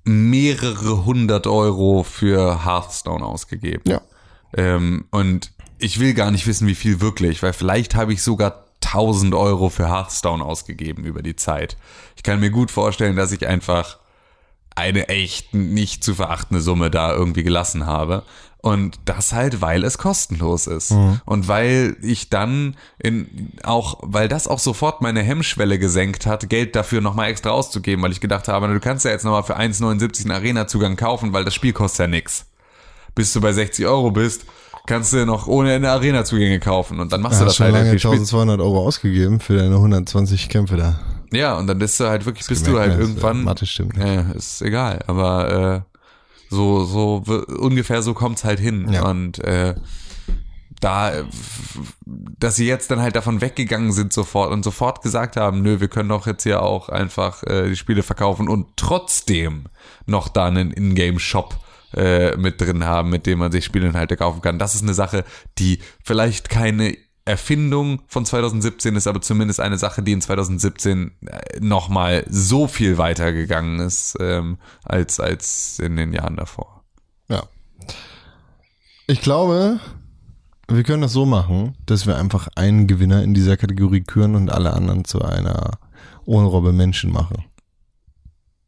mehrere 0.05 1.05
hundert 1.05 1.47
Euro 1.47 2.03
für 2.03 2.64
Hearthstone 2.64 3.25
ausgegeben. 3.25 3.83
ja. 3.87 4.01
Ähm, 4.57 5.07
und 5.11 5.53
ich 5.79 5.99
will 5.99 6.14
gar 6.14 6.31
nicht 6.31 6.47
wissen, 6.47 6.68
wie 6.68 6.77
viel 6.77 7.01
wirklich, 7.01 7.43
weil 7.43 7.53
vielleicht 7.53 7.95
habe 7.95 8.12
ich 8.12 8.22
sogar 8.22 8.64
1000 8.85 9.35
Euro 9.35 9.68
für 9.68 9.89
Hearthstone 9.89 10.45
ausgegeben 10.45 11.05
über 11.05 11.22
die 11.22 11.37
Zeit. 11.37 11.77
Ich 12.16 12.22
kann 12.22 12.41
mir 12.41 12.51
gut 12.51 12.70
vorstellen, 12.70 13.16
dass 13.16 13.33
ich 13.33 13.47
einfach 13.47 13.99
eine 14.77 15.09
echt 15.09 15.55
nicht 15.55 16.05
zu 16.05 16.14
verachtende 16.14 16.61
Summe 16.61 16.91
da 16.91 17.12
irgendwie 17.12 17.43
gelassen 17.43 17.87
habe. 17.87 18.25
Und 18.65 18.99
das 19.05 19.35
halt, 19.35 19.61
weil 19.61 19.85
es 19.85 19.99
kostenlos 19.99 20.67
ist. 20.67 20.91
Und 21.27 21.49
weil 21.49 21.99
ich 22.01 22.31
dann 22.31 22.77
in, 22.99 23.53
auch, 23.62 23.99
weil 24.01 24.27
das 24.27 24.49
auch 24.49 24.59
sofort 24.59 25.03
meine 25.03 25.21
Hemmschwelle 25.21 25.79
gesenkt 25.79 26.25
hat, 26.25 26.49
Geld 26.49 26.75
dafür 26.75 27.03
nochmal 27.03 27.29
extra 27.29 27.51
auszugeben, 27.51 28.03
weil 28.03 28.12
ich 28.12 28.23
gedacht 28.23 28.49
habe, 28.49 28.67
du 28.69 28.81
kannst 28.81 29.05
ja 29.05 29.11
jetzt 29.11 29.23
nochmal 29.23 29.43
für 29.43 29.59
1,79 29.59 30.23
einen 30.23 30.31
Arena-Zugang 30.31 30.97
kaufen, 30.97 31.35
weil 31.35 31.45
das 31.45 31.53
Spiel 31.53 31.75
kostet 31.75 32.01
ja 32.01 32.07
nix. 32.07 32.47
Bis 33.15 33.35
du 33.35 33.43
bei 33.43 33.53
60 33.53 33.85
Euro 33.85 34.11
bist, 34.11 34.47
kannst 34.87 35.12
du 35.12 35.27
noch 35.27 35.47
ohne 35.47 35.75
Ende 35.75 35.91
Arena-Zugänge 35.91 36.59
kaufen. 36.59 37.01
Und 37.01 37.12
dann 37.12 37.21
machst 37.21 37.41
du 37.41 37.45
Du 37.45 37.49
das 37.49 37.57
schon 37.57 37.65
halt 37.65 37.75
lange 37.75 37.89
irgendwie 37.89 38.01
spät. 38.01 38.12
1200 38.12 38.61
Euro 38.61 38.87
ausgegeben 38.87 39.41
für 39.41 39.59
deine 39.59 39.75
120 39.75 40.49
Kämpfe 40.49 40.79
da. 40.79 41.01
Ja, 41.35 41.59
und 41.59 41.67
dann 41.67 41.79
bist 41.79 42.01
du 42.01 42.07
halt 42.07 42.25
wirklich, 42.25 42.47
bist 42.47 42.67
du 42.67 42.79
halt 42.79 42.95
ne? 42.95 42.99
irgendwann. 42.99 43.45
Mathe 43.45 43.67
stimmt 43.67 43.99
nicht. 43.99 44.07
Ja, 44.07 44.23
ist 44.31 44.62
egal, 44.62 45.01
aber 45.07 45.85
äh, 45.87 45.93
so, 46.55 46.84
so 46.84 47.22
ungefähr 47.59 48.02
so 48.02 48.14
kommt's 48.14 48.44
halt 48.44 48.61
hin. 48.61 48.90
Ja. 48.90 49.09
Und 49.09 49.38
äh, 49.40 49.74
da, 50.80 51.12
dass 52.05 52.57
sie 52.57 52.66
jetzt 52.66 52.90
dann 52.90 53.00
halt 53.00 53.16
davon 53.16 53.40
weggegangen 53.40 53.92
sind 53.92 54.12
sofort 54.12 54.52
und 54.52 54.62
sofort 54.62 55.02
gesagt 55.02 55.36
haben, 55.36 55.62
nö, 55.62 55.80
wir 55.80 55.88
können 55.88 56.11
doch 56.11 56.26
jetzt 56.26 56.42
hier 56.42 56.62
auch 56.62 56.88
einfach 56.88 57.42
äh, 57.44 57.68
die 57.68 57.76
Spiele 57.76 58.02
verkaufen 58.02 58.48
und 58.48 58.66
trotzdem 58.76 59.64
noch 60.07 60.28
da 60.28 60.46
einen 60.46 60.72
Ingame-Shop 60.72 61.59
äh, 61.94 62.36
mit 62.36 62.61
drin 62.61 62.84
haben, 62.84 63.11
mit 63.11 63.26
dem 63.26 63.38
man 63.38 63.52
sich 63.52 63.64
Spielinhalte 63.64 64.16
kaufen 64.16 64.42
kann. 64.42 64.59
Das 64.59 64.74
ist 64.74 64.82
eine 64.82 64.94
Sache, 64.94 65.24
die 65.59 65.78
vielleicht 66.02 66.50
keine 66.50 66.96
Erfindung 67.27 68.03
von 68.07 68.27
2017 68.27 68.97
ist, 68.97 69.07
aber 69.07 69.20
zumindest 69.22 69.61
eine 69.61 69.79
Sache, 69.79 70.03
die 70.03 70.12
in 70.12 70.20
2017 70.20 71.12
nochmal 71.61 72.25
so 72.29 72.66
viel 72.66 72.99
weiter 72.99 73.33
gegangen 73.33 73.81
ist 73.81 74.16
ähm, 74.20 74.59
als, 74.83 75.20
als 75.20 75.79
in 75.79 75.97
den 75.97 76.12
Jahren 76.12 76.37
davor. 76.37 76.85
Ja. 77.29 77.45
Ich 79.07 79.22
glaube, 79.22 79.81
wir 80.68 80.83
können 80.83 81.03
das 81.03 81.12
so 81.12 81.25
machen, 81.25 81.77
dass 81.87 82.07
wir 82.07 82.16
einfach 82.16 82.49
einen 82.57 82.87
Gewinner 82.87 83.22
in 83.22 83.33
dieser 83.33 83.57
Kategorie 83.57 84.03
küren 84.03 84.35
und 84.35 84.51
alle 84.51 84.75
anderen 84.75 85.05
zu 85.05 85.22
einer 85.22 85.72
ohne 86.27 86.47
Robbe 86.47 86.72
Menschen 86.72 87.11
machen. 87.12 87.45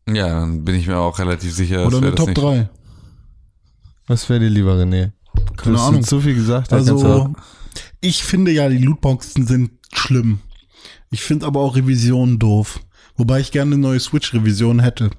Ja, 0.09 0.29
dann 0.41 0.65
bin 0.65 0.77
ich 0.77 0.87
mir 0.87 0.99
auch 0.99 1.19
relativ 1.19 1.55
sicher. 1.55 1.87
Oder 1.87 1.99
eine 1.99 2.15
Top 2.15 2.29
nicht- 2.29 2.39
3. 2.39 2.69
Was 4.07 4.29
wäre 4.29 4.41
dir 4.41 4.51
lieber, 4.51 4.75
René? 4.75 5.11
Keine 5.57 5.77
du 5.77 5.81
hast 5.81 5.89
Ahnung. 5.89 6.03
so 6.05 6.21
viel 6.21 6.35
gesagt. 6.35 6.73
Also, 6.73 7.35
ich 8.01 8.23
finde 8.25 8.51
ja, 8.53 8.69
die 8.69 8.79
Lootboxen 8.79 9.47
sind 9.47 9.71
schlimm. 9.93 10.41
Ich 11.11 11.23
finde 11.23 11.47
aber 11.47 11.61
auch 11.61 11.77
Revisionen 11.77 12.39
doof. 12.39 12.81
Wobei 13.17 13.41
ich 13.41 13.51
gerne 13.53 13.75
eine 13.75 13.83
neue 13.83 14.01
Switch-Revision 14.01 14.81
hätte. 14.81 15.11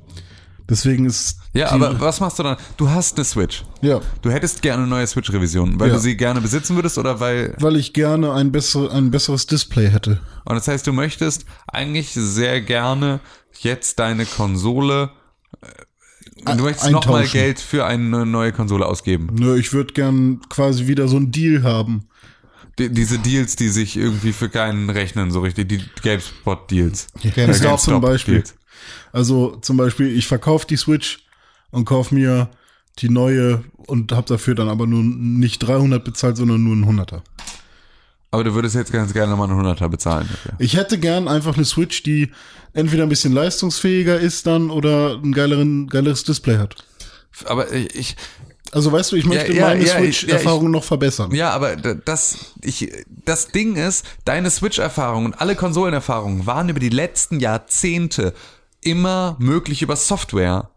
Deswegen 0.69 1.05
ist. 1.05 1.39
Ja, 1.53 1.71
aber 1.71 1.99
was 2.01 2.19
machst 2.19 2.39
du 2.39 2.43
dann? 2.43 2.57
Du 2.75 2.89
hast 2.89 3.15
eine 3.17 3.23
Switch. 3.23 3.63
Ja, 3.81 4.01
Du 4.21 4.29
hättest 4.29 4.61
gerne 4.61 4.83
eine 4.83 4.89
neue 4.89 5.07
Switch-Revision, 5.07 5.79
weil 5.79 5.87
Ja. 5.87 5.93
du 5.95 5.99
sie 6.01 6.17
gerne 6.17 6.41
besitzen 6.41 6.75
würdest 6.75 6.97
oder 6.97 7.19
weil. 7.21 7.55
weil 7.59 7.77
ich 7.77 7.93
gerne 7.93 8.33
ein, 8.33 8.51
bessere, 8.51 8.91
ein 8.91 9.09
besseres 9.09 9.47
Display 9.47 9.89
hätte. 9.89 10.19
Und 10.43 10.55
das 10.55 10.67
heißt, 10.67 10.85
du 10.85 10.91
möchtest 10.93 11.45
eigentlich 11.67 12.11
sehr 12.13 12.61
gerne 12.61 13.21
jetzt 13.61 13.97
deine 13.99 14.25
Konsole. 14.25 15.11
äh, 15.61 15.67
Du 16.57 16.63
möchtest 16.63 16.91
nochmal. 16.91 17.25
Geld 17.27 17.59
für 17.59 17.85
eine 17.85 18.25
neue 18.25 18.51
Konsole 18.51 18.85
ausgeben. 18.85 19.29
Nö, 19.33 19.57
ich 19.57 19.73
würde 19.73 19.93
gern 19.93 20.41
quasi 20.49 20.87
wieder 20.87 21.07
so 21.07 21.15
einen 21.17 21.31
Deal 21.31 21.63
haben. 21.63 22.09
Die, 22.79 22.89
diese 22.89 23.19
Deals, 23.19 23.55
die 23.55 23.69
sich 23.69 23.97
irgendwie 23.97 24.33
für 24.33 24.49
keinen 24.49 24.89
rechnen, 24.89 25.31
so 25.31 25.41
richtig, 25.41 25.69
die 25.69 25.81
GameSpot-Deals. 26.01 27.07
GameStop 27.21 27.79
zum 27.79 27.93
GameStop 27.93 28.01
Beispiel. 28.01 28.33
Deals. 28.35 28.55
Also 29.11 29.57
zum 29.61 29.77
Beispiel, 29.77 30.15
ich 30.15 30.27
verkaufe 30.27 30.67
die 30.67 30.77
Switch 30.77 31.25
und 31.71 31.85
kaufe 31.85 32.13
mir 32.13 32.49
die 32.99 33.09
neue 33.09 33.63
und 33.77 34.11
habe 34.11 34.27
dafür 34.27 34.55
dann 34.55 34.69
aber 34.69 34.87
nur 34.87 35.03
nicht 35.03 35.59
300 35.59 36.03
bezahlt, 36.03 36.37
sondern 36.37 36.63
nur 36.63 36.73
einen 36.73 36.99
100er. 36.99 37.21
Aber 38.31 38.43
du 38.43 38.53
würdest 38.53 38.75
jetzt 38.75 38.91
ganz 38.91 39.13
gerne 39.13 39.35
mal 39.35 39.49
einen 39.49 39.59
100er 39.59 39.87
bezahlen. 39.87 40.27
dafür. 40.29 40.53
Ich 40.59 40.75
hätte 40.75 40.99
gern 40.99 41.27
einfach 41.27 41.55
eine 41.55 41.65
Switch, 41.65 42.03
die 42.03 42.31
entweder 42.73 43.03
ein 43.03 43.09
bisschen 43.09 43.33
leistungsfähiger 43.33 44.19
ist 44.19 44.45
dann 44.45 44.69
oder 44.69 45.19
ein 45.23 45.31
geileren, 45.31 45.87
geileres 45.87 46.23
Display 46.23 46.57
hat. 46.57 46.75
Aber 47.45 47.71
ich, 47.71 48.15
Also 48.71 48.91
weißt 48.91 49.11
du, 49.11 49.15
ich 49.15 49.25
möchte 49.25 49.53
ja, 49.53 49.67
meine 49.67 49.85
ja, 49.85 49.97
Switch-Erfahrung 49.97 50.71
noch 50.71 50.83
verbessern. 50.83 51.33
Ja, 51.33 51.51
aber 51.51 51.75
das, 51.75 52.53
ich, 52.61 52.91
das 53.07 53.47
Ding 53.47 53.75
ist, 53.75 54.05
deine 54.25 54.49
Switch-Erfahrung 54.49 55.25
und 55.25 55.41
alle 55.41 55.55
Konsolenerfahrungen 55.55 56.45
waren 56.45 56.69
über 56.69 56.79
die 56.79 56.89
letzten 56.89 57.39
Jahrzehnte 57.39 58.33
immer 58.81 59.35
möglich 59.39 59.81
über 59.81 59.95
Software. 59.95 60.69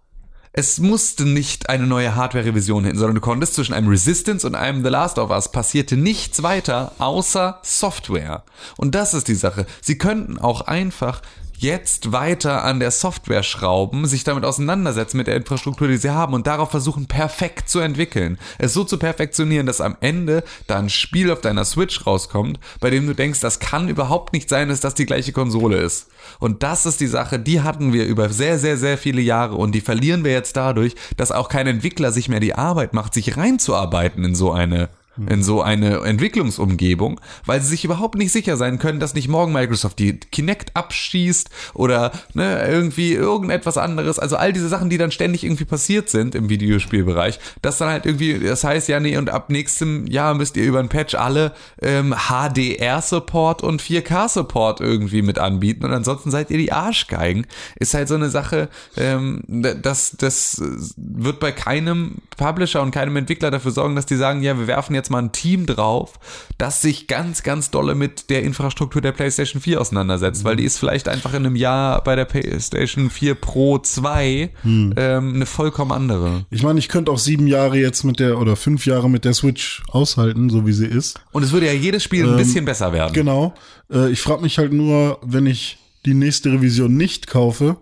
Es 0.53 0.79
musste 0.79 1.25
nicht 1.25 1.69
eine 1.69 1.87
neue 1.87 2.17
Hardware-Revision 2.17 2.85
hin, 2.85 2.97
sondern 2.97 3.15
du 3.15 3.21
konntest 3.21 3.55
zwischen 3.55 3.73
einem 3.73 3.89
Resistance 3.89 4.45
und 4.47 4.57
einem 4.57 4.83
The 4.83 4.91
Last 4.91 5.19
of 5.19 5.31
Us 5.31 5.53
passierte 5.53 5.97
nichts 5.97 6.43
weiter 6.43 6.93
außer 6.99 7.61
Software. 7.63 8.43
Und 8.77 8.97
das 8.97 9.15
ist 9.15 9.29
die 9.29 9.35
Sache. 9.35 9.67
Sie 9.81 9.97
könnten 9.97 10.39
auch 10.39 10.63
einfach 10.63 11.23
jetzt 11.61 12.13
weiter 12.13 12.65
an 12.65 12.81
der 12.81 12.91
Software 12.91 13.43
schrauben, 13.43 14.07
sich 14.07 14.25
damit 14.25 14.45
auseinandersetzen 14.45 15.19
mit 15.19 15.27
der 15.27 15.37
Infrastruktur, 15.37 15.89
die 15.89 15.99
sie 15.99 16.11
haben 16.11 16.33
und 16.33 16.47
darauf 16.47 16.71
versuchen, 16.71 17.07
perfekt 17.07 17.69
zu 17.69 17.81
entwickeln. 17.81 18.39
Es 18.59 18.73
so 18.73 18.83
zu 18.85 18.99
perfektionieren, 18.99 19.67
dass 19.67 19.81
am 19.81 19.97
Ende 20.01 20.43
da 20.67 20.79
ein 20.79 20.89
Spiel 20.89 21.31
auf 21.31 21.43
deiner 21.43 21.65
Switch 21.65 22.07
rauskommt, 22.07 22.59
bei 22.81 22.89
dem 22.89 23.07
du 23.07 23.15
denkst, 23.15 23.41
das 23.41 23.59
kann 23.61 23.89
überhaupt 23.89 24.33
nicht 24.33 24.49
sein, 24.49 24.71
dass 24.71 24.81
das 24.81 24.95
die 24.95 25.07
gleiche 25.07 25.33
Konsole 25.33 25.77
ist. 25.77 26.09
Und 26.39 26.63
das 26.63 26.87
ist 26.87 27.01
die 27.01 27.07
Sache, 27.07 27.39
die 27.39 27.61
hatten 27.61 27.93
wir 27.93 28.07
über 28.07 28.31
sehr, 28.31 28.59
sehr, 28.59 28.79
sehr 28.79 28.97
viele 28.97 29.21
Jahre 29.21 29.57
und 29.57 29.73
die 29.73 29.81
verlieren 29.81 30.25
wir 30.25 30.33
jetzt 30.33 30.57
dadurch, 30.57 30.95
dass 31.17 31.33
auch 31.33 31.49
kein 31.49 31.67
Entwickler 31.67 32.13
sich 32.13 32.29
mehr 32.29 32.41
die 32.41 32.55
Arbeit 32.55 32.95
macht, 32.95 33.13
sich 33.13 33.37
reinzuarbeiten 33.37 34.25
in 34.25 34.35
so 34.35 34.53
eine 34.53 34.89
in 35.29 35.43
so 35.43 35.61
eine 35.61 35.99
Entwicklungsumgebung, 35.99 37.21
weil 37.45 37.61
sie 37.61 37.69
sich 37.69 37.85
überhaupt 37.85 38.15
nicht 38.15 38.33
sicher 38.33 38.57
sein 38.57 38.79
können, 38.79 39.01
dass 39.01 39.15
nicht 39.15 39.29
morgen 39.29 39.53
Microsoft 39.53 39.99
die 39.99 40.19
Kinect 40.19 40.77
abschießt 40.77 41.51
oder 41.75 42.13
ne, 42.33 42.67
irgendwie 42.67 43.13
irgendetwas 43.13 43.77
anderes. 43.77 44.19
Also 44.19 44.37
all 44.37 44.53
diese 44.53 44.69
Sachen, 44.69 44.89
die 44.89 44.99
dann 44.99 45.11
ständig 45.11 45.45
irgendwie 45.45 45.65
passiert 45.65 46.09
sind 46.09 46.35
im 46.35 46.49
Videospielbereich, 46.49 47.39
dass 47.61 47.79
dann 47.79 47.91
halt 47.91 48.07
irgendwie, 48.07 48.39
das 48.39 48.65
heißt 48.65 48.89
ja, 48.89 49.01
nee, 49.01 49.17
und 49.17 49.31
ab 49.31 49.51
nächstem 49.51 50.07
Jahr 50.07 50.35
müsst 50.35 50.57
ihr 50.57 50.65
über 50.65 50.79
ein 50.79 50.89
Patch 50.89 51.15
alle 51.15 51.53
ähm, 51.83 52.15
HDR-Support 52.15 53.63
und 53.63 53.83
4K-Support 53.83 54.81
irgendwie 54.81 55.23
mit 55.23 55.39
anbieten 55.39 55.85
und 55.85 55.93
ansonsten 55.93 56.31
seid 56.31 56.51
ihr 56.51 56.59
die 56.59 56.73
Arschgeigen. 56.73 57.47
Ist 57.77 57.95
halt 57.95 58.09
so 58.09 58.15
eine 58.15 58.31
Sache, 58.31 58.69
ähm, 58.97 59.43
das, 59.49 60.17
das 60.17 60.63
wird 60.97 61.41
bei 61.41 61.53
keinem 61.53 62.19
Publisher 62.37 62.81
und 62.81 62.93
keinem 62.93 63.17
Entwickler 63.17 63.51
dafür 63.51 63.73
sorgen, 63.73 63.97
dass 63.97 64.07
die 64.07 64.17
sagen, 64.17 64.43
ja, 64.43 64.57
wir 64.59 64.67
werfen 64.67 64.95
jetzt 64.95 65.00
mal 65.09 65.23
ein 65.23 65.33
Team 65.33 65.65
drauf, 65.65 66.19
das 66.59 66.83
sich 66.83 67.07
ganz, 67.07 67.43
ganz 67.43 67.71
dolle 67.71 67.95
mit 67.95 68.29
der 68.29 68.43
Infrastruktur 68.43 69.01
der 69.01 69.13
PlayStation 69.13 69.63
4 69.63 69.81
auseinandersetzt, 69.81 70.45
weil 70.45 70.57
die 70.57 70.65
ist 70.65 70.79
vielleicht 70.79 71.09
einfach 71.09 71.33
in 71.33 71.47
einem 71.47 71.57
Jahr 71.57 72.05
bei 72.05 72.17
der 72.17 72.27
PlayStation 72.27 73.09
4 73.09 73.35
Pro 73.37 73.79
2 73.79 74.51
ähm, 74.65 74.95
eine 74.97 75.47
vollkommen 75.47 75.93
andere. 75.93 76.45
Ich 76.51 76.63
meine, 76.63 76.79
ich 76.79 76.89
könnte 76.89 77.11
auch 77.13 77.19
sieben 77.19 77.47
Jahre 77.47 77.79
jetzt 77.79 78.05
mit 78.05 78.21
der 78.21 78.39
oder 78.39 78.57
fünf 78.57 78.85
Jahre 78.85 79.09
mit 79.09 79.25
der 79.25 79.33
Switch 79.33 79.83
aushalten, 79.89 80.51
so 80.51 80.67
wie 80.67 80.73
sie 80.73 80.87
ist. 80.87 81.21
Und 81.33 81.45
es 81.45 81.53
würde 81.53 81.67
ja 81.67 81.73
jedes 81.73 82.03
Spiel 82.03 82.29
ein 82.29 82.37
bisschen 82.37 82.65
besser 82.65 82.93
werden. 82.93 83.13
Genau. 83.15 83.55
Äh, 83.91 84.11
ich 84.11 84.21
frage 84.21 84.43
mich 84.43 84.59
halt 84.59 84.73
nur, 84.73 85.19
wenn 85.23 85.47
ich 85.47 85.79
die 86.07 86.15
nächste 86.15 86.53
Revision 86.53 86.97
nicht 86.97 87.27
kaufe, 87.27 87.77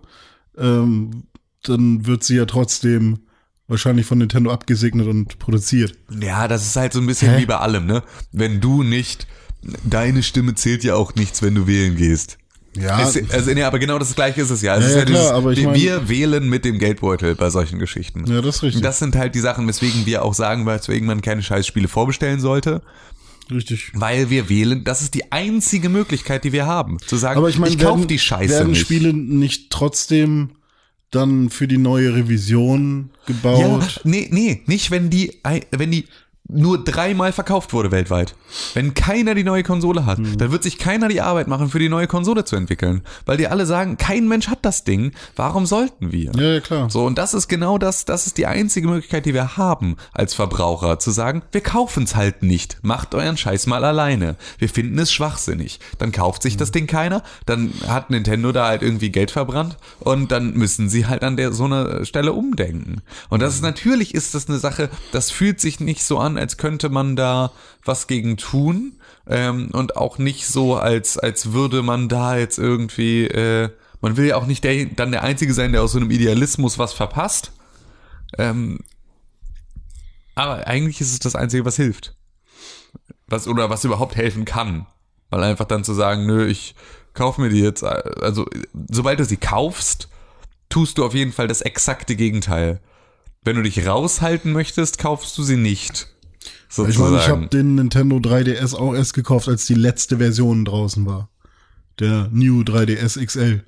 ähm, 0.57 1.23
dann 1.63 2.05
wird 2.05 2.23
sie 2.23 2.35
ja 2.35 2.45
trotzdem 2.45 3.19
wahrscheinlich 3.69 4.05
von 4.05 4.17
Nintendo 4.17 4.51
abgesegnet 4.51 5.07
und 5.07 5.39
produziert. 5.39 5.93
Ja, 6.21 6.47
das 6.49 6.65
ist 6.65 6.75
halt 6.75 6.91
so 6.93 6.99
ein 6.99 7.07
bisschen 7.07 7.31
Hä? 7.33 7.41
wie 7.41 7.45
bei 7.45 7.57
allem, 7.57 7.85
ne? 7.85 8.03
Wenn 8.33 8.59
du 8.59 8.83
nicht, 8.83 9.27
deine 9.83 10.23
Stimme 10.23 10.55
zählt 10.55 10.83
ja 10.83 10.95
auch 10.95 11.15
nichts, 11.15 11.41
wenn 11.41 11.55
du 11.55 11.65
wählen 11.67 11.95
gehst. 11.95 12.37
Ja, 12.75 13.01
Es, 13.01 13.17
also, 13.31 13.51
nee, 13.51 13.63
aber 13.63 13.79
genau 13.79 13.97
das 13.97 14.13
gleiche 14.13 14.41
ist 14.41 14.51
es 14.51 14.61
ja. 14.61 14.75
Es 14.75 14.83
Ja, 14.83 14.87
ist 14.89 14.93
ja, 14.93 14.99
ja 14.99 15.05
klar, 15.05 15.19
dieses, 15.21 15.31
aber 15.31 15.51
ich 15.53 15.59
wir- 15.59 15.65
mein- 15.67 15.75
wir 15.79 16.09
wählen 16.09 16.49
mit 16.49 16.65
dem 16.65 16.77
Geldbeutel 16.77 17.35
bei 17.35 17.49
solchen 17.49 17.79
Geschichten. 17.79 18.25
ja, 18.27 18.41
das 18.41 18.57
ist 18.57 18.63
richtig. 18.63 18.77
Und 18.77 18.85
das 18.85 18.99
sind 18.99 19.15
halt 19.15 19.33
die 19.33 19.39
Sachen, 19.39 19.67
weswegen 19.67 20.05
wir 20.05 20.23
auch 20.23 20.33
sagen, 20.35 20.65
weswegen 20.67 21.07
man 21.07 21.21
keine 21.21 21.41
Scheißspiele 21.41 21.87
vorbestellen 21.87 22.39
sollte, 22.39 22.83
richtig. 23.51 23.91
weil 23.95 24.29
wir 24.29 24.49
wählen, 24.49 24.83
das 24.83 25.01
ist 25.01 25.15
die 25.15 25.31
einzige 25.31 25.89
Möglichkeit, 25.89 26.43
die 26.43 26.51
wir 26.53 26.67
haben, 26.67 26.99
zu 27.05 27.17
sagen, 27.17 27.39
Aber 27.39 27.49
ich 27.49 27.57
meine, 27.57 27.73
ich 27.73 27.79
kauf 27.79 27.97
werden, 27.97 28.07
die 28.07 28.19
Scheiße 28.19 28.49
werden 28.53 28.71
nicht. 28.71 28.81
Spiele 28.81 29.13
nicht 29.13 29.71
trotzdem 29.71 30.51
dann 31.11 31.49
für 31.49 31.67
die 31.67 31.77
neue 31.77 32.13
Revision 32.15 33.09
ja, 33.11 33.33
gebaut? 33.33 34.01
nee, 34.03 34.27
nee, 34.31 34.61
nicht 34.65 34.91
wenn 34.91 35.09
die, 35.09 35.39
wenn 35.71 35.91
die 35.91 36.05
nur 36.49 36.83
dreimal 36.83 37.31
verkauft 37.31 37.73
wurde 37.73 37.91
weltweit. 37.91 38.35
Wenn 38.73 38.95
keiner 38.95 39.35
die 39.35 39.43
neue 39.43 39.63
Konsole 39.63 40.05
hat, 40.05 40.17
Hm. 40.17 40.37
dann 40.37 40.51
wird 40.51 40.63
sich 40.63 40.79
keiner 40.79 41.07
die 41.07 41.21
Arbeit 41.21 41.47
machen, 41.47 41.69
für 41.69 41.77
die 41.79 41.89
neue 41.89 42.07
Konsole 42.07 42.43
zu 42.43 42.55
entwickeln. 42.55 43.03
Weil 43.25 43.37
die 43.37 43.47
alle 43.47 43.65
sagen, 43.67 43.97
kein 43.97 44.27
Mensch 44.27 44.47
hat 44.47 44.59
das 44.63 44.83
Ding, 44.83 45.11
warum 45.35 45.65
sollten 45.67 46.11
wir? 46.11 46.31
Ja, 46.35 46.53
ja, 46.53 46.59
klar. 46.59 46.89
So, 46.89 47.05
und 47.05 47.17
das 47.19 47.33
ist 47.35 47.47
genau 47.47 47.77
das, 47.77 48.05
das 48.05 48.25
ist 48.25 48.37
die 48.37 48.47
einzige 48.47 48.87
Möglichkeit, 48.87 49.25
die 49.27 49.33
wir 49.35 49.57
haben 49.57 49.95
als 50.11 50.33
Verbraucher, 50.33 50.97
zu 50.99 51.11
sagen, 51.11 51.43
wir 51.51 51.61
kaufen's 51.61 52.15
halt 52.15 52.41
nicht, 52.41 52.79
macht 52.81 53.13
euren 53.13 53.37
Scheiß 53.37 53.67
mal 53.67 53.83
alleine. 53.85 54.35
Wir 54.57 54.69
finden 54.69 54.97
es 54.97 55.11
schwachsinnig. 55.11 55.79
Dann 55.99 56.11
kauft 56.11 56.41
sich 56.41 56.57
das 56.57 56.71
Ding 56.71 56.87
keiner, 56.87 57.21
dann 57.45 57.71
hat 57.87 58.09
Nintendo 58.09 58.51
da 58.51 58.67
halt 58.67 58.81
irgendwie 58.81 59.11
Geld 59.11 59.29
verbrannt 59.29 59.77
und 59.99 60.31
dann 60.31 60.53
müssen 60.53 60.89
sie 60.89 61.05
halt 61.05 61.23
an 61.23 61.37
der 61.37 61.51
so 61.53 61.65
einer 61.65 62.05
Stelle 62.05 62.33
umdenken. 62.33 63.01
Und 63.29 63.41
das 63.41 63.53
ist 63.53 63.61
natürlich 63.61 64.15
ist 64.15 64.33
das 64.33 64.49
eine 64.49 64.57
Sache, 64.57 64.89
das 65.11 65.29
fühlt 65.29 65.61
sich 65.61 65.79
nicht 65.79 66.03
so 66.03 66.17
an, 66.17 66.38
als 66.39 66.57
könnte 66.57 66.89
man 66.89 67.15
da 67.15 67.51
was 67.83 68.07
gegen 68.07 68.37
tun. 68.37 68.99
Ähm, 69.27 69.69
und 69.71 69.95
auch 69.97 70.17
nicht 70.17 70.47
so, 70.47 70.75
als, 70.75 71.17
als 71.17 71.53
würde 71.53 71.83
man 71.83 72.09
da 72.09 72.37
jetzt 72.37 72.57
irgendwie, 72.57 73.25
äh, 73.25 73.69
man 74.01 74.17
will 74.17 74.25
ja 74.25 74.37
auch 74.37 74.45
nicht 74.45 74.63
der, 74.63 74.85
dann 74.85 75.11
der 75.11 75.23
Einzige 75.23 75.53
sein, 75.53 75.71
der 75.71 75.83
aus 75.83 75.91
so 75.91 75.99
einem 75.99 76.11
Idealismus 76.11 76.79
was 76.79 76.93
verpasst. 76.93 77.51
Ähm, 78.37 78.79
aber 80.35 80.67
eigentlich 80.67 81.01
ist 81.01 81.11
es 81.11 81.19
das 81.19 81.35
Einzige, 81.35 81.65
was 81.65 81.75
hilft. 81.75 82.15
Was, 83.27 83.47
oder 83.47 83.69
was 83.69 83.83
überhaupt 83.83 84.15
helfen 84.15 84.45
kann. 84.45 84.87
Weil 85.29 85.43
einfach 85.43 85.65
dann 85.65 85.83
zu 85.83 85.93
sagen, 85.93 86.25
nö, 86.25 86.47
ich 86.47 86.75
kauf 87.13 87.37
mir 87.37 87.49
die 87.49 87.59
jetzt, 87.59 87.83
also 87.83 88.45
sobald 88.89 89.19
du 89.19 89.25
sie 89.25 89.37
kaufst, 89.37 90.09
tust 90.69 90.97
du 90.97 91.05
auf 91.05 91.13
jeden 91.13 91.33
Fall 91.33 91.47
das 91.47 91.61
exakte 91.61 92.15
Gegenteil. 92.15 92.79
Wenn 93.43 93.55
du 93.55 93.63
dich 93.63 93.85
raushalten 93.85 94.51
möchtest, 94.51 94.99
kaufst 94.99 95.37
du 95.37 95.43
sie 95.43 95.57
nicht. 95.57 96.07
Sozusagen. 96.69 96.91
Ich 96.91 96.97
meine, 96.99 97.17
ich 97.21 97.29
habe 97.29 97.47
den 97.47 97.75
Nintendo 97.75 98.17
3DS 98.17 98.75
auch 98.75 98.93
erst 98.93 99.13
gekauft, 99.13 99.49
als 99.49 99.65
die 99.65 99.73
letzte 99.73 100.17
Version 100.17 100.65
draußen 100.65 101.05
war. 101.05 101.29
Der 101.99 102.29
New 102.31 102.61
3DS 102.61 103.23
XL. 103.25 103.63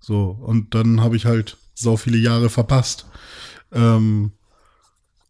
So, 0.00 0.30
und 0.40 0.74
dann 0.74 1.02
habe 1.02 1.16
ich 1.16 1.26
halt 1.26 1.58
so 1.74 1.96
viele 1.96 2.16
Jahre 2.16 2.48
verpasst. 2.48 3.06
Ähm, 3.72 4.32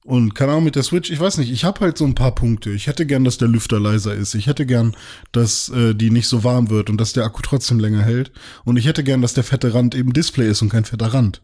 und 0.05 0.35
keine 0.35 0.53
Ahnung 0.53 0.65
mit 0.65 0.77
der 0.77 0.83
Switch, 0.83 1.11
ich 1.11 1.21
weiß 1.21 1.39
nicht, 1.39 1.53
ich 1.53 1.65
habe 1.65 1.81
halt 1.81 1.99
so 1.99 2.05
ein 2.05 2.15
paar 2.15 2.35
Punkte. 2.35 2.71
Ich 2.71 2.87
hätte 2.87 3.05
gern, 3.05 3.25
dass 3.25 3.39
der 3.39 3.49
Lüfter 3.49 3.79
leiser 3.79 4.15
ist. 4.15 4.35
Ich 4.35 4.47
hätte 4.47 4.65
gern, 4.65 4.97
dass 5.33 5.69
äh, 5.69 5.95
die 5.95 6.11
nicht 6.11 6.27
so 6.27 6.43
warm 6.43 6.71
wird 6.71 6.89
und 6.89 6.99
dass 6.99 7.13
der 7.13 7.25
Akku 7.25 7.43
trotzdem 7.43 7.79
länger 7.79 8.03
hält. 8.03 8.33
Und 8.65 8.77
ich 8.77 8.87
hätte 8.87 9.05
gern, 9.05 9.23
dass 9.23 9.35
der 9.35 9.45
fette 9.45 9.75
Rand 9.75 9.95
eben 9.95 10.13
Display 10.13 10.49
ist 10.49 10.63
und 10.63 10.71
kein 10.71 10.85
fetter 10.85 11.13
Rand. 11.13 11.43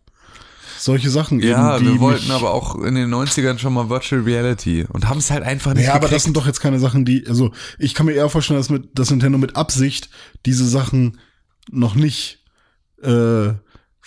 Solche 0.86 1.10
Sachen 1.10 1.40
ja, 1.40 1.78
eben. 1.78 1.84
die 1.84 1.92
wir 1.94 2.00
wollten 2.00 2.30
aber 2.30 2.54
auch 2.54 2.76
in 2.76 2.94
den 2.94 3.12
90ern 3.12 3.58
schon 3.58 3.74
mal 3.74 3.88
Virtual 3.90 4.22
Reality 4.22 4.86
und 4.88 5.08
haben 5.08 5.18
es 5.18 5.32
halt 5.32 5.42
einfach 5.42 5.74
nicht 5.74 5.86
Ja, 5.86 5.94
aber 5.94 6.06
das 6.06 6.22
sind 6.22 6.36
doch 6.36 6.46
jetzt 6.46 6.60
keine 6.60 6.78
Sachen, 6.78 7.04
die, 7.04 7.26
also 7.26 7.50
ich 7.80 7.92
kann 7.92 8.06
mir 8.06 8.12
eher 8.12 8.28
vorstellen, 8.28 8.60
dass, 8.60 8.70
mit, 8.70 8.96
dass 8.96 9.10
Nintendo 9.10 9.36
mit 9.36 9.56
Absicht 9.56 10.10
diese 10.46 10.64
Sachen 10.64 11.18
noch 11.72 11.96
nicht 11.96 12.44
äh, 13.02 13.48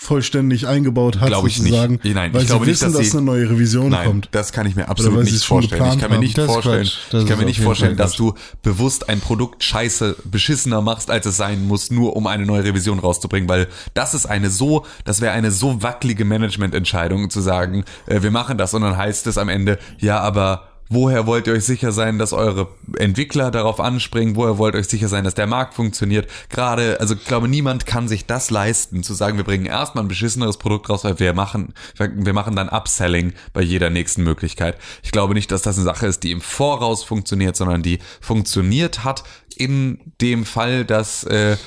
vollständig 0.01 0.65
eingebaut 0.65 1.19
hat, 1.19 1.27
Glaube 1.27 1.49
ich 1.49 1.57
sozusagen, 1.57 1.99
nicht. 2.01 2.15
Nein, 2.15 2.29
ich 2.31 2.37
weil 2.37 2.45
glaube 2.45 2.63
sie 2.63 2.71
nicht, 2.71 2.81
wissen, 2.81 2.93
dass 2.93 3.01
dass, 3.01 3.11
sie- 3.11 3.17
eine 3.17 3.25
neue 3.25 3.49
Revision 3.49 3.89
Nein, 3.89 4.07
kommt. 4.07 4.29
das 4.31 4.53
kann 4.53 4.65
ich 4.65 4.73
mir 4.77 4.87
absolut 4.87 5.25
nicht 5.25 5.43
vorstellen. 5.43 5.83
Ich 5.93 5.99
kann 5.99 6.09
mir 6.09 6.19
nicht 6.19 6.39
vorstellen, 6.39 6.89
ich 7.11 7.25
kann 7.27 7.37
mir 7.37 7.43
nicht 7.45 7.59
vorstellen, 7.59 7.97
dass 7.97 8.13
du 8.15 8.33
bewusst 8.63 9.09
ein 9.09 9.19
Produkt 9.19 9.61
scheiße 9.61 10.15
beschissener 10.23 10.81
machst, 10.81 11.11
als 11.11 11.25
es 11.25 11.35
sein 11.35 11.67
muss, 11.67 11.91
nur 11.91 12.15
um 12.15 12.27
eine 12.27 12.45
neue 12.45 12.63
Revision 12.63 12.99
rauszubringen, 12.99 13.49
weil 13.49 13.67
das 13.93 14.13
ist 14.13 14.25
eine 14.25 14.49
so, 14.49 14.85
das 15.03 15.19
wäre 15.19 15.33
eine 15.33 15.51
so 15.51 15.83
wackelige 15.83 16.23
Managemententscheidung 16.23 17.29
zu 17.29 17.41
sagen, 17.41 17.83
äh, 18.05 18.21
wir 18.21 18.31
machen 18.31 18.57
das 18.57 18.73
und 18.73 18.83
dann 18.83 18.95
heißt 18.95 19.27
es 19.27 19.37
am 19.37 19.49
Ende, 19.49 19.79
ja, 19.99 20.21
aber 20.21 20.68
Woher 20.91 21.27
wollt 21.27 21.45
ihr 21.45 21.53
euch 21.53 21.65
sicher 21.65 21.91
sein, 21.91 22.17
dass 22.17 22.33
eure 22.33 22.67
Entwickler 22.97 23.51
darauf 23.51 23.79
anspringen? 23.79 24.35
Woher 24.35 24.57
wollt 24.57 24.73
ihr 24.73 24.79
euch 24.79 24.87
sicher 24.87 25.07
sein, 25.07 25.23
dass 25.23 25.35
der 25.35 25.45
Markt 25.45 25.75
funktioniert? 25.75 26.27
Gerade, 26.49 26.99
also 26.99 27.13
ich 27.13 27.25
glaube, 27.25 27.47
niemand 27.47 27.85
kann 27.85 28.07
sich 28.07 28.25
das 28.25 28.49
leisten, 28.49 29.03
zu 29.03 29.13
sagen, 29.13 29.37
wir 29.37 29.43
bringen 29.43 29.67
erstmal 29.67 30.03
ein 30.03 30.07
beschisseneres 30.07 30.57
Produkt 30.57 30.89
raus, 30.89 31.03
weil 31.03 31.19
wir 31.19 31.33
machen, 31.33 31.75
wir 31.97 32.33
machen 32.33 32.55
dann 32.55 32.69
Upselling 32.69 33.33
bei 33.53 33.61
jeder 33.61 33.91
nächsten 33.91 34.23
Möglichkeit. 34.23 34.79
Ich 35.03 35.11
glaube 35.11 35.35
nicht, 35.35 35.51
dass 35.51 35.61
das 35.61 35.77
eine 35.77 35.85
Sache 35.85 36.07
ist, 36.07 36.23
die 36.23 36.31
im 36.31 36.41
Voraus 36.41 37.03
funktioniert, 37.03 37.55
sondern 37.55 37.83
die 37.83 37.99
funktioniert 38.19 39.03
hat 39.03 39.23
in 39.55 39.99
dem 40.21 40.43
Fall, 40.43 40.85
dass 40.85 41.23
äh, 41.23 41.57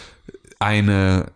eine 0.59 1.33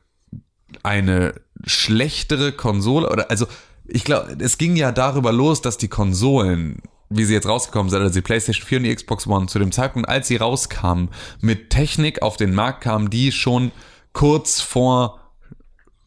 eine 0.82 1.34
schlechtere 1.64 2.52
Konsole 2.52 3.08
oder 3.08 3.30
also 3.30 3.46
ich 3.88 4.04
glaube, 4.04 4.36
es 4.40 4.58
ging 4.58 4.76
ja 4.76 4.90
darüber 4.92 5.32
los, 5.32 5.62
dass 5.62 5.78
die 5.78 5.88
Konsolen, 5.88 6.82
wie 7.08 7.24
sie 7.24 7.34
jetzt 7.34 7.48
rausgekommen 7.48 7.90
sind, 7.90 8.02
also 8.02 8.14
die 8.14 8.22
PlayStation 8.22 8.66
4 8.66 8.78
und 8.78 8.84
die 8.84 8.94
Xbox 8.94 9.26
One 9.26 9.46
zu 9.46 9.58
dem 9.58 9.72
Zeitpunkt, 9.72 10.08
als 10.08 10.28
sie 10.28 10.36
rauskamen, 10.36 11.10
mit 11.40 11.70
Technik 11.70 12.22
auf 12.22 12.36
den 12.36 12.54
Markt 12.54 12.82
kamen, 12.82 13.10
die 13.10 13.32
schon 13.32 13.72
kurz 14.12 14.60
vor 14.60 15.20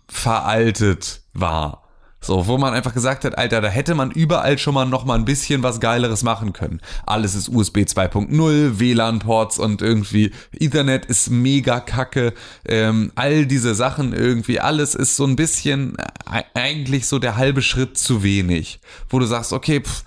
veraltet 0.08 1.22
war. 1.34 1.84
So, 2.22 2.48
wo 2.48 2.58
man 2.58 2.74
einfach 2.74 2.94
gesagt 2.94 3.24
hat, 3.24 3.38
Alter, 3.38 3.62
da 3.62 3.70
hätte 3.70 3.96
man 3.96 4.12
überall 4.12 4.58
schon 4.58 4.74
mal 4.74 4.86
noch 4.86 5.06
mal 5.06 5.16
ein 5.16 5.24
bisschen 5.24 5.64
was 5.64 5.80
Geileres 5.80 6.22
machen 6.22 6.52
können. 6.52 6.82
Alles 7.06 7.34
ist 7.34 7.48
USB 7.48 7.78
2.0, 7.80 8.78
WLAN-Ports 8.78 9.58
und 9.58 9.82
irgendwie 9.82 10.32
Ethernet 10.52 11.06
ist 11.06 11.30
mega 11.30 11.80
kacke. 11.80 12.34
Ähm, 12.68 13.14
all 13.16 13.46
diese 13.46 13.74
Sachen 13.74 14.12
irgendwie, 14.12 14.60
alles 14.60 14.96
ist 14.96 15.16
so 15.16 15.24
ein 15.26 15.38
bisschen 15.38 15.96
äh, 16.30 16.44
eigentlich 16.56 17.08
so 17.08 17.20
der 17.20 17.38
halbe 17.38 17.62
Schritt 17.62 17.98
zu 17.98 18.22
wenig. 18.22 18.82
Wo 19.10 19.20
du 19.20 19.26
sagst, 19.26 19.54
okay, 19.54 19.80
pff, 19.80 20.04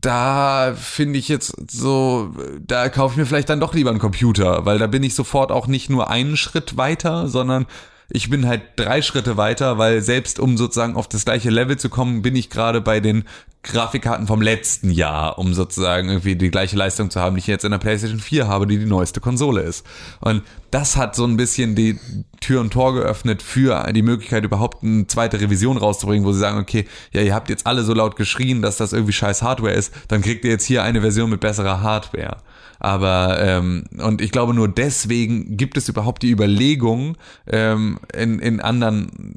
da 0.00 0.74
finde 0.76 1.18
ich 1.18 1.28
jetzt 1.28 1.54
so, 1.70 2.32
da 2.60 2.88
kaufe 2.88 3.14
ich 3.14 3.18
mir 3.18 3.26
vielleicht 3.26 3.48
dann 3.48 3.60
doch 3.60 3.74
lieber 3.74 3.90
einen 3.90 3.98
Computer, 3.98 4.64
weil 4.64 4.78
da 4.78 4.86
bin 4.86 5.02
ich 5.02 5.14
sofort 5.14 5.50
auch 5.50 5.66
nicht 5.66 5.90
nur 5.90 6.08
einen 6.10 6.36
Schritt 6.36 6.76
weiter, 6.76 7.28
sondern 7.28 7.66
ich 8.10 8.28
bin 8.28 8.46
halt 8.46 8.62
drei 8.76 9.02
Schritte 9.02 9.36
weiter, 9.36 9.78
weil 9.78 10.02
selbst 10.02 10.38
um 10.38 10.56
sozusagen 10.56 10.96
auf 10.96 11.08
das 11.08 11.24
gleiche 11.24 11.50
Level 11.50 11.78
zu 11.78 11.88
kommen, 11.88 12.22
bin 12.22 12.36
ich 12.36 12.50
gerade 12.50 12.80
bei 12.80 13.00
den 13.00 13.24
Grafikkarten 13.62 14.26
vom 14.26 14.42
letzten 14.42 14.90
Jahr, 14.90 15.38
um 15.38 15.54
sozusagen 15.54 16.08
irgendwie 16.08 16.34
die 16.34 16.50
gleiche 16.50 16.76
Leistung 16.76 17.10
zu 17.10 17.20
haben, 17.20 17.36
die 17.36 17.40
ich 17.40 17.46
jetzt 17.46 17.64
in 17.64 17.70
der 17.70 17.78
PlayStation 17.78 18.18
4 18.18 18.48
habe, 18.48 18.66
die 18.66 18.78
die 18.78 18.86
neueste 18.86 19.20
Konsole 19.20 19.62
ist. 19.62 19.86
Und 20.20 20.42
das 20.72 20.96
hat 20.96 21.14
so 21.14 21.24
ein 21.24 21.36
bisschen 21.36 21.76
die 21.76 21.98
Tür 22.40 22.60
und 22.60 22.72
Tor 22.72 22.92
geöffnet 22.94 23.40
für 23.40 23.90
die 23.92 24.02
Möglichkeit, 24.02 24.44
überhaupt 24.44 24.82
eine 24.82 25.06
zweite 25.06 25.40
Revision 25.40 25.76
rauszubringen, 25.76 26.26
wo 26.26 26.32
sie 26.32 26.40
sagen, 26.40 26.58
okay, 26.58 26.86
ja, 27.12 27.20
ihr 27.20 27.34
habt 27.34 27.50
jetzt 27.50 27.66
alle 27.66 27.84
so 27.84 27.94
laut 27.94 28.16
geschrien, 28.16 28.62
dass 28.62 28.78
das 28.78 28.92
irgendwie 28.92 29.12
scheiß 29.12 29.42
Hardware 29.42 29.74
ist, 29.74 29.94
dann 30.08 30.22
kriegt 30.22 30.44
ihr 30.44 30.50
jetzt 30.50 30.64
hier 30.64 30.82
eine 30.82 31.00
Version 31.00 31.30
mit 31.30 31.40
besserer 31.40 31.82
Hardware. 31.82 32.38
Aber 32.84 33.38
ähm, 33.40 33.84
und 33.98 34.20
ich 34.20 34.32
glaube 34.32 34.54
nur 34.54 34.66
deswegen 34.66 35.56
gibt 35.56 35.76
es 35.76 35.88
überhaupt 35.88 36.24
die 36.24 36.32
Überlegung 36.32 37.16
ähm, 37.46 38.00
in, 38.12 38.40
in 38.40 38.58
anderen 38.58 39.36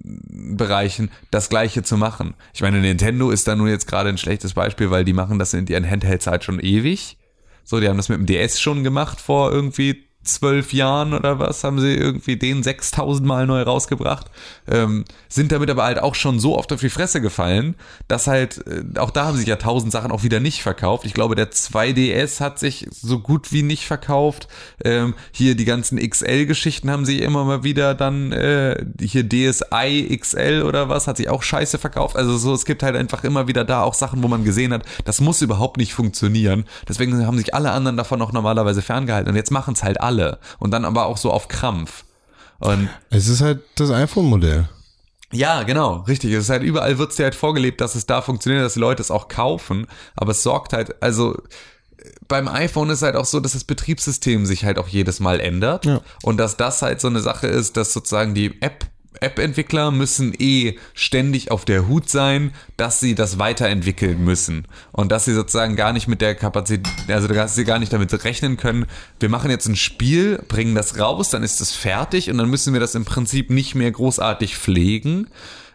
Bereichen 0.58 1.12
das 1.30 1.48
Gleiche 1.48 1.84
zu 1.84 1.96
machen. 1.96 2.34
Ich 2.56 2.64
meine, 2.64 2.82
Nintendo 2.82 3.30
ist 3.30 3.48
da 3.48 3.56
nun 3.56 3.68
jetzt 3.68 3.86
gerade 3.86 4.10
ein 4.10 4.18
schlechtes 4.18 4.56
Beispiel, 4.56 4.90
weil 4.90 5.06
die 5.06 5.14
machen 5.14 5.38
das 5.38 5.54
in 5.54 5.68
ihren 5.68 5.88
Handhelds 5.88 6.26
halt 6.26 6.44
schon 6.44 6.60
ewig. 6.60 7.20
So, 7.64 7.80
die 7.80 7.88
haben 7.88 7.98
das 7.98 8.10
mit 8.10 8.18
dem 8.18 8.26
DS 8.26 8.60
schon 8.60 8.84
gemacht 8.84 9.22
vor 9.22 9.52
irgendwie 9.52 10.05
zwölf 10.26 10.74
Jahren 10.74 11.14
oder 11.14 11.40
was, 11.40 11.64
haben 11.64 11.80
sie 11.80 11.94
irgendwie 11.94 12.38
den 12.38 12.64
6000 12.64 13.26
Mal 13.26 13.48
neu 13.48 13.62
rausgebracht, 13.62 14.28
ähm, 14.68 15.06
sind 15.30 15.52
damit 15.52 15.70
aber 15.70 15.84
halt 15.84 16.00
auch 16.00 16.16
schon 16.16 16.40
so 16.40 16.58
oft 16.58 16.72
auf 16.74 16.80
die 16.80 16.90
Fresse 16.90 17.22
gefallen, 17.22 17.76
dass 18.08 18.28
halt, 18.28 18.66
äh, 18.68 19.00
auch 19.00 19.12
da 19.12 19.26
haben 19.26 19.38
sich 19.38 19.48
ja 19.48 19.56
tausend 19.56 19.92
Sachen 19.92 20.12
auch 20.12 20.24
wieder 20.24 20.40
nicht 20.40 20.62
verkauft. 20.64 21.06
Ich 21.06 21.14
glaube, 21.14 21.36
der 21.36 21.52
2DS 21.52 22.40
hat 22.40 22.60
sich 22.60 22.88
so 22.92 23.20
gut 23.20 23.52
wie 23.52 23.64
nicht 23.64 23.86
verkauft. 23.86 24.48
Ähm, 24.84 25.14
hier 25.32 25.56
die 25.56 25.66
ganzen 25.66 25.98
XL-Geschichten 25.98 26.90
haben 26.92 27.06
sich 27.06 27.22
immer 27.22 27.46
mal 27.46 27.64
wieder 27.64 27.94
dann, 27.94 28.32
äh, 28.32 28.86
hier 29.00 29.28
DSi 29.28 30.18
XL 30.20 30.64
oder 30.66 30.90
was, 30.90 31.08
hat 31.08 31.18
sich 31.18 31.30
auch 31.30 31.44
scheiße 31.44 31.78
verkauft. 31.78 32.16
Also 32.16 32.38
so, 32.38 32.54
es 32.54 32.66
gibt 32.66 32.84
halt 32.84 32.96
einfach 32.96 33.24
immer 33.24 33.48
wieder 33.48 33.64
da 33.64 33.84
auch 33.84 33.94
Sachen, 33.94 34.24
wo 34.24 34.28
man 34.28 34.44
gesehen 34.44 34.74
hat, 34.74 34.84
das 35.06 35.22
muss 35.22 35.42
überhaupt 35.42 35.78
nicht 35.78 35.94
funktionieren. 35.94 36.66
Deswegen 36.88 37.26
haben 37.26 37.38
sich 37.38 37.54
alle 37.54 37.72
anderen 37.72 37.98
davon 37.98 38.22
auch 38.22 38.32
normalerweise 38.32 38.82
ferngehalten. 38.82 39.30
Und 39.30 39.36
jetzt 39.36 39.52
machen 39.52 39.74
es 39.74 39.84
halt 39.84 40.02
alle. 40.02 40.15
Und 40.60 40.72
dann 40.72 40.86
aber 40.86 41.06
auch 41.06 41.18
so 41.18 41.32
auf 41.32 41.48
Krampf. 41.48 42.04
Und 42.60 42.90
Es 43.10 43.28
ist 43.28 43.42
halt 43.42 43.62
das 43.76 43.92
iPhone-Modell. 43.92 44.70
ja, 45.32 45.64
genau, 45.64 46.06
richtig. 46.08 46.32
Es 46.32 46.46
ist 46.46 46.50
halt 46.50 46.64
überall 46.64 46.98
wird's 46.98 47.18
dir 47.18 47.24
halt 47.24 47.36
vorgelebt, 47.36 47.82
dass 47.82 47.96
es 47.96 48.06
da 48.06 48.22
funktioniert, 48.22 48.64
dass 48.64 48.74
die 48.76 48.80
Leute 48.80 49.02
es 49.02 49.12
auch 49.12 49.28
kaufen. 49.28 49.88
Aber 50.16 50.32
es 50.32 50.44
sorgt 50.44 50.74
halt, 50.74 51.02
also 51.04 51.38
beim 52.28 52.48
iPhone 52.48 52.90
ist 52.90 53.02
halt 53.02 53.16
auch 53.16 53.26
so, 53.26 53.40
dass 53.40 53.54
das 53.54 53.64
Betriebssystem 53.64 54.46
sich 54.46 54.66
halt 54.66 54.78
auch 54.78 54.88
jedes 54.88 55.20
Mal 55.20 55.40
ändert. 55.40 55.86
Ja. 55.86 56.02
Und 56.24 56.38
dass 56.38 56.58
das 56.58 56.82
halt 56.82 57.02
so 57.02 57.08
eine 57.08 57.20
Sache 57.20 57.48
ist, 57.48 57.78
dass 57.78 57.94
sozusagen 57.94 58.34
die 58.34 58.62
App 58.62 58.86
App-Entwickler 59.22 59.92
müssen 59.92 60.34
eh 60.38 60.78
ständig 60.94 61.52
auf 61.52 61.66
der 61.66 61.88
Hut 61.88 62.10
sein, 62.10 62.52
dass 62.78 63.00
sie 63.00 63.16
das 63.16 63.40
weiterentwickeln 63.40 64.24
müssen 64.24 64.68
und 64.92 65.12
dass 65.12 65.26
sie 65.26 65.34
sozusagen 65.34 65.76
gar 65.76 65.94
nicht 65.94 66.08
mit 66.08 66.22
der 66.22 66.36
Kapazität, 66.36 66.94
also 67.08 67.28
dass 67.28 67.56
sie 67.56 67.66
gar 67.66 67.80
nicht 67.80 67.94
damit 67.94 68.24
rechnen 68.24 68.58
können, 68.58 68.86
wir 69.20 69.30
machen 69.30 69.52
jetzt 69.52 69.68
ein 69.68 69.76
Spiel, 69.76 70.44
bringen 70.48 70.76
das 70.76 71.00
raus, 71.00 71.30
dann 71.30 71.44
ist 71.44 71.62
es 71.62 71.72
fertig 71.72 72.30
und 72.30 72.38
dann 72.38 72.50
müssen 72.50 72.74
wir 72.74 72.80
das 72.80 72.96
im 72.96 73.06
Prinzip 73.06 73.50
nicht 73.50 73.76
mehr 73.76 73.92
großartig 73.92 74.58
pflegen, 74.58 75.28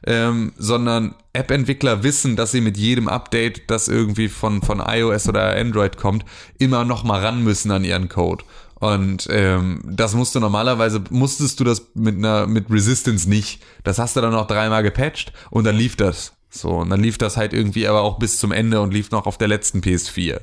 ähm, 0.07 0.53
sondern 0.57 1.15
App-Entwickler 1.33 2.03
wissen, 2.03 2.37
dass 2.37 2.53
sie 2.53 2.61
mit 2.61 2.77
jedem 2.77 3.09
Update, 3.09 3.71
das 3.71 3.89
irgendwie 3.89 4.29
von, 4.29 4.63
von 4.63 4.81
iOS 4.81 5.29
oder 5.29 5.57
Android 5.57 5.97
kommt, 5.97 6.25
immer 6.59 6.85
noch 6.85 7.05
mal 7.05 7.21
ran 7.21 7.43
müssen 7.43 7.71
an 7.71 7.85
ihren 7.85 8.09
Code. 8.09 8.45
Und 8.81 9.29
ähm, 9.31 9.83
das 9.85 10.15
musst 10.15 10.35
du 10.35 10.41
normalerweise, 10.41 11.03
musstest 11.11 11.61
du 11.61 11.65
das 11.65 11.87
mit 11.95 12.17
einer 12.17 12.47
mit 12.47 12.71
Resistance 12.71 13.29
nicht. 13.29 13.63
Das 13.85 13.99
hast 13.99 14.17
du 14.17 14.23
dann 14.23 14.33
noch 14.33 14.47
dreimal 14.47 14.83
gepatcht 14.83 15.33
und 15.51 15.65
dann 15.65 15.77
lief 15.77 15.97
das. 15.97 16.33
So, 16.53 16.71
und 16.71 16.91
dann 16.91 17.01
lief 17.01 17.17
das 17.17 17.37
halt 17.37 17.53
irgendwie 17.53 17.87
aber 17.87 18.01
auch 18.01 18.19
bis 18.19 18.39
zum 18.39 18.51
Ende 18.51 18.81
und 18.81 18.93
lief 18.93 19.13
noch 19.13 19.27
auf 19.27 19.39
der 19.39 19.47
letzten 19.47 19.81
PS4, 19.83 20.41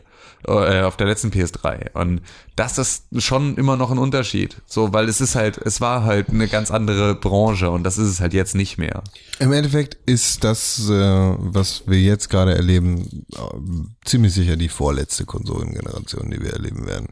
äh, 0.47 0.81
auf 0.81 0.95
der 0.95 1.07
letzten 1.07 1.31
PS3. 1.31 1.91
Und 1.93 2.21
das 2.55 2.77
ist 2.77 3.05
schon 3.17 3.57
immer 3.57 3.75
noch 3.75 3.91
ein 3.91 3.97
Unterschied. 3.97 4.55
So, 4.67 4.93
weil 4.93 5.09
es 5.09 5.19
ist 5.19 5.35
halt, 5.35 5.57
es 5.57 5.81
war 5.81 6.05
halt 6.05 6.29
eine 6.29 6.47
ganz 6.47 6.71
andere 6.71 7.15
Branche 7.15 7.71
und 7.71 7.83
das 7.83 7.97
ist 7.97 8.07
es 8.07 8.21
halt 8.21 8.33
jetzt 8.33 8.55
nicht 8.55 8.77
mehr. 8.77 9.03
Im 9.39 9.51
Endeffekt 9.51 9.97
ist 10.05 10.45
das, 10.45 10.89
äh, 10.89 10.93
was 10.93 11.83
wir 11.87 11.99
jetzt 11.99 12.29
gerade 12.29 12.55
erleben, 12.55 13.25
äh, 13.33 14.05
ziemlich 14.05 14.33
sicher 14.33 14.55
die 14.55 14.69
vorletzte 14.69 15.25
Konsolengeneration, 15.25 16.31
die 16.31 16.39
wir 16.39 16.53
erleben 16.53 16.85
werden. 16.85 17.07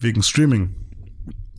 Wegen 0.00 0.22
Streaming. 0.22 0.74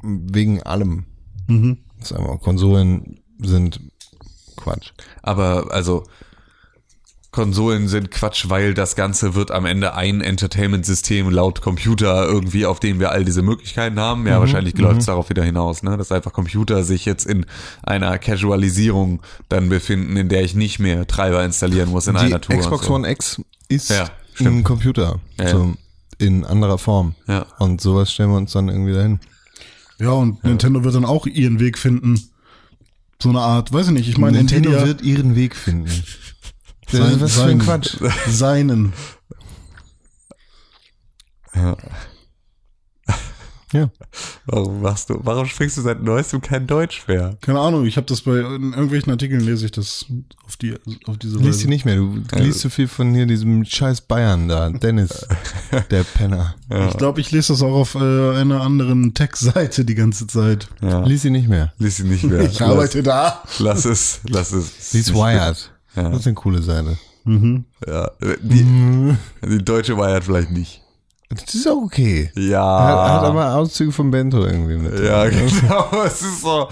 Wegen 0.04 0.62
allem. 0.64 1.06
Mhm. 1.48 1.78
Sagen 2.02 2.26
wir, 2.26 2.38
Konsolen 2.40 3.20
sind 3.40 3.80
Quatsch. 4.56 4.92
Aber 5.22 5.68
also 5.72 6.04
Konsolen 7.32 7.88
sind 7.88 8.12
Quatsch, 8.12 8.50
weil 8.50 8.74
das 8.74 8.98
Ganze 8.98 9.36
wird 9.36 9.52
am 9.52 9.66
Ende 9.66 9.94
ein 9.96 10.20
Entertainment-System 10.20 11.30
laut 11.30 11.62
Computer 11.62 12.26
irgendwie, 12.26 12.66
auf 12.66 12.82
dem 12.82 13.00
wir 13.00 13.12
all 13.12 13.24
diese 13.24 13.42
Möglichkeiten 13.42 14.00
haben. 14.00 14.28
Ja, 14.28 14.40
wahrscheinlich 14.42 14.78
läuft 14.78 15.00
es 15.00 15.06
darauf 15.06 15.30
wieder 15.30 15.44
hinaus, 15.44 15.82
ne? 15.82 15.96
dass 15.96 16.12
einfach 16.12 16.34
Computer 16.34 16.84
sich 16.84 17.06
jetzt 17.06 17.26
in 17.26 17.46
einer 17.84 18.18
Casualisierung 18.18 19.22
dann 19.48 19.70
befinden, 19.70 20.18
in 20.18 20.28
der 20.28 20.44
ich 20.44 20.56
nicht 20.56 20.80
mehr 20.80 21.08
Treiber 21.08 21.46
installieren 21.46 21.90
muss 21.90 22.08
in 22.08 22.16
Die 22.16 22.22
einer 22.22 22.42
Tour. 22.42 22.58
Xbox 22.58 22.88
so. 22.88 22.96
One 22.96 23.10
X 23.10 23.42
ist 23.70 23.90
Ja, 23.92 24.10
ein. 24.40 24.64
Computer. 24.66 25.22
Ja, 25.40 25.46
ja. 25.46 25.52
So, 25.52 25.74
in 26.22 26.46
anderer 26.46 26.78
Form. 26.78 27.16
Ja. 27.28 27.46
Und 27.60 27.82
sowas 27.82 28.12
stellen 28.12 28.30
wir 28.32 28.38
uns 28.38 28.52
dann 28.54 28.70
irgendwie 28.70 28.94
dahin. 28.94 29.20
Ja, 30.00 30.12
und 30.12 30.44
Nintendo 30.44 30.84
wird 30.84 30.96
dann 30.96 31.06
auch 31.06 31.28
ihren 31.28 31.60
Weg 31.60 31.78
finden. 31.78 32.20
So 33.22 33.30
eine 33.30 33.40
Art, 33.42 33.72
weiß 33.72 33.88
ich 33.88 33.94
nicht, 33.94 34.10
ich 34.10 34.18
meine, 34.18 34.38
Nintendo 34.40 34.70
Nvidia 34.72 34.88
wird 34.88 35.02
ihren 35.04 35.36
Weg 35.36 35.56
finden. 35.56 35.90
Sein- 36.90 37.22
was 37.22 37.36
für 37.36 37.44
ein 37.44 37.48
sein- 37.48 37.60
Quatsch. 37.60 37.96
seinen. 38.28 38.94
Ja. 41.56 41.78
Ja. 43.74 43.90
Warum 44.46 44.82
machst 44.82 45.10
du, 45.10 45.20
warum 45.24 45.46
sprichst 45.46 45.78
du 45.78 45.82
seit 45.82 46.04
neuestem 46.04 46.42
kein 46.42 46.68
Deutsch 46.68 47.08
mehr? 47.08 47.38
Keine 47.42 47.60
Ahnung, 47.60 47.86
ich 47.86 47.96
habe 47.98 48.06
das 48.08 48.22
bei 48.22 48.40
in 48.40 48.74
irgendwelchen 48.74 49.12
Artikeln 49.12 49.42
lese 49.42 49.66
ich 49.66 49.72
das 49.72 50.06
auf 50.46 50.58
die 50.58 50.76
auf 51.06 51.18
diese 51.18 51.38
Lies 51.38 51.48
Weise. 51.48 51.58
sie 51.60 51.68
nicht 51.68 51.86
mehr. 51.86 51.96
Du 51.96 52.22
liest 52.36 52.60
zu 52.60 52.70
viel 52.70 52.88
von 52.88 53.14
hier 53.14 53.26
diesem 53.26 53.64
scheiß 53.64 54.02
Bayern 54.02 54.48
da. 54.50 54.70
Dennis, 54.70 55.26
der 55.90 56.04
Penner. 56.04 56.56
Ich 56.90 56.98
glaube, 56.98 57.22
ich 57.22 57.32
lese 57.32 57.54
das 57.54 57.62
auch 57.62 57.74
auf 57.74 57.96
äh, 57.96 58.00
einer 58.00 58.62
anderen 58.62 59.14
Tech-Seite 59.14 59.86
die 59.86 59.96
ganze 59.96 60.28
Zeit. 60.28 60.68
Ja. 60.82 61.04
Lies 61.06 61.22
sie 61.22 61.30
nicht 61.30 61.48
mehr. 61.48 61.74
Lies 61.78 61.98
sie 61.98 62.04
nicht 62.04 62.24
mehr. 62.24 62.42
Ich 62.52 62.62
arbeite 62.62 63.04
da. 63.04 63.44
Lass, 63.60 63.84
lass 63.84 63.86
es, 63.86 64.20
lass 64.28 64.52
es. 64.52 64.94
Lies 64.94 65.14
Wired. 65.14 65.72
Das 65.96 66.20
ist 66.20 66.28
eine 66.28 66.36
coole 66.36 66.62
Seite. 66.62 66.98
Ja, 67.26 68.12
die, 68.42 69.16
die 69.48 69.64
deutsche 69.64 69.96
Wired 69.98 70.24
vielleicht 70.24 70.52
nicht. 70.52 70.82
Das 71.34 71.56
ist 71.56 71.68
auch 71.68 71.82
okay. 71.84 72.32
Ja. 72.36 72.62
Hat, 72.62 73.12
hat 73.14 73.24
aber 73.24 73.56
Auszüge 73.56 73.92
von 73.92 74.12
Bento 74.12 74.46
irgendwie 74.46 74.76
mit. 74.78 75.00
ja, 75.00 75.28
genau. 75.30 75.90
Es 76.06 76.22
ist 76.22 76.42
so. 76.42 76.68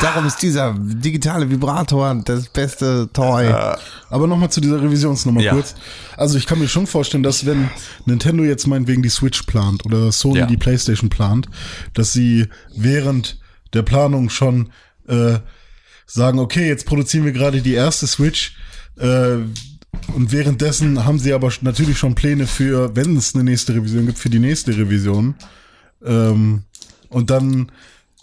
Darum 0.00 0.26
ist 0.26 0.42
dieser 0.42 0.74
digitale 0.78 1.48
Vibrator 1.50 2.20
das 2.24 2.48
beste 2.48 3.08
Toy. 3.12 3.46
Aber 4.10 4.26
nochmal 4.26 4.50
zu 4.50 4.60
dieser 4.60 4.82
Revisionsnummer 4.82 5.40
Ja. 5.40 5.52
kurz. 5.52 5.74
Also 6.16 6.38
ich 6.38 6.46
kann 6.46 6.58
mir 6.58 6.68
schon 6.68 6.86
vorstellen, 6.86 7.22
dass 7.22 7.46
wenn 7.46 7.70
Nintendo 8.06 8.42
jetzt 8.44 8.66
meinetwegen 8.66 9.02
die 9.02 9.08
Switch 9.10 9.42
plant 9.42 9.84
oder 9.86 10.10
Sony 10.10 10.38
Ja. 10.40 10.46
die 10.46 10.56
Playstation 10.56 11.10
plant, 11.10 11.46
dass 11.94 12.12
sie 12.12 12.48
während 12.74 13.38
der 13.74 13.82
Planung 13.82 14.30
schon 14.30 14.70
äh, 15.06 15.38
sagen, 16.06 16.38
okay, 16.38 16.66
jetzt 16.66 16.86
produzieren 16.86 17.24
wir 17.24 17.32
gerade 17.32 17.60
die 17.60 17.74
erste 17.74 18.06
Switch 18.06 18.56
äh, 18.98 19.36
und 20.14 20.32
währenddessen 20.32 21.04
haben 21.04 21.18
sie 21.18 21.32
aber 21.32 21.50
natürlich 21.60 21.98
schon 21.98 22.14
Pläne 22.14 22.46
für, 22.46 22.94
wenn 22.96 23.16
es 23.16 23.34
eine 23.34 23.44
nächste 23.44 23.74
Revision 23.74 24.06
gibt, 24.06 24.18
für 24.18 24.30
die 24.30 24.38
nächste 24.38 24.72
Revision. 24.76 25.34
Ähm, 26.04 26.62
und 27.08 27.30
dann 27.30 27.72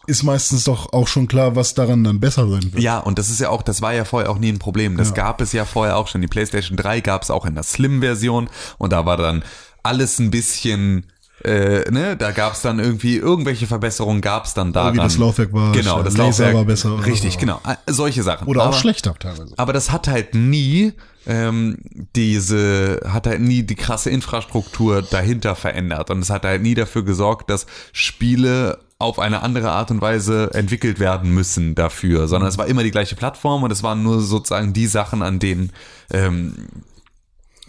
ist 0.07 0.23
meistens 0.23 0.65
doch 0.65 0.93
auch 0.93 1.07
schon 1.07 1.27
klar, 1.27 1.55
was 1.55 1.73
daran 1.73 2.03
dann 2.03 2.19
besser 2.19 2.47
sein 2.47 2.71
wird. 2.73 2.83
Ja, 2.83 2.99
und 2.99 3.17
das 3.17 3.29
ist 3.29 3.39
ja 3.39 3.49
auch, 3.49 3.63
das 3.63 3.81
war 3.81 3.93
ja 3.93 4.05
vorher 4.05 4.29
auch 4.29 4.37
nie 4.37 4.49
ein 4.51 4.59
Problem. 4.59 4.97
Das 4.97 5.13
gab 5.15 5.41
es 5.41 5.51
ja 5.51 5.65
vorher 5.65 5.97
auch 5.97 6.07
schon. 6.07 6.21
Die 6.21 6.27
PlayStation 6.27 6.77
3 6.77 7.01
gab 7.01 7.23
es 7.23 7.31
auch 7.31 7.45
in 7.45 7.55
der 7.55 7.63
Slim-Version 7.63 8.49
und 8.77 8.93
da 8.93 9.05
war 9.07 9.17
dann 9.17 9.43
alles 9.81 10.19
ein 10.19 10.29
bisschen, 10.29 11.07
äh, 11.43 11.89
ne, 11.91 12.15
da 12.17 12.31
gab 12.31 12.53
es 12.53 12.61
dann 12.61 12.77
irgendwie 12.77 13.15
irgendwelche 13.17 13.65
Verbesserungen 13.65 14.21
gab 14.21 14.45
es 14.45 14.53
dann 14.53 14.73
daran. 14.73 14.93
wie 14.93 14.97
das 14.99 15.17
Laufwerk 15.17 15.51
war, 15.53 15.71
Genau, 15.71 16.03
das 16.03 16.13
Laser 16.15 16.25
Laufwerk 16.27 16.53
war 16.55 16.65
besser 16.65 17.05
Richtig, 17.05 17.39
genau. 17.39 17.59
Äh, 17.65 17.91
Solche 17.91 18.21
Sachen. 18.21 18.47
Oder 18.47 18.61
auch 18.61 18.67
Aber- 18.67 18.77
schlechter 18.77 19.15
teilweise. 19.17 19.53
Aber 19.57 19.73
das 19.73 19.91
hat 19.91 20.07
halt 20.07 20.35
nie 20.35 20.93
ähm, 21.27 21.77
diese, 22.15 23.01
hat 23.07 23.27
halt 23.27 23.41
nie 23.41 23.63
die 23.63 23.75
krasse 23.75 24.09
Infrastruktur 24.09 25.01
dahinter 25.01 25.55
verändert. 25.55 26.09
Und 26.09 26.19
es 26.19 26.29
hat 26.29 26.43
halt 26.43 26.61
nie 26.61 26.75
dafür 26.75 27.03
gesorgt, 27.03 27.49
dass 27.49 27.65
Spiele 27.91 28.79
auf 28.97 29.19
eine 29.19 29.41
andere 29.41 29.71
Art 29.71 29.91
und 29.91 30.01
Weise 30.01 30.51
entwickelt 30.53 30.99
werden 30.99 31.33
müssen 31.33 31.75
dafür, 31.75 32.27
sondern 32.27 32.47
es 32.47 32.57
war 32.57 32.67
immer 32.67 32.83
die 32.83 32.91
gleiche 32.91 33.15
Plattform 33.15 33.63
und 33.63 33.71
es 33.71 33.83
waren 33.83 34.03
nur 34.03 34.21
sozusagen 34.21 34.71
die 34.71 34.87
Sachen, 34.87 35.21
an 35.21 35.39
denen 35.39 35.71
ähm, 36.11 36.53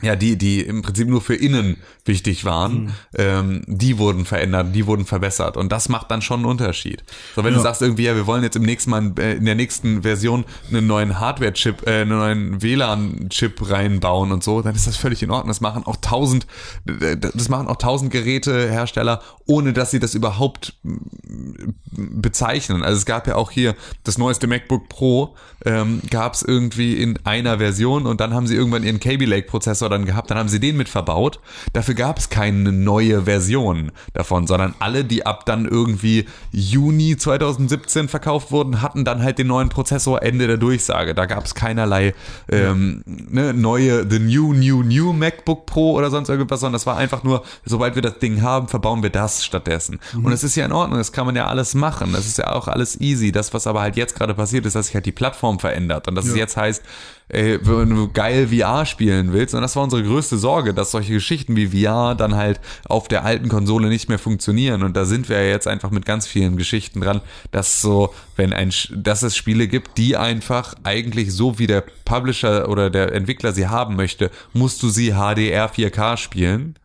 ja, 0.02 0.14
die, 0.14 0.36
die 0.36 0.60
im 0.60 0.82
Prinzip 0.82 1.08
nur 1.08 1.22
für 1.22 1.34
innen 1.34 1.78
wichtig 2.04 2.44
waren, 2.44 2.92
ähm, 3.16 3.62
die 3.66 3.96
wurden 3.96 4.26
verändert, 4.26 4.74
die 4.74 4.86
wurden 4.86 5.06
verbessert. 5.06 5.56
Und 5.56 5.72
das 5.72 5.88
macht 5.88 6.10
dann 6.10 6.20
schon 6.20 6.40
einen 6.40 6.48
Unterschied. 6.50 7.02
So, 7.34 7.42
wenn 7.44 7.52
du 7.54 7.58
Ja. 7.60 7.62
sagst 7.62 7.80
irgendwie, 7.80 8.04
ja, 8.04 8.14
wir 8.14 8.26
wollen 8.26 8.42
jetzt 8.42 8.56
im 8.56 8.62
nächsten 8.62 8.90
Mal, 8.90 9.12
äh, 9.18 9.32
in 9.36 9.46
der 9.46 9.54
nächsten 9.54 10.02
Version 10.02 10.44
einen 10.70 10.86
neuen 10.86 11.18
Hardware-Chip, 11.18 11.86
äh, 11.86 12.02
einen 12.02 12.10
neuen 12.10 12.62
WLAN-Chip 12.62 13.70
reinbauen 13.70 14.32
und 14.32 14.44
so, 14.44 14.60
dann 14.60 14.74
ist 14.74 14.86
das 14.86 14.96
völlig 14.98 15.22
in 15.22 15.30
Ordnung. 15.30 15.48
Das 15.48 15.62
machen 15.62 15.84
auch 15.86 15.96
tausend, 15.96 16.46
äh, 16.86 17.16
das 17.16 17.48
machen 17.48 17.66
auch 17.66 17.76
tausend 17.76 18.10
Gerätehersteller, 18.12 19.22
ohne 19.46 19.72
dass 19.72 19.90
sie 19.90 19.98
das 19.98 20.14
überhaupt 20.14 20.74
mm, 20.82 22.20
bezeichnen. 22.20 22.82
Also 22.82 22.98
es 22.98 23.06
gab 23.06 23.26
ja 23.26 23.36
auch 23.36 23.50
hier 23.50 23.74
das 24.04 24.18
neueste 24.18 24.46
MacBook 24.46 24.88
Pro, 24.88 25.34
ähm, 25.64 26.00
gab 26.10 26.34
es 26.34 26.42
irgendwie 26.42 26.94
in 26.94 27.18
einer 27.24 27.58
Version 27.58 28.06
und 28.06 28.20
dann 28.20 28.34
haben 28.34 28.46
sie 28.46 28.54
irgendwann 28.54 28.82
ihren 28.84 29.00
Kaby 29.00 29.24
Lake 29.24 29.48
Prozessor 29.86 29.90
dann 29.90 30.04
gehabt, 30.04 30.30
dann 30.30 30.38
haben 30.38 30.48
sie 30.48 30.60
den 30.60 30.76
mit 30.76 30.88
verbaut. 30.88 31.40
Dafür 31.72 31.94
gab 31.94 32.18
es 32.18 32.28
keine 32.28 32.72
neue 32.72 33.22
Version 33.22 33.92
davon, 34.12 34.46
sondern 34.46 34.74
alle, 34.78 35.04
die 35.04 35.24
ab 35.24 35.46
dann 35.46 35.66
irgendwie 35.66 36.26
Juni 36.52 37.16
2017 37.16 38.08
verkauft 38.08 38.50
wurden, 38.50 38.82
hatten 38.82 39.04
dann 39.04 39.22
halt 39.22 39.38
den 39.38 39.46
neuen 39.46 39.68
Prozessor 39.68 40.22
Ende 40.22 40.46
der 40.46 40.56
Durchsage. 40.56 41.14
Da 41.14 41.26
gab 41.26 41.44
es 41.44 41.54
keinerlei 41.54 42.14
ähm, 42.50 43.02
ne, 43.06 43.52
neue, 43.52 44.08
the 44.08 44.18
new, 44.18 44.52
new, 44.52 44.82
new 44.82 45.12
MacBook 45.12 45.66
Pro 45.66 45.92
oder 45.92 46.10
sonst 46.10 46.28
irgendwas, 46.28 46.60
sondern 46.60 46.74
das 46.74 46.86
war 46.86 46.96
einfach 46.96 47.22
nur, 47.22 47.42
sobald 47.64 47.94
wir 47.94 48.02
das 48.02 48.18
Ding 48.18 48.42
haben, 48.42 48.68
verbauen 48.68 49.02
wir 49.02 49.10
das 49.10 49.44
stattdessen. 49.44 50.00
Und 50.22 50.32
es 50.32 50.42
ist 50.44 50.56
ja 50.56 50.64
in 50.64 50.72
Ordnung, 50.72 50.98
das 50.98 51.12
kann 51.12 51.26
man 51.26 51.36
ja 51.36 51.46
alles 51.46 51.74
machen. 51.74 52.12
Das 52.12 52.26
ist 52.26 52.38
ja 52.38 52.52
auch 52.52 52.68
alles 52.68 53.00
easy. 53.00 53.32
Das, 53.32 53.54
was 53.54 53.66
aber 53.66 53.80
halt 53.80 53.96
jetzt 53.96 54.14
gerade 54.14 54.34
passiert 54.34 54.66
ist, 54.66 54.76
dass 54.76 54.86
sich 54.86 54.94
halt 54.94 55.06
die 55.06 55.12
Plattform 55.12 55.58
verändert 55.58 56.08
und 56.08 56.14
dass 56.14 56.26
es 56.26 56.36
jetzt 56.36 56.56
heißt, 56.56 56.82
ey, 57.28 57.58
wenn 57.62 57.90
du 57.90 58.08
geil 58.08 58.48
VR 58.48 58.86
spielen 58.86 59.32
willst, 59.32 59.54
und 59.54 59.62
das 59.62 59.74
war 59.76 59.82
unsere 59.82 60.02
größte 60.02 60.38
Sorge, 60.38 60.74
dass 60.74 60.92
solche 60.92 61.12
Geschichten 61.12 61.56
wie 61.56 61.66
VR 61.66 62.14
dann 62.14 62.36
halt 62.36 62.60
auf 62.88 63.08
der 63.08 63.24
alten 63.24 63.48
Konsole 63.48 63.88
nicht 63.88 64.08
mehr 64.08 64.18
funktionieren. 64.18 64.82
Und 64.82 64.96
da 64.96 65.04
sind 65.04 65.28
wir 65.28 65.42
ja 65.42 65.50
jetzt 65.50 65.66
einfach 65.66 65.90
mit 65.90 66.06
ganz 66.06 66.26
vielen 66.26 66.56
Geschichten 66.56 67.00
dran, 67.00 67.20
dass 67.50 67.80
so, 67.80 68.14
wenn 68.36 68.52
ein, 68.52 68.72
dass 68.94 69.22
es 69.22 69.36
Spiele 69.36 69.66
gibt, 69.68 69.98
die 69.98 70.16
einfach 70.16 70.74
eigentlich 70.84 71.32
so 71.32 71.58
wie 71.58 71.66
der 71.66 71.84
Publisher 72.04 72.68
oder 72.68 72.90
der 72.90 73.12
Entwickler 73.12 73.52
sie 73.52 73.66
haben 73.66 73.96
möchte, 73.96 74.30
musst 74.52 74.82
du 74.82 74.88
sie 74.88 75.12
HDR 75.12 75.72
4K 75.72 76.16
spielen. 76.16 76.76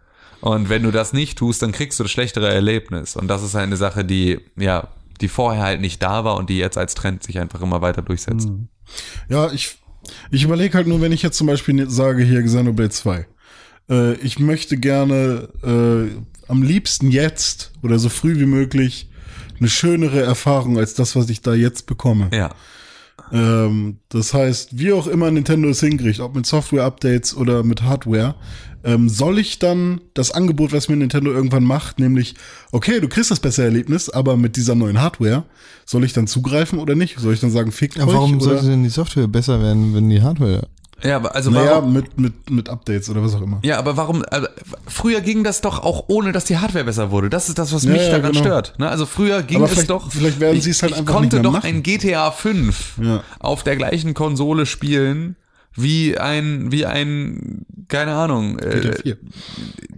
Und 0.42 0.70
wenn 0.70 0.82
du 0.82 0.92
das 0.92 1.14
nicht 1.14 1.38
tust, 1.38 1.62
dann 1.62 1.72
kriegst 1.72 2.00
du 2.00 2.04
das 2.04 2.12
schlechtere 2.12 2.52
Erlebnis. 2.52 3.16
Und 3.16 3.28
das 3.28 3.44
ist 3.44 3.56
eine 3.56 3.78
Sache, 3.78 4.04
die, 4.04 4.40
ja, 4.58 4.88
die 5.22 5.28
vorher 5.28 5.64
halt 5.64 5.82
nicht 5.82 6.02
da 6.02 6.24
war 6.24 6.36
und 6.36 6.50
die 6.50 6.58
jetzt 6.58 6.80
als 6.80 6.96
Trend 6.96 7.22
sich 7.22 7.38
einfach 7.40 7.62
immer 7.62 7.82
weiter 7.82 8.02
durchsetzt. 8.02 8.50
Ja, 9.30 9.52
ich, 9.52 9.78
ich 10.32 10.44
überlege 10.44 10.76
halt 10.76 10.88
nur, 10.88 11.02
wenn 11.02 11.11
ich 11.11 11.22
jetzt 11.22 11.38
zum 11.38 11.48
Beispiel 11.48 11.90
sage 11.90 12.23
hier 12.23 12.41
Xenoblade 12.41 12.90
2. 12.90 13.26
Äh, 13.90 14.14
ich 14.15 14.40
möchte 14.40 14.78
gerne 14.78 15.49
äh, 15.64 16.22
am 16.48 16.64
liebsten 16.64 17.11
jetzt 17.11 17.72
oder 17.82 17.99
so 17.99 18.10
früh 18.10 18.40
wie 18.40 18.45
möglich 18.45 19.10
eine 19.60 19.69
schönere 19.69 20.22
Erfahrung 20.22 20.78
als 20.78 20.95
das, 20.95 21.15
was 21.15 21.30
ich 21.30 21.41
da 21.41 21.53
jetzt 21.53 21.86
bekomme. 21.86 22.30
Ja. 22.34 22.53
Ähm, 23.32 23.98
das 24.10 24.34
heißt, 24.34 24.78
wie 24.78 24.91
auch 24.94 25.08
immer 25.08 25.32
Nintendo 25.32 25.70
es 25.70 25.80
hinkriegt, 25.80 26.20
ob 26.20 26.36
mit 26.36 26.45
Software-Updates 26.45 27.36
oder 27.36 27.64
mit 27.64 27.82
Hardware, 27.84 28.36
ähm, 28.84 29.10
soll 29.10 29.38
ich 29.40 29.60
dann 29.60 30.02
das 30.14 30.32
Angebot, 30.32 30.74
was 30.74 30.90
mir 30.90 30.95
Nintendo 30.95 31.32
irgendwann 31.32 31.64
macht, 31.64 31.99
nämlich, 31.99 32.36
okay, 32.72 32.99
du 32.99 33.08
kriegst 33.08 33.30
das 33.32 33.40
bessere 33.40 33.66
Erlebnis, 33.66 34.10
aber 34.10 34.38
mit 34.38 34.56
dieser 34.58 34.76
neuen 34.76 34.99
Hardware, 34.99 35.44
soll 35.86 36.03
ich 36.03 36.14
dann 36.14 36.28
zugreifen 36.28 36.80
oder 36.80 36.95
nicht? 36.95 37.20
Soll 37.20 37.34
ich 37.34 37.40
dann 37.40 37.52
sagen, 37.52 37.72
fickt 37.72 37.98
Ja, 37.98 38.06
euch? 38.08 38.14
warum 38.14 38.41
sollte 38.41 38.66
denn 38.66 38.84
die 38.84 38.90
Software 38.90 39.28
besser 39.28 39.62
werden, 39.62 39.94
wenn 39.94 40.10
die 40.10 40.22
Hardware 40.22 40.68
Ja, 41.03 41.22
also 41.23 41.49
Naja, 41.52 41.72
warum? 41.72 41.94
mit, 41.94 42.19
mit, 42.19 42.49
mit 42.49 42.69
Updates 42.69 43.10
oder 43.10 43.23
was 43.23 43.34
auch 43.36 43.41
immer. 43.41 43.60
Ja, 43.64 43.78
aber 43.80 43.98
warum? 43.98 44.23
Also, 44.30 44.48
früher 44.88 45.22
ging 45.22 45.44
das 45.44 45.61
doch 45.61 45.80
auch 45.84 46.06
ohne, 46.07 46.32
dass 46.32 46.45
die 46.45 46.57
Hardware 46.57 46.84
besser 46.86 47.11
wurde. 47.11 47.30
Das 47.30 47.49
ist 47.49 47.57
das, 47.57 47.73
was 47.73 47.84
Ja, 47.84 47.91
mich 47.91 48.02
ja, 48.03 48.10
daran 48.10 48.32
genau. 48.34 48.44
stört. 48.44 48.73
Ne? 48.78 48.88
Also 48.90 49.06
früher 49.06 49.41
ging 49.44 49.57
Aber 49.64 49.72
es 49.72 49.88
doch. 49.88 50.11
vielleicht 50.11 50.40
werden 50.40 50.57
ich, 50.57 50.64
sie 50.64 50.72
es 50.72 50.82
halt 50.84 50.91
ich 50.94 50.99
einfach 50.99 51.14
konnte 51.14 51.38
nicht 51.38 51.44
mehr 51.44 51.44
doch 51.44 51.52
machen. 51.53 51.68
ein 51.68 51.84
GTA 51.84 52.32
5 52.32 52.94
Ja. 53.02 53.23
auf 53.40 53.64
der 53.64 53.76
gleichen 53.78 54.14
Konsole 54.14 54.65
spielen 54.65 55.36
wie 55.76 56.18
ein 56.18 56.72
wie 56.72 56.86
ein 56.86 57.65
keine 57.88 58.14
Ahnung. 58.14 58.57
GTA 58.57 58.69
Äh, 58.90 59.02
4. 59.02 59.18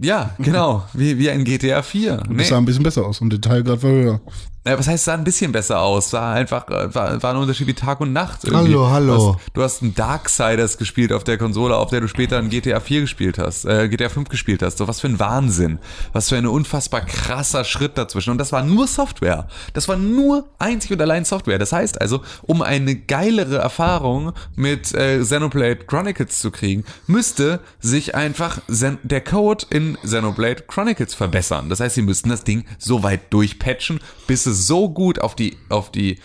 ja, 0.00 0.30
genau, 0.38 0.84
wie 0.94 1.18
wie 1.18 1.30
ein 1.30 1.44
GTA 1.44 1.82
4. 1.82 2.22
Nee. 2.28 2.38
Das 2.38 2.48
sah 2.48 2.58
ein 2.58 2.64
bisschen 2.64 2.82
besser 2.84 3.04
aus 3.04 3.20
und 3.20 3.30
Detailgrad 3.32 3.82
war 3.82 3.90
höher. 3.90 4.20
Ja, 4.66 4.78
was 4.78 4.88
heißt, 4.88 5.04
sah 5.04 5.12
ein 5.12 5.24
bisschen 5.24 5.52
besser 5.52 5.80
aus. 5.80 6.08
Sah 6.08 6.32
einfach, 6.32 6.66
äh, 6.68 6.94
war, 6.94 7.22
war 7.22 7.34
ein 7.34 7.36
Unterschied 7.36 7.66
wie 7.66 7.74
Tag 7.74 8.00
und 8.00 8.14
Nacht. 8.14 8.44
irgendwie. 8.44 8.72
Hallo, 8.72 8.88
hallo. 8.90 9.16
Du 9.16 9.22
hast, 9.28 9.38
du 9.52 9.62
hast 9.62 9.82
einen 9.82 9.94
Darksiders 9.94 10.78
gespielt 10.78 11.12
auf 11.12 11.22
der 11.22 11.36
Konsole, 11.36 11.76
auf 11.76 11.90
der 11.90 12.00
du 12.00 12.08
später 12.08 12.38
ein 12.38 12.48
GTA 12.48 12.80
4 12.80 13.02
gespielt 13.02 13.38
hast, 13.38 13.66
äh, 13.66 13.90
GTA 13.90 14.08
5 14.08 14.30
gespielt 14.30 14.62
hast. 14.62 14.78
So 14.78 14.88
was 14.88 15.00
für 15.02 15.08
ein 15.08 15.20
Wahnsinn. 15.20 15.80
Was 16.14 16.30
für 16.30 16.36
ein 16.36 16.46
unfassbar 16.46 17.02
krasser 17.02 17.64
Schritt 17.64 17.98
dazwischen. 17.98 18.30
Und 18.30 18.38
das 18.38 18.52
war 18.52 18.62
nur 18.62 18.86
Software. 18.86 19.48
Das 19.74 19.86
war 19.86 19.96
nur 19.96 20.48
einzig 20.58 20.92
und 20.92 21.02
allein 21.02 21.26
Software. 21.26 21.58
Das 21.58 21.72
heißt 21.72 22.00
also, 22.00 22.22
um 22.40 22.62
eine 22.62 22.96
geilere 22.96 23.58
Erfahrung 23.58 24.32
mit 24.56 24.94
äh, 24.94 25.18
Xenoblade 25.18 25.84
Chronicles 25.84 26.38
zu 26.38 26.50
kriegen, 26.50 26.84
müsste 27.06 27.60
sich 27.80 28.14
einfach 28.14 28.60
Zen 28.70 28.96
der 29.02 29.20
Code 29.20 29.66
in 29.68 29.98
Xenoblade 30.02 30.62
Chronicles 30.66 31.12
verbessern. 31.14 31.68
Das 31.68 31.80
heißt, 31.80 31.96
sie 31.96 32.02
müssten 32.02 32.30
das 32.30 32.44
Ding 32.44 32.64
so 32.78 33.02
weit 33.02 33.30
durchpatchen, 33.30 34.00
bis 34.26 34.46
es 34.46 34.53
es 34.53 34.53
so 34.54 34.88
gut 34.88 35.18
auf 35.20 35.36
die, 35.36 35.56
auf 35.68 35.90
die 35.90 36.18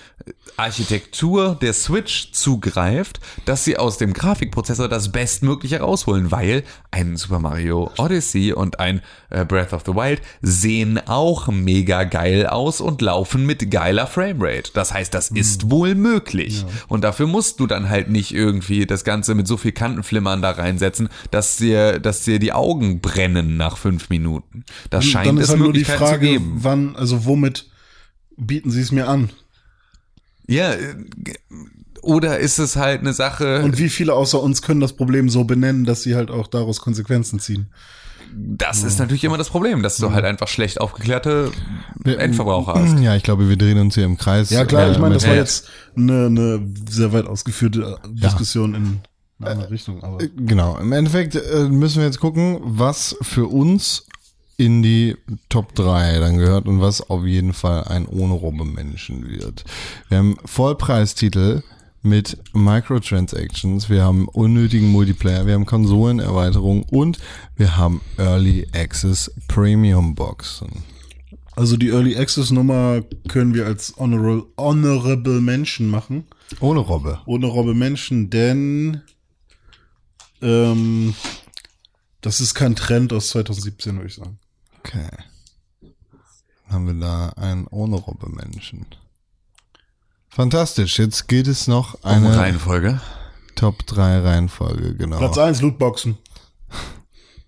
Architektur 0.57 1.57
der 1.61 1.73
Switch 1.73 2.31
zugreift, 2.34 3.19
dass 3.45 3.64
sie 3.64 3.77
aus 3.77 3.97
dem 3.97 4.14
Grafikprozessor 4.14 4.89
das 4.89 5.11
Bestmögliche 5.11 5.80
rausholen, 5.80 6.31
weil 6.31 6.64
ein 6.91 7.15
Super 7.18 7.39
Mario 7.39 7.91
Odyssey 7.97 8.51
und 8.51 8.80
ein 8.80 9.01
äh, 9.30 9.45
Breath 9.45 9.73
of 9.73 9.84
the 9.85 9.93
Wild 9.93 10.22
sehen 10.41 10.99
auch 11.07 11.47
mega 11.47 12.03
geil 12.03 12.45
aus 12.47 12.81
und 12.81 13.01
laufen 13.01 13.45
mit 13.45 13.72
geiler 13.72 14.07
Framerate. 14.07 14.72
Das 14.73 14.93
heißt, 14.93 15.14
das 15.14 15.30
ist 15.30 15.72
wohl 15.72 15.95
möglich. 15.95 16.65
Und 16.88 17.03
dafür 17.03 17.27
musst 17.27 17.60
du 17.60 17.68
dann 17.68 17.89
halt 17.89 18.10
nicht 18.10 18.34
irgendwie 18.34 18.85
das 18.85 19.03
Ganze 19.03 19.35
mit 19.35 19.47
so 19.47 19.57
viel 19.57 19.72
Kantenflimmern 19.72 20.41
da 20.41 20.51
reinsetzen, 20.51 21.10
dass 21.31 21.57
dir, 21.57 21.99
dass 21.99 22.23
dir 22.23 22.39
die 22.39 22.51
Augen 22.51 22.99
brennen 22.99 23.57
nach 23.57 23.77
fünf 23.77 24.10
Minuten. 24.10 24.65
Das 24.89 25.06
scheint 25.06 25.27
Dann 25.27 25.38
es 25.38 25.45
ist 25.45 25.49
halt 25.51 25.60
nur 25.60 25.73
die 25.73 25.85
Frage, 25.85 26.41
wann, 26.41 26.95
also 26.95 27.26
womit 27.26 27.68
bieten 28.40 28.72
sie 28.72 28.82
es 28.82 28.91
mir 28.91 29.07
an? 29.07 29.30
Ja, 30.48 30.72
äh, 30.74 30.95
oder 32.02 32.40
ist 32.40 32.57
es 32.60 32.76
halt 32.76 33.02
eine 33.02 33.14
Sache, 33.14 33.61
Und 33.61 33.78
wie 33.78 33.90
viele 33.90 34.14
außer 34.14 34.41
uns 34.41 34.61
können 34.61 34.80
das 34.80 34.94
Problem 34.94 35.30
so 35.30 35.44
benennen, 35.44 35.84
dass 35.86 36.02
sie 36.03 36.16
halt 36.16 36.32
auch 36.32 36.48
daraus 36.48 36.80
Konsequenzen 36.80 37.40
ziehen? 37.40 37.68
das 38.32 38.84
ist 38.84 38.99
natürlich 38.99 39.24
immer 39.24 39.40
das 39.40 39.49
Problem, 39.49 39.82
dass 39.82 39.98
du 39.98 40.11
halt 40.11 40.24
einfach 40.24 40.48
schlecht 40.48 40.80
aufgeklärte 40.80 41.52
Endverbraucher 42.06 42.76
hast. 42.76 42.99
Ja, 42.99 43.16
ich 43.16 43.24
glaube, 43.24 43.49
wir 43.49 43.57
drehen 43.57 43.80
uns 43.80 43.95
hier 43.95 44.06
im 44.06 44.18
Kreis. 44.18 44.52
Ja 44.52 44.66
klar, 44.66 44.88
äh, 44.88 44.91
ich 44.91 44.99
meine, 44.99 45.16
das 45.16 45.24
war 45.26 45.34
Ja. 45.34 45.40
jetzt 45.40 45.68
eine, 45.98 46.28
eine 46.28 46.61
sehr 46.88 47.11
weit 47.11 47.26
ausgeführte 47.26 47.98
Diskussion 48.07 48.76
in 48.76 48.99
eine 49.40 49.49
andere 49.49 49.72
Richtung. 49.72 50.03
Aber 50.03 50.20
Genau. 50.38 50.78
Im 50.78 50.91
Endeffekt 50.91 51.34
äh, 51.36 51.70
müssen 51.70 51.98
wir 51.99 52.06
jetzt 52.06 52.20
gucken, 52.20 52.60
was 52.61 53.16
für 53.24 53.48
uns 53.48 54.06
in 54.60 54.84
die 54.84 55.15
Top 55.48 55.73
3 55.73 56.19
dann 56.19 56.38
gehört 56.38 56.68
und 56.68 56.81
was 56.81 57.10
auf 57.10 57.26
jeden 57.26 57.53
Fall 57.53 57.86
ein 57.86 58.06
ohne 58.06 58.34
Robbe 58.34 58.65
Menschen 58.65 59.30
wird. 59.30 59.64
Wir 60.10 60.18
haben 60.18 60.38
Vollpreistitel 60.44 61.64
mit 62.02 62.38
Microtransactions, 62.53 63.90
wir 63.90 64.03
haben 64.03 64.27
unnötigen 64.27 64.91
Multiplayer, 64.91 65.45
wir 65.45 65.53
haben 65.53 65.65
Konsolenerweiterungen 65.65 66.84
und 66.84 67.19
wir 67.56 67.77
haben 67.77 68.02
Early 68.18 68.68
Access 68.73 69.31
Premium 69.48 70.14
Boxen. 70.14 70.84
also 71.56 71.77
die 71.77 71.90
Early 71.90 72.18
Access 72.18 72.52
Nummer 72.52 73.02
können 73.30 73.53
wir 73.53 73.65
als 73.65 73.94
Honorable, 73.98 74.44
honorable 74.57 75.40
Menschen 75.40 75.88
machen. 75.88 76.26
Ohne 76.60 76.81
Robbe. 76.81 77.22
Ohne 77.26 77.45
Robbe 77.45 77.73
Menschen, 77.73 78.30
denn 78.30 79.03
ähm, 80.41 81.15
das 82.19 82.41
ist 82.41 82.56
kein 82.56 82.76
Trend 82.76 83.14
aus 83.14 83.30
2017, 83.30 83.95
würde 83.95 84.07
ich 84.07 84.15
sagen. 84.15 84.38
Okay. 84.90 85.07
Dann 85.82 86.74
haben 86.74 86.88
wir 86.88 86.94
da 86.95 87.30
einen 87.36 87.68
ohne 87.68 87.98
Robbe 87.98 88.30
Menschen. 88.30 88.86
Fantastisch. 90.30 90.98
Jetzt 90.99 91.28
geht 91.28 91.48
es 91.48 91.68
noch 91.68 92.03
Eine 92.03 92.28
eine 92.28 92.38
Reihenfolge. 92.38 93.02
Top 93.56 93.86
3 93.88 94.20
Reihenfolge, 94.20 94.95
genau. 94.95 95.18
Platz 95.18 95.38
1, 95.38 95.61
Lootboxen. 95.61 96.18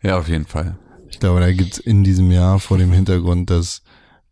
Ja, 0.04 0.18
auf 0.18 0.28
jeden 0.28 0.48
Fall. 0.48 0.80
Ich 1.12 1.20
glaube, 1.20 1.42
da 1.42 1.52
gibt's 1.52 1.78
in 1.78 2.04
diesem 2.04 2.32
Jahr 2.32 2.60
vor 2.60 2.80
dem 2.80 2.92
Hintergrund, 2.92 3.52
dass 3.52 3.84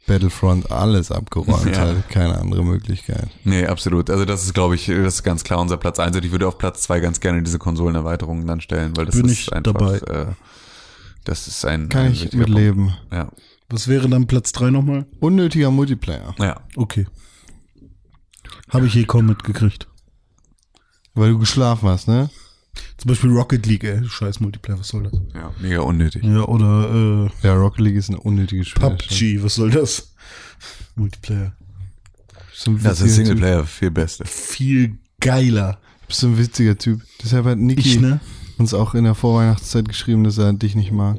Battlefront 0.08 0.72
alles 0.72 1.12
abgeräumt 1.12 1.76
Ja. 1.76 1.82
hat, 1.82 2.10
keine 2.10 2.40
andere 2.40 2.64
Möglichkeit. 2.66 3.30
Nee, 3.44 3.68
absolut. 3.68 4.10
Also 4.10 4.26
das 4.26 4.44
ist, 4.46 4.56
glaube 4.56 4.74
ich, 4.74 4.88
das 4.88 5.14
ist 5.14 5.24
ganz 5.24 5.44
klar 5.44 5.60
unser 5.60 5.78
Platz 5.78 6.00
eins. 6.00 6.16
Und 6.18 6.26
ich 6.26 6.32
würde 6.32 6.48
auf 6.48 6.58
Platz 6.58 6.82
zwei 6.82 7.00
ganz 7.00 7.20
gerne 7.20 7.44
diese 7.44 7.60
Konsolenerweiterungen 7.60 8.48
dann 8.48 8.62
stellen, 8.62 8.98
weil 8.98 9.06
das 9.06 9.16
Bin 9.16 9.26
ist 9.26 9.34
ich 9.34 9.54
einfach, 9.54 9.74
dabei. 9.74 9.98
Äh, 10.00 10.26
das 11.24 11.48
ist 11.48 11.66
ein 11.66 11.90
Kann 11.90 12.08
ein 12.08 12.12
ich 12.14 12.24
wichtiger 12.24 12.48
mit 12.48 12.50
leben. 12.50 12.86
Punkt. 12.88 13.14
Ja. 13.14 13.32
Was 13.70 13.88
wäre 13.88 14.10
dann 14.10 14.28
Platz 14.28 14.52
3 14.54 14.72
nochmal? 14.72 15.06
Unnötiger 15.20 15.70
Multiplayer. 15.72 16.34
Ja. 16.40 16.60
Okay. 16.76 17.06
Habe 18.70 18.88
ich 18.88 18.94
je 18.96 19.06
kaum 19.06 19.28
mitgekriegt. 19.28 19.88
Weil 21.14 21.32
du 21.32 21.40
geschlafen 21.40 21.90
hast, 21.90 22.08
ne? 22.08 22.30
Zum 22.98 23.10
Beispiel 23.10 23.32
Rocket 23.32 23.66
League, 23.66 23.84
ey, 23.84 24.04
scheiß 24.08 24.40
Multiplayer, 24.40 24.80
was 24.80 24.88
soll 24.90 25.04
das? 25.04 25.14
Ja, 25.34 25.54
mega 25.60 25.82
unnötig. 25.82 26.24
Ja, 26.24 26.44
oder 26.44 27.30
äh, 27.44 27.48
Ja, 27.48 27.54
Rocket 27.56 27.82
League 27.82 27.96
ist 27.96 28.10
eine 28.10 28.20
unnötige 28.20 28.64
Spiel. 28.64 28.82
PUBG, 28.82 29.44
was 29.44 29.56
soll 29.56 29.72
das? 29.72 30.14
Multiplayer. 30.96 31.54
Das 32.84 33.02
ist 33.02 33.16
Singleplayer 33.16 33.66
viel 33.66 33.92
Beste. 33.92 34.26
Viel 34.26 34.98
geiler. 35.22 35.80
Bist 36.08 36.24
du 36.24 36.28
ein 36.28 36.38
witziger 36.38 36.78
Typ. 36.78 37.02
Deshalb 37.24 37.46
hat 37.46 37.58
Niki 37.58 37.80
Ich, 37.82 38.00
ne? 38.00 38.20
Uns 38.60 38.74
auch 38.74 38.94
in 38.94 39.04
der 39.06 39.16
Vorweihnachtszeit 39.16 39.88
geschrieben, 39.88 40.24
dass 40.24 40.38
er 40.38 40.54
dich 40.54 40.76
nicht 40.76 40.92
mag. 40.92 41.18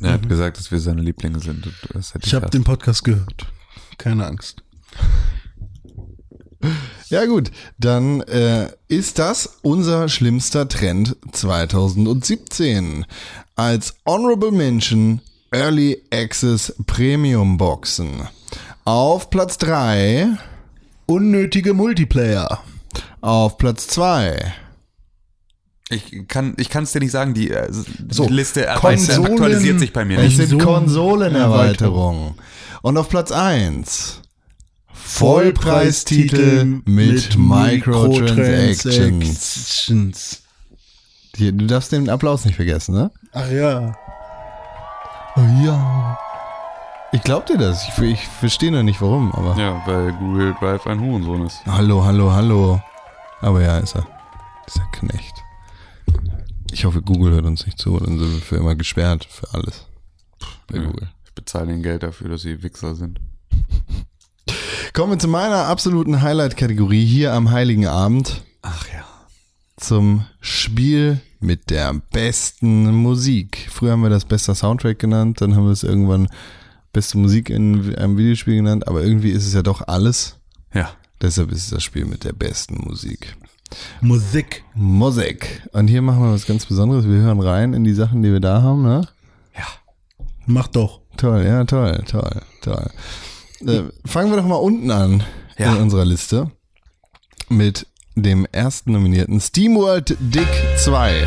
Er 0.00 0.12
hat 0.14 0.28
gesagt, 0.28 0.58
dass 0.58 0.70
wir 0.70 0.80
seine 0.80 1.02
Lieblinge 1.02 1.40
sind. 1.40 1.66
und 1.66 1.74
Das 1.92 2.14
hätte 2.14 2.26
Ich 2.26 2.34
habe 2.34 2.48
den 2.50 2.64
Podcast 2.64 3.04
gehört. 3.04 3.46
Keine 3.98 4.26
Angst. 4.26 4.62
Ja 7.08 7.24
gut, 7.24 7.50
dann 7.78 8.20
äh, 8.22 8.70
ist 8.88 9.18
das 9.18 9.58
unser 9.62 10.08
schlimmster 10.10 10.68
Trend 10.68 11.16
2017. 11.32 13.06
Als 13.56 13.94
Honorable 14.04 14.50
Mention 14.50 15.20
Early 15.50 16.02
Access 16.12 16.74
Premium 16.86 17.56
Boxen. 17.56 18.28
Auf 18.84 19.30
Platz 19.30 19.56
3, 19.58 20.26
Unnötige 21.06 21.72
Multiplayer. 21.72 22.62
auf 23.22 23.56
Platz 23.56 23.86
2. 23.86 24.52
Ich 25.90 26.28
kann 26.28 26.54
ich 26.58 26.68
kann 26.68 26.84
es 26.84 26.92
dir 26.92 27.00
nicht 27.00 27.12
sagen, 27.12 27.32
die, 27.34 27.50
äh, 27.50 27.66
So, 27.72 28.26
die 28.26 28.32
Liste 28.34 28.66
Konsolen- 28.76 29.24
aktualisiert 29.32 29.78
sich 29.80 29.92
bei 29.92 30.04
mir 30.04 30.18
Es 30.18 30.24
nicht. 30.36 30.48
sind 30.48 30.60
Konsolen- 30.62 30.84
Konsolenerweiterungen. 31.32 32.34
Und 32.82 32.96
auf 32.98 33.08
Platz 33.08 33.32
1 33.32 34.20
Vollpreistitel 34.92 36.82
mit 36.84 37.36
Microtransactions. 37.38 37.38
Microtransactions. 38.98 40.42
Hier, 41.36 41.52
Du 41.52 41.66
darfst 41.66 41.92
den 41.92 42.10
Applaus 42.10 42.44
nicht 42.44 42.56
vergessen, 42.56 42.94
ne? 42.94 43.10
Ach 43.32 43.48
ja. 43.50 43.94
Oh 45.36 45.40
ja. 45.64 46.18
Ich 47.12 47.22
glaub 47.22 47.46
dir 47.46 47.56
das. 47.56 47.88
Ich, 47.88 47.98
ich 48.02 48.26
verstehe 48.28 48.70
noch 48.72 48.82
nicht 48.82 49.00
warum, 49.00 49.32
aber. 49.32 49.56
Ja, 49.58 49.80
weil 49.86 50.12
Google 50.12 50.54
Drive 50.60 50.86
ein 50.86 51.00
Hurensohn 51.00 51.46
ist. 51.46 51.60
Hallo, 51.66 52.04
hallo, 52.04 52.32
hallo. 52.32 52.80
Aber 53.40 53.62
ja, 53.62 53.78
ist 53.78 53.94
er. 53.94 54.06
Ist 54.66 54.76
er 54.78 54.86
Knecht. 54.92 55.42
Ich 56.72 56.84
hoffe, 56.84 57.02
Google 57.02 57.32
hört 57.32 57.46
uns 57.46 57.66
nicht 57.66 57.78
zu, 57.78 57.98
dann 57.98 58.18
sind 58.18 58.32
wir 58.32 58.40
für 58.40 58.56
immer 58.56 58.76
gesperrt 58.76 59.26
für 59.30 59.52
alles. 59.54 59.86
Bei 60.66 60.78
Google. 60.78 61.08
Ich 61.24 61.32
bezahle 61.32 61.72
ihnen 61.72 61.82
Geld 61.82 62.02
dafür, 62.02 62.28
dass 62.28 62.42
sie 62.42 62.62
Wichser 62.62 62.94
sind. 62.94 63.20
Kommen 64.92 65.12
wir 65.12 65.18
zu 65.18 65.28
meiner 65.28 65.66
absoluten 65.66 66.22
Highlight-Kategorie 66.22 67.04
hier 67.04 67.32
am 67.32 67.50
Heiligen 67.50 67.86
Abend. 67.86 68.42
Ach 68.62 68.86
ja. 68.88 69.04
Zum 69.76 70.24
Spiel 70.40 71.20
mit 71.40 71.70
der 71.70 71.94
besten 71.94 72.92
Musik. 72.94 73.68
Früher 73.70 73.92
haben 73.92 74.02
wir 74.02 74.10
das 74.10 74.24
bester 74.24 74.54
Soundtrack 74.54 74.98
genannt, 74.98 75.40
dann 75.40 75.54
haben 75.54 75.64
wir 75.64 75.72
es 75.72 75.84
irgendwann 75.84 76.28
beste 76.92 77.18
Musik 77.18 77.50
in 77.50 77.94
einem 77.96 78.16
Videospiel 78.16 78.56
genannt, 78.56 78.88
aber 78.88 79.02
irgendwie 79.02 79.30
ist 79.30 79.46
es 79.46 79.54
ja 79.54 79.62
doch 79.62 79.86
alles. 79.86 80.36
Ja. 80.74 80.90
Deshalb 81.20 81.52
ist 81.52 81.64
es 81.64 81.70
das 81.70 81.82
Spiel 81.82 82.04
mit 82.04 82.24
der 82.24 82.32
besten 82.32 82.76
Musik. 82.84 83.36
Musik. 84.00 84.64
Musik. 84.74 85.62
Und 85.72 85.88
hier 85.88 86.02
machen 86.02 86.22
wir 86.22 86.32
was 86.32 86.46
ganz 86.46 86.66
Besonderes. 86.66 87.04
Wir 87.06 87.18
hören 87.20 87.40
rein 87.40 87.74
in 87.74 87.84
die 87.84 87.92
Sachen, 87.94 88.22
die 88.22 88.32
wir 88.32 88.40
da 88.40 88.62
haben, 88.62 88.82
ne? 88.82 89.06
Ja. 89.56 89.64
Mach 90.46 90.68
doch. 90.68 91.00
Toll, 91.16 91.44
ja, 91.44 91.64
toll, 91.64 92.02
toll, 92.08 92.42
toll. 92.62 92.90
Äh, 93.66 93.82
fangen 94.06 94.30
wir 94.30 94.36
doch 94.36 94.46
mal 94.46 94.54
unten 94.56 94.90
an 94.90 95.22
Ja. 95.58 95.72
in 95.74 95.82
unserer 95.82 96.04
Liste 96.04 96.50
mit 97.48 97.86
dem 98.14 98.46
ersten 98.52 98.92
Nominierten 98.92 99.40
SteamWorld 99.40 100.16
Dick 100.20 100.48
2. 100.76 101.26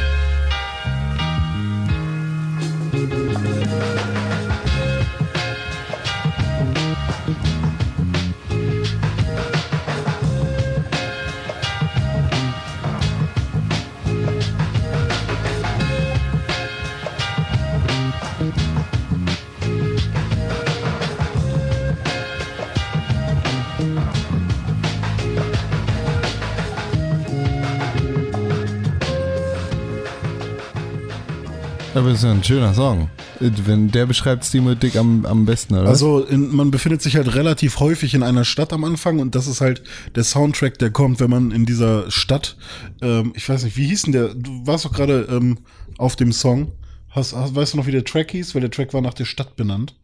Aber 31.94 32.12
ist 32.12 32.24
ja 32.24 32.32
ein 32.32 32.44
schöner 32.44 32.74
Song. 32.74 33.10
Wenn 33.40 33.92
der 33.92 34.06
beschreibt 34.06 34.46
SteamWorld 34.46 34.82
Dick 34.82 34.96
am, 34.96 35.26
am 35.26 35.46
besten, 35.46 35.76
oder? 35.76 35.90
Also 35.90 36.24
in, 36.24 36.56
man 36.56 36.72
befindet 36.72 37.02
sich 37.02 37.18
halt 37.18 37.36
relativ 37.36 37.82
häufig 37.82 38.14
in 38.14 38.24
einer 38.24 38.46
Stadt 38.46 38.72
am 38.72 38.86
Anfang 38.86 39.20
und 39.20 39.36
das 39.36 39.46
ist 39.46 39.60
halt 39.60 39.84
der 40.16 40.24
Soundtrack, 40.24 40.80
der 40.80 40.92
kommt, 40.92 41.20
wenn 41.20 41.30
man 41.30 41.52
in 41.52 41.66
dieser 41.66 42.10
Stadt, 42.10 42.56
ähm, 43.02 43.34
ich 43.36 43.48
weiß 43.48 43.66
nicht, 43.66 43.76
wie 43.76 43.88
hieß 43.88 44.04
denn 44.04 44.14
der? 44.14 44.34
Du 44.34 44.66
warst 44.66 44.86
doch 44.86 44.94
gerade 44.94 45.28
ähm, 45.30 45.60
auf 45.98 46.16
dem 46.16 46.32
Song. 46.32 46.72
Hast, 47.10 47.36
hast, 47.36 47.56
weißt 47.56 47.74
du 47.74 47.78
noch, 47.78 47.88
wie 47.88 47.92
der 47.92 48.06
Track 48.06 48.32
hieß? 48.32 48.56
Weil 48.56 48.62
der 48.62 48.72
Track 48.72 48.94
war 48.94 49.02
nach 49.02 49.14
der 49.14 49.26
Stadt 49.26 49.58
benannt. 49.58 50.00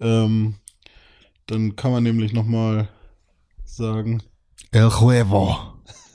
Ähm, 0.00 0.56
Dann 1.46 1.76
kann 1.76 1.92
man 1.92 2.02
nämlich 2.02 2.32
nochmal 2.32 2.88
sagen. 3.64 4.24
El 4.72 4.90
Huevo. 4.90 5.56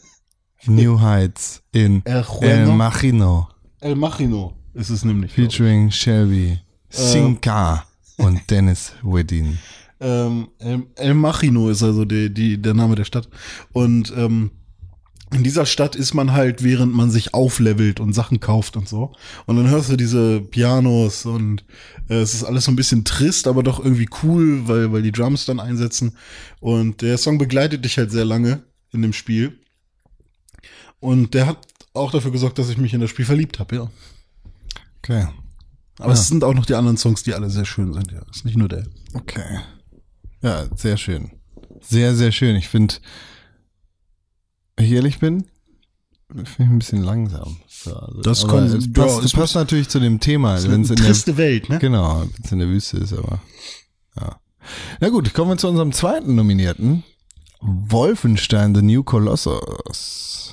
New 0.65 0.99
Heights 0.99 1.63
in 1.71 2.01
El 2.03 2.25
El. 2.41 2.65
Machino. 2.73 3.47
El 3.79 3.95
Machino 3.95 4.56
ist 4.77 4.89
es 4.89 5.03
nämlich. 5.03 5.33
Featuring 5.33 5.91
Shelby, 5.91 6.59
Sinka 6.89 7.85
und 8.17 8.49
Dennis 8.49 8.93
Wedin. 9.03 9.57
Ähm, 9.99 10.49
El, 10.59 10.85
El 10.95 11.13
Machino 11.15 11.69
ist 11.69 11.81
also 11.81 12.05
die, 12.05 12.33
die, 12.33 12.61
der 12.61 12.73
Name 12.73 12.95
der 12.95 13.05
Stadt. 13.05 13.27
Und 13.73 14.13
ähm, 14.15 14.51
in 15.33 15.43
dieser 15.43 15.65
Stadt 15.65 15.95
ist 15.95 16.13
man 16.13 16.31
halt, 16.31 16.63
während 16.63 16.93
man 16.93 17.09
sich 17.09 17.33
auflevelt 17.33 17.99
und 17.99 18.13
Sachen 18.13 18.39
kauft 18.39 18.77
und 18.77 18.87
so. 18.87 19.13
Und 19.45 19.57
dann 19.57 19.69
hörst 19.69 19.89
du 19.89 19.97
diese 19.97 20.39
Pianos 20.39 21.25
und 21.25 21.65
äh, 22.09 22.15
es 22.15 22.33
ist 22.33 22.43
alles 22.43 22.65
so 22.65 22.71
ein 22.71 22.77
bisschen 22.77 23.03
trist, 23.03 23.47
aber 23.47 23.63
doch 23.63 23.83
irgendwie 23.83 24.07
cool, 24.23 24.67
weil, 24.67 24.93
weil 24.93 25.01
die 25.01 25.11
Drums 25.11 25.45
dann 25.45 25.59
einsetzen. 25.59 26.15
Und 26.59 27.01
der 27.01 27.17
Song 27.17 27.39
begleitet 27.39 27.83
dich 27.83 27.97
halt 27.97 28.11
sehr 28.11 28.25
lange 28.25 28.63
in 28.93 29.01
dem 29.01 29.13
Spiel. 29.13 29.59
Und 30.99 31.33
der 31.33 31.47
hat 31.47 31.67
auch 31.93 32.11
dafür 32.11 32.31
gesorgt, 32.31 32.59
dass 32.59 32.69
ich 32.69 32.77
mich 32.77 32.93
in 32.93 33.01
das 33.01 33.09
Spiel 33.09 33.25
verliebt 33.25 33.59
habe, 33.59 33.75
ja. 33.75 33.91
Okay. 34.99 35.27
Aber 35.99 36.13
es 36.13 36.27
sind 36.27 36.43
auch 36.43 36.53
noch 36.53 36.65
die 36.65 36.75
anderen 36.75 36.97
Songs, 36.97 37.23
die 37.23 37.33
alle 37.33 37.49
sehr 37.49 37.65
schön 37.65 37.93
sind, 37.93 38.11
ja. 38.11 38.21
Ist 38.31 38.45
nicht 38.45 38.57
nur 38.57 38.67
der. 38.69 38.85
Okay. 39.13 39.59
Ja, 40.41 40.65
sehr 40.75 40.97
schön. 40.97 41.31
Sehr, 41.81 42.15
sehr 42.15 42.31
schön. 42.31 42.55
Ich 42.55 42.67
finde, 42.67 42.95
wenn 44.75 44.85
ich 44.85 44.91
ehrlich 44.91 45.19
bin, 45.19 45.45
finde 46.29 46.45
ich 46.59 46.59
ein 46.69 46.79
bisschen 46.79 47.03
langsam. 47.03 47.57
So, 47.67 47.95
also, 47.95 48.21
Das 48.21 48.47
kann- 48.47 48.65
es 48.65 48.85
ja, 48.85 48.91
passt, 48.93 49.19
es 49.19 49.25
es 49.25 49.33
passt 49.33 49.55
natürlich 49.55 49.89
zu 49.89 49.99
dem 49.99 50.19
Thema, 50.19 50.61
wenn 50.63 50.81
es 50.81 50.89
in 50.91 50.97
der, 50.97 51.37
Welt, 51.37 51.69
ne? 51.69 51.79
genau, 51.79 52.21
wenn 52.21 52.43
es 52.43 52.51
in 52.51 52.59
der 52.59 52.67
Wüste 52.67 52.97
ist, 52.97 53.13
aber 53.13 53.41
ja. 54.19 54.39
Na 54.99 55.09
gut, 55.09 55.33
kommen 55.33 55.51
wir 55.51 55.57
zu 55.57 55.67
unserem 55.69 55.93
zweiten 55.93 56.35
Nominierten. 56.35 57.03
Wolfenstein, 57.61 58.75
The 58.75 58.81
New 58.81 59.03
Colossus. 59.03 60.46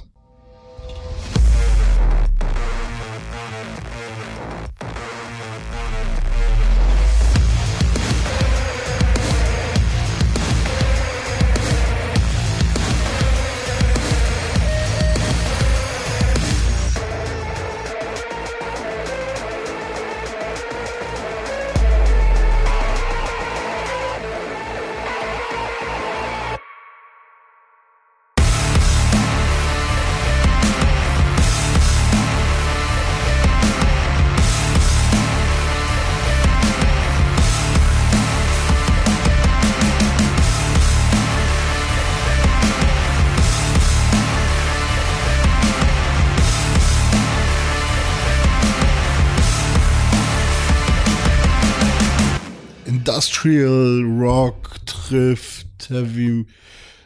Industrial 53.44 54.02
Rock 54.18 54.86
trifft 54.86 55.90
Heavy 55.90 56.46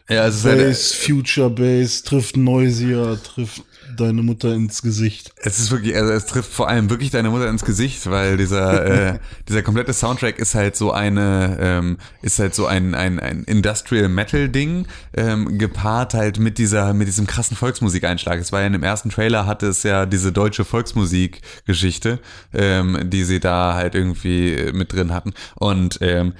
Ja, 0.08 0.28
es 0.28 0.44
Bass, 0.44 0.94
Future 0.94 1.50
Bass, 1.50 2.04
trifft 2.04 2.36
Noisier, 2.36 3.18
trifft 3.20 3.64
deine 4.00 4.22
Mutter 4.22 4.54
ins 4.54 4.82
Gesicht. 4.82 5.32
Es 5.36 5.58
ist 5.58 5.70
wirklich, 5.70 5.96
also 5.96 6.12
es 6.12 6.26
trifft 6.26 6.52
vor 6.52 6.68
allem 6.68 6.90
wirklich 6.90 7.10
deine 7.10 7.30
Mutter 7.30 7.48
ins 7.48 7.64
Gesicht, 7.64 8.08
weil 8.10 8.36
dieser 8.36 8.86
äh, 9.14 9.18
dieser 9.48 9.62
komplette 9.62 9.92
Soundtrack 9.92 10.38
ist 10.38 10.54
halt 10.54 10.76
so 10.76 10.92
eine 10.92 11.56
ähm, 11.60 11.98
ist 12.22 12.38
halt 12.38 12.54
so 12.54 12.66
ein 12.66 12.94
ein, 12.94 13.20
ein 13.20 13.44
Industrial 13.44 14.08
Metal 14.08 14.48
Ding 14.48 14.86
ähm, 15.14 15.58
gepaart 15.58 16.14
halt 16.14 16.38
mit 16.38 16.58
dieser 16.58 16.94
mit 16.94 17.08
diesem 17.08 17.26
krassen 17.26 17.56
Volksmusikeinschlag. 17.56 18.38
Es 18.38 18.52
war 18.52 18.60
ja 18.60 18.66
in 18.66 18.72
dem 18.72 18.82
ersten 18.82 19.10
Trailer 19.10 19.46
hatte 19.46 19.66
es 19.66 19.82
ja 19.82 20.06
diese 20.06 20.32
deutsche 20.32 20.64
Volksmusikgeschichte, 20.64 22.20
ähm, 22.54 23.10
die 23.10 23.24
sie 23.24 23.40
da 23.40 23.74
halt 23.74 23.94
irgendwie 23.94 24.54
äh, 24.54 24.72
mit 24.72 24.92
drin 24.92 25.12
hatten 25.12 25.34
und 25.56 25.98
ähm, 26.00 26.34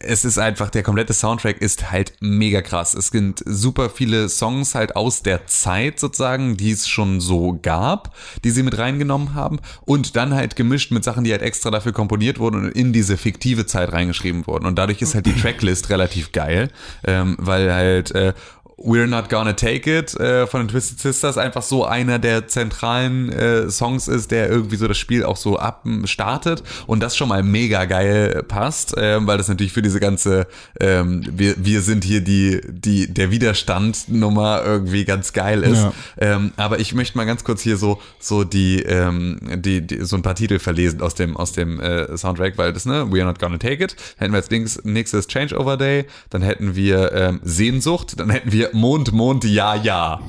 es 0.00 0.24
ist 0.24 0.38
einfach, 0.38 0.70
der 0.70 0.82
komplette 0.82 1.12
Soundtrack 1.12 1.60
ist 1.60 1.90
halt 1.90 2.14
mega 2.20 2.62
krass. 2.62 2.94
Es 2.94 3.08
sind 3.08 3.42
super 3.44 3.90
viele 3.90 4.28
Songs 4.28 4.74
halt 4.74 4.96
aus 4.96 5.22
der 5.22 5.46
Zeit 5.46 6.00
sozusagen, 6.00 6.56
die 6.56 6.70
es 6.70 6.88
schon 6.88 7.20
so 7.20 7.58
gab, 7.60 8.14
die 8.44 8.50
sie 8.50 8.62
mit 8.62 8.78
reingenommen 8.78 9.34
haben 9.34 9.60
und 9.82 10.16
dann 10.16 10.34
halt 10.34 10.56
gemischt 10.56 10.90
mit 10.90 11.04
Sachen, 11.04 11.24
die 11.24 11.32
halt 11.32 11.42
extra 11.42 11.70
dafür 11.70 11.92
komponiert 11.92 12.38
wurden 12.38 12.64
und 12.64 12.70
in 12.70 12.92
diese 12.92 13.16
fiktive 13.16 13.66
Zeit 13.66 13.92
reingeschrieben 13.92 14.46
wurden. 14.46 14.66
Und 14.66 14.76
dadurch 14.76 15.02
ist 15.02 15.14
halt 15.14 15.26
die 15.26 15.34
Tracklist 15.40 15.90
relativ 15.90 16.32
geil, 16.32 16.70
ähm, 17.06 17.36
weil 17.38 17.72
halt 17.72 18.10
äh, 18.12 18.32
We're 18.76 19.06
Not 19.06 19.28
Gonna 19.28 19.52
Take 19.52 19.98
It 19.98 20.18
äh, 20.18 20.46
von 20.46 20.62
den 20.62 20.68
Twisted 20.68 20.98
Sisters 20.98 21.38
einfach 21.38 21.62
so 21.62 21.84
einer 21.84 22.18
der 22.18 22.48
zentralen 22.48 23.30
äh, 23.32 23.70
Songs 23.70 24.08
ist, 24.08 24.30
der 24.30 24.48
irgendwie 24.48 24.76
so 24.76 24.88
das 24.88 24.98
Spiel 24.98 25.24
auch 25.24 25.36
so 25.36 25.58
ab 25.58 25.86
startet 26.04 26.62
und 26.86 27.02
das 27.02 27.16
schon 27.16 27.28
mal 27.28 27.42
mega 27.42 27.84
geil 27.84 28.42
passt, 28.48 28.94
ähm, 28.96 29.26
weil 29.26 29.38
das 29.38 29.48
natürlich 29.48 29.72
für 29.72 29.82
diese 29.82 30.00
ganze 30.00 30.46
ähm, 30.80 31.22
wir, 31.30 31.54
wir 31.58 31.82
sind 31.82 32.04
hier 32.04 32.20
die 32.20 32.60
die 32.68 33.12
der 33.12 33.30
Widerstand 33.30 34.08
Nummer 34.08 34.62
irgendwie 34.64 35.04
ganz 35.04 35.32
geil 35.32 35.62
ist. 35.62 35.82
Ja. 35.82 35.92
Ähm, 36.18 36.52
aber 36.56 36.80
ich 36.80 36.94
möchte 36.94 37.16
mal 37.16 37.26
ganz 37.26 37.44
kurz 37.44 37.62
hier 37.62 37.76
so 37.76 38.00
so 38.18 38.44
die 38.44 38.82
ähm, 38.82 39.38
die, 39.56 39.86
die 39.86 40.04
so 40.04 40.16
ein 40.16 40.22
paar 40.22 40.34
Titel 40.34 40.58
verlesen 40.58 41.00
aus 41.00 41.14
dem 41.14 41.36
aus 41.36 41.52
dem 41.52 41.80
äh, 41.80 42.16
Soundtrack, 42.16 42.58
weil 42.58 42.72
das 42.72 42.86
ne 42.86 43.06
We're 43.10 43.24
Not 43.24 43.38
Gonna 43.38 43.58
Take 43.58 43.84
It 43.84 43.96
hätten 44.16 44.32
wir 44.32 44.38
als 44.38 44.50
links 44.50 44.80
nächstes 44.84 45.28
Changeover 45.28 45.76
Day, 45.76 46.06
dann 46.30 46.42
hätten 46.42 46.74
wir 46.74 47.12
ähm, 47.12 47.40
Sehnsucht, 47.44 48.18
dann 48.18 48.30
hätten 48.30 48.52
wir 48.52 48.63
Mond 48.72 49.12
Mond 49.12 49.44
Ja 49.44 49.74
Ja, 49.74 50.20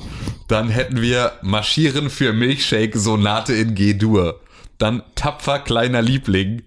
dann 0.48 0.68
hätten 0.68 1.00
wir 1.00 1.32
Marschieren 1.42 2.10
für 2.10 2.32
Milchshake 2.32 2.98
Sonate 2.98 3.54
in 3.54 3.74
G-Dur, 3.74 4.40
dann 4.78 5.02
Tapfer 5.14 5.58
kleiner 5.58 6.02
Liebling, 6.02 6.62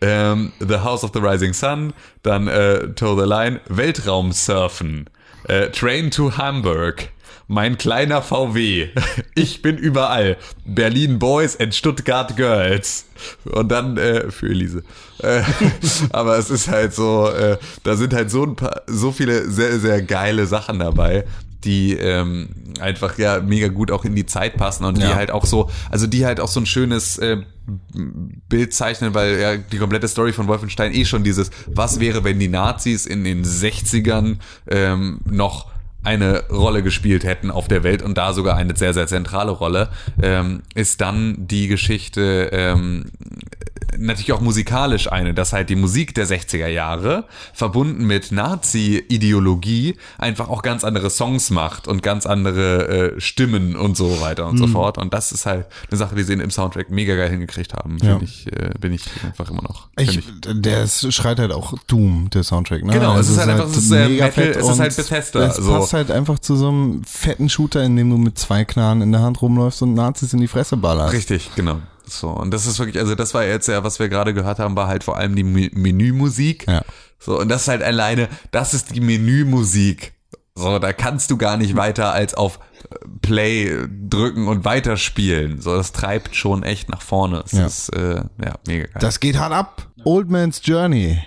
ähm, 0.00 0.52
The 0.58 0.78
House 0.78 1.04
of 1.04 1.10
the 1.14 1.20
Rising 1.20 1.52
Sun, 1.52 1.92
dann 2.22 2.48
äh, 2.48 2.88
To 2.94 3.18
the 3.18 3.28
Line, 3.28 3.60
Weltraumsurfen, 3.68 5.10
äh, 5.48 5.68
Train 5.70 6.10
to 6.10 6.36
Hamburg, 6.36 7.10
mein 7.46 7.76
kleiner 7.76 8.22
VW, 8.22 8.88
ich 9.34 9.60
bin 9.60 9.76
überall, 9.76 10.36
Berlin 10.64 11.18
Boys 11.18 11.58
and 11.58 11.74
Stuttgart 11.74 12.36
Girls. 12.36 13.06
Und 13.44 13.70
dann 13.70 13.96
äh, 13.96 14.30
für 14.30 14.46
Elise. 14.46 14.84
Äh, 15.22 15.42
aber 16.10 16.38
es 16.38 16.50
ist 16.50 16.68
halt 16.68 16.94
so, 16.94 17.28
äh, 17.28 17.58
da 17.82 17.96
sind 17.96 18.12
halt 18.12 18.30
so 18.30 18.44
ein 18.44 18.56
paar, 18.56 18.82
so 18.86 19.12
viele 19.12 19.50
sehr, 19.50 19.78
sehr 19.78 20.02
geile 20.02 20.46
Sachen 20.46 20.78
dabei 20.78 21.24
die 21.64 21.94
ähm, 21.94 22.48
einfach 22.80 23.18
ja 23.18 23.40
mega 23.40 23.68
gut 23.68 23.90
auch 23.90 24.04
in 24.04 24.14
die 24.14 24.26
Zeit 24.26 24.56
passen 24.56 24.84
und 24.84 24.98
die 24.98 25.02
Ja. 25.02 25.14
halt 25.14 25.30
auch 25.30 25.44
so, 25.44 25.70
also 25.90 26.06
die 26.06 26.24
halt 26.24 26.40
auch 26.40 26.48
so 26.48 26.60
ein 26.60 26.66
schönes 26.66 27.18
äh, 27.18 27.38
Bild 28.48 28.72
zeichnen, 28.72 29.14
weil 29.14 29.38
ja 29.38 29.56
die 29.56 29.78
komplette 29.78 30.08
Story 30.08 30.32
von 30.32 30.48
Wolfenstein 30.48 30.92
eh 30.94 31.04
schon 31.04 31.22
dieses, 31.22 31.50
was 31.66 32.00
wäre, 32.00 32.24
wenn 32.24 32.38
die 32.38 32.48
Nazis 32.48 33.06
in 33.06 33.24
den 33.24 33.44
60ern 33.44 34.38
ähm, 34.68 35.20
noch 35.26 35.66
eine 36.02 36.48
Rolle 36.48 36.82
gespielt 36.82 37.24
hätten 37.24 37.50
auf 37.50 37.68
der 37.68 37.82
Welt 37.82 38.02
und 38.02 38.16
da 38.16 38.32
sogar 38.32 38.56
eine 38.56 38.74
sehr, 38.74 38.94
sehr 38.94 39.06
zentrale 39.06 39.50
Rolle, 39.50 39.90
ähm, 40.22 40.62
ist 40.74 41.02
dann 41.02 41.36
die 41.38 41.68
Geschichte 41.68 42.48
ähm, 42.52 43.04
natürlich 44.00 44.32
auch 44.32 44.40
musikalisch 44.40 45.10
eine, 45.12 45.34
dass 45.34 45.52
halt 45.52 45.68
die 45.68 45.76
Musik 45.76 46.14
der 46.14 46.26
60er 46.26 46.66
Jahre 46.68 47.24
verbunden 47.52 48.06
mit 48.06 48.32
Nazi-Ideologie 48.32 49.96
einfach 50.18 50.48
auch 50.48 50.62
ganz 50.62 50.84
andere 50.84 51.10
Songs 51.10 51.50
macht 51.50 51.86
und 51.88 52.02
ganz 52.02 52.26
andere 52.26 53.14
äh, 53.16 53.20
Stimmen 53.20 53.76
und 53.76 53.96
so 53.96 54.20
weiter 54.20 54.46
und 54.46 54.56
so 54.58 54.66
fort. 54.66 54.98
Und 54.98 55.12
das 55.14 55.32
ist 55.32 55.46
halt 55.46 55.66
eine 55.90 55.98
Sache, 55.98 56.14
die 56.14 56.22
sie 56.22 56.32
im 56.32 56.50
Soundtrack 56.50 56.90
mega 56.90 57.14
geil 57.16 57.30
hingekriegt 57.30 57.74
haben. 57.74 57.98
Ja. 58.02 58.10
Finde 58.18 58.24
ich, 58.24 58.46
äh, 58.52 58.70
bin 58.80 58.92
ich 58.92 59.04
einfach 59.24 59.50
immer 59.50 59.62
noch. 59.62 59.88
find 59.98 60.16
Ich, 60.16 60.24
der 60.62 60.82
ist, 60.84 61.12
schreit 61.12 61.38
halt 61.38 61.52
auch 61.52 61.74
Doom, 61.86 62.30
der 62.32 62.42
Soundtrack. 62.42 62.84
Ne? 62.84 62.92
Genau, 62.92 63.18
es 63.18 63.28
ist 63.28 63.38
halt 63.38 63.50
einfach- 63.50 63.68
es 63.68 63.76
ist, 63.76 63.90
äh, 63.90 64.08
mega 64.08 64.24
Metal, 64.26 64.44
fett 64.44 64.56
es 64.56 64.68
ist 64.68 64.80
halt 64.80 64.96
Bethesda, 64.96 65.46
Es 65.46 65.56
so. 65.56 65.72
passt 65.72 65.92
halt 65.92 66.10
einfach 66.10 66.38
zu 66.38 66.56
so 66.56 66.68
einem 66.68 67.04
fetten 67.04 67.48
Shooter, 67.48 67.82
in 67.84 67.96
dem 67.96 68.10
du 68.10 68.16
mit 68.16 68.38
zwei 68.38 68.64
Knarren 68.64 69.02
in 69.02 69.12
der 69.12 69.20
Hand 69.22 69.42
rumläufst 69.42 69.82
und 69.82 69.94
Nazis 69.94 70.32
in 70.32 70.40
die 70.40 70.48
Fresse 70.48 70.76
ballerst. 70.76 71.12
Richtig, 71.12 71.50
genau. 71.54 71.80
So, 72.10 72.28
und 72.30 72.50
das 72.50 72.66
ist 72.66 72.78
wirklich, 72.78 72.98
also 72.98 73.14
das 73.14 73.34
war 73.34 73.44
jetzt 73.44 73.68
ja, 73.68 73.84
was 73.84 73.98
wir 73.98 74.08
gerade 74.08 74.34
gehört 74.34 74.58
haben, 74.58 74.76
war 74.76 74.88
halt 74.88 75.04
vor 75.04 75.16
allem 75.16 75.36
die 75.36 75.44
Me- 75.44 75.70
Menümusik. 75.72 76.66
Ja. 76.68 76.82
So, 77.18 77.38
und 77.38 77.48
das 77.48 77.62
ist 77.62 77.68
halt 77.68 77.82
alleine, 77.82 78.28
das 78.50 78.74
ist 78.74 78.94
die 78.94 79.00
Menümusik. 79.00 80.12
So, 80.54 80.78
da 80.78 80.92
kannst 80.92 81.30
du 81.30 81.36
gar 81.36 81.56
nicht 81.56 81.76
weiter 81.76 82.12
als 82.12 82.34
auf 82.34 82.58
äh, 82.90 82.96
Play 83.22 83.86
drücken 84.08 84.48
und 84.48 84.64
weiterspielen. 84.64 85.60
So, 85.60 85.76
das 85.76 85.92
treibt 85.92 86.34
schon 86.34 86.62
echt 86.64 86.88
nach 86.88 87.02
vorne. 87.02 87.42
Es 87.46 87.52
Ja. 87.52 87.66
ist, 87.66 87.88
äh, 87.90 88.16
ja, 88.44 88.54
mega 88.66 88.84
geil. 88.86 88.96
Das 89.00 89.20
geht 89.20 89.38
hart 89.38 89.52
ab. 89.52 89.86
Old 90.04 90.28
Man's 90.28 90.60
Journey. 90.64 91.22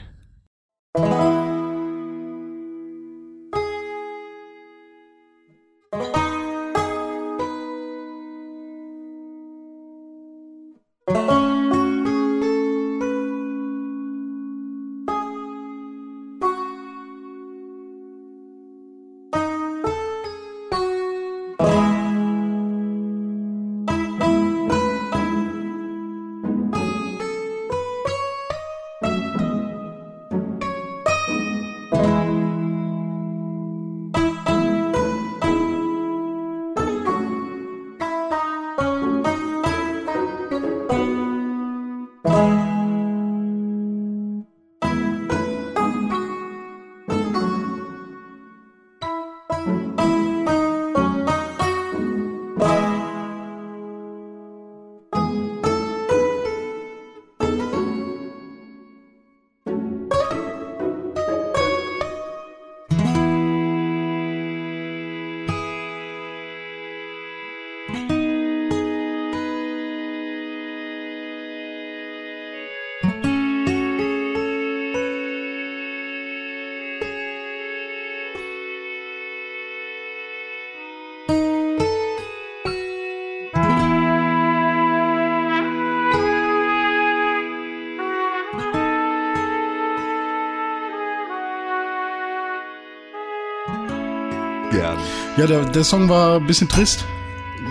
Ja, 95.44 95.48
der, 95.48 95.66
der 95.66 95.84
Song 95.84 96.08
war 96.08 96.38
ein 96.40 96.48
bisschen 96.48 96.70
trist. 96.70 97.04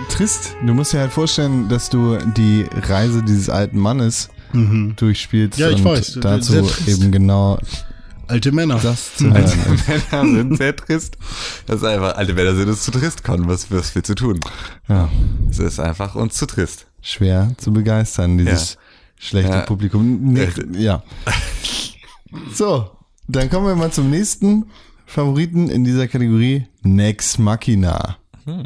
Trist. 0.07 0.55
Du 0.63 0.75
musst 0.75 0.93
dir 0.93 0.99
halt 0.99 1.11
vorstellen, 1.11 1.67
dass 1.69 1.89
du 1.89 2.17
die 2.37 2.67
Reise 2.87 3.23
dieses 3.23 3.49
alten 3.49 3.79
Mannes 3.79 4.29
durchspielst. 4.95 5.57
Ja, 5.57 5.69
ich 5.71 5.77
und 5.77 5.85
weiß. 5.85 6.19
Dazu 6.21 6.51
Sehr 6.51 6.61
trist. 6.61 6.87
eben 6.87 7.11
genau 7.11 7.57
Alte 8.27 8.51
Männer. 8.51 8.75
das 8.77 9.15
zu 9.17 9.33
hören. 9.33 9.51
Männer 10.11 10.33
sind 10.35 10.57
sehr 10.57 10.75
trist. 10.75 11.17
Das 11.65 11.77
ist 11.77 11.83
einfach, 11.83 12.15
alte 12.15 12.35
Männer 12.35 12.53
sind 12.53 12.69
uns 12.69 12.83
zu 12.83 12.91
trist, 12.91 13.23
Con. 13.23 13.47
Was, 13.47 13.71
was 13.71 13.95
wir 13.95 14.03
zu 14.03 14.13
tun? 14.13 14.39
Ja, 14.87 15.09
Es 15.49 15.57
ist 15.57 15.79
einfach 15.79 16.13
uns 16.13 16.35
zu 16.35 16.45
trist. 16.45 16.85
schwer 17.01 17.53
zu 17.57 17.73
begeistern, 17.73 18.37
dieses 18.37 18.73
Ja. 18.75 18.79
schlechte 19.17 19.51
Ja. 19.51 19.61
Publikum. 19.61 20.19
Nee, 20.33 20.47
ja. 20.77 21.01
So, 22.53 22.91
dann 23.27 23.49
kommen 23.49 23.65
wir 23.65 23.75
mal 23.75 23.91
zum 23.91 24.11
nächsten 24.11 24.65
Favoriten 25.13 25.69
in 25.69 25.83
dieser 25.83 26.07
Kategorie. 26.07 26.65
Nex 26.81 27.37
Machina. 27.37 28.17
Also 28.47 28.63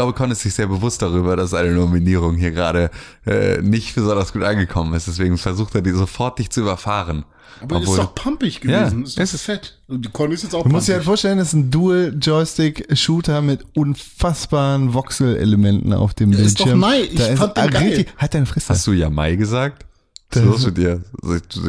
glaube, 0.00 0.12
Con 0.14 0.30
ist 0.30 0.40
sich 0.40 0.54
sehr 0.54 0.66
bewusst 0.66 1.02
darüber, 1.02 1.36
dass 1.36 1.52
eine 1.54 1.72
Nominierung 1.72 2.36
hier 2.36 2.50
gerade 2.52 2.90
äh, 3.26 3.60
nicht 3.60 3.94
besonders 3.94 4.32
gut 4.32 4.42
angekommen 4.42 4.94
ist. 4.94 5.06
Deswegen 5.08 5.36
versucht 5.38 5.74
er 5.74 5.82
die 5.82 5.90
sofort 5.90 6.38
dich 6.38 6.50
zu 6.50 6.60
überfahren. 6.62 7.24
Aber 7.62 7.82
ist 7.82 7.94
doch 7.98 8.14
pumpig 8.14 8.60
gewesen. 8.62 9.00
Ja, 9.00 9.04
ist 9.06 9.18
doch 9.18 9.22
ist 9.22 9.34
es. 9.34 9.42
fett. 9.42 9.78
Und 9.88 10.04
die 10.06 10.08
Conny 10.08 10.32
ist 10.34 10.44
jetzt 10.44 10.54
auch 10.54 10.62
Du 10.62 10.70
musst 10.70 10.88
dir 10.88 10.94
halt 10.94 11.04
vorstellen, 11.04 11.36
das 11.36 11.48
ist 11.48 11.54
ein 11.54 11.70
Dual-Joystick-Shooter 11.70 13.42
mit 13.42 13.64
unfassbaren 13.74 14.94
Voxel-Elementen 14.94 15.92
auf 15.92 16.14
dem 16.14 16.32
ist 16.32 16.58
doch 16.60 16.64
Bildschirm. 16.64 16.80
nice. 16.80 17.08
Ich 17.10 17.18
Da 17.18 17.26
ist 17.26 17.38
fand 17.38 17.56
den 17.56 17.70
geil. 17.70 17.82
richtig, 17.88 18.14
halt 18.16 18.34
deine 18.34 18.46
Fresse. 18.46 18.68
Hast 18.70 18.86
du 18.86 18.92
Jamai 18.92 19.36
gesagt? 19.36 19.84
Was 20.32 20.42
ist 20.42 20.44
los 20.44 20.66
mit 20.66 20.78
dir? 20.78 21.02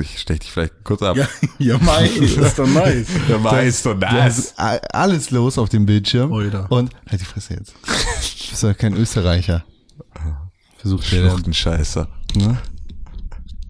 Ich, 0.01 0.19
stech 0.19 0.39
dich 0.39 0.51
vielleicht 0.51 0.83
kurz 0.83 1.01
ab. 1.01 1.17
Ja, 1.17 1.27
ja, 1.59 1.77
Mai, 1.79 2.05
ist 2.07 2.59
doch 2.59 2.67
nice. 2.67 3.07
Jamai 3.27 3.65
ist 3.67 3.81
so 3.83 3.93
Da 3.93 4.11
nice. 4.11 4.38
ist 4.38 4.53
alles 4.59 5.31
los 5.31 5.57
auf 5.57 5.69
dem 5.69 5.85
Bildschirm. 5.85 6.31
Oida. 6.31 6.65
Und 6.69 6.91
halt 7.09 7.21
die 7.21 7.25
Fresse 7.25 7.55
jetzt. 7.55 7.73
Du 7.85 7.91
bist 8.51 8.63
doch 8.63 8.77
kein 8.77 8.93
Österreicher. 8.95 9.63
Versuch 10.77 11.03
dir 11.03 11.21
dann. 11.23 11.31
Schluchtenscheißer. 11.31 12.07
Ne? 12.35 12.57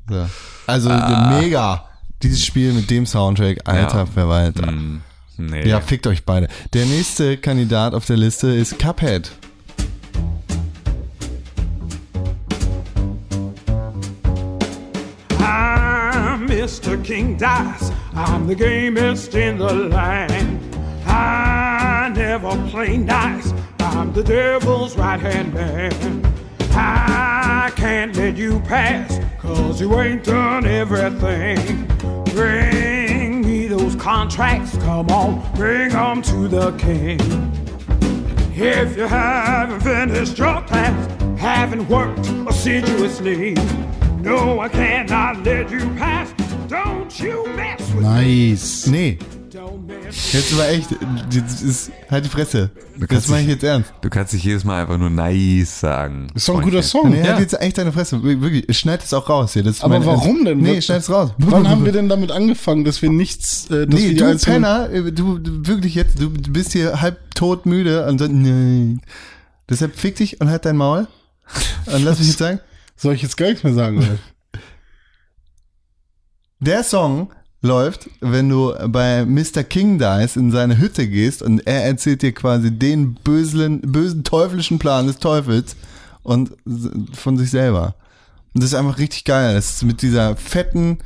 So. 0.09 0.27
Also 0.67 0.89
mega. 0.89 1.85
Dieses 2.21 2.45
Spiel 2.45 2.73
mit 2.73 2.89
dem 2.89 3.05
Soundtrack, 3.05 3.59
alter 3.67 3.97
Ja. 3.99 4.05
Verwalter. 4.05 4.67
Hm, 4.67 5.01
nee. 5.37 5.67
Ja, 5.67 5.81
fickt 5.81 6.05
euch 6.07 6.23
beide. 6.25 6.47
Der 6.73 6.85
nächste 6.85 7.37
Kandidat 7.37 7.93
auf 7.93 8.05
der 8.05 8.17
Liste 8.17 8.47
ist 8.49 8.77
Cuphead. 8.77 9.31
I'm 16.91 17.03
King 17.03 17.37
dies, 17.37 17.89
I'm 18.13 18.47
the 18.47 18.53
gamest 18.53 19.33
in 19.33 19.57
the 19.57 19.73
land. 19.73 20.75
I 21.05 22.11
never 22.13 22.49
play 22.67 22.97
nice. 22.97 23.53
I'm 23.79 24.11
the 24.11 24.21
devil's 24.21 24.97
right 24.97 25.17
hand 25.17 25.53
man. 25.53 26.21
I 26.71 27.71
can't 27.77 28.13
let 28.17 28.35
you 28.35 28.59
pass, 28.59 29.21
cause 29.39 29.79
you 29.79 29.97
ain't 30.01 30.25
done 30.25 30.65
everything. 30.65 31.87
Bring 32.25 33.39
me 33.39 33.67
those 33.67 33.95
contracts, 33.95 34.77
come 34.79 35.09
on, 35.11 35.55
bring 35.55 35.91
them 35.91 36.21
to 36.23 36.49
the 36.49 36.71
king. 36.73 37.21
If 38.53 38.97
you 38.97 39.07
haven't 39.07 39.79
finished 39.79 40.37
your 40.37 40.61
task, 40.63 41.09
haven't 41.39 41.87
worked 41.87 42.27
assiduously, 42.49 43.53
no, 44.17 44.59
I 44.59 44.67
cannot 44.67 45.45
let 45.45 45.71
you 45.71 45.79
pass. 45.95 46.40
Nice. 47.99 48.87
Nee, 48.87 49.19
jetzt 50.31 50.53
aber 50.53 50.69
echt. 50.69 50.87
Das 51.33 51.61
ist, 51.61 51.91
halt 52.09 52.25
die 52.25 52.29
Fresse. 52.29 52.69
Das 53.09 53.27
meine 53.27 53.43
ich 53.43 53.47
jetzt 53.49 53.63
ernst. 53.63 53.91
Du 54.01 54.09
kannst 54.09 54.33
nicht 54.33 54.43
jedes 54.43 54.63
Mal 54.63 54.81
einfach 54.81 54.97
nur 54.97 55.09
nice 55.09 55.79
sagen. 55.81 56.27
Ist 56.33 56.47
doch 56.47 56.53
ein 56.55 56.61
Freundchen. 56.61 56.71
guter 56.71 56.83
Song. 56.83 57.09
Nee, 57.09 57.17
halt 57.17 57.27
Ja. 57.27 57.39
jetzt 57.39 57.59
echt 57.59 57.77
deine 57.77 57.91
Fresse. 57.91 58.23
Wir- 58.23 58.41
Wirklich, 58.41 58.77
schneid 58.77 59.03
es 59.03 59.13
auch 59.13 59.27
raus 59.29 59.53
hier. 59.53 59.63
Aber 59.81 60.05
warum 60.05 60.45
denn? 60.45 60.59
Nee, 60.59 60.81
schneid 60.81 61.01
es 61.01 61.09
raus. 61.09 61.31
Wann 61.37 61.67
haben 61.69 61.83
wir 61.85 61.91
denn 61.91 62.07
damit 62.09 62.31
angefangen, 62.31 62.85
dass 62.85 63.01
wir 63.01 63.09
nichts, 63.09 63.69
äh, 63.69 63.85
dass 63.87 63.99
Nee, 63.99 64.13
du 64.13 64.37
Penner, 64.37 64.89
äh, 64.91 65.11
du, 65.11 65.39
du 65.39 65.67
wirklich 65.67 65.95
jetzt, 65.95 66.19
du 66.21 66.29
bist 66.29 66.71
hier 66.73 67.01
halb 67.01 67.35
tot 67.35 67.65
müde 67.65 68.05
und 68.07 68.21
dann, 68.21 68.41
nein. 68.41 69.01
Deshalb 69.69 69.95
fick 69.97 70.15
dich 70.15 70.39
und 70.41 70.49
halt 70.49 70.65
dein 70.65 70.77
Maul. 70.77 71.07
Und 71.87 72.03
lass 72.03 72.19
mich 72.19 72.27
jetzt 72.29 72.39
sagen, 72.39 72.59
Soll 72.95 73.15
ich 73.15 73.21
jetzt 73.23 73.35
gar 73.35 73.47
nichts 73.47 73.63
mehr 73.63 73.73
sagen? 73.73 74.19
Der 76.63 76.83
Song 76.83 77.31
läuft, 77.63 78.07
wenn 78.19 78.47
du 78.47 78.75
bei 78.87 79.25
Mr. 79.25 79.63
King 79.63 79.97
Dice 79.97 80.35
in 80.35 80.51
seine 80.51 80.77
Hütte 80.77 81.07
gehst 81.07 81.41
und 81.41 81.65
er 81.65 81.85
erzählt 81.85 82.21
dir 82.21 82.33
quasi 82.33 82.71
den 82.71 83.15
bösen, 83.15 83.81
bösen 83.81 84.23
teuflischen 84.23 84.77
Plan 84.77 85.07
des 85.07 85.17
Teufels 85.17 85.75
und 86.21 86.51
von 87.13 87.39
sich 87.39 87.49
selber. 87.49 87.95
Und 88.53 88.61
das 88.61 88.73
ist 88.73 88.77
einfach 88.77 88.99
richtig 88.99 89.25
geil, 89.25 89.55
dass 89.55 89.77
es 89.77 89.83
mit 89.83 90.03
dieser 90.03 90.35
fetten, 90.35 90.99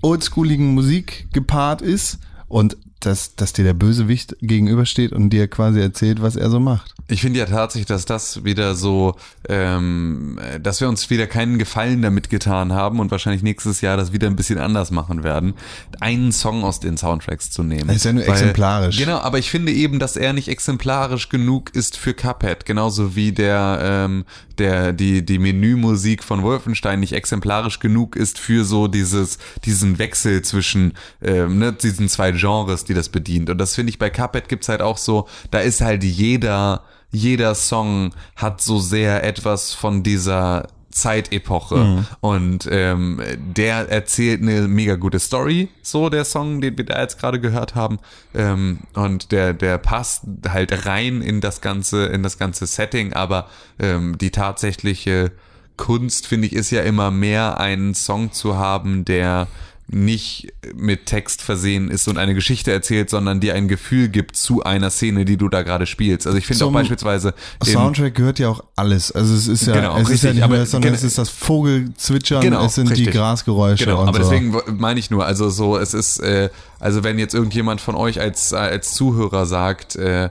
oldschooligen 0.00 0.72
Musik 0.72 1.28
gepaart 1.34 1.82
ist 1.82 2.18
und 2.48 2.78
dass, 3.00 3.34
dass 3.36 3.52
dir 3.52 3.64
der 3.64 3.74
Bösewicht 3.74 4.36
gegenübersteht 4.40 5.12
und 5.12 5.30
dir 5.30 5.48
quasi 5.48 5.80
erzählt, 5.80 6.20
was 6.20 6.36
er 6.36 6.50
so 6.50 6.58
macht. 6.60 6.94
Ich 7.08 7.22
finde 7.22 7.38
ja 7.38 7.46
tatsächlich, 7.46 7.86
dass 7.86 8.04
das 8.04 8.44
wieder 8.44 8.74
so, 8.74 9.14
ähm, 9.48 10.38
dass 10.60 10.80
wir 10.80 10.88
uns 10.88 11.08
wieder 11.08 11.26
keinen 11.26 11.58
Gefallen 11.58 12.02
damit 12.02 12.28
getan 12.28 12.72
haben 12.72 13.00
und 13.00 13.10
wahrscheinlich 13.10 13.42
nächstes 13.42 13.80
Jahr 13.80 13.96
das 13.96 14.12
wieder 14.12 14.26
ein 14.26 14.36
bisschen 14.36 14.58
anders 14.58 14.90
machen 14.90 15.22
werden, 15.22 15.54
einen 16.00 16.32
Song 16.32 16.64
aus 16.64 16.80
den 16.80 16.96
Soundtracks 16.96 17.50
zu 17.50 17.62
nehmen. 17.62 17.86
Das 17.86 17.96
ist 17.96 18.04
ja 18.04 18.12
nur 18.12 18.26
exemplarisch. 18.26 18.98
Genau, 18.98 19.18
aber 19.18 19.38
ich 19.38 19.50
finde 19.50 19.72
eben, 19.72 19.98
dass 19.98 20.16
er 20.16 20.32
nicht 20.32 20.48
exemplarisch 20.48 21.28
genug 21.28 21.74
ist 21.74 21.96
für 21.96 22.14
Cuphead, 22.14 22.66
genauso 22.66 23.16
wie 23.16 23.32
der, 23.32 23.78
ähm, 23.82 24.24
der, 24.58 24.92
die, 24.92 25.24
die 25.24 25.38
Menümusik 25.38 26.22
von 26.24 26.42
Wolfenstein 26.42 27.00
nicht 27.00 27.12
exemplarisch 27.12 27.78
genug 27.78 28.16
ist 28.16 28.38
für 28.38 28.64
so 28.64 28.88
dieses, 28.88 29.38
diesen 29.64 29.98
Wechsel 29.98 30.42
zwischen, 30.42 30.94
ähm, 31.22 31.58
ne, 31.58 31.72
diesen 31.72 32.08
zwei 32.08 32.32
Genres, 32.32 32.84
die 32.84 32.94
das 32.94 33.08
bedient. 33.08 33.50
Und 33.50 33.58
das 33.58 33.74
finde 33.74 33.90
ich 33.90 33.98
bei 33.98 34.10
Cuphead 34.10 34.48
gibt's 34.48 34.68
halt 34.68 34.82
auch 34.82 34.98
so, 34.98 35.28
da 35.50 35.60
ist 35.60 35.80
halt 35.80 36.04
jeder, 36.04 36.82
jeder 37.10 37.54
Song 37.54 38.14
hat 38.36 38.60
so 38.60 38.78
sehr 38.78 39.24
etwas 39.24 39.74
von 39.74 40.02
dieser 40.02 40.68
Zeitepoche. 40.90 42.06
Und 42.20 42.68
ähm, 42.70 43.20
der 43.38 43.90
erzählt 43.90 44.42
eine 44.42 44.68
mega 44.68 44.96
gute 44.96 45.18
Story, 45.18 45.68
so 45.82 46.08
der 46.08 46.24
Song, 46.24 46.60
den 46.60 46.78
wir 46.78 46.84
da 46.84 47.00
jetzt 47.00 47.18
gerade 47.18 47.40
gehört 47.40 47.74
haben. 47.74 47.98
Ähm, 48.34 48.80
und 48.94 49.32
der 49.32 49.52
der 49.52 49.78
passt 49.78 50.22
halt 50.48 50.86
rein 50.86 51.20
in 51.20 51.40
das 51.40 51.60
ganze 51.60 52.06
in 52.06 52.22
das 52.22 52.38
ganze 52.38 52.66
Setting, 52.66 53.12
aber 53.12 53.48
ähm, 53.78 54.16
die 54.18 54.30
tatsächliche 54.30 55.32
Kunst 55.76 56.26
finde 56.26 56.46
ich 56.46 56.54
ist 56.54 56.70
ja 56.70 56.82
immer 56.82 57.10
mehr 57.10 57.60
einen 57.60 57.94
Song 57.94 58.32
zu 58.32 58.56
haben, 58.56 59.04
der 59.04 59.46
nicht 59.90 60.52
mit 60.74 61.06
Text 61.06 61.40
versehen 61.40 61.90
ist 61.90 62.08
und 62.08 62.18
eine 62.18 62.34
Geschichte 62.34 62.70
erzählt, 62.70 63.08
sondern 63.08 63.40
dir 63.40 63.54
ein 63.54 63.68
Gefühl 63.68 64.08
gibt 64.08 64.36
zu 64.36 64.62
einer 64.62 64.90
Szene, 64.90 65.24
die 65.24 65.38
du 65.38 65.48
da 65.48 65.62
gerade 65.62 65.86
spielst. 65.86 66.26
Also 66.26 66.38
ich 66.38 66.46
finde 66.46 66.66
auch 66.66 66.72
beispielsweise 66.72 67.32
Soundtrack 67.64 68.14
gehört 68.14 68.38
ja 68.38 68.50
auch 68.50 68.62
alles. 68.76 69.10
Also 69.12 69.34
es 69.34 69.48
ist 69.48 69.66
ja, 69.66 69.72
Genau, 69.72 69.96
es 69.96 70.10
ist 70.10 70.24
ja 70.24 70.30
richtig, 70.30 70.46
nicht 70.46 70.60
das, 70.62 70.70
sondern 70.72 70.92
es 70.92 71.02
ist 71.02 71.16
das 71.16 71.30
Vogelzwitschern, 71.30 72.42
Genau, 72.42 72.66
es 72.66 72.74
sind 72.74 72.90
die 72.90 73.04
richtig. 73.04 73.14
Grasgeräusche 73.14 73.86
Genau, 73.86 74.02
und 74.02 74.08
aber 74.08 74.22
so. 74.22 74.30
deswegen 74.30 74.54
meine 74.76 75.00
ich 75.00 75.10
nur, 75.10 75.24
also 75.24 75.48
so, 75.48 75.78
es 75.78 75.94
ist, 75.94 76.18
äh, 76.20 76.50
Also 76.80 77.02
wenn 77.02 77.18
jetzt 77.18 77.34
irgendjemand 77.34 77.80
von 77.80 77.94
euch 77.94 78.20
als, 78.20 78.52
als 78.52 78.92
Zuhörer 78.92 79.46
sagt, 79.46 79.96
äh, 79.96 80.28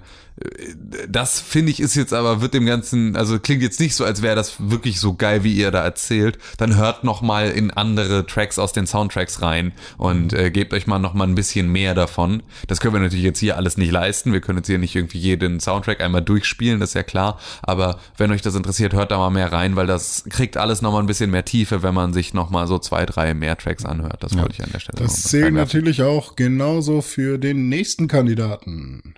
das 1.08 1.40
finde 1.40 1.72
ich 1.72 1.80
ist 1.80 1.96
jetzt 1.96 2.14
aber 2.14 2.42
wird 2.42 2.54
dem 2.54 2.66
ganzen 2.68 3.16
also 3.16 3.40
klingt 3.40 3.64
jetzt 3.64 3.80
nicht 3.80 3.96
so 3.96 4.06
als 4.06 4.22
wäre 4.22 4.36
das 4.36 4.56
wirklich 4.60 5.00
so 5.00 5.16
geil 5.16 5.44
wie 5.44 5.54
ihr 5.54 5.72
da 5.72 5.84
erzählt. 5.84 6.38
Dann 6.58 6.76
hört 6.76 7.04
noch 7.04 7.22
mal 7.22 7.50
in 7.50 7.72
andere 7.72 8.26
Tracks 8.26 8.60
aus 8.60 8.72
den 8.72 8.86
Soundtracks 8.86 9.42
rein 9.42 9.74
und 9.98 10.34
äh, 10.34 10.52
gebt 10.52 10.74
euch 10.74 10.86
mal 10.86 11.00
noch 11.00 11.16
mal 11.16 11.26
ein 11.26 11.34
bisschen 11.34 11.72
mehr 11.72 11.96
davon. 11.96 12.44
Das 12.68 12.80
können 12.80 12.94
wir 12.94 13.02
natürlich 13.02 13.26
jetzt 13.26 13.40
hier 13.40 13.58
alles 13.58 13.78
nicht 13.78 13.92
leisten. 13.92 14.32
Wir 14.32 14.42
können 14.42 14.60
jetzt 14.60 14.68
hier 14.68 14.78
nicht 14.78 14.96
irgendwie 14.96 15.18
jeden 15.18 15.60
Soundtrack 15.60 16.02
einmal 16.02 16.22
durchspielen 16.22 16.80
das 16.80 16.90
ist 16.90 16.96
ja 16.96 17.04
klar. 17.04 17.40
Aber 17.64 18.00
wenn 18.18 18.32
euch 18.32 18.44
das 18.44 18.54
interessiert 18.54 18.94
hört 18.94 19.10
da 19.10 19.18
mal 19.18 19.32
mehr 19.32 19.52
rein 19.52 19.76
weil 19.76 19.88
das 19.88 20.24
kriegt 20.30 20.58
alles 20.58 20.84
noch 20.84 20.92
mal 20.92 21.00
ein 21.00 21.08
bisschen 21.08 21.32
mehr 21.32 21.46
Tiefe 21.46 21.82
wenn 21.82 21.96
man 21.96 22.14
sich 22.14 22.36
noch 22.36 22.52
mal 22.52 22.68
so 22.68 22.78
zwei 22.78 23.08
drei 23.08 23.34
mehr 23.34 23.58
Tracks 23.58 23.86
anhört. 23.86 24.22
Das 24.22 24.38
wollte 24.38 24.54
ich 24.54 24.64
an 24.64 24.70
der 24.72 24.80
Stelle 24.80 25.00
Das 25.02 25.24
zählt 25.24 25.54
natürlich 25.54 26.04
auch 26.04 26.36
genauso 26.36 27.02
für 27.02 27.40
den 27.40 27.70
nächsten 27.70 28.08
Kandidaten. 28.08 29.16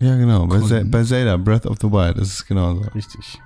Ja, 0.00 0.16
genau. 0.16 0.46
Bei. 0.46 0.60
Ze 0.60 0.84
bei 0.84 1.02
Zelda, 1.02 1.36
Breath 1.36 1.66
of 1.66 1.78
the 1.80 1.90
Wild, 1.90 2.16
ist 2.18 2.32
es 2.32 2.46
genauso. 2.46 2.82
Richtig. 2.94 3.40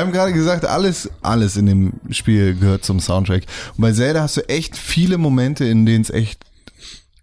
Wir 0.00 0.06
haben 0.06 0.12
gerade 0.14 0.32
gesagt, 0.32 0.64
alles, 0.64 1.10
alles 1.20 1.58
in 1.58 1.66
dem 1.66 1.92
Spiel 2.08 2.54
gehört 2.54 2.86
zum 2.86 3.00
Soundtrack. 3.00 3.42
Und 3.76 3.82
bei 3.82 3.92
Zelda 3.92 4.22
hast 4.22 4.38
du 4.38 4.48
echt 4.48 4.74
viele 4.74 5.18
Momente, 5.18 5.66
in 5.66 5.84
denen 5.84 6.00
es 6.00 6.08
echt 6.08 6.42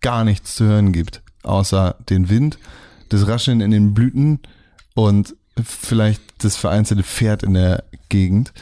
gar 0.02 0.24
nichts 0.24 0.54
zu 0.54 0.66
hören 0.66 0.92
gibt. 0.92 1.24
Außer 1.42 1.96
den 2.08 2.30
Wind, 2.30 2.60
das 3.10 3.28
Rascheln 3.28 3.62
in 3.62 3.72
den 3.72 3.96
Blüten 3.96 4.42
und 4.94 5.36
vielleicht 5.60 6.22
das 6.44 6.56
vereinzelte 6.56 7.02
Pferd 7.02 7.42
in 7.42 7.56
der 7.56 7.84
Gegend. 8.10 8.54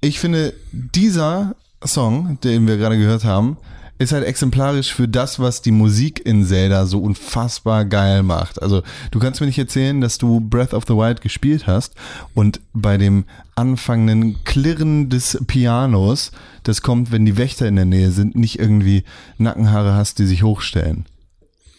Ich 0.00 0.18
finde, 0.18 0.52
dieser 0.72 1.54
Song, 1.84 2.40
den 2.42 2.66
wir 2.66 2.76
gerade 2.76 2.98
gehört 2.98 3.22
haben, 3.22 3.56
ist 4.02 4.12
halt 4.12 4.24
exemplarisch 4.24 4.92
für 4.92 5.08
das, 5.08 5.38
was 5.38 5.62
die 5.62 5.70
Musik 5.70 6.24
in 6.24 6.44
Zelda 6.44 6.86
so 6.86 7.00
unfassbar 7.00 7.84
geil 7.84 8.22
macht. 8.22 8.60
Also 8.60 8.82
du 9.10 9.18
kannst 9.18 9.40
mir 9.40 9.46
nicht 9.46 9.58
erzählen, 9.58 10.00
dass 10.00 10.18
du 10.18 10.40
Breath 10.40 10.74
of 10.74 10.84
the 10.86 10.94
Wild 10.94 11.20
gespielt 11.20 11.66
hast 11.66 11.94
und 12.34 12.60
bei 12.72 12.98
dem 12.98 13.24
anfangenden 13.54 14.42
Klirren 14.44 15.08
des 15.08 15.38
Pianos, 15.46 16.32
das 16.62 16.82
kommt, 16.82 17.12
wenn 17.12 17.26
die 17.26 17.36
Wächter 17.36 17.66
in 17.68 17.76
der 17.76 17.84
Nähe 17.84 18.10
sind, 18.10 18.34
nicht 18.34 18.58
irgendwie 18.58 19.04
Nackenhaare 19.38 19.94
hast, 19.94 20.18
die 20.18 20.26
sich 20.26 20.42
hochstellen. 20.42 21.06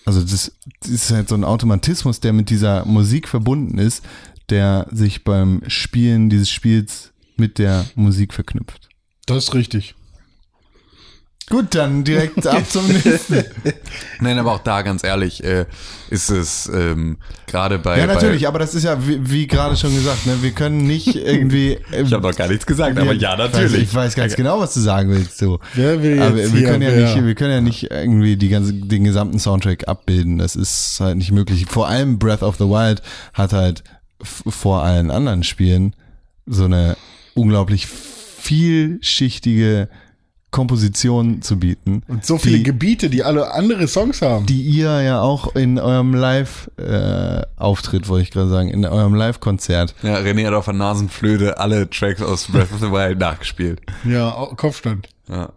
Also 0.06 0.22
das, 0.22 0.52
das 0.82 0.90
ist 0.90 1.12
halt 1.12 1.30
so 1.30 1.36
ein 1.36 1.44
Automatismus, 1.44 2.20
der 2.20 2.34
mit 2.34 2.50
dieser 2.50 2.86
Musik 2.86 3.28
verbunden 3.28 3.78
ist, 3.78 4.04
der 4.50 4.88
sich 4.92 5.24
beim 5.24 5.62
Spielen 5.68 6.30
dieses 6.30 6.50
Spiels 6.50 7.12
mit 7.38 7.58
der 7.58 7.86
Musik 7.96 8.34
verknüpft. 8.34 8.90
Das 9.26 9.46
ist 9.46 9.54
richtig. 9.54 9.96
Gut, 11.50 11.76
dann 11.76 12.04
direkt 12.04 12.48
ab 12.48 12.64
zum 12.70 12.88
nächsten. 13.04 13.44
Nein, 14.22 14.40
aber 14.40 14.54
auch 14.54 14.60
da 14.60 14.82
ganz 14.82 15.04
ehrlich 15.04 15.44
äh, 15.44 15.66
ist 16.10 16.30
es 16.30 16.70
ähm, 16.74 17.18
gerade 17.48 17.80
bei 17.80 18.00
Ja, 18.00 18.08
natürlich, 18.08 18.44
bei, 18.44 18.48
aber 18.48 18.60
das 18.60 18.74
ist 18.74 18.84
ja, 18.84 19.06
wie, 19.08 19.20
wie 19.30 19.48
gerade 19.48 19.76
schon 19.76 19.94
gesagt, 19.94 20.26
ne, 20.26 20.38
wir 20.42 20.52
können 20.52 20.88
nicht 20.88 21.16
irgendwie. 21.16 21.78
ähm, 21.92 22.06
ich 22.06 22.14
habe 22.14 22.28
noch 22.28 22.36
gar 22.36 22.48
nichts 22.48 22.66
gesagt, 22.66 22.98
aber 22.98 23.14
ja 23.14 23.34
Ich 23.34 23.40
weiß, 23.40 23.52
natürlich. 23.52 23.84
ich 23.84 23.94
weiß 23.94 24.16
ganz 24.16 24.36
genau, 24.36 24.60
was 24.60 24.74
du 24.74 24.80
sagen 24.80 25.10
willst. 25.10 25.38
So. 25.38 25.60
Wer 25.74 26.02
will 26.02 26.22
aber 26.22 26.38
jetzt 26.38 26.56
wir 26.56 26.64
können 26.64 26.82
ja 26.82 26.92
nicht, 26.92 27.26
wir 27.26 27.36
können 27.36 27.52
ja 27.52 27.62
nicht 27.62 27.92
irgendwie 27.92 28.38
die 28.38 28.50
ganze, 28.50 28.74
den 28.74 29.04
gesamten 29.04 29.40
Soundtrack 29.40 29.88
abbilden. 29.88 30.38
Das 30.38 30.56
ist 30.56 31.00
halt 31.02 31.18
nicht 31.18 31.32
möglich. 31.32 31.66
Vor 31.68 31.88
allem 31.88 32.20
Breath 32.20 32.44
of 32.44 32.56
the 32.58 32.66
Wild 32.66 33.02
hat 33.34 33.54
halt 33.54 33.84
vor 34.22 34.84
allen 34.84 35.12
anderen 35.12 35.44
Spielen 35.44 35.96
so 36.46 36.66
eine 36.66 36.96
unglaublich 37.34 37.88
vielschichtige 37.88 39.90
Komposition 40.54 41.42
zu 41.42 41.60
bieten. 41.60 42.04
Und 42.08 42.26
so 42.26 42.38
viele 42.38 42.60
die, 42.60 42.64
Gebiete, 42.64 43.10
die 43.10 43.24
alle 43.24 43.52
andere 43.54 43.90
Songs 43.90 44.22
haben. 44.22 44.46
die 44.46 44.62
ihr 44.62 45.02
ja 45.02 45.20
auch 45.20 45.56
in 45.56 45.78
eurem 45.80 46.14
Live-Auftritt, 46.14 48.08
wollte 48.08 48.24
ich 48.24 48.32
gerade 48.32 48.50
sagen, 48.50 48.70
in 48.70 48.86
eurem 48.86 49.16
Live-Konzert 49.16 49.96
Ja, 50.04 50.18
René 50.18 50.46
hat 50.48 50.54
auf 50.54 50.66
der 50.66 50.76
Nasenflöte 50.76 51.58
alle 51.58 51.90
Tracks 51.90 52.22
aus 52.22 52.48
Breath 52.48 52.72
of 52.72 52.80
the 52.80 52.92
Wild 52.92 53.20
nachgespielt. 53.20 53.82
ja, 54.06 54.32
Kopfstand. 54.56 55.10
Ja. 55.28 55.52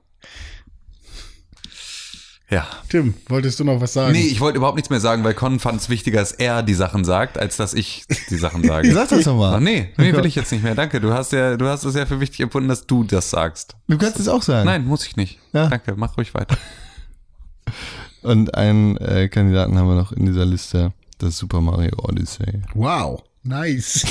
Ja. 2.49 2.67
Tim, 2.89 3.15
wolltest 3.29 3.59
du 3.59 3.65
noch 3.65 3.81
was 3.81 3.93
sagen? 3.93 4.13
Nee, 4.13 4.27
ich 4.27 4.41
wollte 4.41 4.59
überhaupt 4.59 4.77
nichts 4.77 4.89
mehr 4.89 5.01
sagen, 5.01 5.25
weil 5.25 5.35
Con 5.35 5.59
fand 5.59 5.81
es 5.81 5.89
wichtiger, 5.89 6.21
dass 6.21 6.31
er 6.31 6.63
die 6.63 6.75
Sachen 6.75 7.05
sagt, 7.05 7.39
als 7.39 7.57
dass 7.57 7.75
ich 7.75 8.05
die 8.31 8.37
Sachen 8.37 8.63
sage. 8.67 8.93
Sag 8.93 9.09
das 9.09 9.25
doch 9.25 9.33
Ach, 9.33 9.53
mal. 9.53 9.61
nee, 9.61 9.89
nee, 9.97 10.13
will 10.17 10.27
ich 10.27 10.37
jetzt 10.37 10.53
nicht 10.53 10.63
mehr. 10.63 10.77
Danke. 10.77 11.01
Du 11.01 11.13
hast 11.13 11.33
ja, 11.33 11.57
du 11.57 11.67
hast 11.67 11.85
es 11.85 11.97
ja 11.97 12.07
für 12.07 12.21
wichtig 12.21 12.41
empfunden, 12.41 12.69
dass 12.69 12.87
du 12.87 13.03
das 13.03 13.31
sagst. 13.31 13.75
Du 13.89 13.99
kannst 13.99 14.21
es 14.21 14.29
auch 14.29 14.43
sagen. 14.43 14.65
Nein, 14.67 14.85
muss 14.87 15.05
ich 15.07 15.17
nicht. 15.17 15.41
Ja. 15.53 15.69
Danke, 15.69 15.95
mach 15.97 16.17
ruhig 16.17 16.35
weiter. 16.35 16.57
Und 18.23 18.55
einen 18.55 18.97
äh, 18.99 19.29
Kandidaten 19.29 19.77
haben 19.79 19.89
wir 19.89 19.95
noch 19.97 20.13
in 20.13 20.27
dieser 20.27 20.45
Liste, 20.47 20.93
das 21.19 21.39
Super 21.39 21.61
Mario 21.61 21.93
Odyssey. 21.99 22.63
Wow. 22.75 23.23
Nice. 23.43 24.05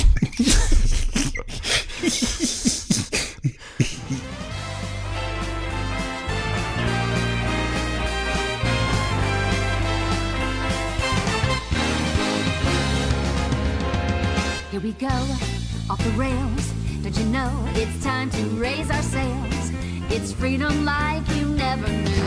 Here 14.76 14.82
we 14.82 14.92
go, 14.92 15.06
off 15.88 16.04
the 16.04 16.10
rails. 16.18 16.70
Don't 17.02 17.16
you 17.16 17.24
know 17.30 17.50
it's 17.68 18.04
time 18.04 18.28
to 18.28 18.42
raise 18.60 18.90
our 18.90 19.00
sails? 19.00 19.70
It's 20.10 20.34
freedom 20.34 20.84
like 20.84 21.26
you 21.34 21.46
never 21.46 21.88
knew. 21.88 22.26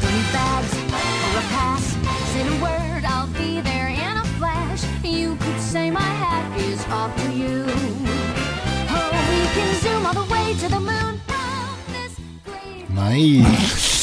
Don't 0.00 0.14
need 0.16 0.32
bags 0.34 0.74
or 0.74 1.38
a 1.38 1.46
pass. 1.54 1.84
Say 2.32 2.42
the 2.42 2.60
word, 2.60 3.04
I'll 3.04 3.28
be 3.28 3.60
there 3.60 3.90
in 3.90 4.16
a 4.16 4.24
flash. 4.40 4.82
You 5.04 5.36
could 5.36 5.60
say 5.60 5.88
my 5.88 6.00
hat 6.00 6.58
is 6.58 6.84
off 6.86 7.14
to 7.14 7.32
you. 7.32 7.64
Oh, 8.90 9.12
we 9.30 9.46
can 9.54 9.72
zoom 9.80 10.04
all 10.04 10.14
the 10.14 10.32
way 10.32 10.54
to 10.54 10.68
the 10.68 10.80
moon. 10.80 11.20
Nice. 12.92 13.95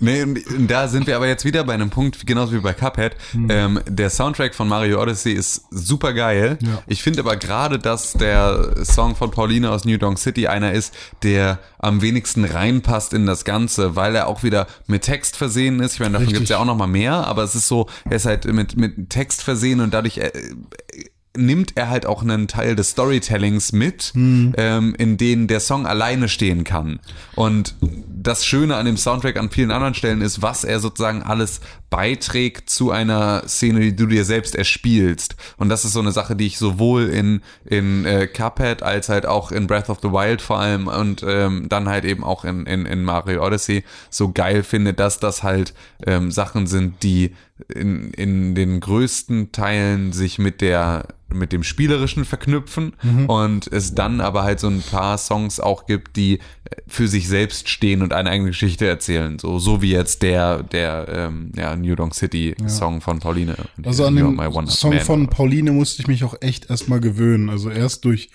Nee, 0.00 0.24
da 0.66 0.88
sind 0.88 1.06
wir 1.06 1.16
aber 1.16 1.26
jetzt 1.26 1.44
wieder 1.44 1.64
bei 1.64 1.74
einem 1.74 1.90
Punkt, 1.90 2.26
genauso 2.26 2.52
wie 2.52 2.60
bei 2.60 2.72
Cuphead. 2.72 3.16
Ähm, 3.48 3.80
der 3.86 4.10
Soundtrack 4.10 4.54
von 4.54 4.68
Mario 4.68 5.02
Odyssey 5.02 5.32
ist 5.32 5.64
super 5.70 6.12
geil. 6.12 6.58
Ja. 6.62 6.82
Ich 6.86 7.02
finde 7.02 7.20
aber 7.20 7.36
gerade, 7.36 7.78
dass 7.78 8.12
der 8.12 8.84
Song 8.84 9.16
von 9.16 9.30
Pauline 9.30 9.70
aus 9.70 9.84
New 9.84 9.98
Donk 9.98 10.18
City 10.18 10.46
einer 10.46 10.72
ist, 10.72 10.94
der 11.22 11.58
am 11.78 12.02
wenigsten 12.02 12.44
reinpasst 12.44 13.12
in 13.12 13.26
das 13.26 13.44
Ganze, 13.44 13.96
weil 13.96 14.14
er 14.14 14.28
auch 14.28 14.42
wieder 14.42 14.66
mit 14.86 15.02
Text 15.02 15.36
versehen 15.36 15.80
ist. 15.80 15.94
Ich 15.94 16.00
meine, 16.00 16.12
davon 16.12 16.26
Richtig. 16.26 16.38
gibt's 16.38 16.50
ja 16.50 16.58
auch 16.58 16.64
noch 16.64 16.76
mal 16.76 16.86
mehr, 16.86 17.26
aber 17.26 17.42
es 17.42 17.54
ist 17.54 17.68
so, 17.68 17.88
er 18.04 18.16
ist 18.16 18.26
halt 18.26 18.44
mit, 18.44 18.76
mit 18.76 19.10
Text 19.10 19.42
versehen 19.42 19.80
und 19.80 19.94
dadurch 19.94 20.18
äh, 20.18 20.30
nimmt 21.38 21.76
er 21.76 21.88
halt 21.88 22.06
auch 22.06 22.22
einen 22.22 22.48
Teil 22.48 22.76
des 22.76 22.90
Storytellings 22.90 23.72
mit, 23.72 24.12
ähm, 24.56 24.94
in 24.98 25.16
denen 25.16 25.46
der 25.46 25.60
Song 25.60 25.86
alleine 25.86 26.28
stehen 26.28 26.64
kann. 26.64 27.00
Und 27.34 27.74
das 27.80 28.44
Schöne 28.44 28.76
an 28.76 28.86
dem 28.86 28.96
Soundtrack 28.96 29.36
an 29.36 29.50
vielen 29.50 29.70
anderen 29.70 29.94
Stellen 29.94 30.20
ist, 30.20 30.42
was 30.42 30.64
er 30.64 30.80
sozusagen 30.80 31.22
alles 31.22 31.60
beiträgt 31.90 32.68
zu 32.68 32.90
einer 32.90 33.44
Szene, 33.46 33.80
die 33.80 33.96
du 33.96 34.06
dir 34.06 34.24
selbst 34.24 34.54
erspielst. 34.54 35.36
Und 35.56 35.68
das 35.68 35.84
ist 35.84 35.92
so 35.92 36.00
eine 36.00 36.12
Sache, 36.12 36.36
die 36.36 36.46
ich 36.46 36.58
sowohl 36.58 37.04
in, 37.04 37.40
in 37.64 38.04
äh, 38.04 38.26
Cuphead 38.26 38.82
als 38.82 39.08
halt 39.08 39.24
auch 39.24 39.52
in 39.52 39.66
Breath 39.66 39.88
of 39.88 40.00
the 40.02 40.10
Wild 40.10 40.42
vor 40.42 40.58
allem 40.58 40.88
und 40.88 41.24
ähm, 41.26 41.68
dann 41.68 41.88
halt 41.88 42.04
eben 42.04 42.24
auch 42.24 42.44
in, 42.44 42.66
in, 42.66 42.84
in 42.84 43.04
Mario 43.04 43.44
Odyssey 43.44 43.84
so 44.10 44.32
geil 44.32 44.62
finde, 44.62 44.92
dass 44.92 45.18
das 45.18 45.42
halt 45.42 45.72
ähm, 46.06 46.30
Sachen 46.30 46.66
sind, 46.66 47.02
die 47.02 47.34
in, 47.74 48.10
in 48.12 48.54
den 48.54 48.80
größten 48.80 49.52
Teilen 49.52 50.12
sich 50.12 50.38
mit 50.38 50.60
der 50.60 51.06
mit 51.30 51.52
dem 51.52 51.62
spielerischen 51.62 52.24
verknüpfen 52.24 52.94
und 53.26 53.66
es 53.66 53.94
dann 53.94 54.22
aber 54.22 54.44
halt 54.44 54.60
so 54.60 54.68
ein 54.68 54.80
paar 54.80 55.18
Songs 55.18 55.60
auch 55.60 55.84
gibt, 55.84 56.16
die 56.16 56.38
äh, 56.38 56.40
für 56.86 57.06
sich 57.06 57.28
selbst 57.28 57.68
stehen 57.68 58.00
und 58.00 58.14
eine 58.14 58.30
eigene 58.30 58.48
Geschichte 58.48 58.86
erzählen, 58.86 59.38
so 59.38 59.58
so 59.58 59.82
wie 59.82 59.92
jetzt 59.92 60.22
der 60.22 60.62
der 60.62 61.06
ähm, 61.10 61.52
ja, 61.54 61.76
New 61.76 61.94
Donk 61.96 62.14
City 62.14 62.54
Song 62.66 63.02
von 63.02 63.18
Pauline. 63.18 63.56
Also 63.84 64.06
an 64.06 64.16
One-Up 64.18 64.70
Song 64.70 64.98
von 65.00 65.28
Pauline 65.28 65.72
musste 65.72 66.00
ich 66.00 66.08
mich 66.08 66.24
auch 66.24 66.36
echt 66.40 66.70
erstmal 66.70 67.00
gewöhnen. 67.00 67.50
Also 67.50 67.68
erst 67.68 68.06
durch 68.06 68.30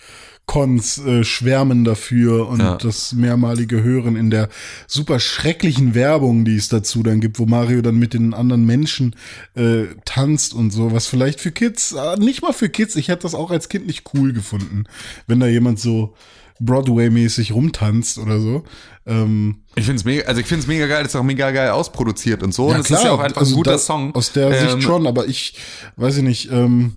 Cons 0.45 0.97
äh, 0.97 1.23
schwärmen 1.23 1.85
dafür 1.85 2.47
und 2.49 2.59
Ja. 2.59 2.75
das 2.75 3.13
mehrmalige 3.13 3.81
Hören 3.81 4.15
in 4.17 4.29
der 4.29 4.49
super 4.87 5.19
schrecklichen 5.19 5.95
Werbung, 5.95 6.43
die 6.43 6.57
es 6.57 6.67
dazu 6.67 7.01
dann 7.01 7.21
gibt, 7.21 7.39
wo 7.39 7.45
Mario 7.45 7.81
dann 7.81 7.95
mit 7.97 8.13
den 8.13 8.33
anderen 8.33 8.65
Menschen 8.65 9.15
äh, 9.55 9.85
tanzt 10.05 10.53
und 10.53 10.71
so, 10.71 10.91
was 10.91 11.07
vielleicht 11.07 11.39
für 11.39 11.51
Kids, 11.51 11.93
äh, 11.93 12.17
nicht 12.17 12.41
mal 12.41 12.51
für 12.53 12.67
Kids, 12.69 12.95
ich 12.97 13.07
hätte 13.07 13.21
das 13.23 13.35
auch 13.35 13.51
als 13.51 13.69
Kind 13.69 13.87
nicht 13.87 14.03
cool 14.13 14.33
gefunden, 14.33 14.83
wenn 15.27 15.39
da 15.39 15.47
jemand 15.47 15.79
so 15.79 16.13
Broadway-mäßig 16.59 17.51
rumtanzt 17.53 18.17
oder 18.17 18.39
so. 18.39 18.63
Ähm, 19.05 19.57
Ich 19.75 19.85
finde 19.85 19.99
es 19.99 20.05
mega, 20.05 20.23
also 20.27 20.39
ich 20.41 20.47
finde 20.47 20.61
es 20.61 20.67
mega 20.67 20.87
geil, 20.87 21.05
ist 21.05 21.15
auch 21.15 21.23
mega 21.23 21.51
geil 21.51 21.69
ausproduziert 21.71 22.43
und 22.43 22.53
so. 22.53 22.67
und 22.67 22.79
es 22.79 22.89
ist 22.89 23.03
ja 23.03 23.11
auch 23.11 23.19
einfach 23.19 23.41
also 23.41 23.53
ein 23.53 23.57
guter 23.57 23.71
da- 23.71 23.77
Song. 23.77 24.13
Aus 24.15 24.31
der 24.31 24.51
Ähm, 24.51 24.69
Sicht 24.71 24.83
schon, 24.83 25.07
aber 25.07 25.27
ich 25.27 25.55
weiß 25.97 26.17
ich 26.17 26.23
nicht, 26.23 26.51
ähm, 26.51 26.95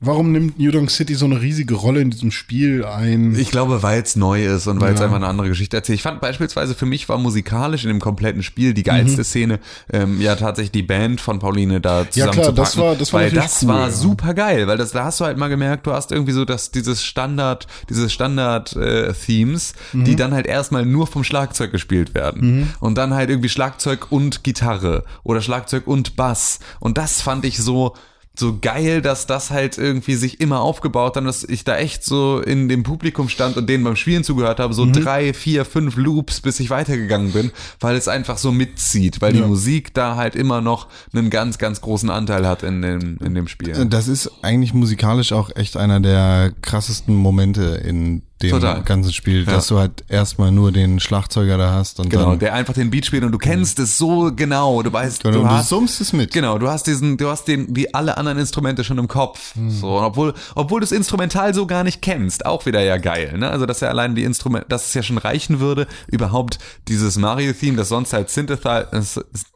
warum 0.00 0.32
nimmt 0.32 0.58
New 0.58 0.70
Donk 0.70 0.90
City 0.90 1.14
so 1.14 1.26
eine 1.26 1.40
riesige 1.42 1.74
Rolle 1.74 2.00
in 2.00 2.10
diesem 2.10 2.30
Spiel 2.30 2.84
ein? 2.84 3.34
Ich 3.38 3.50
glaube, 3.50 3.82
weil 3.82 4.02
es 4.02 4.16
neu 4.16 4.44
ist 4.44 4.66
und 4.66 4.80
weil 4.80 4.94
es 4.94 5.00
Ja. 5.00 5.04
einfach 5.06 5.16
eine 5.18 5.26
andere 5.26 5.48
Geschichte 5.48 5.76
erzählt. 5.76 5.96
Ich 5.96 6.02
fand 6.02 6.20
beispielsweise 6.20 6.74
für 6.74 6.86
mich 6.86 7.08
war 7.08 7.18
musikalisch 7.18 7.84
in 7.84 7.88
dem 7.88 8.00
kompletten 8.00 8.42
Spiel 8.42 8.72
die 8.72 8.80
Mhm. 8.80 8.84
geilste 8.86 9.24
Szene 9.24 9.60
ähm, 9.92 10.20
ja 10.20 10.36
tatsächlich 10.36 10.72
die 10.72 10.82
Band 10.82 11.20
von 11.20 11.38
Pauline 11.38 11.80
da 11.80 12.00
Ja, 12.02 12.10
zusammen 12.10 12.32
klar, 12.32 12.44
zu 12.46 12.52
das 12.52 12.70
packen, 12.74 12.86
war- 12.86 12.96
das 12.96 13.12
war 13.12 13.20
weil 13.20 13.30
das 13.30 13.62
cool, 13.62 13.68
war 13.68 13.80
ja. 13.88 13.90
super 13.90 14.34
geil, 14.34 14.66
weil 14.66 14.78
das 14.78 14.92
da 14.92 15.04
hast 15.04 15.20
du 15.20 15.24
halt 15.26 15.36
mal 15.36 15.48
gemerkt, 15.48 15.86
du 15.86 15.92
hast 15.92 16.12
irgendwie 16.12 16.32
so 16.32 16.44
das 16.44 16.70
dieses 16.70 17.04
Standard 17.04 17.66
dieses 17.90 18.12
Standard 18.12 18.74
äh, 18.76 19.12
Themes, 19.12 19.74
Mhm. 19.92 20.04
die 20.04 20.16
dann 20.16 20.32
halt 20.32 20.46
erstmal 20.46 20.86
nur 20.86 21.06
vom 21.06 21.24
Schlagzeug 21.24 21.72
gespielt 21.72 22.14
werden 22.14 22.70
und 22.80 22.96
dann 22.96 23.12
halt 23.14 23.28
irgendwie 23.28 23.48
Schlagzeug 23.50 24.06
und 24.10 24.44
Gitarre 24.44 25.04
oder 25.24 25.42
Schlagzeug 25.42 25.86
und 25.86 26.16
Bass 26.16 26.58
und 26.78 26.96
das 26.96 27.20
fand 27.20 27.44
ich 27.44 27.58
so 27.58 27.94
so 28.38 28.58
geil, 28.60 29.02
dass 29.02 29.26
das 29.26 29.50
halt 29.50 29.76
irgendwie 29.76 30.14
sich 30.14 30.40
immer 30.40 30.60
aufgebaut 30.60 31.16
hat, 31.16 31.26
dass 31.26 31.44
ich 31.44 31.64
da 31.64 31.76
echt 31.76 32.04
so 32.04 32.40
in 32.40 32.68
dem 32.68 32.84
Publikum 32.84 33.28
stand 33.28 33.56
und 33.56 33.68
denen 33.68 33.84
beim 33.84 33.96
Spielen 33.96 34.24
zugehört 34.24 34.60
habe, 34.60 34.72
so 34.72 34.86
Mhm. 34.86 34.92
drei, 34.94 35.34
vier, 35.34 35.64
fünf 35.64 35.96
Loops, 35.96 36.40
bis 36.40 36.58
ich 36.60 36.70
weitergegangen 36.70 37.32
bin, 37.32 37.50
weil 37.80 37.96
es 37.96 38.08
einfach 38.08 38.38
so 38.38 38.50
mitzieht, 38.52 39.20
weil 39.20 39.34
Ja. 39.36 39.42
die 39.42 39.48
Musik 39.48 39.92
da 39.92 40.16
halt 40.16 40.36
immer 40.36 40.60
noch 40.62 40.86
einen 41.12 41.28
ganz, 41.28 41.58
ganz 41.58 41.80
großen 41.82 42.08
Anteil 42.08 42.46
hat 42.46 42.62
in 42.62 42.80
dem, 42.80 43.18
in 43.18 43.34
dem 43.34 43.46
Spiel. 43.48 43.84
Das 43.86 44.08
ist 44.08 44.30
eigentlich 44.42 44.72
musikalisch 44.72 45.32
auch 45.32 45.50
echt 45.56 45.76
einer 45.76 46.00
der 46.00 46.52
krassesten 46.62 47.14
Momente 47.16 47.82
in 47.84 48.22
dem 48.42 48.50
Total. 48.50 48.82
ganzen 48.82 49.12
Spiel, 49.12 49.44
dass 49.44 49.66
du 49.66 49.78
halt 49.78 50.04
erstmal 50.08 50.50
nur 50.50 50.72
den 50.72 50.98
Schlagzeuger 51.00 51.58
da 51.58 51.72
hast 51.72 52.00
und 52.00 52.08
Genau, 52.08 52.30
dann 52.30 52.38
der 52.38 52.54
einfach 52.54 52.72
den 52.74 52.90
Beat 52.90 53.04
spielt 53.06 53.22
und 53.24 53.32
du 53.32 53.38
kennst 53.38 53.78
es 53.78 53.98
so 53.98 54.30
genau, 54.34 54.82
du 54.82 54.92
weißt, 54.92 55.22
Genau, 55.22 55.34
du 55.34 55.40
und 55.42 55.48
du 55.48 55.52
hast, 55.54 55.68
summst 55.68 56.00
es 56.00 56.12
mit. 56.12 56.32
Genau, 56.32 56.58
du 56.58 56.68
hast 56.68 56.86
diesen, 56.86 57.16
du 57.18 57.28
hast 57.28 57.44
den, 57.48 57.74
die 57.74 57.92
alle 57.94 58.16
anderen 58.16 58.38
Instrumente 58.38 58.82
schon 58.84 58.98
im 58.98 59.08
Kopf. 59.08 59.54
So, 59.68 59.98
und 59.98 60.04
obwohl, 60.04 60.34
obwohl 60.54 60.80
du 60.80 60.84
es 60.84 60.92
instrumental 60.92 61.52
so 61.54 61.66
gar 61.66 61.84
nicht 61.84 62.00
kennst, 62.02 62.46
auch 62.46 62.64
wieder 62.66 62.80
ja 62.80 62.96
geil, 62.96 63.36
ne? 63.38 63.50
Also, 63.50 63.66
dass 63.66 63.80
ja 63.80 63.88
allein 63.88 64.14
die 64.14 64.24
Instrumente, 64.24 64.66
dass 64.68 64.86
es 64.86 64.94
ja 64.94 65.02
schon 65.02 65.18
reichen 65.18 65.60
würde, 65.60 65.86
überhaupt 66.08 66.58
dieses 66.88 67.18
Mario-Theme, 67.18 67.76
das 67.76 67.88
sonst 67.88 68.12
halt 68.12 68.30
Synthesizer, 68.30 68.92
äh, 68.92 69.02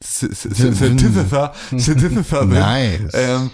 Synthesizer, 0.03 1.53
Synthesizer, 1.77 2.45
Nice. 2.45 3.13
ähm, 3.15 3.51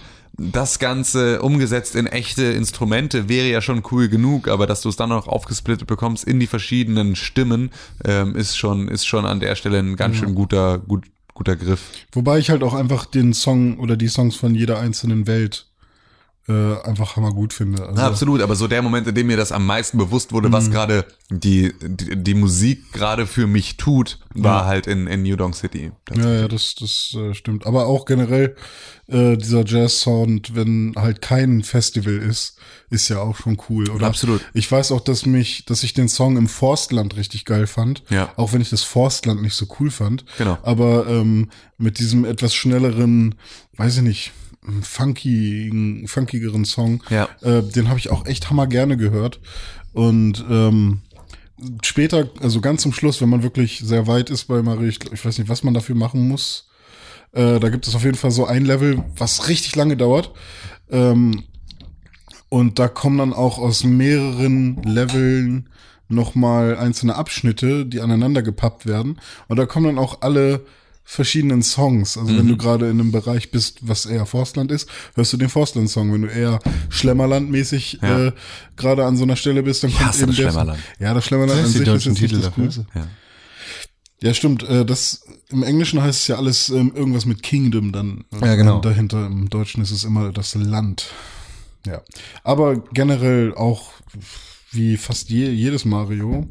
das 0.51 0.79
Ganze 0.79 1.41
umgesetzt 1.41 1.95
in 1.95 2.07
echte 2.07 2.43
Instrumente 2.43 3.29
wäre 3.29 3.49
ja 3.49 3.61
schon 3.61 3.83
cool 3.91 4.09
genug, 4.09 4.47
aber 4.47 4.67
dass 4.67 4.81
du 4.81 4.89
es 4.89 4.95
dann 4.95 5.09
noch 5.09 5.27
aufgesplittet 5.27 5.87
bekommst 5.87 6.23
in 6.23 6.39
die 6.39 6.47
verschiedenen 6.47 7.15
Stimmen, 7.15 7.71
ähm, 8.05 8.35
ist 8.35 8.57
schon, 8.57 8.87
ist 8.87 9.05
schon 9.05 9.25
an 9.25 9.39
der 9.39 9.55
Stelle 9.55 9.79
ein 9.79 9.95
ganz 9.95 10.17
schön 10.17 10.35
guter, 10.35 10.79
gut, 10.79 11.05
guter 11.33 11.55
Griff. 11.55 11.81
Wobei 12.11 12.39
ich 12.39 12.49
halt 12.49 12.63
auch 12.63 12.73
einfach 12.73 13.05
den 13.05 13.33
Song 13.33 13.79
oder 13.79 13.97
die 13.97 14.07
Songs 14.07 14.35
von 14.35 14.55
jeder 14.55 14.79
einzelnen 14.79 15.27
Welt 15.27 15.70
äh, 16.51 16.87
einfach 16.87 17.15
hammergut 17.15 17.53
finde. 17.53 17.87
Also, 17.87 18.01
Ja, 18.01 18.07
absolut, 18.07 18.41
aber 18.41 18.55
so 18.55 18.67
der 18.67 18.81
Moment, 18.81 19.07
in 19.07 19.15
dem 19.15 19.27
mir 19.27 19.37
das 19.37 19.51
am 19.51 19.65
meisten 19.65 19.97
bewusst 19.97 20.33
wurde, 20.33 20.51
was 20.51 20.69
gerade 20.69 21.05
die, 21.29 21.73
die, 21.81 22.21
die 22.21 22.33
Musik 22.33 22.91
gerade 22.91 23.25
für 23.25 23.47
mich 23.47 23.77
tut, 23.77 24.19
war 24.33 24.65
halt 24.65 24.87
in, 24.87 25.07
in 25.07 25.23
New 25.23 25.35
Donk 25.35 25.55
City. 25.55 25.91
Ja, 26.15 26.29
ja, 26.41 26.47
das, 26.47 26.75
das 26.75 27.15
äh, 27.17 27.33
stimmt. 27.33 27.65
Aber 27.65 27.87
auch 27.87 28.05
generell 28.05 28.55
äh, 29.07 29.37
dieser 29.37 29.65
Jazz-Sound, 29.65 30.55
wenn 30.55 30.93
halt 30.97 31.21
kein 31.21 31.63
Festival 31.63 32.17
ist, 32.17 32.57
ist 32.89 33.09
ja 33.09 33.19
auch 33.19 33.37
schon 33.37 33.57
cool, 33.69 33.89
oder? 33.89 34.07
Absolut. 34.07 34.41
Ich 34.53 34.71
weiß 34.71 34.91
auch, 34.91 35.01
dass 35.01 35.25
mich, 35.25 35.65
dass 35.65 35.83
ich 35.83 35.93
den 35.93 36.09
Song 36.09 36.37
im 36.37 36.47
Forstland 36.47 37.15
richtig 37.15 37.45
geil 37.45 37.67
fand. 37.67 38.03
Ja. 38.09 38.31
Auch 38.35 38.53
wenn 38.53 38.61
ich 38.61 38.69
das 38.69 38.83
Forstland 38.83 39.41
nicht 39.41 39.55
so 39.55 39.65
cool 39.79 39.91
fand. 39.91 40.25
Genau. 40.37 40.57
Aber 40.63 41.07
ähm, 41.07 41.49
mit 41.77 41.99
diesem 41.99 42.25
etwas 42.25 42.53
schnelleren, 42.53 43.35
weiß 43.77 43.97
ich 43.97 44.03
nicht, 44.03 44.31
funky, 44.81 46.03
funkigeren 46.07 46.65
Song, 46.65 47.03
Ja. 47.09 47.27
äh, 47.41 47.63
den 47.63 47.89
habe 47.89 47.99
ich 47.99 48.11
auch 48.11 48.25
echt 48.25 48.49
hammer 48.49 48.67
gerne 48.67 48.97
gehört. 48.97 49.39
Und 49.93 50.43
ähm, 50.49 51.01
später, 51.83 52.29
also 52.41 52.61
ganz 52.61 52.81
zum 52.83 52.93
Schluss, 52.93 53.21
wenn 53.21 53.29
man 53.29 53.43
wirklich 53.43 53.79
sehr 53.83 54.07
weit 54.07 54.29
ist 54.29 54.45
bei 54.45 54.61
Marie, 54.61 54.87
ich, 54.89 54.99
ich 55.11 55.23
weiß 55.25 55.37
nicht, 55.37 55.49
was 55.49 55.63
man 55.63 55.73
dafür 55.73 55.95
machen 55.95 56.27
muss. 56.27 56.69
Äh, 57.33 57.59
da 57.59 57.69
gibt 57.69 57.87
es 57.87 57.95
auf 57.95 58.03
jeden 58.03 58.17
Fall 58.17 58.31
so 58.31 58.45
ein 58.45 58.65
Level, 58.65 59.03
was 59.17 59.47
richtig 59.47 59.75
lange 59.75 59.97
dauert. 59.97 60.31
Ähm, 60.89 61.43
und 62.49 62.79
da 62.79 62.87
kommen 62.87 63.17
dann 63.17 63.33
auch 63.33 63.57
aus 63.59 63.83
mehreren 63.83 64.81
Leveln 64.83 65.69
nochmal 66.09 66.77
einzelne 66.77 67.15
Abschnitte, 67.15 67.85
die 67.85 68.01
aneinander 68.01 68.41
gepappt 68.41 68.85
werden. 68.85 69.19
Und 69.47 69.57
da 69.57 69.65
kommen 69.65 69.85
dann 69.85 69.97
auch 69.97 70.21
alle 70.21 70.65
verschiedenen 71.03 71.61
Songs. 71.63 72.17
Also 72.17 72.31
Mhm. 72.31 72.37
wenn 72.37 72.47
du 72.47 72.57
gerade 72.57 72.85
in 72.89 72.99
einem 72.99 73.11
Bereich 73.11 73.51
bist, 73.51 73.79
was 73.81 74.05
eher 74.05 74.25
Forstland 74.25 74.71
ist, 74.71 74.87
hörst 75.15 75.33
du 75.33 75.37
den 75.37 75.49
Forstland-Song. 75.49 76.13
Wenn 76.13 76.21
du 76.21 76.27
eher 76.29 76.59
Schlemmerland-mäßig 76.89 77.99
Ja. 78.01 78.27
äh, 78.27 78.31
gerade 78.77 79.05
an 79.05 79.17
so 79.17 79.23
einer 79.23 79.35
Stelle 79.35 79.63
bist, 79.63 79.83
dann 79.83 79.91
kommt 79.91 80.05
hasse 80.05 80.19
eben 80.23 80.27
das 80.27 80.35
der 80.37 80.43
Schlemmerland. 80.51 80.79
Ja, 80.99 81.13
das 81.13 81.25
Schlemmerland 81.25 81.59
Das 81.59 81.65
an 81.67 81.71
sich 81.73 81.81
ist 81.81 81.87
jetzt 81.87 82.05
nicht 82.07 82.19
Titel 82.19 82.41
das. 82.41 82.53
Coolste. 82.53 82.85
Ja. 82.95 83.07
Ja, 84.23 84.33
stimmt. 84.35 84.63
Äh, 84.63 84.85
das 84.85 85.23
im 85.49 85.63
Englischen 85.63 86.01
heißt 86.01 86.21
es 86.21 86.27
ja 86.27 86.35
alles 86.37 86.69
ähm, 86.69 86.91
irgendwas 86.95 87.25
mit 87.25 87.41
Kingdom 87.41 87.91
dann. 87.91 88.23
äh, 88.39 88.45
Ja, 88.45 88.55
genau. 88.55 88.79
Dahinter 88.79 89.25
im 89.25 89.49
Deutschen 89.49 89.81
ist 89.81 89.89
es 89.91 90.03
immer 90.03 90.31
das 90.31 90.53
Land. 90.55 91.07
Ja. 91.87 92.01
Aber 92.43 92.77
generell 92.93 93.53
auch 93.55 93.91
wie 94.71 94.95
fast 94.97 95.29
je, 95.29 95.49
jedes 95.49 95.85
Mario 95.85 96.47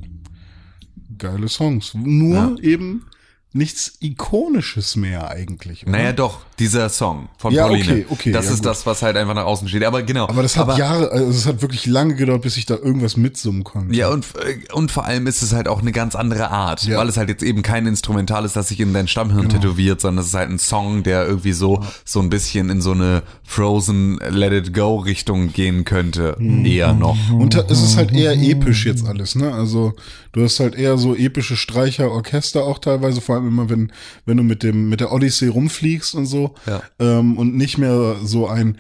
geile 1.17 1.49
Songs. 1.49 1.93
Nur 1.95 2.59
eben 2.63 3.07
nichts 3.53 3.95
Ikonisches 4.01 4.95
mehr 4.95 5.29
eigentlich. 5.31 5.83
Oder? 5.83 5.93
Naja, 5.93 6.13
doch, 6.13 6.41
dieser 6.61 6.89
Song 6.89 7.29
von 7.37 7.53
Ja, 7.53 7.67
Pauline. 7.67 7.83
okay, 7.83 8.07
okay, 8.09 8.33
das 8.33 8.47
ja, 8.47 8.53
ist 8.53 8.59
gut. 8.59 8.67
das, 8.67 8.87
was 8.87 9.03
halt 9.03 9.17
einfach 9.17 9.35
nach 9.35 9.45
außen 9.45 9.69
steht. 9.69 9.83
Aber 9.85 10.03
genau. 10.03 10.29
aber 10.29 10.43
das 10.43 10.57
hat 10.57 10.79
Jahre, 10.79 11.11
also 11.11 11.31
es 11.31 11.47
hat 11.47 11.61
wirklich 11.61 11.87
lange 11.87 12.15
gedauert, 12.15 12.43
bis 12.43 12.57
ich 12.57 12.67
da 12.67 12.77
irgendwas 12.77 13.17
mitsummen 13.17 13.65
konnte. 13.65 13.95
Ja, 13.97 14.09
und, 14.11 14.25
äh, 14.37 14.73
und 14.73 14.93
vor 14.93 15.05
allem 15.05 15.27
ist 15.27 15.43
es 15.43 15.53
halt 15.53 15.67
auch 15.67 15.81
eine 15.81 15.91
ganz 15.91 16.15
andere 16.15 16.51
Art, 16.51 16.85
Ja. 16.85 16.99
weil 16.99 17.09
es 17.09 17.17
halt 17.17 17.29
jetzt 17.29 17.43
eben 17.43 17.63
kein 17.63 17.87
Instrumental 17.87 18.45
ist, 18.45 18.55
das 18.55 18.69
sich 18.69 18.79
in 18.79 18.93
dein 18.93 19.09
Stammhirn 19.09 19.49
tätowiert, 19.49 20.01
sondern 20.01 20.23
es 20.23 20.29
ist 20.29 20.35
halt 20.35 20.51
ein 20.51 20.59
Song, 20.61 21.03
der 21.03 21.27
irgendwie 21.27 21.53
so, 21.53 21.83
so 22.05 22.21
ein 22.21 22.31
bisschen 22.31 22.71
in 22.71 22.81
so 22.81 22.93
eine 22.93 23.23
Frozen 23.43 24.21
Let 24.29 24.53
It 24.53 24.75
Go 24.75 24.97
Richtung 24.99 25.53
gehen 25.53 25.85
könnte. 25.85 26.37
Eher 26.65 26.93
noch. 26.93 27.17
Und 27.33 27.55
es 27.57 27.83
ist 27.83 27.97
halt 27.97 28.13
eher 28.13 28.33
episch 28.41 28.87
jetzt 28.87 29.07
alles, 29.07 29.35
ne? 29.35 29.53
Also 29.53 29.95
du 30.33 30.45
hast 30.45 30.61
halt 30.61 30.77
eher 30.77 30.97
so 30.99 31.17
epische 31.17 31.57
Streicher, 31.57 32.11
Orchester 32.13 32.65
auch 32.65 32.79
teilweise, 32.79 33.21
vor 33.21 33.35
allem 33.37 33.40
immer 33.47 33.69
wenn 33.71 33.93
wenn 34.27 34.37
du 34.37 34.43
mit 34.43 34.63
dem 34.63 34.89
mit 34.89 35.01
der 35.01 35.13
Odyssey 35.13 35.49
rumfliegst 35.49 36.15
und 36.15 36.27
so 36.27 36.55
Ja. 36.67 36.83
ähm, 36.99 37.37
und 37.39 37.57
nicht 37.57 37.79
mehr 37.79 38.17
so 38.23 38.47
ein 38.49 38.79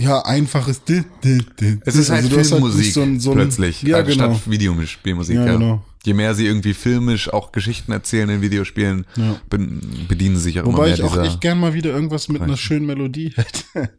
ja 0.00 0.20
einfaches. 0.24 0.84
Di, 0.84 1.02
di, 1.24 1.38
di, 1.60 1.78
Es 1.84 1.96
ist 1.96 2.10
halt 2.10 2.22
also 2.24 2.34
du 2.34 2.40
hast 2.40 2.48
Filmmusik 2.50 2.78
nicht 2.78 2.92
so 2.92 3.02
ein- 3.02 3.18
so 3.18 3.30
ein- 3.32 3.36
plötzlich, 3.38 3.82
Ja, 3.82 4.02
genau. 4.02 4.40
Videospielmusik. 4.46 5.34
Ja, 5.36 5.46
Ja, 5.46 5.52
genau. 5.54 5.84
Je 6.04 6.14
mehr 6.14 6.34
sie 6.36 6.46
irgendwie 6.46 6.72
filmisch 6.74 7.28
auch 7.32 7.50
Geschichten 7.50 7.90
erzählen 7.90 8.28
in 8.30 8.40
Videospielen, 8.40 9.04
Ja. 9.16 9.40
bedienen 9.50 10.36
sie 10.36 10.42
sich 10.42 10.60
auch 10.60 10.64
immer 10.64 10.74
Wobei 10.74 10.84
mehr 10.86 10.94
ich 10.94 11.02
auch 11.02 11.20
echt 11.22 11.40
gern 11.40 11.58
mal 11.58 11.74
wieder 11.74 11.90
irgendwas 11.90 12.28
mit 12.28 12.40
einer 12.40 12.56
schönen 12.56 12.86
Melodie 12.86 13.32
hätte. 13.34 13.90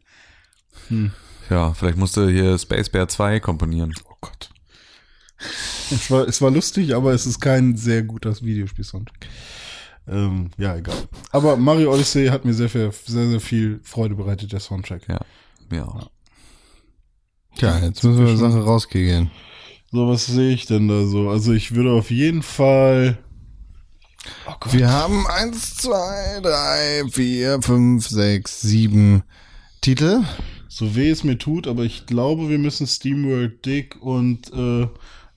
ja, 1.49 1.73
vielleicht 1.73 1.97
musste 1.97 2.29
hier 2.29 2.57
Space 2.57 2.89
Bear 2.89 3.07
2 3.09 3.39
komponieren. 3.41 3.93
Oh 4.09 4.13
Gott. 4.21 4.49
Es 5.91 6.09
war, 6.09 6.27
es 6.27 6.41
war 6.41 6.51
lustig, 6.51 6.95
aber 6.95 7.13
es 7.13 7.25
ist 7.25 7.39
kein 7.41 7.75
sehr 7.77 8.03
guter 8.03 8.33
Videospiel-Soundtrack. 8.41 9.27
Ähm, 10.09 10.49
ja, 10.57 10.75
egal. 10.75 10.95
Aber 11.31 11.55
Mario 11.55 11.93
Odyssey 11.93 12.27
hat 12.27 12.43
mir 12.45 12.53
sehr, 12.53 12.69
viel, 12.69 12.91
sehr, 13.05 13.29
sehr 13.29 13.39
viel 13.39 13.79
Freude 13.83 14.15
bereitet, 14.15 14.51
der 14.51 14.59
Soundtrack. 14.59 15.07
Ja, 15.07 15.19
ja. 15.71 16.09
Tja, 17.55 17.79
jetzt 17.79 18.03
müssen 18.03 18.25
wir 18.25 18.31
die 18.31 18.37
Sache 18.37 18.63
rauskegeln. 18.63 19.31
So, 19.91 20.07
was 20.07 20.25
sehe 20.27 20.53
ich 20.53 20.65
denn 20.65 20.87
da 20.87 21.05
so? 21.05 21.29
Also 21.29 21.53
ich 21.53 21.73
würde 21.73 21.91
auf 21.91 22.11
jeden 22.11 22.43
Fall 22.43 23.17
Wir 24.71 24.89
haben 24.89 25.25
eins, 25.27 25.75
zwei, 25.75 26.39
drei, 26.41 27.03
vier, 27.09 27.61
fünf, 27.61 28.07
sechs, 28.07 28.61
sieben 28.61 29.23
Titel. 29.81 30.23
So 30.67 30.95
weh 30.95 31.09
es 31.09 31.23
mir 31.23 31.37
tut, 31.37 31.67
aber 31.67 31.83
ich 31.83 32.05
glaube, 32.05 32.49
wir 32.49 32.59
müssen 32.59 32.85
SteamWorld 32.85 33.65
Dick 33.65 34.01
und 34.01 34.51
äh, 34.53 34.87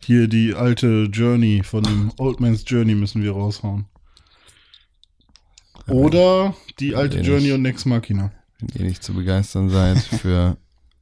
hier 0.04 0.28
die 0.28 0.54
alte 0.54 1.08
Journey 1.12 1.62
von 1.64 1.84
dem 1.84 2.12
Old 2.18 2.40
Man's 2.40 2.64
Journey 2.66 2.94
müssen 2.94 3.22
wir 3.22 3.32
raushauen. 3.32 3.86
Oder 5.88 6.54
die 6.78 6.94
alte 6.94 7.18
eh 7.18 7.22
Journey 7.22 7.44
nicht. 7.44 7.52
und 7.54 7.62
Next 7.62 7.86
Machina. 7.86 8.32
Wenn 8.59 8.80
ihr 8.82 8.88
nicht 8.88 9.02
zu 9.02 9.14
begeistern 9.14 9.68
seid 9.68 9.98
für 9.98 10.56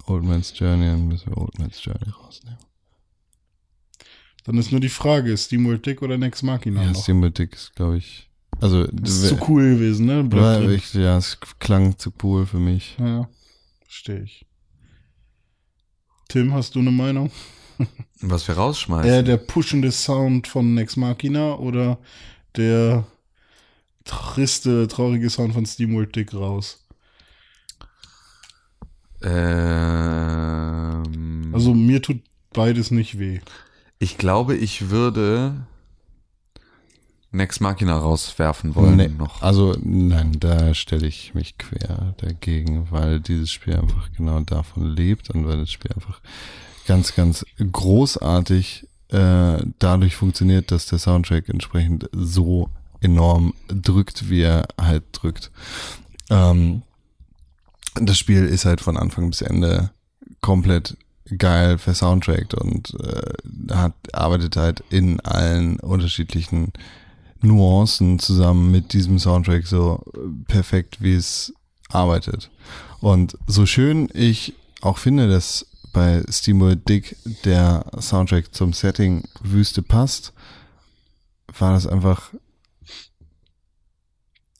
Old 0.06 0.24
Man's 0.24 0.52
Journey, 0.58 0.86
dann 0.86 1.08
müssen 1.08 1.30
wir 1.30 1.38
Old 1.38 1.58
Man's 1.58 1.84
Journey 1.84 2.08
rausnehmen. 2.10 2.58
Dann 4.44 4.56
ist 4.56 4.72
nur 4.72 4.80
die 4.80 4.88
Frage, 4.88 5.32
ist 5.32 5.46
SteamWorld 5.46 5.84
Dick 5.84 6.00
oder 6.02 6.16
Next 6.16 6.42
Machina 6.42 6.82
Ja, 6.82 6.92
noch? 6.92 7.02
Steamboat 7.02 7.38
Dick 7.38 7.52
ist, 7.54 7.74
glaube 7.76 7.98
ich. 7.98 8.30
Also, 8.60 8.86
Das 8.86 9.10
ist 9.22 9.28
zu 9.28 9.38
cool 9.48 9.74
gewesen, 9.74 10.06
ne? 10.06 10.30
War 10.32 10.62
ich, 10.62 10.92
ja, 10.94 11.16
es 11.18 11.38
klang 11.58 11.98
zu 11.98 12.12
cool 12.22 12.46
für 12.46 12.58
mich. 12.58 12.96
Ja, 12.98 13.28
verstehe 13.82 14.22
ich. 14.22 14.46
Tim, 16.28 16.52
hast 16.54 16.74
du 16.74 16.80
eine 16.80 16.90
Meinung? 16.90 17.30
Was 18.20 18.46
wir 18.48 18.54
rausschmeißen. 18.56 19.10
Eher 19.10 19.22
der 19.22 19.36
pushende 19.38 19.90
Sound 19.92 20.46
von 20.46 20.74
Nex 20.74 20.96
Machina 20.96 21.54
oder 21.54 21.98
der 22.56 23.06
triste, 24.04 24.88
traurige 24.88 25.28
Sound 25.30 25.54
von 25.54 25.66
SteamWorld 25.66 26.14
Dick 26.16 26.34
raus? 26.34 26.84
ähm, 30.20 31.50
Also 31.54 31.74
mir 31.74 32.00
tut 32.02 32.20
beides 32.52 32.90
nicht 32.90 33.18
weh. 33.18 33.40
ich 33.98 34.18
glaube, 34.18 34.56
ich 34.56 34.90
würde 34.90 35.66
Next 37.32 37.60
Machina 37.60 37.96
rauswerfen 37.96 38.74
wollen 38.74 38.96
Nee, 38.96 39.06
noch. 39.08 39.40
Also, 39.40 39.76
nein, 39.84 40.36
da 40.40 40.74
stelle 40.74 41.06
ich 41.06 41.32
mich 41.34 41.58
quer 41.58 42.14
dagegen, 42.16 42.88
weil 42.90 43.20
dieses 43.20 43.52
Spiel 43.52 43.76
einfach 43.76 44.10
genau 44.16 44.40
davon 44.40 44.84
lebt 44.96 45.30
und 45.30 45.46
weil 45.46 45.58
das 45.58 45.70
Spiel 45.70 45.92
einfach 45.94 46.20
ganz, 46.88 47.14
ganz 47.14 47.46
großartig 47.58 48.88
äh, 49.10 49.58
dadurch 49.78 50.16
funktioniert, 50.16 50.72
dass 50.72 50.86
der 50.86 50.98
Soundtrack 50.98 51.48
entsprechend 51.48 52.08
so 52.12 52.68
enorm 53.00 53.54
drückt, 53.68 54.28
wie 54.30 54.42
er 54.42 54.66
halt 54.80 55.04
drückt. 55.12 55.50
Ähm, 56.28 56.82
das 57.94 58.18
Spiel 58.18 58.44
ist 58.46 58.64
halt 58.64 58.80
von 58.80 58.96
Anfang 58.96 59.30
bis 59.30 59.42
Ende 59.42 59.90
komplett 60.40 60.96
geil 61.38 61.78
versoundtrackt 61.78 62.54
und 62.54 62.94
äh, 63.00 63.74
hat 63.74 63.94
arbeitet 64.12 64.56
halt 64.56 64.82
in 64.90 65.20
allen 65.20 65.78
unterschiedlichen 65.80 66.72
Nuancen 67.42 68.18
zusammen 68.18 68.70
mit 68.70 68.92
diesem 68.92 69.18
Soundtrack 69.18 69.66
so 69.66 70.02
perfekt, 70.48 71.00
wie 71.00 71.14
es 71.14 71.52
arbeitet. 71.88 72.50
Und 73.00 73.38
so 73.46 73.66
schön 73.66 74.08
ich 74.12 74.54
auch 74.82 74.98
finde, 74.98 75.28
dass 75.28 75.66
bei 75.92 76.22
Steamworld 76.30 76.88
Dick 76.88 77.16
der 77.44 77.84
Soundtrack 77.98 78.54
zum 78.54 78.72
Setting 78.72 79.24
Wüste 79.42 79.82
passt, 79.82 80.32
war 81.58 81.72
das 81.72 81.86
einfach 81.86 82.32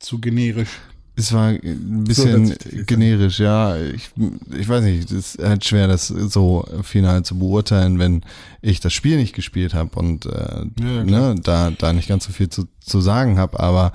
Zu 0.00 0.18
generisch. 0.20 0.80
es 1.14 1.32
war 1.32 1.48
ein 1.50 2.04
So 2.12 2.24
bisschen 2.24 2.52
an. 2.52 2.86
generisch, 2.86 3.38
ja. 3.38 3.76
Ich, 3.78 4.10
ich 4.58 4.68
weiß 4.68 4.82
nicht, 4.82 5.04
es 5.12 5.36
ist 5.36 5.38
halt 5.46 5.64
schwer, 5.64 5.86
das 5.88 6.08
so 6.08 6.66
final 6.82 7.22
zu 7.24 7.38
beurteilen, 7.38 7.98
wenn 7.98 8.24
ich 8.62 8.80
das 8.80 8.92
Spiel 8.94 9.16
nicht 9.18 9.34
gespielt 9.34 9.74
habe 9.74 9.98
und 9.98 10.24
äh, 10.26 10.64
Ja, 10.80 11.04
ne, 11.04 11.34
da, 11.42 11.70
da 11.70 11.92
nicht 11.92 12.08
ganz 12.08 12.24
so 12.24 12.32
viel 12.32 12.48
zu, 12.48 12.66
zu 12.80 13.00
sagen 13.02 13.38
habe, 13.38 13.60
aber 13.60 13.92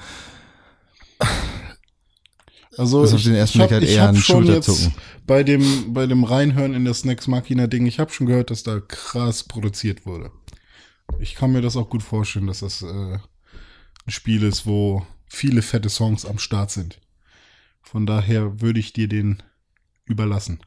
Also 2.78 3.04
ist 3.04 3.14
auf 3.14 3.24
den 3.24 3.36
ersten 3.36 3.60
Blick 3.60 3.72
halt 3.72 3.84
ich 3.84 3.92
eher 3.92 4.10
ein 4.10 4.18
Schulterzucken. 4.18 4.94
bei 5.26 5.44
dem 5.44 5.94
bei 5.94 6.06
dem 6.08 6.24
Reinhören 6.26 6.74
in 6.74 6.84
das 6.86 7.06
Next 7.06 7.28
Machina 7.28 7.68
Ding, 7.68 7.86
ich 7.86 8.00
habe 8.00 8.12
schon 8.12 8.28
gehört, 8.28 8.52
dass 8.52 8.64
da 8.64 8.80
krass 8.82 9.44
produziert 9.44 10.06
wurde. 10.06 10.30
Ich 11.20 11.36
kann 11.36 11.52
mir 11.54 11.62
das 11.62 11.78
auch 11.78 11.90
gut 11.90 12.04
vorstellen, 12.04 12.48
dass 12.48 12.60
das 12.60 12.82
äh, 12.82 12.86
ein 12.86 13.22
Spiel 14.10 14.44
ist, 14.44 14.66
wo 14.66 15.06
viele 15.28 15.62
fette 15.62 15.90
Songs 15.90 16.26
am 16.26 16.38
Start 16.40 16.72
sind. 16.72 17.00
Von 17.82 18.06
daher 18.06 18.62
würde 18.62 18.80
ich 18.80 18.94
dir 18.94 19.08
den 19.08 19.44
überlassen, 20.06 20.60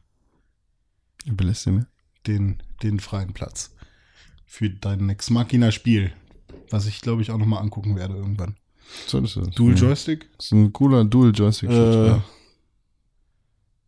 überlässt 1.25 1.65
du 1.65 1.71
mir? 1.71 1.87
den 2.27 2.61
den 2.83 2.99
freien 2.99 3.33
Platz 3.33 3.73
für 4.45 4.69
dein 4.69 5.05
Next 5.05 5.31
Machina 5.31 5.71
Spiel, 5.71 6.11
was 6.69 6.85
ich 6.85 7.01
glaube 7.01 7.21
ich 7.21 7.31
auch 7.31 7.37
noch 7.37 7.45
mal 7.45 7.59
angucken 7.59 7.95
werde 7.95 8.15
irgendwann. 8.15 8.55
So 9.07 9.19
ist 9.19 9.35
es. 9.35 9.49
Dual 9.51 9.75
ja. 9.75 9.81
Joystick? 9.81 10.27
Das 10.37 10.47
ist 10.47 10.51
ein 10.51 10.73
cooler 10.73 11.05
Dual 11.05 11.31
Joystick. 11.33 11.69
Äh, 11.69 12.19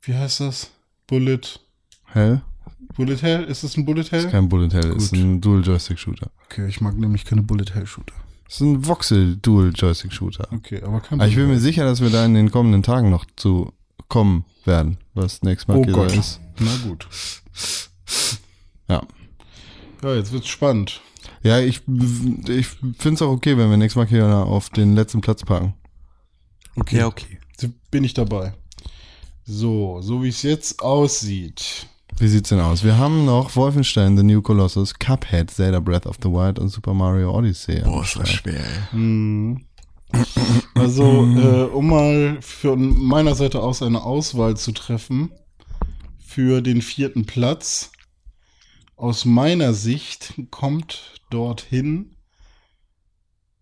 wie 0.04 0.14
heißt 0.14 0.40
das? 0.42 0.72
Bullet 1.08 1.42
Hell? 2.06 2.42
Bullet 2.96 3.22
Hell? 3.22 3.44
Ist 3.46 3.64
das 3.64 3.76
ein 3.78 3.86
Bullet 3.86 4.02
Ist 4.02 4.12
Hell? 4.12 4.30
kein 4.30 4.48
Bullet 4.50 4.70
Hell, 4.74 4.96
ist 4.96 5.10
Gut. 5.12 5.20
ein 5.20 5.42
Dual 5.42 5.64
Joystick 5.64 6.00
Shooter. 6.00 6.32
Okay, 6.46 6.68
ich 6.68 6.82
mag 6.82 6.96
nämlich 6.98 7.26
keine 7.26 7.42
Bullet 7.42 7.74
Hell 7.74 7.88
Shooter. 7.88 8.16
Das 8.52 8.60
ist 8.60 8.68
ein 8.68 8.86
Voxel 8.86 9.38
Dual 9.38 9.72
Joystick 9.74 10.12
Shooter. 10.12 10.46
Okay, 10.52 10.84
aber 10.84 11.00
kein 11.00 11.22
Aber 11.22 11.30
ich 11.30 11.36
bin 11.38 11.48
mir 11.48 11.58
sicher, 11.58 11.86
dass 11.86 12.02
wir 12.02 12.10
da 12.10 12.26
in 12.26 12.34
den 12.34 12.52
kommenden 12.52 12.84
Tagen 12.84 13.10
noch 13.10 13.24
zu 13.38 13.72
kommen 14.10 14.44
werden, 14.66 14.98
was 15.14 15.42
nächstes 15.42 15.70
Mal 15.70 15.78
Oh 15.78 15.84
Gott. 15.84 16.14
ist. 16.14 16.42
Na 16.60 16.76
gut. 16.86 17.08
Ja. 18.90 19.04
Ja, 20.04 20.16
jetzt 20.16 20.34
wird's 20.34 20.50
spannend. 20.50 21.00
Ja, 21.44 21.60
ich, 21.60 21.82
ich 21.88 22.68
finde 22.68 23.14
es 23.14 23.22
auch 23.22 23.32
okay, 23.32 23.58
wenn 23.58 23.70
wir 23.70 23.78
nächstes 23.78 23.96
Mal 23.96 24.08
hier 24.08 24.28
auf 24.28 24.70
den 24.70 24.96
letzten 24.96 25.22
Platz 25.22 25.46
packen. 25.46 25.74
Okay. 26.76 26.98
Ja, 26.98 27.08
okay. 27.08 27.40
Bin 27.90 28.04
ich 28.04 28.14
dabei. 28.14 28.54
So, 29.46 30.02
so 30.02 30.24
wie 30.24 30.28
es 30.28 30.42
jetzt 30.42 30.82
aussieht. 30.82 31.88
Wie 32.22 32.28
sieht's 32.28 32.50
denn 32.50 32.60
aus? 32.60 32.84
Wir 32.84 33.00
haben 33.00 33.26
noch 33.26 33.56
Wolfenstein, 33.56 34.16
The 34.16 34.22
New 34.22 34.44
Colossus, 34.44 34.94
Cuphead, 34.94 35.50
Zelda 35.50 35.80
Breath 35.80 36.06
of 36.06 36.18
the 36.22 36.30
Wild 36.30 36.60
und 36.60 36.70
Super 36.70 36.94
Mario 36.94 37.36
Odyssey. 37.36 37.82
Boah, 37.82 38.04
ist 38.04 38.16
das 38.16 38.30
schwer, 38.30 38.60
ey. 38.60 38.82
Hm. 38.92 39.66
Also, 40.76 41.04
äh, 41.36 41.64
um 41.64 41.90
mal 41.90 42.38
von 42.40 42.96
meiner 42.96 43.34
Seite 43.34 43.60
aus 43.64 43.82
eine 43.82 44.04
Auswahl 44.04 44.56
zu 44.56 44.72
treffen 44.72 45.32
für 46.20 46.62
den 46.62 46.84
vierten 46.84 47.26
Platz. 47.26 47.92
Aus 48.98 49.26
meiner 49.26 49.74
Sicht 49.74 50.36
kommt 50.52 51.22
dorthin 51.32 52.18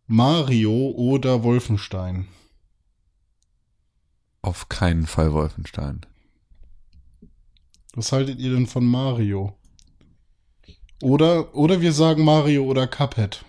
Mario 0.06 0.90
oder 0.98 1.44
Wolfenstein. 1.44 2.28
Auf 4.42 4.68
keinen 4.68 5.08
Fall 5.08 5.32
Wolfenstein. 5.32 6.02
Was 7.96 8.12
haltet 8.12 8.40
ihr 8.40 8.52
denn 8.52 8.68
von 8.68 8.86
Mario? 8.86 9.56
Oder, 11.02 11.56
oder 11.56 11.82
wir 11.82 11.94
sagen 11.94 12.24
Mario 12.24 12.64
oder 12.66 12.88
Cuphead. 12.88 13.44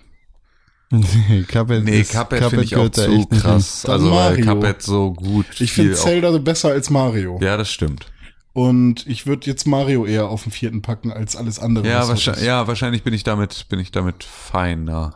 nee, 0.91 1.43
Cuphead, 1.49 1.85
Nee, 1.85 2.01
ist- 2.01 2.13
Cuphead 2.13 2.45
finde 2.45 2.65
ich 2.65 2.77
auch 2.77 2.89
zu 2.91 3.27
krass. 3.27 3.83
Dann 3.83 3.93
Also, 3.93 4.11
weil 4.11 4.39
Mario. 4.39 4.45
Cuphead 4.55 4.83
so 4.83 5.13
gut. 5.13 5.61
Ich 5.61 5.73
finde 5.73 5.95
Zelda 5.95 6.37
besser 6.39 6.71
als 6.71 6.91
Mario. 6.91 7.37
auch- 7.37 7.43
Ja, 7.43 7.57
das 7.57 7.71
stimmt. 7.71 8.07
Und 8.53 9.07
ich 9.07 9.27
würde 9.27 9.47
jetzt 9.47 9.67
Mario 9.67 10.05
eher 10.07 10.29
auf 10.29 10.43
den 10.43 10.53
vierten 10.53 10.83
packen 10.83 11.13
als 11.13 11.37
alles 11.37 11.59
andere. 11.61 11.87
Ja, 11.89 12.09
wahrscheinlich, 12.09 12.45
ja, 12.45 12.67
wahrscheinlich 12.67 13.05
bin 13.05 13.15
ich 13.15 13.23
damit, 13.23 13.69
bin 13.69 13.79
ich 13.79 13.93
damit 13.93 14.25
fein, 14.25 14.89
ja. 14.89 15.15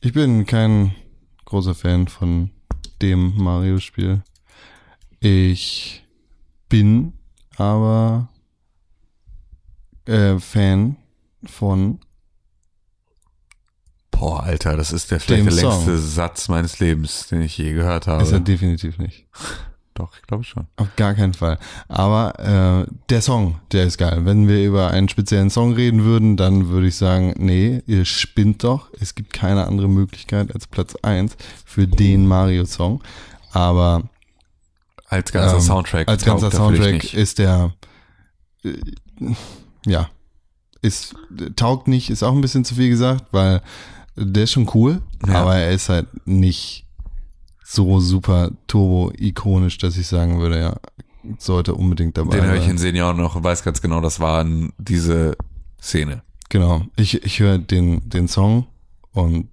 Ich 0.00 0.12
bin 0.12 0.44
kein 0.46 0.94
großer 1.44 1.74
Fan 1.76 2.08
von 2.08 2.50
dem 3.00 3.34
Mario-Spiel. 3.36 4.22
Ich 5.20 6.04
bin 6.68 7.12
aber 7.56 8.28
äh, 10.08 10.38
Fan 10.40 10.96
von 11.44 12.00
Boah, 14.10 14.42
Alter, 14.42 14.76
das 14.76 14.92
ist 14.92 15.10
der 15.12 15.20
vielleicht 15.20 15.46
der 15.46 15.52
längste 15.54 15.96
Song. 15.96 15.98
Satz 15.98 16.48
meines 16.48 16.80
Lebens, 16.80 17.28
den 17.28 17.42
ich 17.42 17.56
je 17.56 17.72
gehört 17.72 18.06
habe. 18.08 18.22
ist 18.22 18.32
er 18.32 18.40
definitiv 18.40 18.98
nicht. 18.98 19.26
Doch, 19.94 20.12
ich 20.16 20.22
glaube 20.22 20.44
schon. 20.44 20.66
Auf 20.76 20.88
gar 20.96 21.14
keinen 21.14 21.34
Fall. 21.34 21.58
Aber 21.88 22.38
äh, 22.86 22.92
der 23.10 23.20
Song, 23.20 23.60
der 23.72 23.84
ist 23.84 23.98
geil. 23.98 24.24
Wenn 24.24 24.46
wir 24.46 24.64
über 24.64 24.90
einen 24.92 25.08
speziellen 25.08 25.50
Song 25.50 25.72
reden 25.72 26.04
würden, 26.04 26.36
dann 26.36 26.68
würde 26.68 26.86
ich 26.86 26.94
sagen, 26.96 27.34
nee, 27.36 27.82
ihr 27.86 28.04
spinnt 28.04 28.62
doch. 28.62 28.90
Es 29.00 29.16
gibt 29.16 29.32
keine 29.32 29.66
andere 29.66 29.88
Möglichkeit 29.88 30.54
als 30.54 30.68
Platz 30.68 30.94
eins 31.02 31.36
für 31.64 31.88
den 31.88 32.28
Mario-Song. 32.28 33.02
Aber 33.50 34.04
Als 35.08 35.32
ganzer 35.32 35.56
Ähm, 35.56 35.62
Soundtrack. 35.62 36.06
als 36.06 36.24
ganzer 36.24 36.46
er 36.46 36.52
Soundtrack 36.52 37.14
ist 37.14 37.38
der 37.40 37.72
äh, 38.62 38.74
ja 39.88 40.08
ist 40.82 41.14
taugt 41.56 41.88
nicht 41.88 42.10
ist 42.10 42.22
auch 42.22 42.32
ein 42.34 42.40
bisschen 42.40 42.64
zu 42.64 42.74
viel 42.76 42.88
gesagt 42.90 43.24
weil 43.32 43.62
der 44.16 44.44
ist 44.44 44.52
schon 44.52 44.70
cool 44.74 45.02
Ja. 45.26 45.42
aber 45.42 45.56
er 45.56 45.72
ist 45.72 45.88
halt 45.88 46.06
nicht 46.26 46.86
so 47.64 47.98
super 48.00 48.50
turbo 48.66 49.12
ikonisch 49.16 49.78
dass 49.78 49.96
ich 49.96 50.06
sagen 50.06 50.38
würde 50.40 50.58
ja 50.60 50.76
sollte 51.38 51.74
unbedingt 51.74 52.16
dabei 52.16 52.36
Den 52.36 52.44
höre 52.46 52.54
ich 52.54 52.62
sein 52.62 52.70
in 52.72 52.78
Senioren 52.78 53.16
noch 53.16 53.34
und 53.34 53.44
weiß 53.44 53.62
ganz 53.64 53.82
genau, 53.82 54.00
das 54.00 54.20
war 54.20 54.44
diese 54.78 55.36
Szene. 55.80 56.22
genau 56.48 56.86
ich 56.96 57.22
ich 57.24 57.40
höre 57.40 57.58
den 57.58 58.08
den 58.08 58.28
Song 58.28 58.66
und 59.12 59.48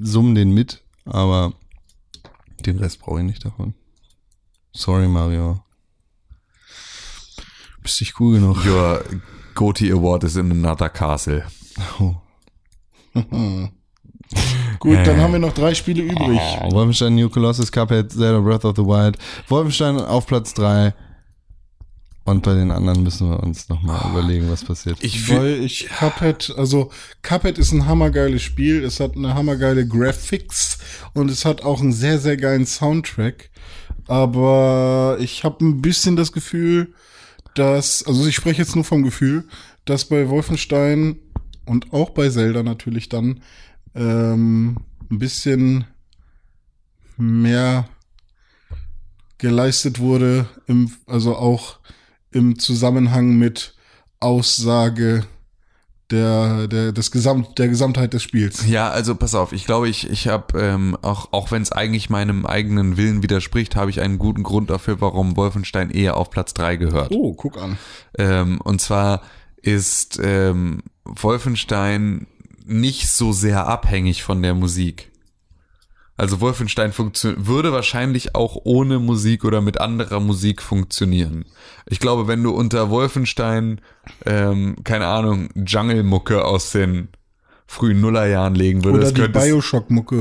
summe 0.00 0.34
den 0.34 0.52
mit 0.52 0.82
aber 1.04 1.52
den 2.66 2.78
Rest 2.78 3.00
brauche 3.00 3.20
ich 3.20 3.26
nicht 3.26 3.44
davon. 3.44 3.74
Sorry, 4.72 5.08
Mario. 5.08 5.62
Bist 7.82 8.00
nicht 8.00 8.20
cool 8.20 8.34
genug. 8.34 8.64
Your 8.66 9.02
Goatee 9.54 9.92
Award 9.92 10.24
is 10.24 10.36
in 10.36 10.50
another 10.50 10.88
castle. 10.88 11.44
Oh. 11.98 12.16
Gut, 14.78 14.96
dann 15.04 15.20
haben 15.20 15.32
wir 15.32 15.40
noch 15.40 15.52
drei 15.52 15.74
Spiele 15.74 16.02
übrig. 16.02 16.40
Wolfenstein 16.70 17.14
New 17.14 17.28
Colossus, 17.28 17.70
Cuphead, 17.70 18.12
Zelda 18.12 18.40
Breath 18.40 18.64
of 18.64 18.76
the 18.76 18.82
Wild. 18.82 19.18
Wolfenstein 19.48 19.98
auf 19.98 20.26
Platz 20.26 20.54
3. 20.54 20.94
Und 22.24 22.42
bei 22.42 22.54
den 22.54 22.70
anderen 22.70 23.02
müssen 23.02 23.28
wir 23.28 23.42
uns 23.42 23.68
nochmal 23.68 24.08
überlegen, 24.10 24.50
was 24.50 24.64
passiert. 24.64 24.98
Ich 25.02 25.28
Weil 25.28 25.64
ich 25.64 25.88
Cuphead, 25.88 26.54
also 26.56 26.90
Cuphead 27.22 27.58
ist 27.58 27.72
ein 27.72 27.86
hammergeiles 27.86 28.42
Spiel, 28.42 28.84
es 28.84 29.00
hat 29.00 29.16
eine 29.16 29.34
hammergeile 29.34 29.86
Graphics 29.86 30.78
und 31.12 31.30
es 31.30 31.44
hat 31.44 31.62
auch 31.64 31.80
einen 31.80 31.92
sehr, 31.92 32.18
sehr 32.18 32.36
geilen 32.36 32.66
Soundtrack. 32.66 33.50
Aber 34.06 35.16
ich 35.20 35.44
habe 35.44 35.64
ein 35.64 35.82
bisschen 35.82 36.14
das 36.16 36.30
Gefühl, 36.32 36.94
dass, 37.54 38.02
also 38.04 38.26
ich 38.26 38.34
spreche 38.34 38.62
jetzt 38.62 38.74
nur 38.74 38.84
vom 38.84 39.02
Gefühl, 39.02 39.48
dass 39.84 40.04
bei 40.04 40.28
Wolfenstein 40.28 41.16
und 41.66 41.92
auch 41.92 42.10
bei 42.10 42.28
Zelda 42.28 42.62
natürlich 42.62 43.08
dann 43.08 43.42
ähm, 43.94 44.76
ein 45.10 45.18
bisschen 45.18 45.84
mehr 47.16 47.88
geleistet 49.38 49.98
wurde, 49.98 50.46
im, 50.66 50.90
also 51.06 51.36
auch 51.36 51.78
im 52.30 52.58
Zusammenhang 52.58 53.36
mit 53.36 53.74
Aussage 54.20 55.24
der, 56.10 56.68
der, 56.68 56.92
des 56.92 57.10
Gesamt, 57.10 57.58
der 57.58 57.68
Gesamtheit 57.68 58.12
des 58.12 58.22
Spiels. 58.22 58.66
ja, 58.68 58.90
also 58.90 59.14
pass 59.14 59.34
auf, 59.34 59.52
ich 59.52 59.64
glaube, 59.64 59.88
ich, 59.88 60.10
ich 60.10 60.28
habe, 60.28 60.58
ähm, 60.60 60.96
auch, 61.02 61.32
auch 61.32 61.50
wenn 61.50 61.62
es 61.62 61.72
eigentlich 61.72 62.10
meinem 62.10 62.46
eigenen 62.46 62.96
Willen 62.96 63.22
widerspricht, 63.22 63.76
habe 63.76 63.90
ich 63.90 64.00
einen 64.00 64.18
guten 64.18 64.42
Grund 64.42 64.70
dafür, 64.70 65.00
warum 65.00 65.36
Wolfenstein 65.36 65.90
eher 65.90 66.16
auf 66.16 66.30
Platz 66.30 66.54
3 66.54 66.76
gehört. 66.76 67.12
Oh, 67.12 67.34
guck 67.34 67.60
an. 67.60 67.78
Ähm, 68.18 68.60
und 68.62 68.80
zwar 68.80 69.22
ist 69.62 70.20
ähm, 70.22 70.82
Wolfenstein 71.04 72.26
nicht 72.64 73.08
so 73.08 73.32
sehr 73.32 73.66
abhängig 73.66 74.22
von 74.22 74.42
der 74.42 74.54
Musik. 74.54 75.09
Also 76.20 76.42
Wolfenstein 76.42 76.92
würde 76.94 77.72
wahrscheinlich 77.72 78.34
auch 78.34 78.58
ohne 78.64 78.98
Musik 78.98 79.42
oder 79.42 79.62
mit 79.62 79.80
anderer 79.80 80.20
Musik 80.20 80.60
funktionieren. 80.60 81.46
Ich 81.86 81.98
glaube, 81.98 82.28
wenn 82.28 82.42
du 82.42 82.50
unter 82.50 82.90
Wolfenstein, 82.90 83.80
ähm, 84.26 84.76
keine 84.84 85.06
Ahnung, 85.06 85.48
Jungle-Mucke 85.54 86.44
aus 86.44 86.72
den 86.72 87.08
frühen 87.66 88.02
Nullerjahren 88.02 88.54
legen 88.54 88.84
würdest, 88.84 89.14
könntest, 89.14 89.32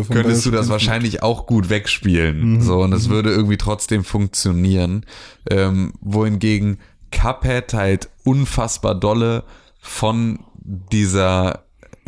könntest 0.10 0.46
du 0.46 0.52
Bioshock 0.52 0.52
das 0.52 0.68
Infinite. 0.68 0.70
wahrscheinlich 0.70 1.22
auch 1.22 1.46
gut 1.46 1.70
wegspielen. 1.70 2.62
So, 2.62 2.80
und 2.80 2.94
es 2.94 3.10
würde 3.10 3.32
irgendwie 3.32 3.58
trotzdem 3.58 4.06
funktionieren. 4.06 5.06
Ähm, 5.50 5.92
wohingegen 6.00 6.80
Cuphead 7.12 7.74
halt 7.74 8.10
unfassbar 8.24 8.96
dolle 8.96 9.44
von 9.82 10.40
dieser, 10.64 11.66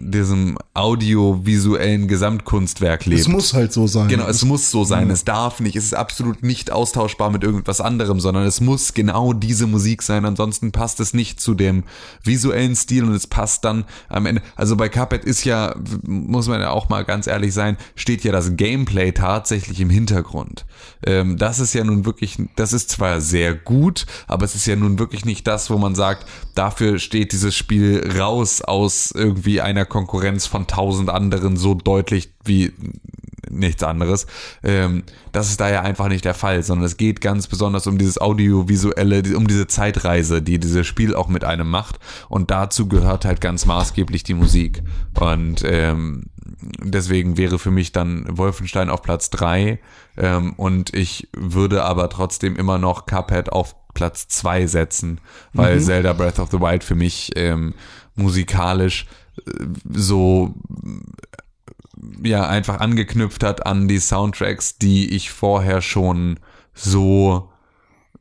diesem 0.09 0.57
audiovisuellen 0.73 2.07
Gesamtkunstwerk 2.07 3.05
lebt. 3.05 3.21
Es 3.21 3.27
muss 3.27 3.53
halt 3.53 3.73
so 3.73 3.87
sein. 3.87 4.07
Genau, 4.07 4.27
es 4.27 4.43
muss 4.45 4.71
so 4.71 4.83
sein. 4.83 5.09
Es 5.09 5.25
darf 5.25 5.59
nicht. 5.59 5.75
Es 5.75 5.83
ist 5.83 5.93
absolut 5.93 6.43
nicht 6.43 6.71
austauschbar 6.71 7.29
mit 7.29 7.43
irgendwas 7.43 7.81
anderem, 7.81 8.19
sondern 8.19 8.45
es 8.45 8.61
muss 8.61 8.93
genau 8.93 9.33
diese 9.33 9.67
Musik 9.67 10.01
sein. 10.01 10.25
Ansonsten 10.25 10.71
passt 10.71 10.99
es 10.99 11.13
nicht 11.13 11.39
zu 11.39 11.53
dem 11.53 11.83
visuellen 12.23 12.75
Stil 12.75 13.03
und 13.03 13.13
es 13.13 13.27
passt 13.27 13.65
dann 13.65 13.85
am 14.09 14.25
Ende. 14.25 14.41
Also 14.55 14.75
bei 14.75 14.89
Cuphead 14.89 15.25
ist 15.25 15.43
ja, 15.43 15.75
muss 16.03 16.47
man 16.47 16.61
ja 16.61 16.71
auch 16.71 16.89
mal 16.89 17.03
ganz 17.03 17.27
ehrlich 17.27 17.53
sein, 17.53 17.77
steht 17.95 18.23
ja 18.23 18.31
das 18.31 18.55
Gameplay 18.55 19.11
tatsächlich 19.11 19.79
im 19.79 19.89
Hintergrund. 19.89 20.65
Ähm, 21.05 21.37
das 21.37 21.59
ist 21.59 21.73
ja 21.73 21.83
nun 21.83 22.05
wirklich, 22.05 22.37
das 22.55 22.73
ist 22.73 22.89
zwar 22.89 23.21
sehr 23.21 23.53
gut, 23.53 24.05
aber 24.27 24.45
es 24.45 24.55
ist 24.55 24.65
ja 24.65 24.75
nun 24.75 24.99
wirklich 24.99 25.25
nicht 25.25 25.47
das, 25.47 25.69
wo 25.69 25.77
man 25.77 25.95
sagt, 25.95 26.27
dafür 26.55 26.99
steht 26.99 27.31
dieses 27.31 27.55
Spiel 27.55 28.09
raus 28.17 28.61
aus 28.61 29.11
irgendwie 29.11 29.61
einer 29.61 29.85
Konkurrenz 29.91 30.45
von 30.45 30.67
tausend 30.67 31.09
anderen 31.09 31.57
so 31.57 31.73
deutlich 31.75 32.33
wie 32.45 32.71
nichts 33.49 33.83
anderes. 33.83 34.25
Ähm, 34.63 35.03
das 35.33 35.49
ist 35.49 35.59
da 35.59 35.69
ja 35.69 35.81
einfach 35.81 36.07
nicht 36.07 36.23
der 36.23 36.33
Fall, 36.33 36.63
sondern 36.63 36.85
es 36.85 36.95
geht 36.95 37.19
ganz 37.19 37.47
besonders 37.47 37.85
um 37.87 37.97
dieses 37.97 38.19
audiovisuelle, 38.19 39.35
um 39.35 39.47
diese 39.47 39.67
Zeitreise, 39.67 40.41
die 40.41 40.59
dieses 40.59 40.87
Spiel 40.87 41.13
auch 41.13 41.27
mit 41.27 41.43
einem 41.43 41.69
macht. 41.69 41.99
Und 42.29 42.51
dazu 42.51 42.87
gehört 42.87 43.25
halt 43.25 43.41
ganz 43.41 43.65
maßgeblich 43.65 44.23
die 44.23 44.33
Musik. 44.33 44.81
Und 45.19 45.63
ähm, 45.65 46.27
deswegen 46.81 47.35
wäre 47.35 47.59
für 47.59 47.71
mich 47.71 47.91
dann 47.91 48.25
Wolfenstein 48.29 48.89
auf 48.89 49.01
Platz 49.01 49.29
drei 49.29 49.79
ähm, 50.15 50.53
und 50.53 50.93
ich 50.93 51.27
würde 51.35 51.83
aber 51.83 52.09
trotzdem 52.09 52.55
immer 52.55 52.77
noch 52.77 53.05
Cuphead 53.05 53.51
auf 53.51 53.75
Platz 53.93 54.27
zwei 54.29 54.67
setzen, 54.67 55.19
weil 55.53 55.81
Zelda 55.81 56.13
Breath 56.13 56.39
of 56.39 56.49
the 56.51 56.61
Wild 56.61 56.83
für 56.83 56.95
mich 56.95 57.31
ähm, 57.35 57.73
musikalisch 58.15 59.05
so 59.89 60.53
ja 62.23 62.47
einfach 62.47 62.79
angeknüpft 62.79 63.43
hat 63.43 63.65
an 63.65 63.87
die 63.87 63.99
Soundtracks, 63.99 64.77
die 64.77 65.15
ich 65.15 65.31
vorher 65.31 65.81
schon 65.81 66.39
so 66.73 67.49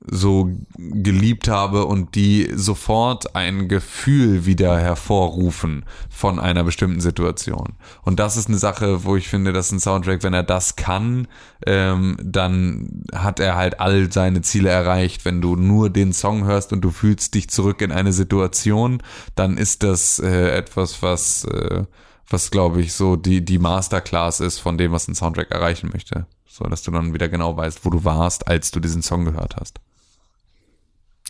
so 0.07 0.51
geliebt 0.77 1.49
habe 1.49 1.85
und 1.85 2.15
die 2.15 2.51
sofort 2.55 3.37
ein 3.37 3.69
Gefühl 3.69 4.47
wieder 4.47 4.79
hervorrufen 4.79 5.85
von 6.09 6.39
einer 6.39 6.65
bestimmten 6.65 7.01
Situation. 7.01 7.75
Und 8.03 8.19
das 8.19 8.39
ist 8.39 8.49
eine 8.49 8.57
Sache, 8.57 9.05
wo 9.05 9.17
ich 9.17 9.29
finde, 9.29 9.53
dass 9.53 9.71
ein 9.73 9.81
Soundtrack, 9.81 10.23
wenn 10.23 10.33
er 10.33 10.43
das 10.43 10.77
kann, 10.77 11.29
ähm, 11.67 12.17
dann 12.23 13.05
hat 13.15 13.41
er 13.41 13.57
halt 13.57 13.79
all 13.79 14.11
seine 14.11 14.41
Ziele 14.41 14.71
erreicht. 14.71 15.27
Wenn 15.27 15.43
du 15.43 15.55
nur 15.55 15.91
den 15.91 16.15
Song 16.15 16.45
hörst 16.45 16.73
und 16.73 16.81
du 16.81 16.91
fühlst 16.91 17.35
dich 17.35 17.51
zurück 17.51 17.83
in 17.83 17.93
eine 17.93 18.15
Situation, 18.15 19.03
dann 19.35 19.59
ist 19.59 19.83
das 19.83 20.19
äh, 20.19 20.57
etwas, 20.57 21.03
was 21.03 21.45
äh, 21.45 21.85
was 22.27 22.51
glaube 22.51 22.81
ich 22.81 22.95
so 22.95 23.17
die 23.17 23.45
die 23.45 23.59
Masterclass 23.59 24.41
ist 24.41 24.61
von 24.61 24.79
dem, 24.79 24.93
was 24.93 25.09
ein 25.09 25.15
Soundtrack 25.15 25.51
erreichen 25.51 25.91
möchte, 25.93 26.27
so 26.47 26.65
dass 26.65 26.83
du 26.83 26.91
dann 26.91 27.13
wieder 27.13 27.29
genau 27.29 27.57
weißt, 27.57 27.85
wo 27.85 27.91
du 27.91 28.05
warst, 28.05 28.49
als 28.49 28.71
du 28.71 28.81
diesen 28.81 29.03
Song 29.03 29.25
gehört 29.25 29.57
hast. 29.57 29.81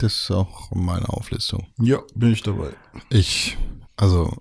Das 0.00 0.14
ist 0.14 0.30
auch 0.30 0.70
meine 0.70 1.10
Auflistung. 1.10 1.66
Ja, 1.78 1.98
bin 2.14 2.32
ich 2.32 2.42
dabei. 2.42 2.70
Ich, 3.10 3.58
also, 3.96 4.34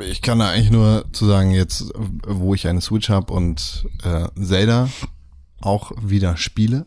ich 0.00 0.22
kann 0.22 0.40
da 0.40 0.50
eigentlich 0.50 0.72
nur 0.72 1.04
zu 1.12 1.24
sagen, 1.24 1.52
jetzt, 1.52 1.92
wo 2.26 2.52
ich 2.52 2.66
eine 2.66 2.80
Switch 2.80 3.08
habe 3.08 3.32
und 3.32 3.86
äh, 4.02 4.26
Zelda 4.34 4.88
auch 5.60 5.92
wieder 6.02 6.36
spiele, 6.36 6.84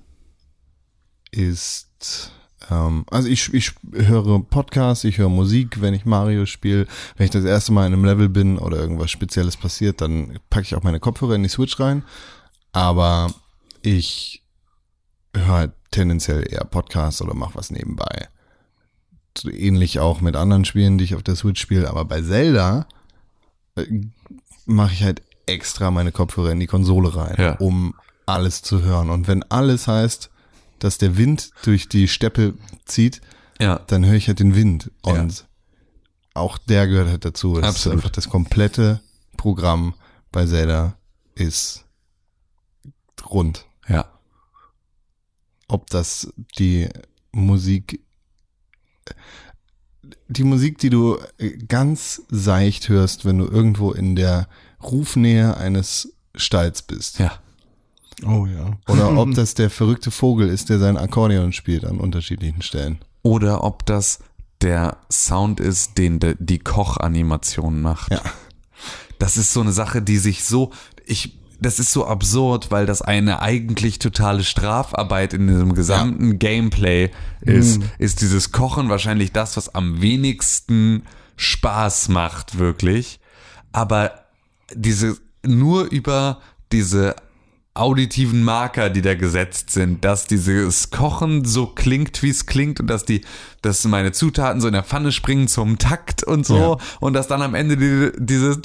ist, 1.31 2.33
ähm, 2.69 3.05
also 3.09 3.29
ich, 3.29 3.53
ich 3.53 3.71
höre 3.93 4.41
Podcasts, 4.43 5.05
ich 5.05 5.17
höre 5.17 5.29
Musik, 5.29 5.79
wenn 5.79 5.93
ich 5.93 6.03
Mario 6.03 6.45
spiele. 6.45 6.87
Wenn 7.15 7.25
ich 7.25 7.31
das 7.31 7.45
erste 7.45 7.71
Mal 7.71 7.87
in 7.87 7.93
einem 7.93 8.03
Level 8.03 8.27
bin 8.27 8.57
oder 8.57 8.75
irgendwas 8.75 9.09
Spezielles 9.09 9.55
passiert, 9.55 10.01
dann 10.01 10.37
packe 10.49 10.65
ich 10.65 10.75
auch 10.75 10.83
meine 10.83 10.99
Kopfhörer 10.99 11.35
in 11.35 11.43
die 11.43 11.49
Switch 11.49 11.79
rein. 11.79 12.03
Aber 12.73 13.33
ich 13.81 14.40
höre 15.35 15.47
halt 15.47 15.71
tendenziell 15.91 16.45
eher 16.51 16.63
Podcasts 16.65 17.21
oder 17.21 17.33
mach 17.33 17.55
was 17.55 17.71
nebenbei. 17.71 18.27
Ähnlich 19.49 19.99
auch 19.99 20.19
mit 20.21 20.35
anderen 20.35 20.65
Spielen, 20.65 20.97
die 20.97 21.05
ich 21.05 21.15
auf 21.15 21.23
der 21.23 21.35
Switch 21.35 21.61
spiele, 21.61 21.89
aber 21.89 22.03
bei 22.05 22.21
Zelda 22.21 22.85
äh, 23.75 23.85
mache 24.65 24.93
ich 24.93 25.03
halt 25.03 25.21
extra 25.45 25.89
meine 25.91 26.11
Kopfhörer 26.11 26.51
in 26.51 26.59
die 26.59 26.67
Konsole 26.67 27.15
rein, 27.15 27.35
Ja. 27.37 27.53
um 27.55 27.95
alles 28.25 28.61
zu 28.61 28.81
hören. 28.83 29.09
Und 29.09 29.27
wenn 29.27 29.43
alles 29.43 29.87
heißt, 29.87 30.29
dass 30.79 30.97
der 30.97 31.17
Wind 31.17 31.51
durch 31.63 31.87
die 31.89 32.07
Steppe 32.07 32.53
zieht, 32.85 33.21
Ja, 33.59 33.79
dann 33.87 34.05
höre 34.05 34.15
ich 34.15 34.27
halt 34.27 34.39
den 34.39 34.55
Wind. 34.55 34.91
Und 35.01 35.45
auch 36.33 36.57
der 36.57 36.87
gehört 36.87 37.09
halt 37.09 37.25
dazu. 37.25 37.57
Ist 37.57 37.63
Absolut. 37.65 37.97
einfach 37.99 38.09
das 38.09 38.29
komplette 38.29 39.01
Programm 39.37 39.93
bei 40.31 40.45
Zelda 40.45 40.95
ist 41.35 41.85
rund. 43.29 43.65
Ob 45.71 45.89
das 45.89 46.33
die 46.57 46.89
Musik, 47.31 48.01
die 50.27 50.43
Musik, 50.43 50.77
die 50.79 50.89
du 50.89 51.17
ganz 51.67 52.23
seicht 52.29 52.89
hörst, 52.89 53.25
wenn 53.25 53.37
du 53.37 53.45
irgendwo 53.45 53.91
in 53.91 54.15
der 54.15 54.47
Rufnähe 54.83 55.57
eines 55.57 56.13
Stalls 56.35 56.81
bist. 56.81 57.19
ja. 57.19 57.39
Oh 58.23 58.45
ja. 58.45 58.77
Oder 58.87 59.17
ob 59.17 59.33
das 59.35 59.55
der 59.55 59.69
verrückte 59.69 60.11
Vogel 60.11 60.49
ist, 60.49 60.69
der 60.69 60.77
sein 60.77 60.97
Akkordeon 60.97 61.53
spielt 61.53 61.85
an 61.85 61.99
unterschiedlichen 61.99 62.61
Stellen. 62.61 62.99
Oder 63.23 63.63
ob 63.63 63.85
das 63.85 64.19
der 64.61 64.97
Sound 65.09 65.59
ist, 65.59 65.97
den 65.97 66.19
de, 66.19 66.35
die 66.37 66.59
Kochanimation 66.59 67.81
macht. 67.81 68.11
Ja. 68.11 68.21
Das 69.17 69.37
ist 69.37 69.53
so 69.53 69.61
eine 69.61 69.71
Sache, 69.71 70.01
die 70.01 70.17
sich 70.17 70.43
so, 70.43 70.71
ich, 71.05 71.39
das 71.61 71.79
ist 71.79 71.93
so 71.93 72.07
absurd, 72.07 72.71
weil 72.71 72.87
das 72.87 73.03
eine 73.03 73.41
eigentlich 73.41 73.99
totale 73.99 74.43
Strafarbeit 74.43 75.33
in 75.33 75.47
diesem 75.47 75.75
gesamten 75.75 76.39
Gameplay 76.39 77.11
ist, 77.41 77.81
ist 77.99 78.21
dieses 78.21 78.51
Kochen 78.51 78.89
wahrscheinlich 78.89 79.31
das, 79.31 79.55
was 79.57 79.73
am 79.75 80.01
wenigsten 80.01 81.03
Spaß 81.35 82.09
macht, 82.09 82.57
wirklich. 82.57 83.19
Aber 83.71 84.11
diese, 84.73 85.17
nur 85.45 85.85
über 85.85 86.41
diese 86.71 87.15
auditiven 87.73 88.43
Marker, 88.43 88.89
die 88.89 89.01
da 89.01 89.15
gesetzt 89.15 89.69
sind, 89.69 90.03
dass 90.03 90.27
dieses 90.27 90.89
Kochen 90.89 91.45
so 91.45 91.67
klingt, 91.67 92.21
wie 92.21 92.29
es 92.29 92.45
klingt 92.45 92.81
und 92.81 92.87
dass 92.87 93.05
die, 93.05 93.21
dass 93.61 93.85
meine 93.85 94.11
Zutaten 94.11 94.59
so 94.59 94.67
in 94.67 94.73
der 94.73 94.83
Pfanne 94.83 95.13
springen 95.13 95.47
zum 95.47 95.77
Takt 95.77 96.23
und 96.23 96.45
so 96.45 96.57
Ja. 96.57 96.77
und 96.99 97.13
dass 97.13 97.27
dann 97.27 97.41
am 97.41 97.55
Ende 97.55 97.77
die, 97.77 98.11
dieses 98.17 98.59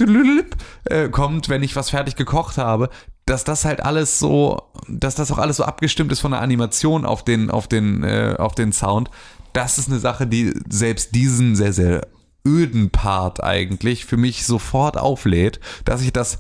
äh, 0.86 1.08
kommt, 1.08 1.48
wenn 1.48 1.62
ich 1.62 1.76
was 1.76 1.90
fertig 1.90 2.16
gekocht 2.16 2.58
habe, 2.58 2.90
dass 3.26 3.44
das 3.44 3.64
halt 3.64 3.80
alles 3.80 4.18
so, 4.18 4.62
dass 4.88 5.14
das 5.14 5.30
auch 5.30 5.38
alles 5.38 5.58
so 5.58 5.64
abgestimmt 5.64 6.10
ist 6.10 6.20
von 6.20 6.32
der 6.32 6.40
Animation 6.40 7.04
auf 7.04 7.24
den, 7.24 7.50
auf 7.50 7.68
den, 7.68 8.02
äh, 8.02 8.34
auf 8.38 8.56
den 8.56 8.72
Sound. 8.72 9.10
Das 9.52 9.78
ist 9.78 9.88
eine 9.88 10.00
Sache, 10.00 10.26
die 10.26 10.52
selbst 10.68 11.14
diesen 11.14 11.54
sehr, 11.54 11.72
sehr 11.72 12.08
öden 12.46 12.90
Part 12.90 13.42
eigentlich 13.42 14.04
für 14.04 14.16
mich 14.16 14.44
sofort 14.46 14.96
auflädt, 14.96 15.60
dass 15.84 16.02
ich 16.02 16.12
das 16.12 16.38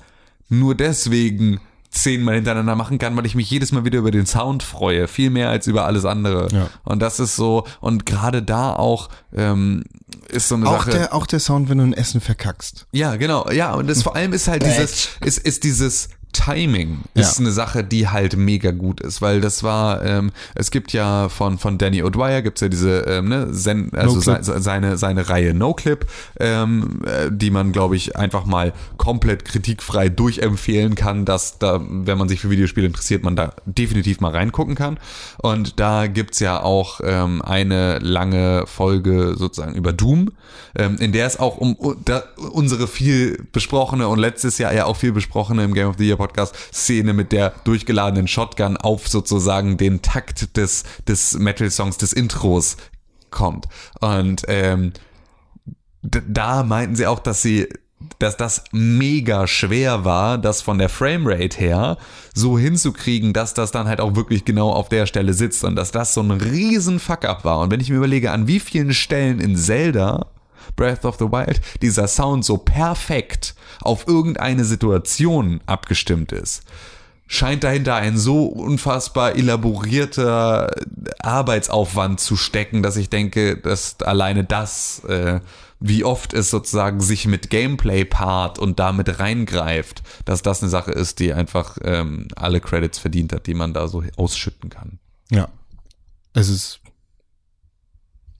nur 0.48 0.74
deswegen 0.74 1.60
zehnmal 1.96 2.36
hintereinander 2.36 2.76
machen 2.76 2.98
kann, 2.98 3.16
weil 3.16 3.26
ich 3.26 3.34
mich 3.34 3.50
jedes 3.50 3.72
Mal 3.72 3.84
wieder 3.84 3.98
über 3.98 4.10
den 4.10 4.26
Sound 4.26 4.62
freue, 4.62 5.08
viel 5.08 5.30
mehr 5.30 5.50
als 5.50 5.66
über 5.66 5.84
alles 5.86 6.04
andere. 6.04 6.48
Ja. 6.52 6.68
Und 6.84 7.00
das 7.00 7.20
ist 7.20 7.36
so, 7.36 7.66
und 7.80 8.06
gerade 8.06 8.42
da 8.42 8.74
auch 8.74 9.08
ähm, 9.34 9.84
ist 10.28 10.48
so 10.48 10.54
eine 10.54 10.68
Auch 10.68 10.78
Sache. 10.78 10.90
der, 10.90 11.14
auch 11.14 11.26
der 11.26 11.40
Sound, 11.40 11.68
wenn 11.68 11.78
du 11.78 11.84
ein 11.84 11.92
Essen 11.92 12.20
verkackst. 12.20 12.86
Ja, 12.92 13.16
genau. 13.16 13.50
Ja, 13.50 13.74
und 13.74 13.88
das 13.88 14.02
vor 14.04 14.14
allem 14.16 14.32
ist 14.32 14.48
halt 14.48 14.64
dieses, 14.64 15.10
ist, 15.20 15.38
ist 15.38 15.64
dieses 15.64 16.08
Timing 16.36 16.98
ist 17.14 17.38
Ja. 17.38 17.44
eine 17.44 17.52
Sache, 17.52 17.82
die 17.82 18.08
halt 18.08 18.36
mega 18.36 18.70
gut 18.70 19.00
ist, 19.00 19.22
weil 19.22 19.40
das 19.40 19.62
war, 19.62 20.04
ähm, 20.04 20.32
es 20.54 20.70
gibt 20.70 20.92
ja 20.92 21.28
von 21.28 21.58
von 21.58 21.78
Danny 21.78 22.02
O'Dwyer 22.02 22.42
gibt's 22.42 22.60
ja 22.60 22.68
diese, 22.68 23.00
ähm, 23.00 23.28
ne, 23.28 23.50
Zen, 23.52 23.90
also 23.94 24.16
No-Clip. 24.16 24.44
se, 24.44 24.60
seine 24.60 24.96
seine 24.98 25.28
Reihe 25.28 25.54
No 25.54 25.72
Clip, 25.74 26.06
ähm, 26.38 27.00
äh, 27.06 27.30
die 27.32 27.50
man 27.50 27.72
glaube 27.72 27.96
ich 27.96 28.16
einfach 28.16 28.44
mal 28.44 28.72
komplett 28.98 29.44
kritikfrei 29.46 30.08
durchempfehlen 30.10 30.94
kann, 30.94 31.24
dass 31.24 31.58
da, 31.58 31.80
wenn 31.88 32.18
man 32.18 32.28
sich 32.28 32.40
für 32.40 32.50
Videospiele 32.50 32.86
interessiert, 32.86 33.22
man 33.24 33.34
da 33.36 33.52
definitiv 33.64 34.20
mal 34.20 34.32
reingucken 34.32 34.74
kann. 34.74 34.98
Und 35.38 35.80
da 35.80 36.06
gibt's 36.06 36.40
ja 36.40 36.62
auch 36.62 37.00
ähm, 37.02 37.40
eine 37.42 37.98
lange 38.00 38.64
Folge 38.66 39.34
sozusagen 39.36 39.74
über 39.74 39.92
Doom, 39.94 40.32
ähm, 40.76 40.96
in 40.98 41.12
der 41.12 41.26
es 41.26 41.38
auch 41.38 41.56
um 41.56 41.76
da, 42.04 42.22
unsere 42.52 42.86
viel 42.88 43.42
besprochene 43.52 44.06
und 44.08 44.18
letztes 44.18 44.58
Jahr 44.58 44.74
ja 44.74 44.84
auch 44.84 44.96
viel 44.96 45.12
besprochene 45.12 45.64
im 45.64 45.72
Game 45.72 45.88
of 45.88 45.96
the 45.98 46.04
Year 46.06 46.16
Podcast 46.16 46.25
Szene 46.72 47.12
mit 47.12 47.32
der 47.32 47.50
durchgeladenen 47.64 48.28
Shotgun 48.28 48.76
auf 48.76 49.08
sozusagen 49.08 49.76
den 49.76 50.02
Takt 50.02 50.56
des, 50.56 50.84
des 51.06 51.38
Metal-Songs, 51.38 51.98
des 51.98 52.12
Intros 52.12 52.76
kommt. 53.30 53.66
Und 54.00 54.42
ähm, 54.48 54.92
da 56.02 56.62
meinten 56.62 56.96
sie 56.96 57.06
auch, 57.06 57.18
dass 57.18 57.42
sie 57.42 57.68
dass 58.18 58.36
das 58.36 58.64
mega 58.72 59.46
schwer 59.46 60.04
war, 60.04 60.38
das 60.38 60.62
von 60.62 60.78
der 60.78 60.88
Framerate 60.88 61.58
her 61.58 61.96
so 62.34 62.58
hinzukriegen, 62.58 63.32
dass 63.32 63.54
das 63.54 63.72
dann 63.72 63.88
halt 63.88 64.00
auch 64.00 64.14
wirklich 64.14 64.44
genau 64.44 64.70
auf 64.70 64.88
der 64.88 65.06
Stelle 65.06 65.32
sitzt 65.32 65.64
und 65.64 65.76
dass 65.76 65.92
das 65.92 66.14
so 66.14 66.20
ein 66.20 66.30
riesen 66.30 67.00
Fuck-up 67.00 67.44
war. 67.44 67.60
Und 67.60 67.70
wenn 67.70 67.80
ich 67.80 67.90
mir 67.90 67.96
überlege, 67.96 68.30
an 68.30 68.46
wie 68.46 68.60
vielen 68.60 68.92
Stellen 68.92 69.40
in 69.40 69.56
Zelda 69.56 70.26
Breath 70.74 71.04
of 71.04 71.16
the 71.18 71.26
Wild 71.26 71.60
dieser 71.82 72.08
Sound 72.08 72.44
so 72.44 72.56
perfekt 72.56 73.54
auf 73.80 74.06
irgendeine 74.06 74.64
Situation 74.64 75.60
abgestimmt 75.66 76.32
ist, 76.32 76.64
scheint 77.26 77.64
dahinter 77.64 77.96
ein 77.96 78.16
so 78.16 78.46
unfassbar 78.46 79.34
elaborierter 79.34 80.70
Arbeitsaufwand 81.18 82.20
zu 82.20 82.36
stecken, 82.36 82.82
dass 82.82 82.96
ich 82.96 83.10
denke, 83.10 83.56
dass 83.56 84.00
alleine 84.00 84.44
das, 84.44 85.02
äh, 85.04 85.40
wie 85.80 86.04
oft 86.04 86.32
es 86.32 86.50
sozusagen 86.50 87.00
sich 87.00 87.26
mit 87.26 87.50
Gameplay 87.50 88.04
paart 88.04 88.58
und 88.58 88.78
damit 88.78 89.18
reingreift, 89.18 90.02
dass 90.24 90.42
das 90.42 90.62
eine 90.62 90.70
Sache 90.70 90.92
ist, 90.92 91.18
die 91.18 91.32
einfach 91.32 91.78
ähm, 91.82 92.28
alle 92.36 92.60
Credits 92.60 92.98
verdient 92.98 93.32
hat, 93.32 93.46
die 93.46 93.54
man 93.54 93.74
da 93.74 93.88
so 93.88 94.02
ausschütten 94.16 94.70
kann. 94.70 94.98
Ja. 95.30 95.48
Es 96.32 96.48
ist, 96.48 96.80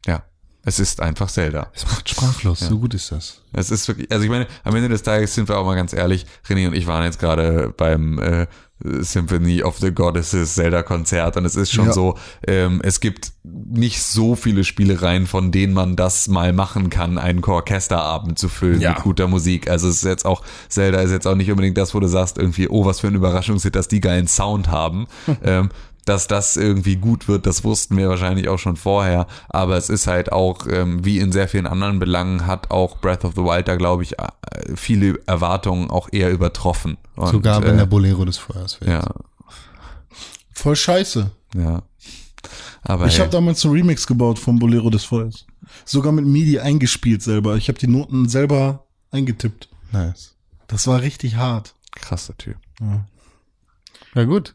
Ja, 0.07 0.23
es 0.66 0.78
ist 0.80 1.01
einfach 1.01 1.30
Zelda. 1.30 1.70
es 1.74 1.86
macht 1.86 2.09
sprachlos. 2.10 2.60
So 2.60 2.78
gut 2.78 2.93
ist 2.93 3.10
das. 3.12 3.40
Es 3.52 3.70
ist 3.70 3.88
wirklich, 3.88 4.10
also 4.12 4.22
ich 4.24 4.30
meine, 4.30 4.47
am 4.64 4.74
Ende 4.76 4.88
des 4.90 5.02
Tages 5.02 5.34
sind 5.34 5.48
wir 5.48 5.56
auch 5.59 5.64
mal 5.64 5.76
ganz 5.76 5.93
ehrlich, 5.94 6.26
René 6.47 6.66
und 6.68 6.74
ich 6.74 6.86
waren 6.86 7.05
jetzt 7.05 7.18
gerade 7.18 7.72
beim 7.74 8.18
äh, 8.18 8.47
Symphony 9.01 9.62
of 9.62 9.78
the 9.78 9.90
Goddesses 9.93 10.55
Zelda-Konzert 10.55 11.36
und 11.38 11.44
es 11.47 11.56
ist 11.56 11.72
schon 11.72 11.86
Ja. 11.86 11.93
so, 11.93 12.18
ähm, 12.47 12.80
es 12.84 13.01
gibt 13.01 13.32
nicht 13.44 14.02
so 14.02 14.34
viele 14.36 14.64
Spielereien, 14.64 15.26
von 15.26 15.51
denen 15.52 15.72
man 15.72 15.97
das 15.97 16.28
mal 16.28 16.52
machen 16.52 16.90
kann, 16.90 17.16
einen 17.16 17.43
Orchesterabend 17.43 18.38
zu 18.38 18.48
füllen 18.48 18.80
Ja. 18.80 18.90
mit 18.90 19.02
guter 19.02 19.28
Musik. 19.28 19.70
Also 19.70 19.88
es 19.88 19.97
ist 19.97 20.05
jetzt 20.05 20.26
auch, 20.26 20.43
Zelda 20.68 21.01
ist 21.01 21.10
jetzt 21.10 21.26
auch 21.26 21.36
nicht 21.36 21.51
unbedingt 21.51 21.78
das, 21.78 21.94
wo 21.94 22.01
du 22.01 22.09
sagst, 22.09 22.36
irgendwie, 22.38 22.68
oh, 22.68 22.84
was 22.84 23.01
für 23.01 23.06
ein 23.06 23.14
Überraschungshit, 23.14 23.74
dass 23.76 23.88
die 23.88 24.01
geilen 24.01 24.28
Sound 24.28 24.68
haben. 24.68 25.06
ähm, 25.43 25.70
dass 26.06 26.28
das 26.28 26.56
irgendwie 26.56 26.96
gut 26.96 27.28
wird, 27.28 27.46
das 27.46 27.64
wussten 27.64 27.96
wir 27.96 28.08
wahrscheinlich 28.08 28.48
auch 28.48 28.58
schon 28.58 28.76
vorher. 28.76 29.26
Aber 29.48 29.76
es 29.76 29.90
ist 29.90 30.06
halt 30.06 30.32
auch, 30.32 30.66
ähm, 30.68 31.04
wie 31.04 31.18
in 31.18 31.32
sehr 31.32 31.48
vielen 31.48 31.66
anderen 31.66 31.98
Belangen, 31.98 32.46
hat 32.46 32.70
auch 32.70 32.98
Breath 32.98 33.24
of 33.24 33.34
the 33.34 33.42
Wild 33.42 33.68
da, 33.68 33.76
glaube 33.76 34.04
ich, 34.04 34.18
äh, 34.18 34.26
viele 34.76 35.18
Erwartungen 35.26 35.90
auch 35.90 36.08
eher 36.12 36.30
übertroffen. 36.32 36.96
Und, 37.16 37.30
Sogar 37.32 37.62
wenn 37.62 37.74
äh, 37.74 37.78
der 37.78 37.86
Bolero 37.86 38.24
des 38.24 38.38
Feuers 38.38 38.80
wird. 38.80 38.90
Ja, 38.90 39.04
Voll 40.52 40.76
scheiße. 40.76 41.30
ja. 41.54 41.82
Aber 42.82 43.06
Ich 43.06 43.14
hey, 43.14 43.20
habe 43.22 43.30
damals 43.30 43.64
einen 43.64 43.74
Remix 43.74 44.06
gebaut 44.06 44.38
vom 44.38 44.60
Bolero 44.60 44.90
des 44.90 45.04
Feuers. 45.04 45.44
Sogar 45.84 46.12
mit 46.12 46.24
MIDI 46.24 46.60
eingespielt 46.60 47.20
selber. 47.20 47.56
Ich 47.56 47.66
habe 47.68 47.78
die 47.80 47.88
Noten 47.88 48.28
selber 48.28 48.86
eingetippt. 49.10 49.68
Nice. 49.90 50.36
Das 50.68 50.86
war 50.86 51.00
richtig 51.02 51.34
hart. 51.34 51.74
krasser 51.90 52.36
Typ. 52.38 52.56
Ja, 54.14 54.22
gut. 54.24 54.54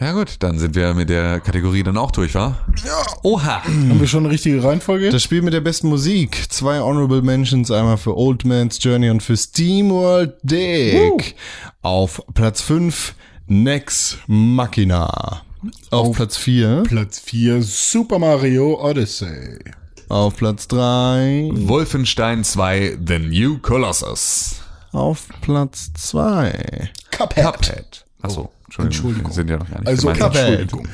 Ja 0.00 0.12
gut, 0.12 0.36
dann 0.40 0.58
sind 0.58 0.74
wir 0.74 0.92
mit 0.92 1.08
der 1.08 1.38
Kategorie 1.38 1.84
dann 1.84 1.96
auch 1.96 2.10
durch, 2.10 2.34
wa? 2.34 2.56
Ja. 2.84 3.06
Oha. 3.22 3.62
Haben 3.62 4.00
wir 4.00 4.08
schon 4.08 4.24
eine 4.24 4.34
richtige 4.34 4.62
Reihenfolge? 4.62 5.10
Das 5.10 5.22
Spiel 5.22 5.40
mit 5.40 5.54
der 5.54 5.60
besten 5.60 5.88
Musik. 5.88 6.46
Zwei 6.50 6.80
Honorable 6.80 7.22
Mentions, 7.22 7.70
einmal 7.70 7.96
für 7.96 8.16
Old 8.16 8.44
Man's 8.44 8.82
Journey 8.82 9.08
und 9.08 9.22
für 9.22 9.36
SteamWorld 9.36 10.34
Dick. 10.42 11.36
Auf 11.82 12.20
Platz 12.34 12.60
5 12.62 13.14
Nex 13.46 14.18
Machina. 14.26 15.42
Auf, 15.90 16.16
Platz 16.16 16.36
4. 16.38 16.82
Platz 16.88 17.20
4 17.20 17.62
Super 17.62 18.18
Mario 18.18 18.82
Odyssey. 18.82 19.60
Auf 20.08 20.36
Platz 20.36 20.66
3. 20.68 21.50
Wolfenstein 21.52 22.42
2 22.42 22.98
The 23.06 23.20
New 23.20 23.58
Colossus. 23.58 24.56
Auf 24.90 25.28
Platz 25.40 25.92
2. 25.94 26.90
Cuphead. 27.12 27.44
Cuphead. 27.44 28.04
Achso, 28.22 28.50
Entschuldigung. 28.82 29.26
Entschuldigung. 29.26 29.30
Wir 29.30 29.34
sind 29.34 29.50
ja 29.50 29.56
noch 29.58 29.70
gar 29.70 29.78
nicht 29.80 29.88
Also. 29.88 30.08
Entschuldigung. 30.08 30.88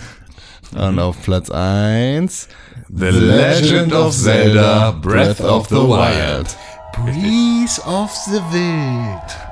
Und 0.76 0.98
auf 0.98 1.20
Platz 1.22 1.50
1. 1.50 2.48
The 2.88 3.06
Legend 3.06 3.92
of 3.92 4.14
Zelda 4.14 4.90
Breath 4.92 5.40
of 5.40 5.68
the 5.68 5.76
Wild. 5.76 6.56
Breeze 6.94 7.80
of 7.86 8.10
the 8.26 8.40
Wild. 8.52 9.50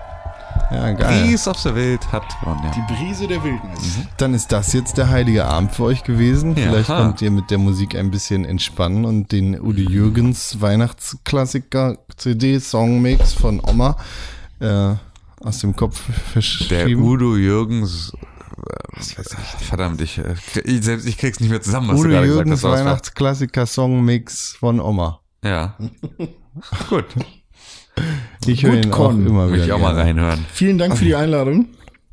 Ja, 0.70 0.92
geil. 0.92 1.28
Peace 1.28 1.48
of 1.48 1.58
the 1.58 1.74
Wild 1.74 2.12
hat 2.12 2.24
gewonnen, 2.40 2.60
ja. 2.64 2.70
Die 2.72 2.94
Brise 2.94 3.26
der 3.26 3.42
Wildnis. 3.42 4.00
Dann 4.18 4.34
ist 4.34 4.52
das 4.52 4.72
jetzt 4.74 4.98
der 4.98 5.08
heilige 5.08 5.46
Abend 5.46 5.72
für 5.72 5.84
euch 5.84 6.02
gewesen. 6.04 6.56
Ja. 6.56 6.70
Vielleicht 6.70 6.88
könnt 6.88 7.22
ihr 7.22 7.30
mit 7.30 7.50
der 7.50 7.58
Musik 7.58 7.94
ein 7.96 8.10
bisschen 8.10 8.44
entspannen 8.44 9.04
und 9.04 9.32
den 9.32 9.58
Udo 9.58 9.80
Jürgens 9.80 10.60
Weihnachtsklassiker 10.60 11.98
CD 12.16 12.58
Songmix 12.58 13.32
von 13.32 13.62
Oma 13.66 13.96
äh, 14.60 14.94
aus 15.40 15.58
dem 15.60 15.74
Kopf 15.76 16.02
Der 16.06 16.14
verschieben. 16.14 17.02
Udo 17.02 17.36
Jürgens. 17.36 18.12
Verdammt, 19.60 20.00
ich, 20.00 20.18
äh, 20.18 20.34
ich, 20.64 20.82
selbst 20.82 21.06
ich 21.06 21.16
krieg's 21.18 21.38
nicht 21.40 21.50
mehr 21.50 21.60
zusammen, 21.62 21.88
was 21.88 22.00
Udo 22.00 22.04
du 22.04 22.10
gerade 22.10 22.26
gesagt 22.26 22.46
Jürgens 22.46 22.58
hast. 22.60 22.64
aber 22.64 22.74
es 22.74 22.80
war- 22.80 22.86
Weihnachtsklassiker 22.86 23.66
Songmix 23.66 24.52
von 24.58 24.80
Oma. 24.80 25.20
Ja. 25.44 25.76
Gut, 26.88 27.04
Ich 28.46 28.64
höre 28.64 28.74
ihn 28.74 28.92
auch 28.92 29.10
immer 29.10 29.46
wieder. 29.48 29.58
will 29.58 29.64
ich 29.64 29.72
auch 29.72 29.78
mal 29.78 29.94
reinhören. 29.94 30.44
Vielen 30.52 30.78
Dank 30.78 30.96
für 30.98 31.04
die 31.04 31.14
Einladung. 31.14 31.68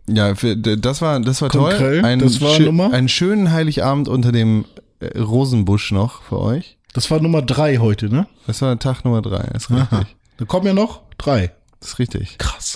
Ja, 0.08 0.36
für, 0.36 0.56
das 0.56 1.02
war 1.02 1.20
das 1.20 1.42
war 1.42 1.50
toll. 1.50 1.72
Konkrell, 1.72 2.06
Ein, 2.06 2.20
das 2.20 2.40
war 2.42 2.52
schö- 2.52 2.66
Nummer? 2.66 2.94
einen 2.94 3.10
schönen 3.10 3.52
Heiligabend 3.52 4.08
unter 4.08 4.32
dem 4.32 4.66
äh, 5.00 5.18
Rosenbusch 5.20 5.92
noch 5.92 6.22
für 6.24 6.40
euch. 6.40 6.78
Das 6.94 7.10
war 7.10 7.20
Nummer 7.20 7.42
drei 7.42 7.78
heute, 7.78 8.10
ne? 8.14 8.28
Das 8.46 8.62
war 8.62 8.78
Tag 8.78 9.04
Nummer 9.04 9.24
drei. 9.24 9.46
Ist 9.56 9.72
richtig. 9.72 10.16
Da 10.38 10.46
kommen 10.46 10.68
ja 10.68 10.74
noch 10.74 11.02
drei. 11.18 11.52
Das 11.80 11.90
ist 11.90 12.00
richtig. 12.00 12.38
Krass. 12.38 12.75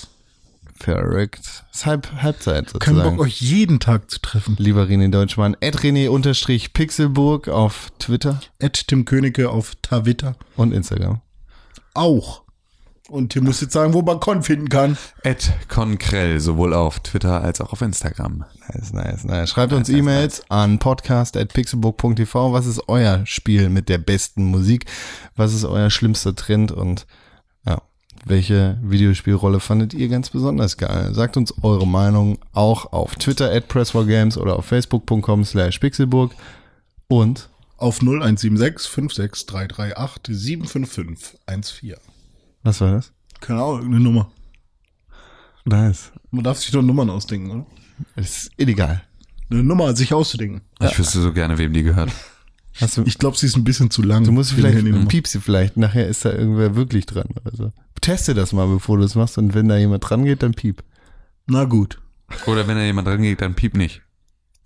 Verrückt. 0.80 1.66
Ist 1.74 1.86
halb, 1.86 2.10
Halbzeit 2.22 2.70
sozusagen. 2.70 3.18
Bock, 3.18 3.26
euch 3.26 3.42
jeden 3.42 3.80
Tag 3.80 4.10
zu 4.10 4.20
treffen. 4.20 4.56
Lieber 4.58 4.84
René 4.84 5.10
Deutschmann, 5.10 5.56
at 5.62 5.78
René 5.80 6.10
unterstrich 6.10 6.74
Pixelburg 6.74 7.50
auf 7.50 7.92
Twitter 8.00 8.40
Ed 8.60 8.88
Tim 8.88 9.04
Königke 9.06 9.50
auf 9.50 9.76
Twitter. 9.82 10.36
und 10.56 10.74
Instagram. 10.74 11.22
Auch. 11.94 12.44
Und 13.10 13.34
Tim 13.34 13.44
muss 13.46 13.60
jetzt 13.60 13.74
sagen, 13.74 13.94
wo 13.94 14.04
man 14.04 14.20
Con 14.20 14.44
finden 14.44 14.70
kann. 14.70 14.96
Ed 15.24 15.52
Konkrell, 15.68 16.40
sowohl 16.40 16.74
auf 16.74 17.00
Twitter 17.00 17.42
als 17.42 17.60
auch 17.60 17.74
auf 17.74 17.82
Instagram. 17.82 18.46
Nice, 18.72 18.94
nice, 18.94 19.24
nice. 19.24 19.50
Schreibt 19.50 19.74
uns 19.74 19.90
E-Mails 19.90 20.44
an 20.50 20.78
podcast 20.78 21.36
at 21.36 21.52
pixelburg.tv. 21.52 22.54
Was 22.54 22.68
ist 22.68 22.88
euer 22.88 23.26
Spiel 23.26 23.70
mit 23.70 23.90
der 23.90 23.98
besten 23.98 24.44
Musik? 24.46 24.86
Was 25.36 25.54
ist 25.54 25.66
euer 25.66 25.90
schlimmster 25.90 26.36
Trend? 26.36 26.72
Und 26.72 27.08
welche 28.26 28.78
Videospielrolle 28.84 29.60
fandet 29.60 29.94
ihr 29.94 30.08
ganz 30.10 30.30
besonders 30.30 30.78
geil? 30.78 31.14
Sagt 31.14 31.38
uns 31.38 31.54
eure 31.64 31.88
Meinung 31.88 32.38
auch 32.54 32.92
auf 32.94 33.16
Twitter 33.16 33.52
at 33.52 33.72
Press4Games 33.72 34.38
oder 34.38 34.56
auf 34.58 34.66
facebook.com 34.66 35.46
slash 35.46 35.80
pixelburg 35.80 36.34
und 37.08 37.50
Auf 37.78 38.02
0176 38.02 38.90
56338 38.90 40.36
755 40.36 41.80
14. 41.80 41.98
was 42.64 42.82
war 42.82 42.92
das? 42.92 43.12
Keine 43.40 43.62
Ahnung, 43.62 43.78
irgendeine 43.78 44.04
Nummer. 44.04 44.32
Nice. 45.66 46.12
Man 46.32 46.44
darf 46.44 46.58
sich 46.60 46.72
doch 46.72 46.82
Nummern 46.82 47.10
ausdenken, 47.10 47.52
oder? 47.52 47.66
Ist 48.16 48.52
illegal. 48.58 49.02
Eine 49.50 49.64
Nummer 49.64 49.96
sich 49.96 50.14
auszudenken. 50.14 50.62
Ich 50.82 50.98
wüsste 50.98 51.20
so 51.22 51.34
gerne, 51.34 51.58
wem 51.58 51.74
die 51.74 51.84
gehört. 51.84 52.12
Hast 52.76 52.98
du, 52.98 53.04
Ich 53.04 53.18
glaube, 53.18 53.38
sie 53.38 53.46
ist 53.48 53.58
ein 53.58 53.64
bisschen 53.64 53.92
zu 53.92 54.02
lang. 54.02 54.24
du 54.24 54.32
musst 54.32 54.54
vielleicht, 54.54 55.08
piepst 55.08 55.34
sie 55.34 55.42
vielleicht, 55.42 55.76
nachher 55.78 56.08
ist 56.08 56.24
da 56.26 56.32
irgendwer 56.32 56.76
wirklich 56.76 57.06
dran 57.06 57.28
oder 57.44 57.56
so. 57.56 57.72
Teste 58.02 58.34
das 58.34 58.54
mal, 58.54 58.68
bevor 58.68 58.98
du 58.98 59.04
es 59.04 59.16
machst 59.16 59.38
und 59.38 59.54
wenn 59.54 59.68
da 59.68 59.78
jemand 59.78 60.10
dran 60.10 60.24
geht, 60.24 60.42
dann 60.44 60.54
piep. 60.54 60.84
Na 61.48 61.66
gut. 61.66 62.00
Oder 62.46 62.68
wenn 62.68 62.78
da 62.78 62.84
jemand 62.84 63.08
dran 63.08 63.22
geht, 63.22 63.42
dann 63.42 63.56
piep 63.56 63.76
nicht. 63.76 64.02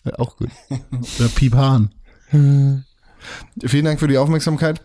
Ja, 0.05 0.19
auch 0.19 0.37
gut. 0.37 0.49
Der 1.19 1.27
Piephahn. 1.29 1.93
Vielen 2.29 3.85
Dank 3.85 3.99
für 3.99 4.07
die 4.07 4.17
Aufmerksamkeit. 4.17 4.81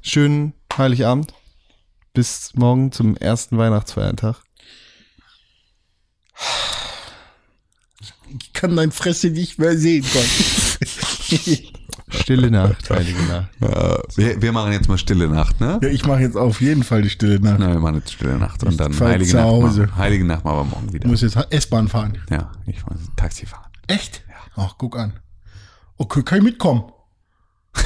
Schönen 0.00 0.54
Heiligabend. 0.76 1.34
Bis 2.14 2.52
morgen 2.54 2.92
zum 2.92 3.16
ersten 3.16 3.58
Weihnachtsfeiertag. 3.58 4.36
Ich 8.38 8.52
kann 8.52 8.76
dein 8.76 8.92
Fresse 8.92 9.28
nicht 9.30 9.58
mehr 9.58 9.76
sehen, 9.76 10.04
Gott. 10.12 10.88
Stille 12.10 12.50
Nacht, 12.50 12.90
heilige 12.90 13.22
Nacht. 13.22 13.48
Ja, 13.60 13.98
wir, 14.16 14.42
wir 14.42 14.52
machen 14.52 14.72
jetzt 14.72 14.88
mal 14.88 14.98
stille 14.98 15.28
Nacht, 15.28 15.60
ne? 15.60 15.78
ja, 15.82 15.88
ich 15.88 16.04
mache 16.06 16.20
jetzt 16.20 16.36
auf 16.36 16.60
jeden 16.60 16.82
Fall 16.82 17.02
die 17.02 17.10
Stille 17.10 17.38
Nacht. 17.40 17.58
Na, 17.60 17.68
wir 17.72 17.78
machen 17.80 17.96
jetzt 17.96 18.12
stille 18.12 18.36
Nacht 18.38 18.62
und 18.64 18.78
dann 18.78 18.98
heilige 18.98 19.34
Nacht. 19.36 19.44
Hause. 19.44 19.80
Machen. 19.82 19.96
Heilige 19.96 20.24
Nacht 20.24 20.44
machen 20.44 20.56
wir 20.58 20.64
morgen 20.64 20.92
wieder. 20.92 21.04
Ich 21.04 21.10
muss 21.10 21.20
jetzt 21.22 21.36
S-Bahn 21.50 21.88
fahren. 21.88 22.18
Ja, 22.30 22.50
ich 22.66 22.84
muss 22.86 22.98
Taxi 23.16 23.46
fahren. 23.46 23.70
Echt? 23.86 24.22
Ach, 24.56 24.74
guck 24.78 24.96
an. 24.98 25.14
Okay, 25.96 26.22
kann 26.22 26.38
ich 26.38 26.44
mitkommen? 26.44 26.84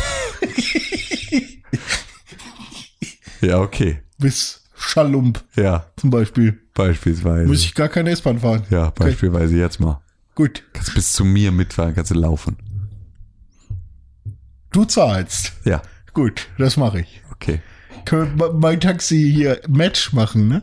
Ja, 3.40 3.60
okay. 3.60 4.00
Bis 4.18 4.62
Schallump 4.74 5.44
Ja, 5.54 5.86
zum 5.98 6.08
Beispiel. 6.10 6.58
beispielsweise. 6.72 7.46
Muss 7.46 7.60
ich 7.60 7.74
gar 7.74 7.88
keine 7.88 8.10
S-Bahn 8.10 8.38
fahren. 8.38 8.62
ja, 8.70 8.88
beispielsweise 8.90 9.56
jetzt 9.56 9.80
mal. 9.80 10.00
Gut. 10.34 10.62
Kannst 10.72 10.94
bis 10.94 11.12
zu 11.12 11.24
mir 11.24 11.52
mitfahren, 11.52 11.94
kannst 11.94 12.10
du 12.10 12.14
laufen. 12.14 12.56
Du 14.74 14.84
zahlst. 14.84 15.52
Ja, 15.64 15.80
Gut, 16.12 16.48
das 16.58 16.76
mache 16.76 17.00
ich. 17.00 17.22
okay. 17.32 17.60
Können 18.04 18.38
wir 18.38 18.52
mein 18.52 18.80
Taxi 18.80 19.32
hier 19.34 19.60
Match 19.68 20.12
machen, 20.12 20.48
ne? 20.48 20.62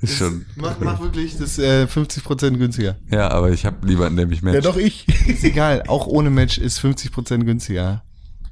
Ist 0.00 0.18
schon. 0.18 0.44
Mach, 0.56 0.78
mach 0.80 1.00
wirklich 1.00 1.36
das 1.38 1.58
äh, 1.58 1.84
50% 1.84 2.56
günstiger. 2.58 2.96
Ja, 3.10 3.30
aber 3.30 3.50
ich 3.50 3.64
habe 3.64 3.86
niemanden, 3.86 4.16
der 4.16 4.26
mich 4.26 4.42
Ja, 4.42 4.60
doch 4.60 4.76
ich. 4.76 5.06
Ist 5.28 5.44
egal, 5.44 5.84
auch 5.86 6.06
ohne 6.06 6.30
Match 6.30 6.58
ist 6.58 6.78
50% 6.80 7.44
günstiger. 7.44 8.02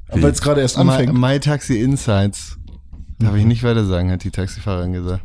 Aber 0.08 0.28
jetzt 0.28 0.42
gerade 0.42 0.60
erst 0.60 0.76
My, 0.78 0.82
anfängt. 0.84 1.14
My 1.18 1.38
Taxi 1.40 1.80
Insights. 1.80 2.56
Darf 3.18 3.34
ich 3.36 3.44
nicht 3.44 3.62
weiter 3.62 3.84
sagen, 3.84 4.10
hat 4.10 4.24
die 4.24 4.30
Taxifahrerin 4.30 4.92
gesagt. 4.92 5.22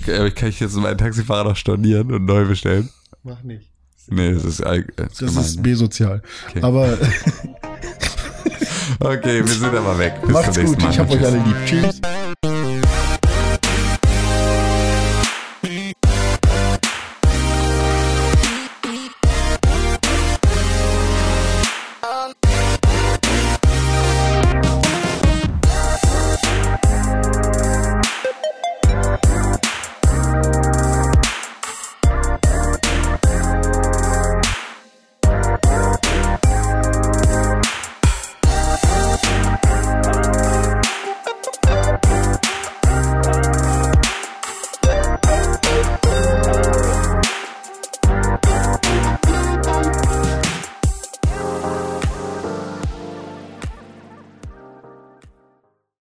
Okay, 0.00 0.16
aber 0.18 0.30
kann 0.30 0.48
ich 0.50 0.60
jetzt 0.60 0.76
meinen 0.76 0.98
Taxifahrer 0.98 1.44
noch 1.44 1.56
stornieren 1.56 2.12
und 2.12 2.24
neu 2.24 2.44
bestellen? 2.46 2.88
Mach 3.22 3.42
nicht. 3.42 3.70
Nee, 4.08 4.32
das 4.34 4.44
ist, 4.44 4.60
all- 4.62 4.84
das 4.96 5.12
ist 5.12 5.18
gemein. 5.20 5.44
ist 5.44 5.56
ne? 5.56 5.62
B-sozial. 5.62 6.22
Okay. 6.48 6.62
Aber 6.62 6.98
Okay, 9.00 9.44
wir 9.44 9.54
sind 9.54 9.74
aber 9.74 9.98
weg. 9.98 10.14
Bis 10.22 10.30
macht's 10.30 10.52
zum 10.52 10.62
nächsten 10.62 10.74
gut. 10.74 10.82
Mal. 10.82 10.90
Ich 10.90 10.98
hab 10.98 11.10
euch 11.10 11.24
alle 11.24 11.38
lieb. 11.38 11.56
Tschüss. 11.66 12.00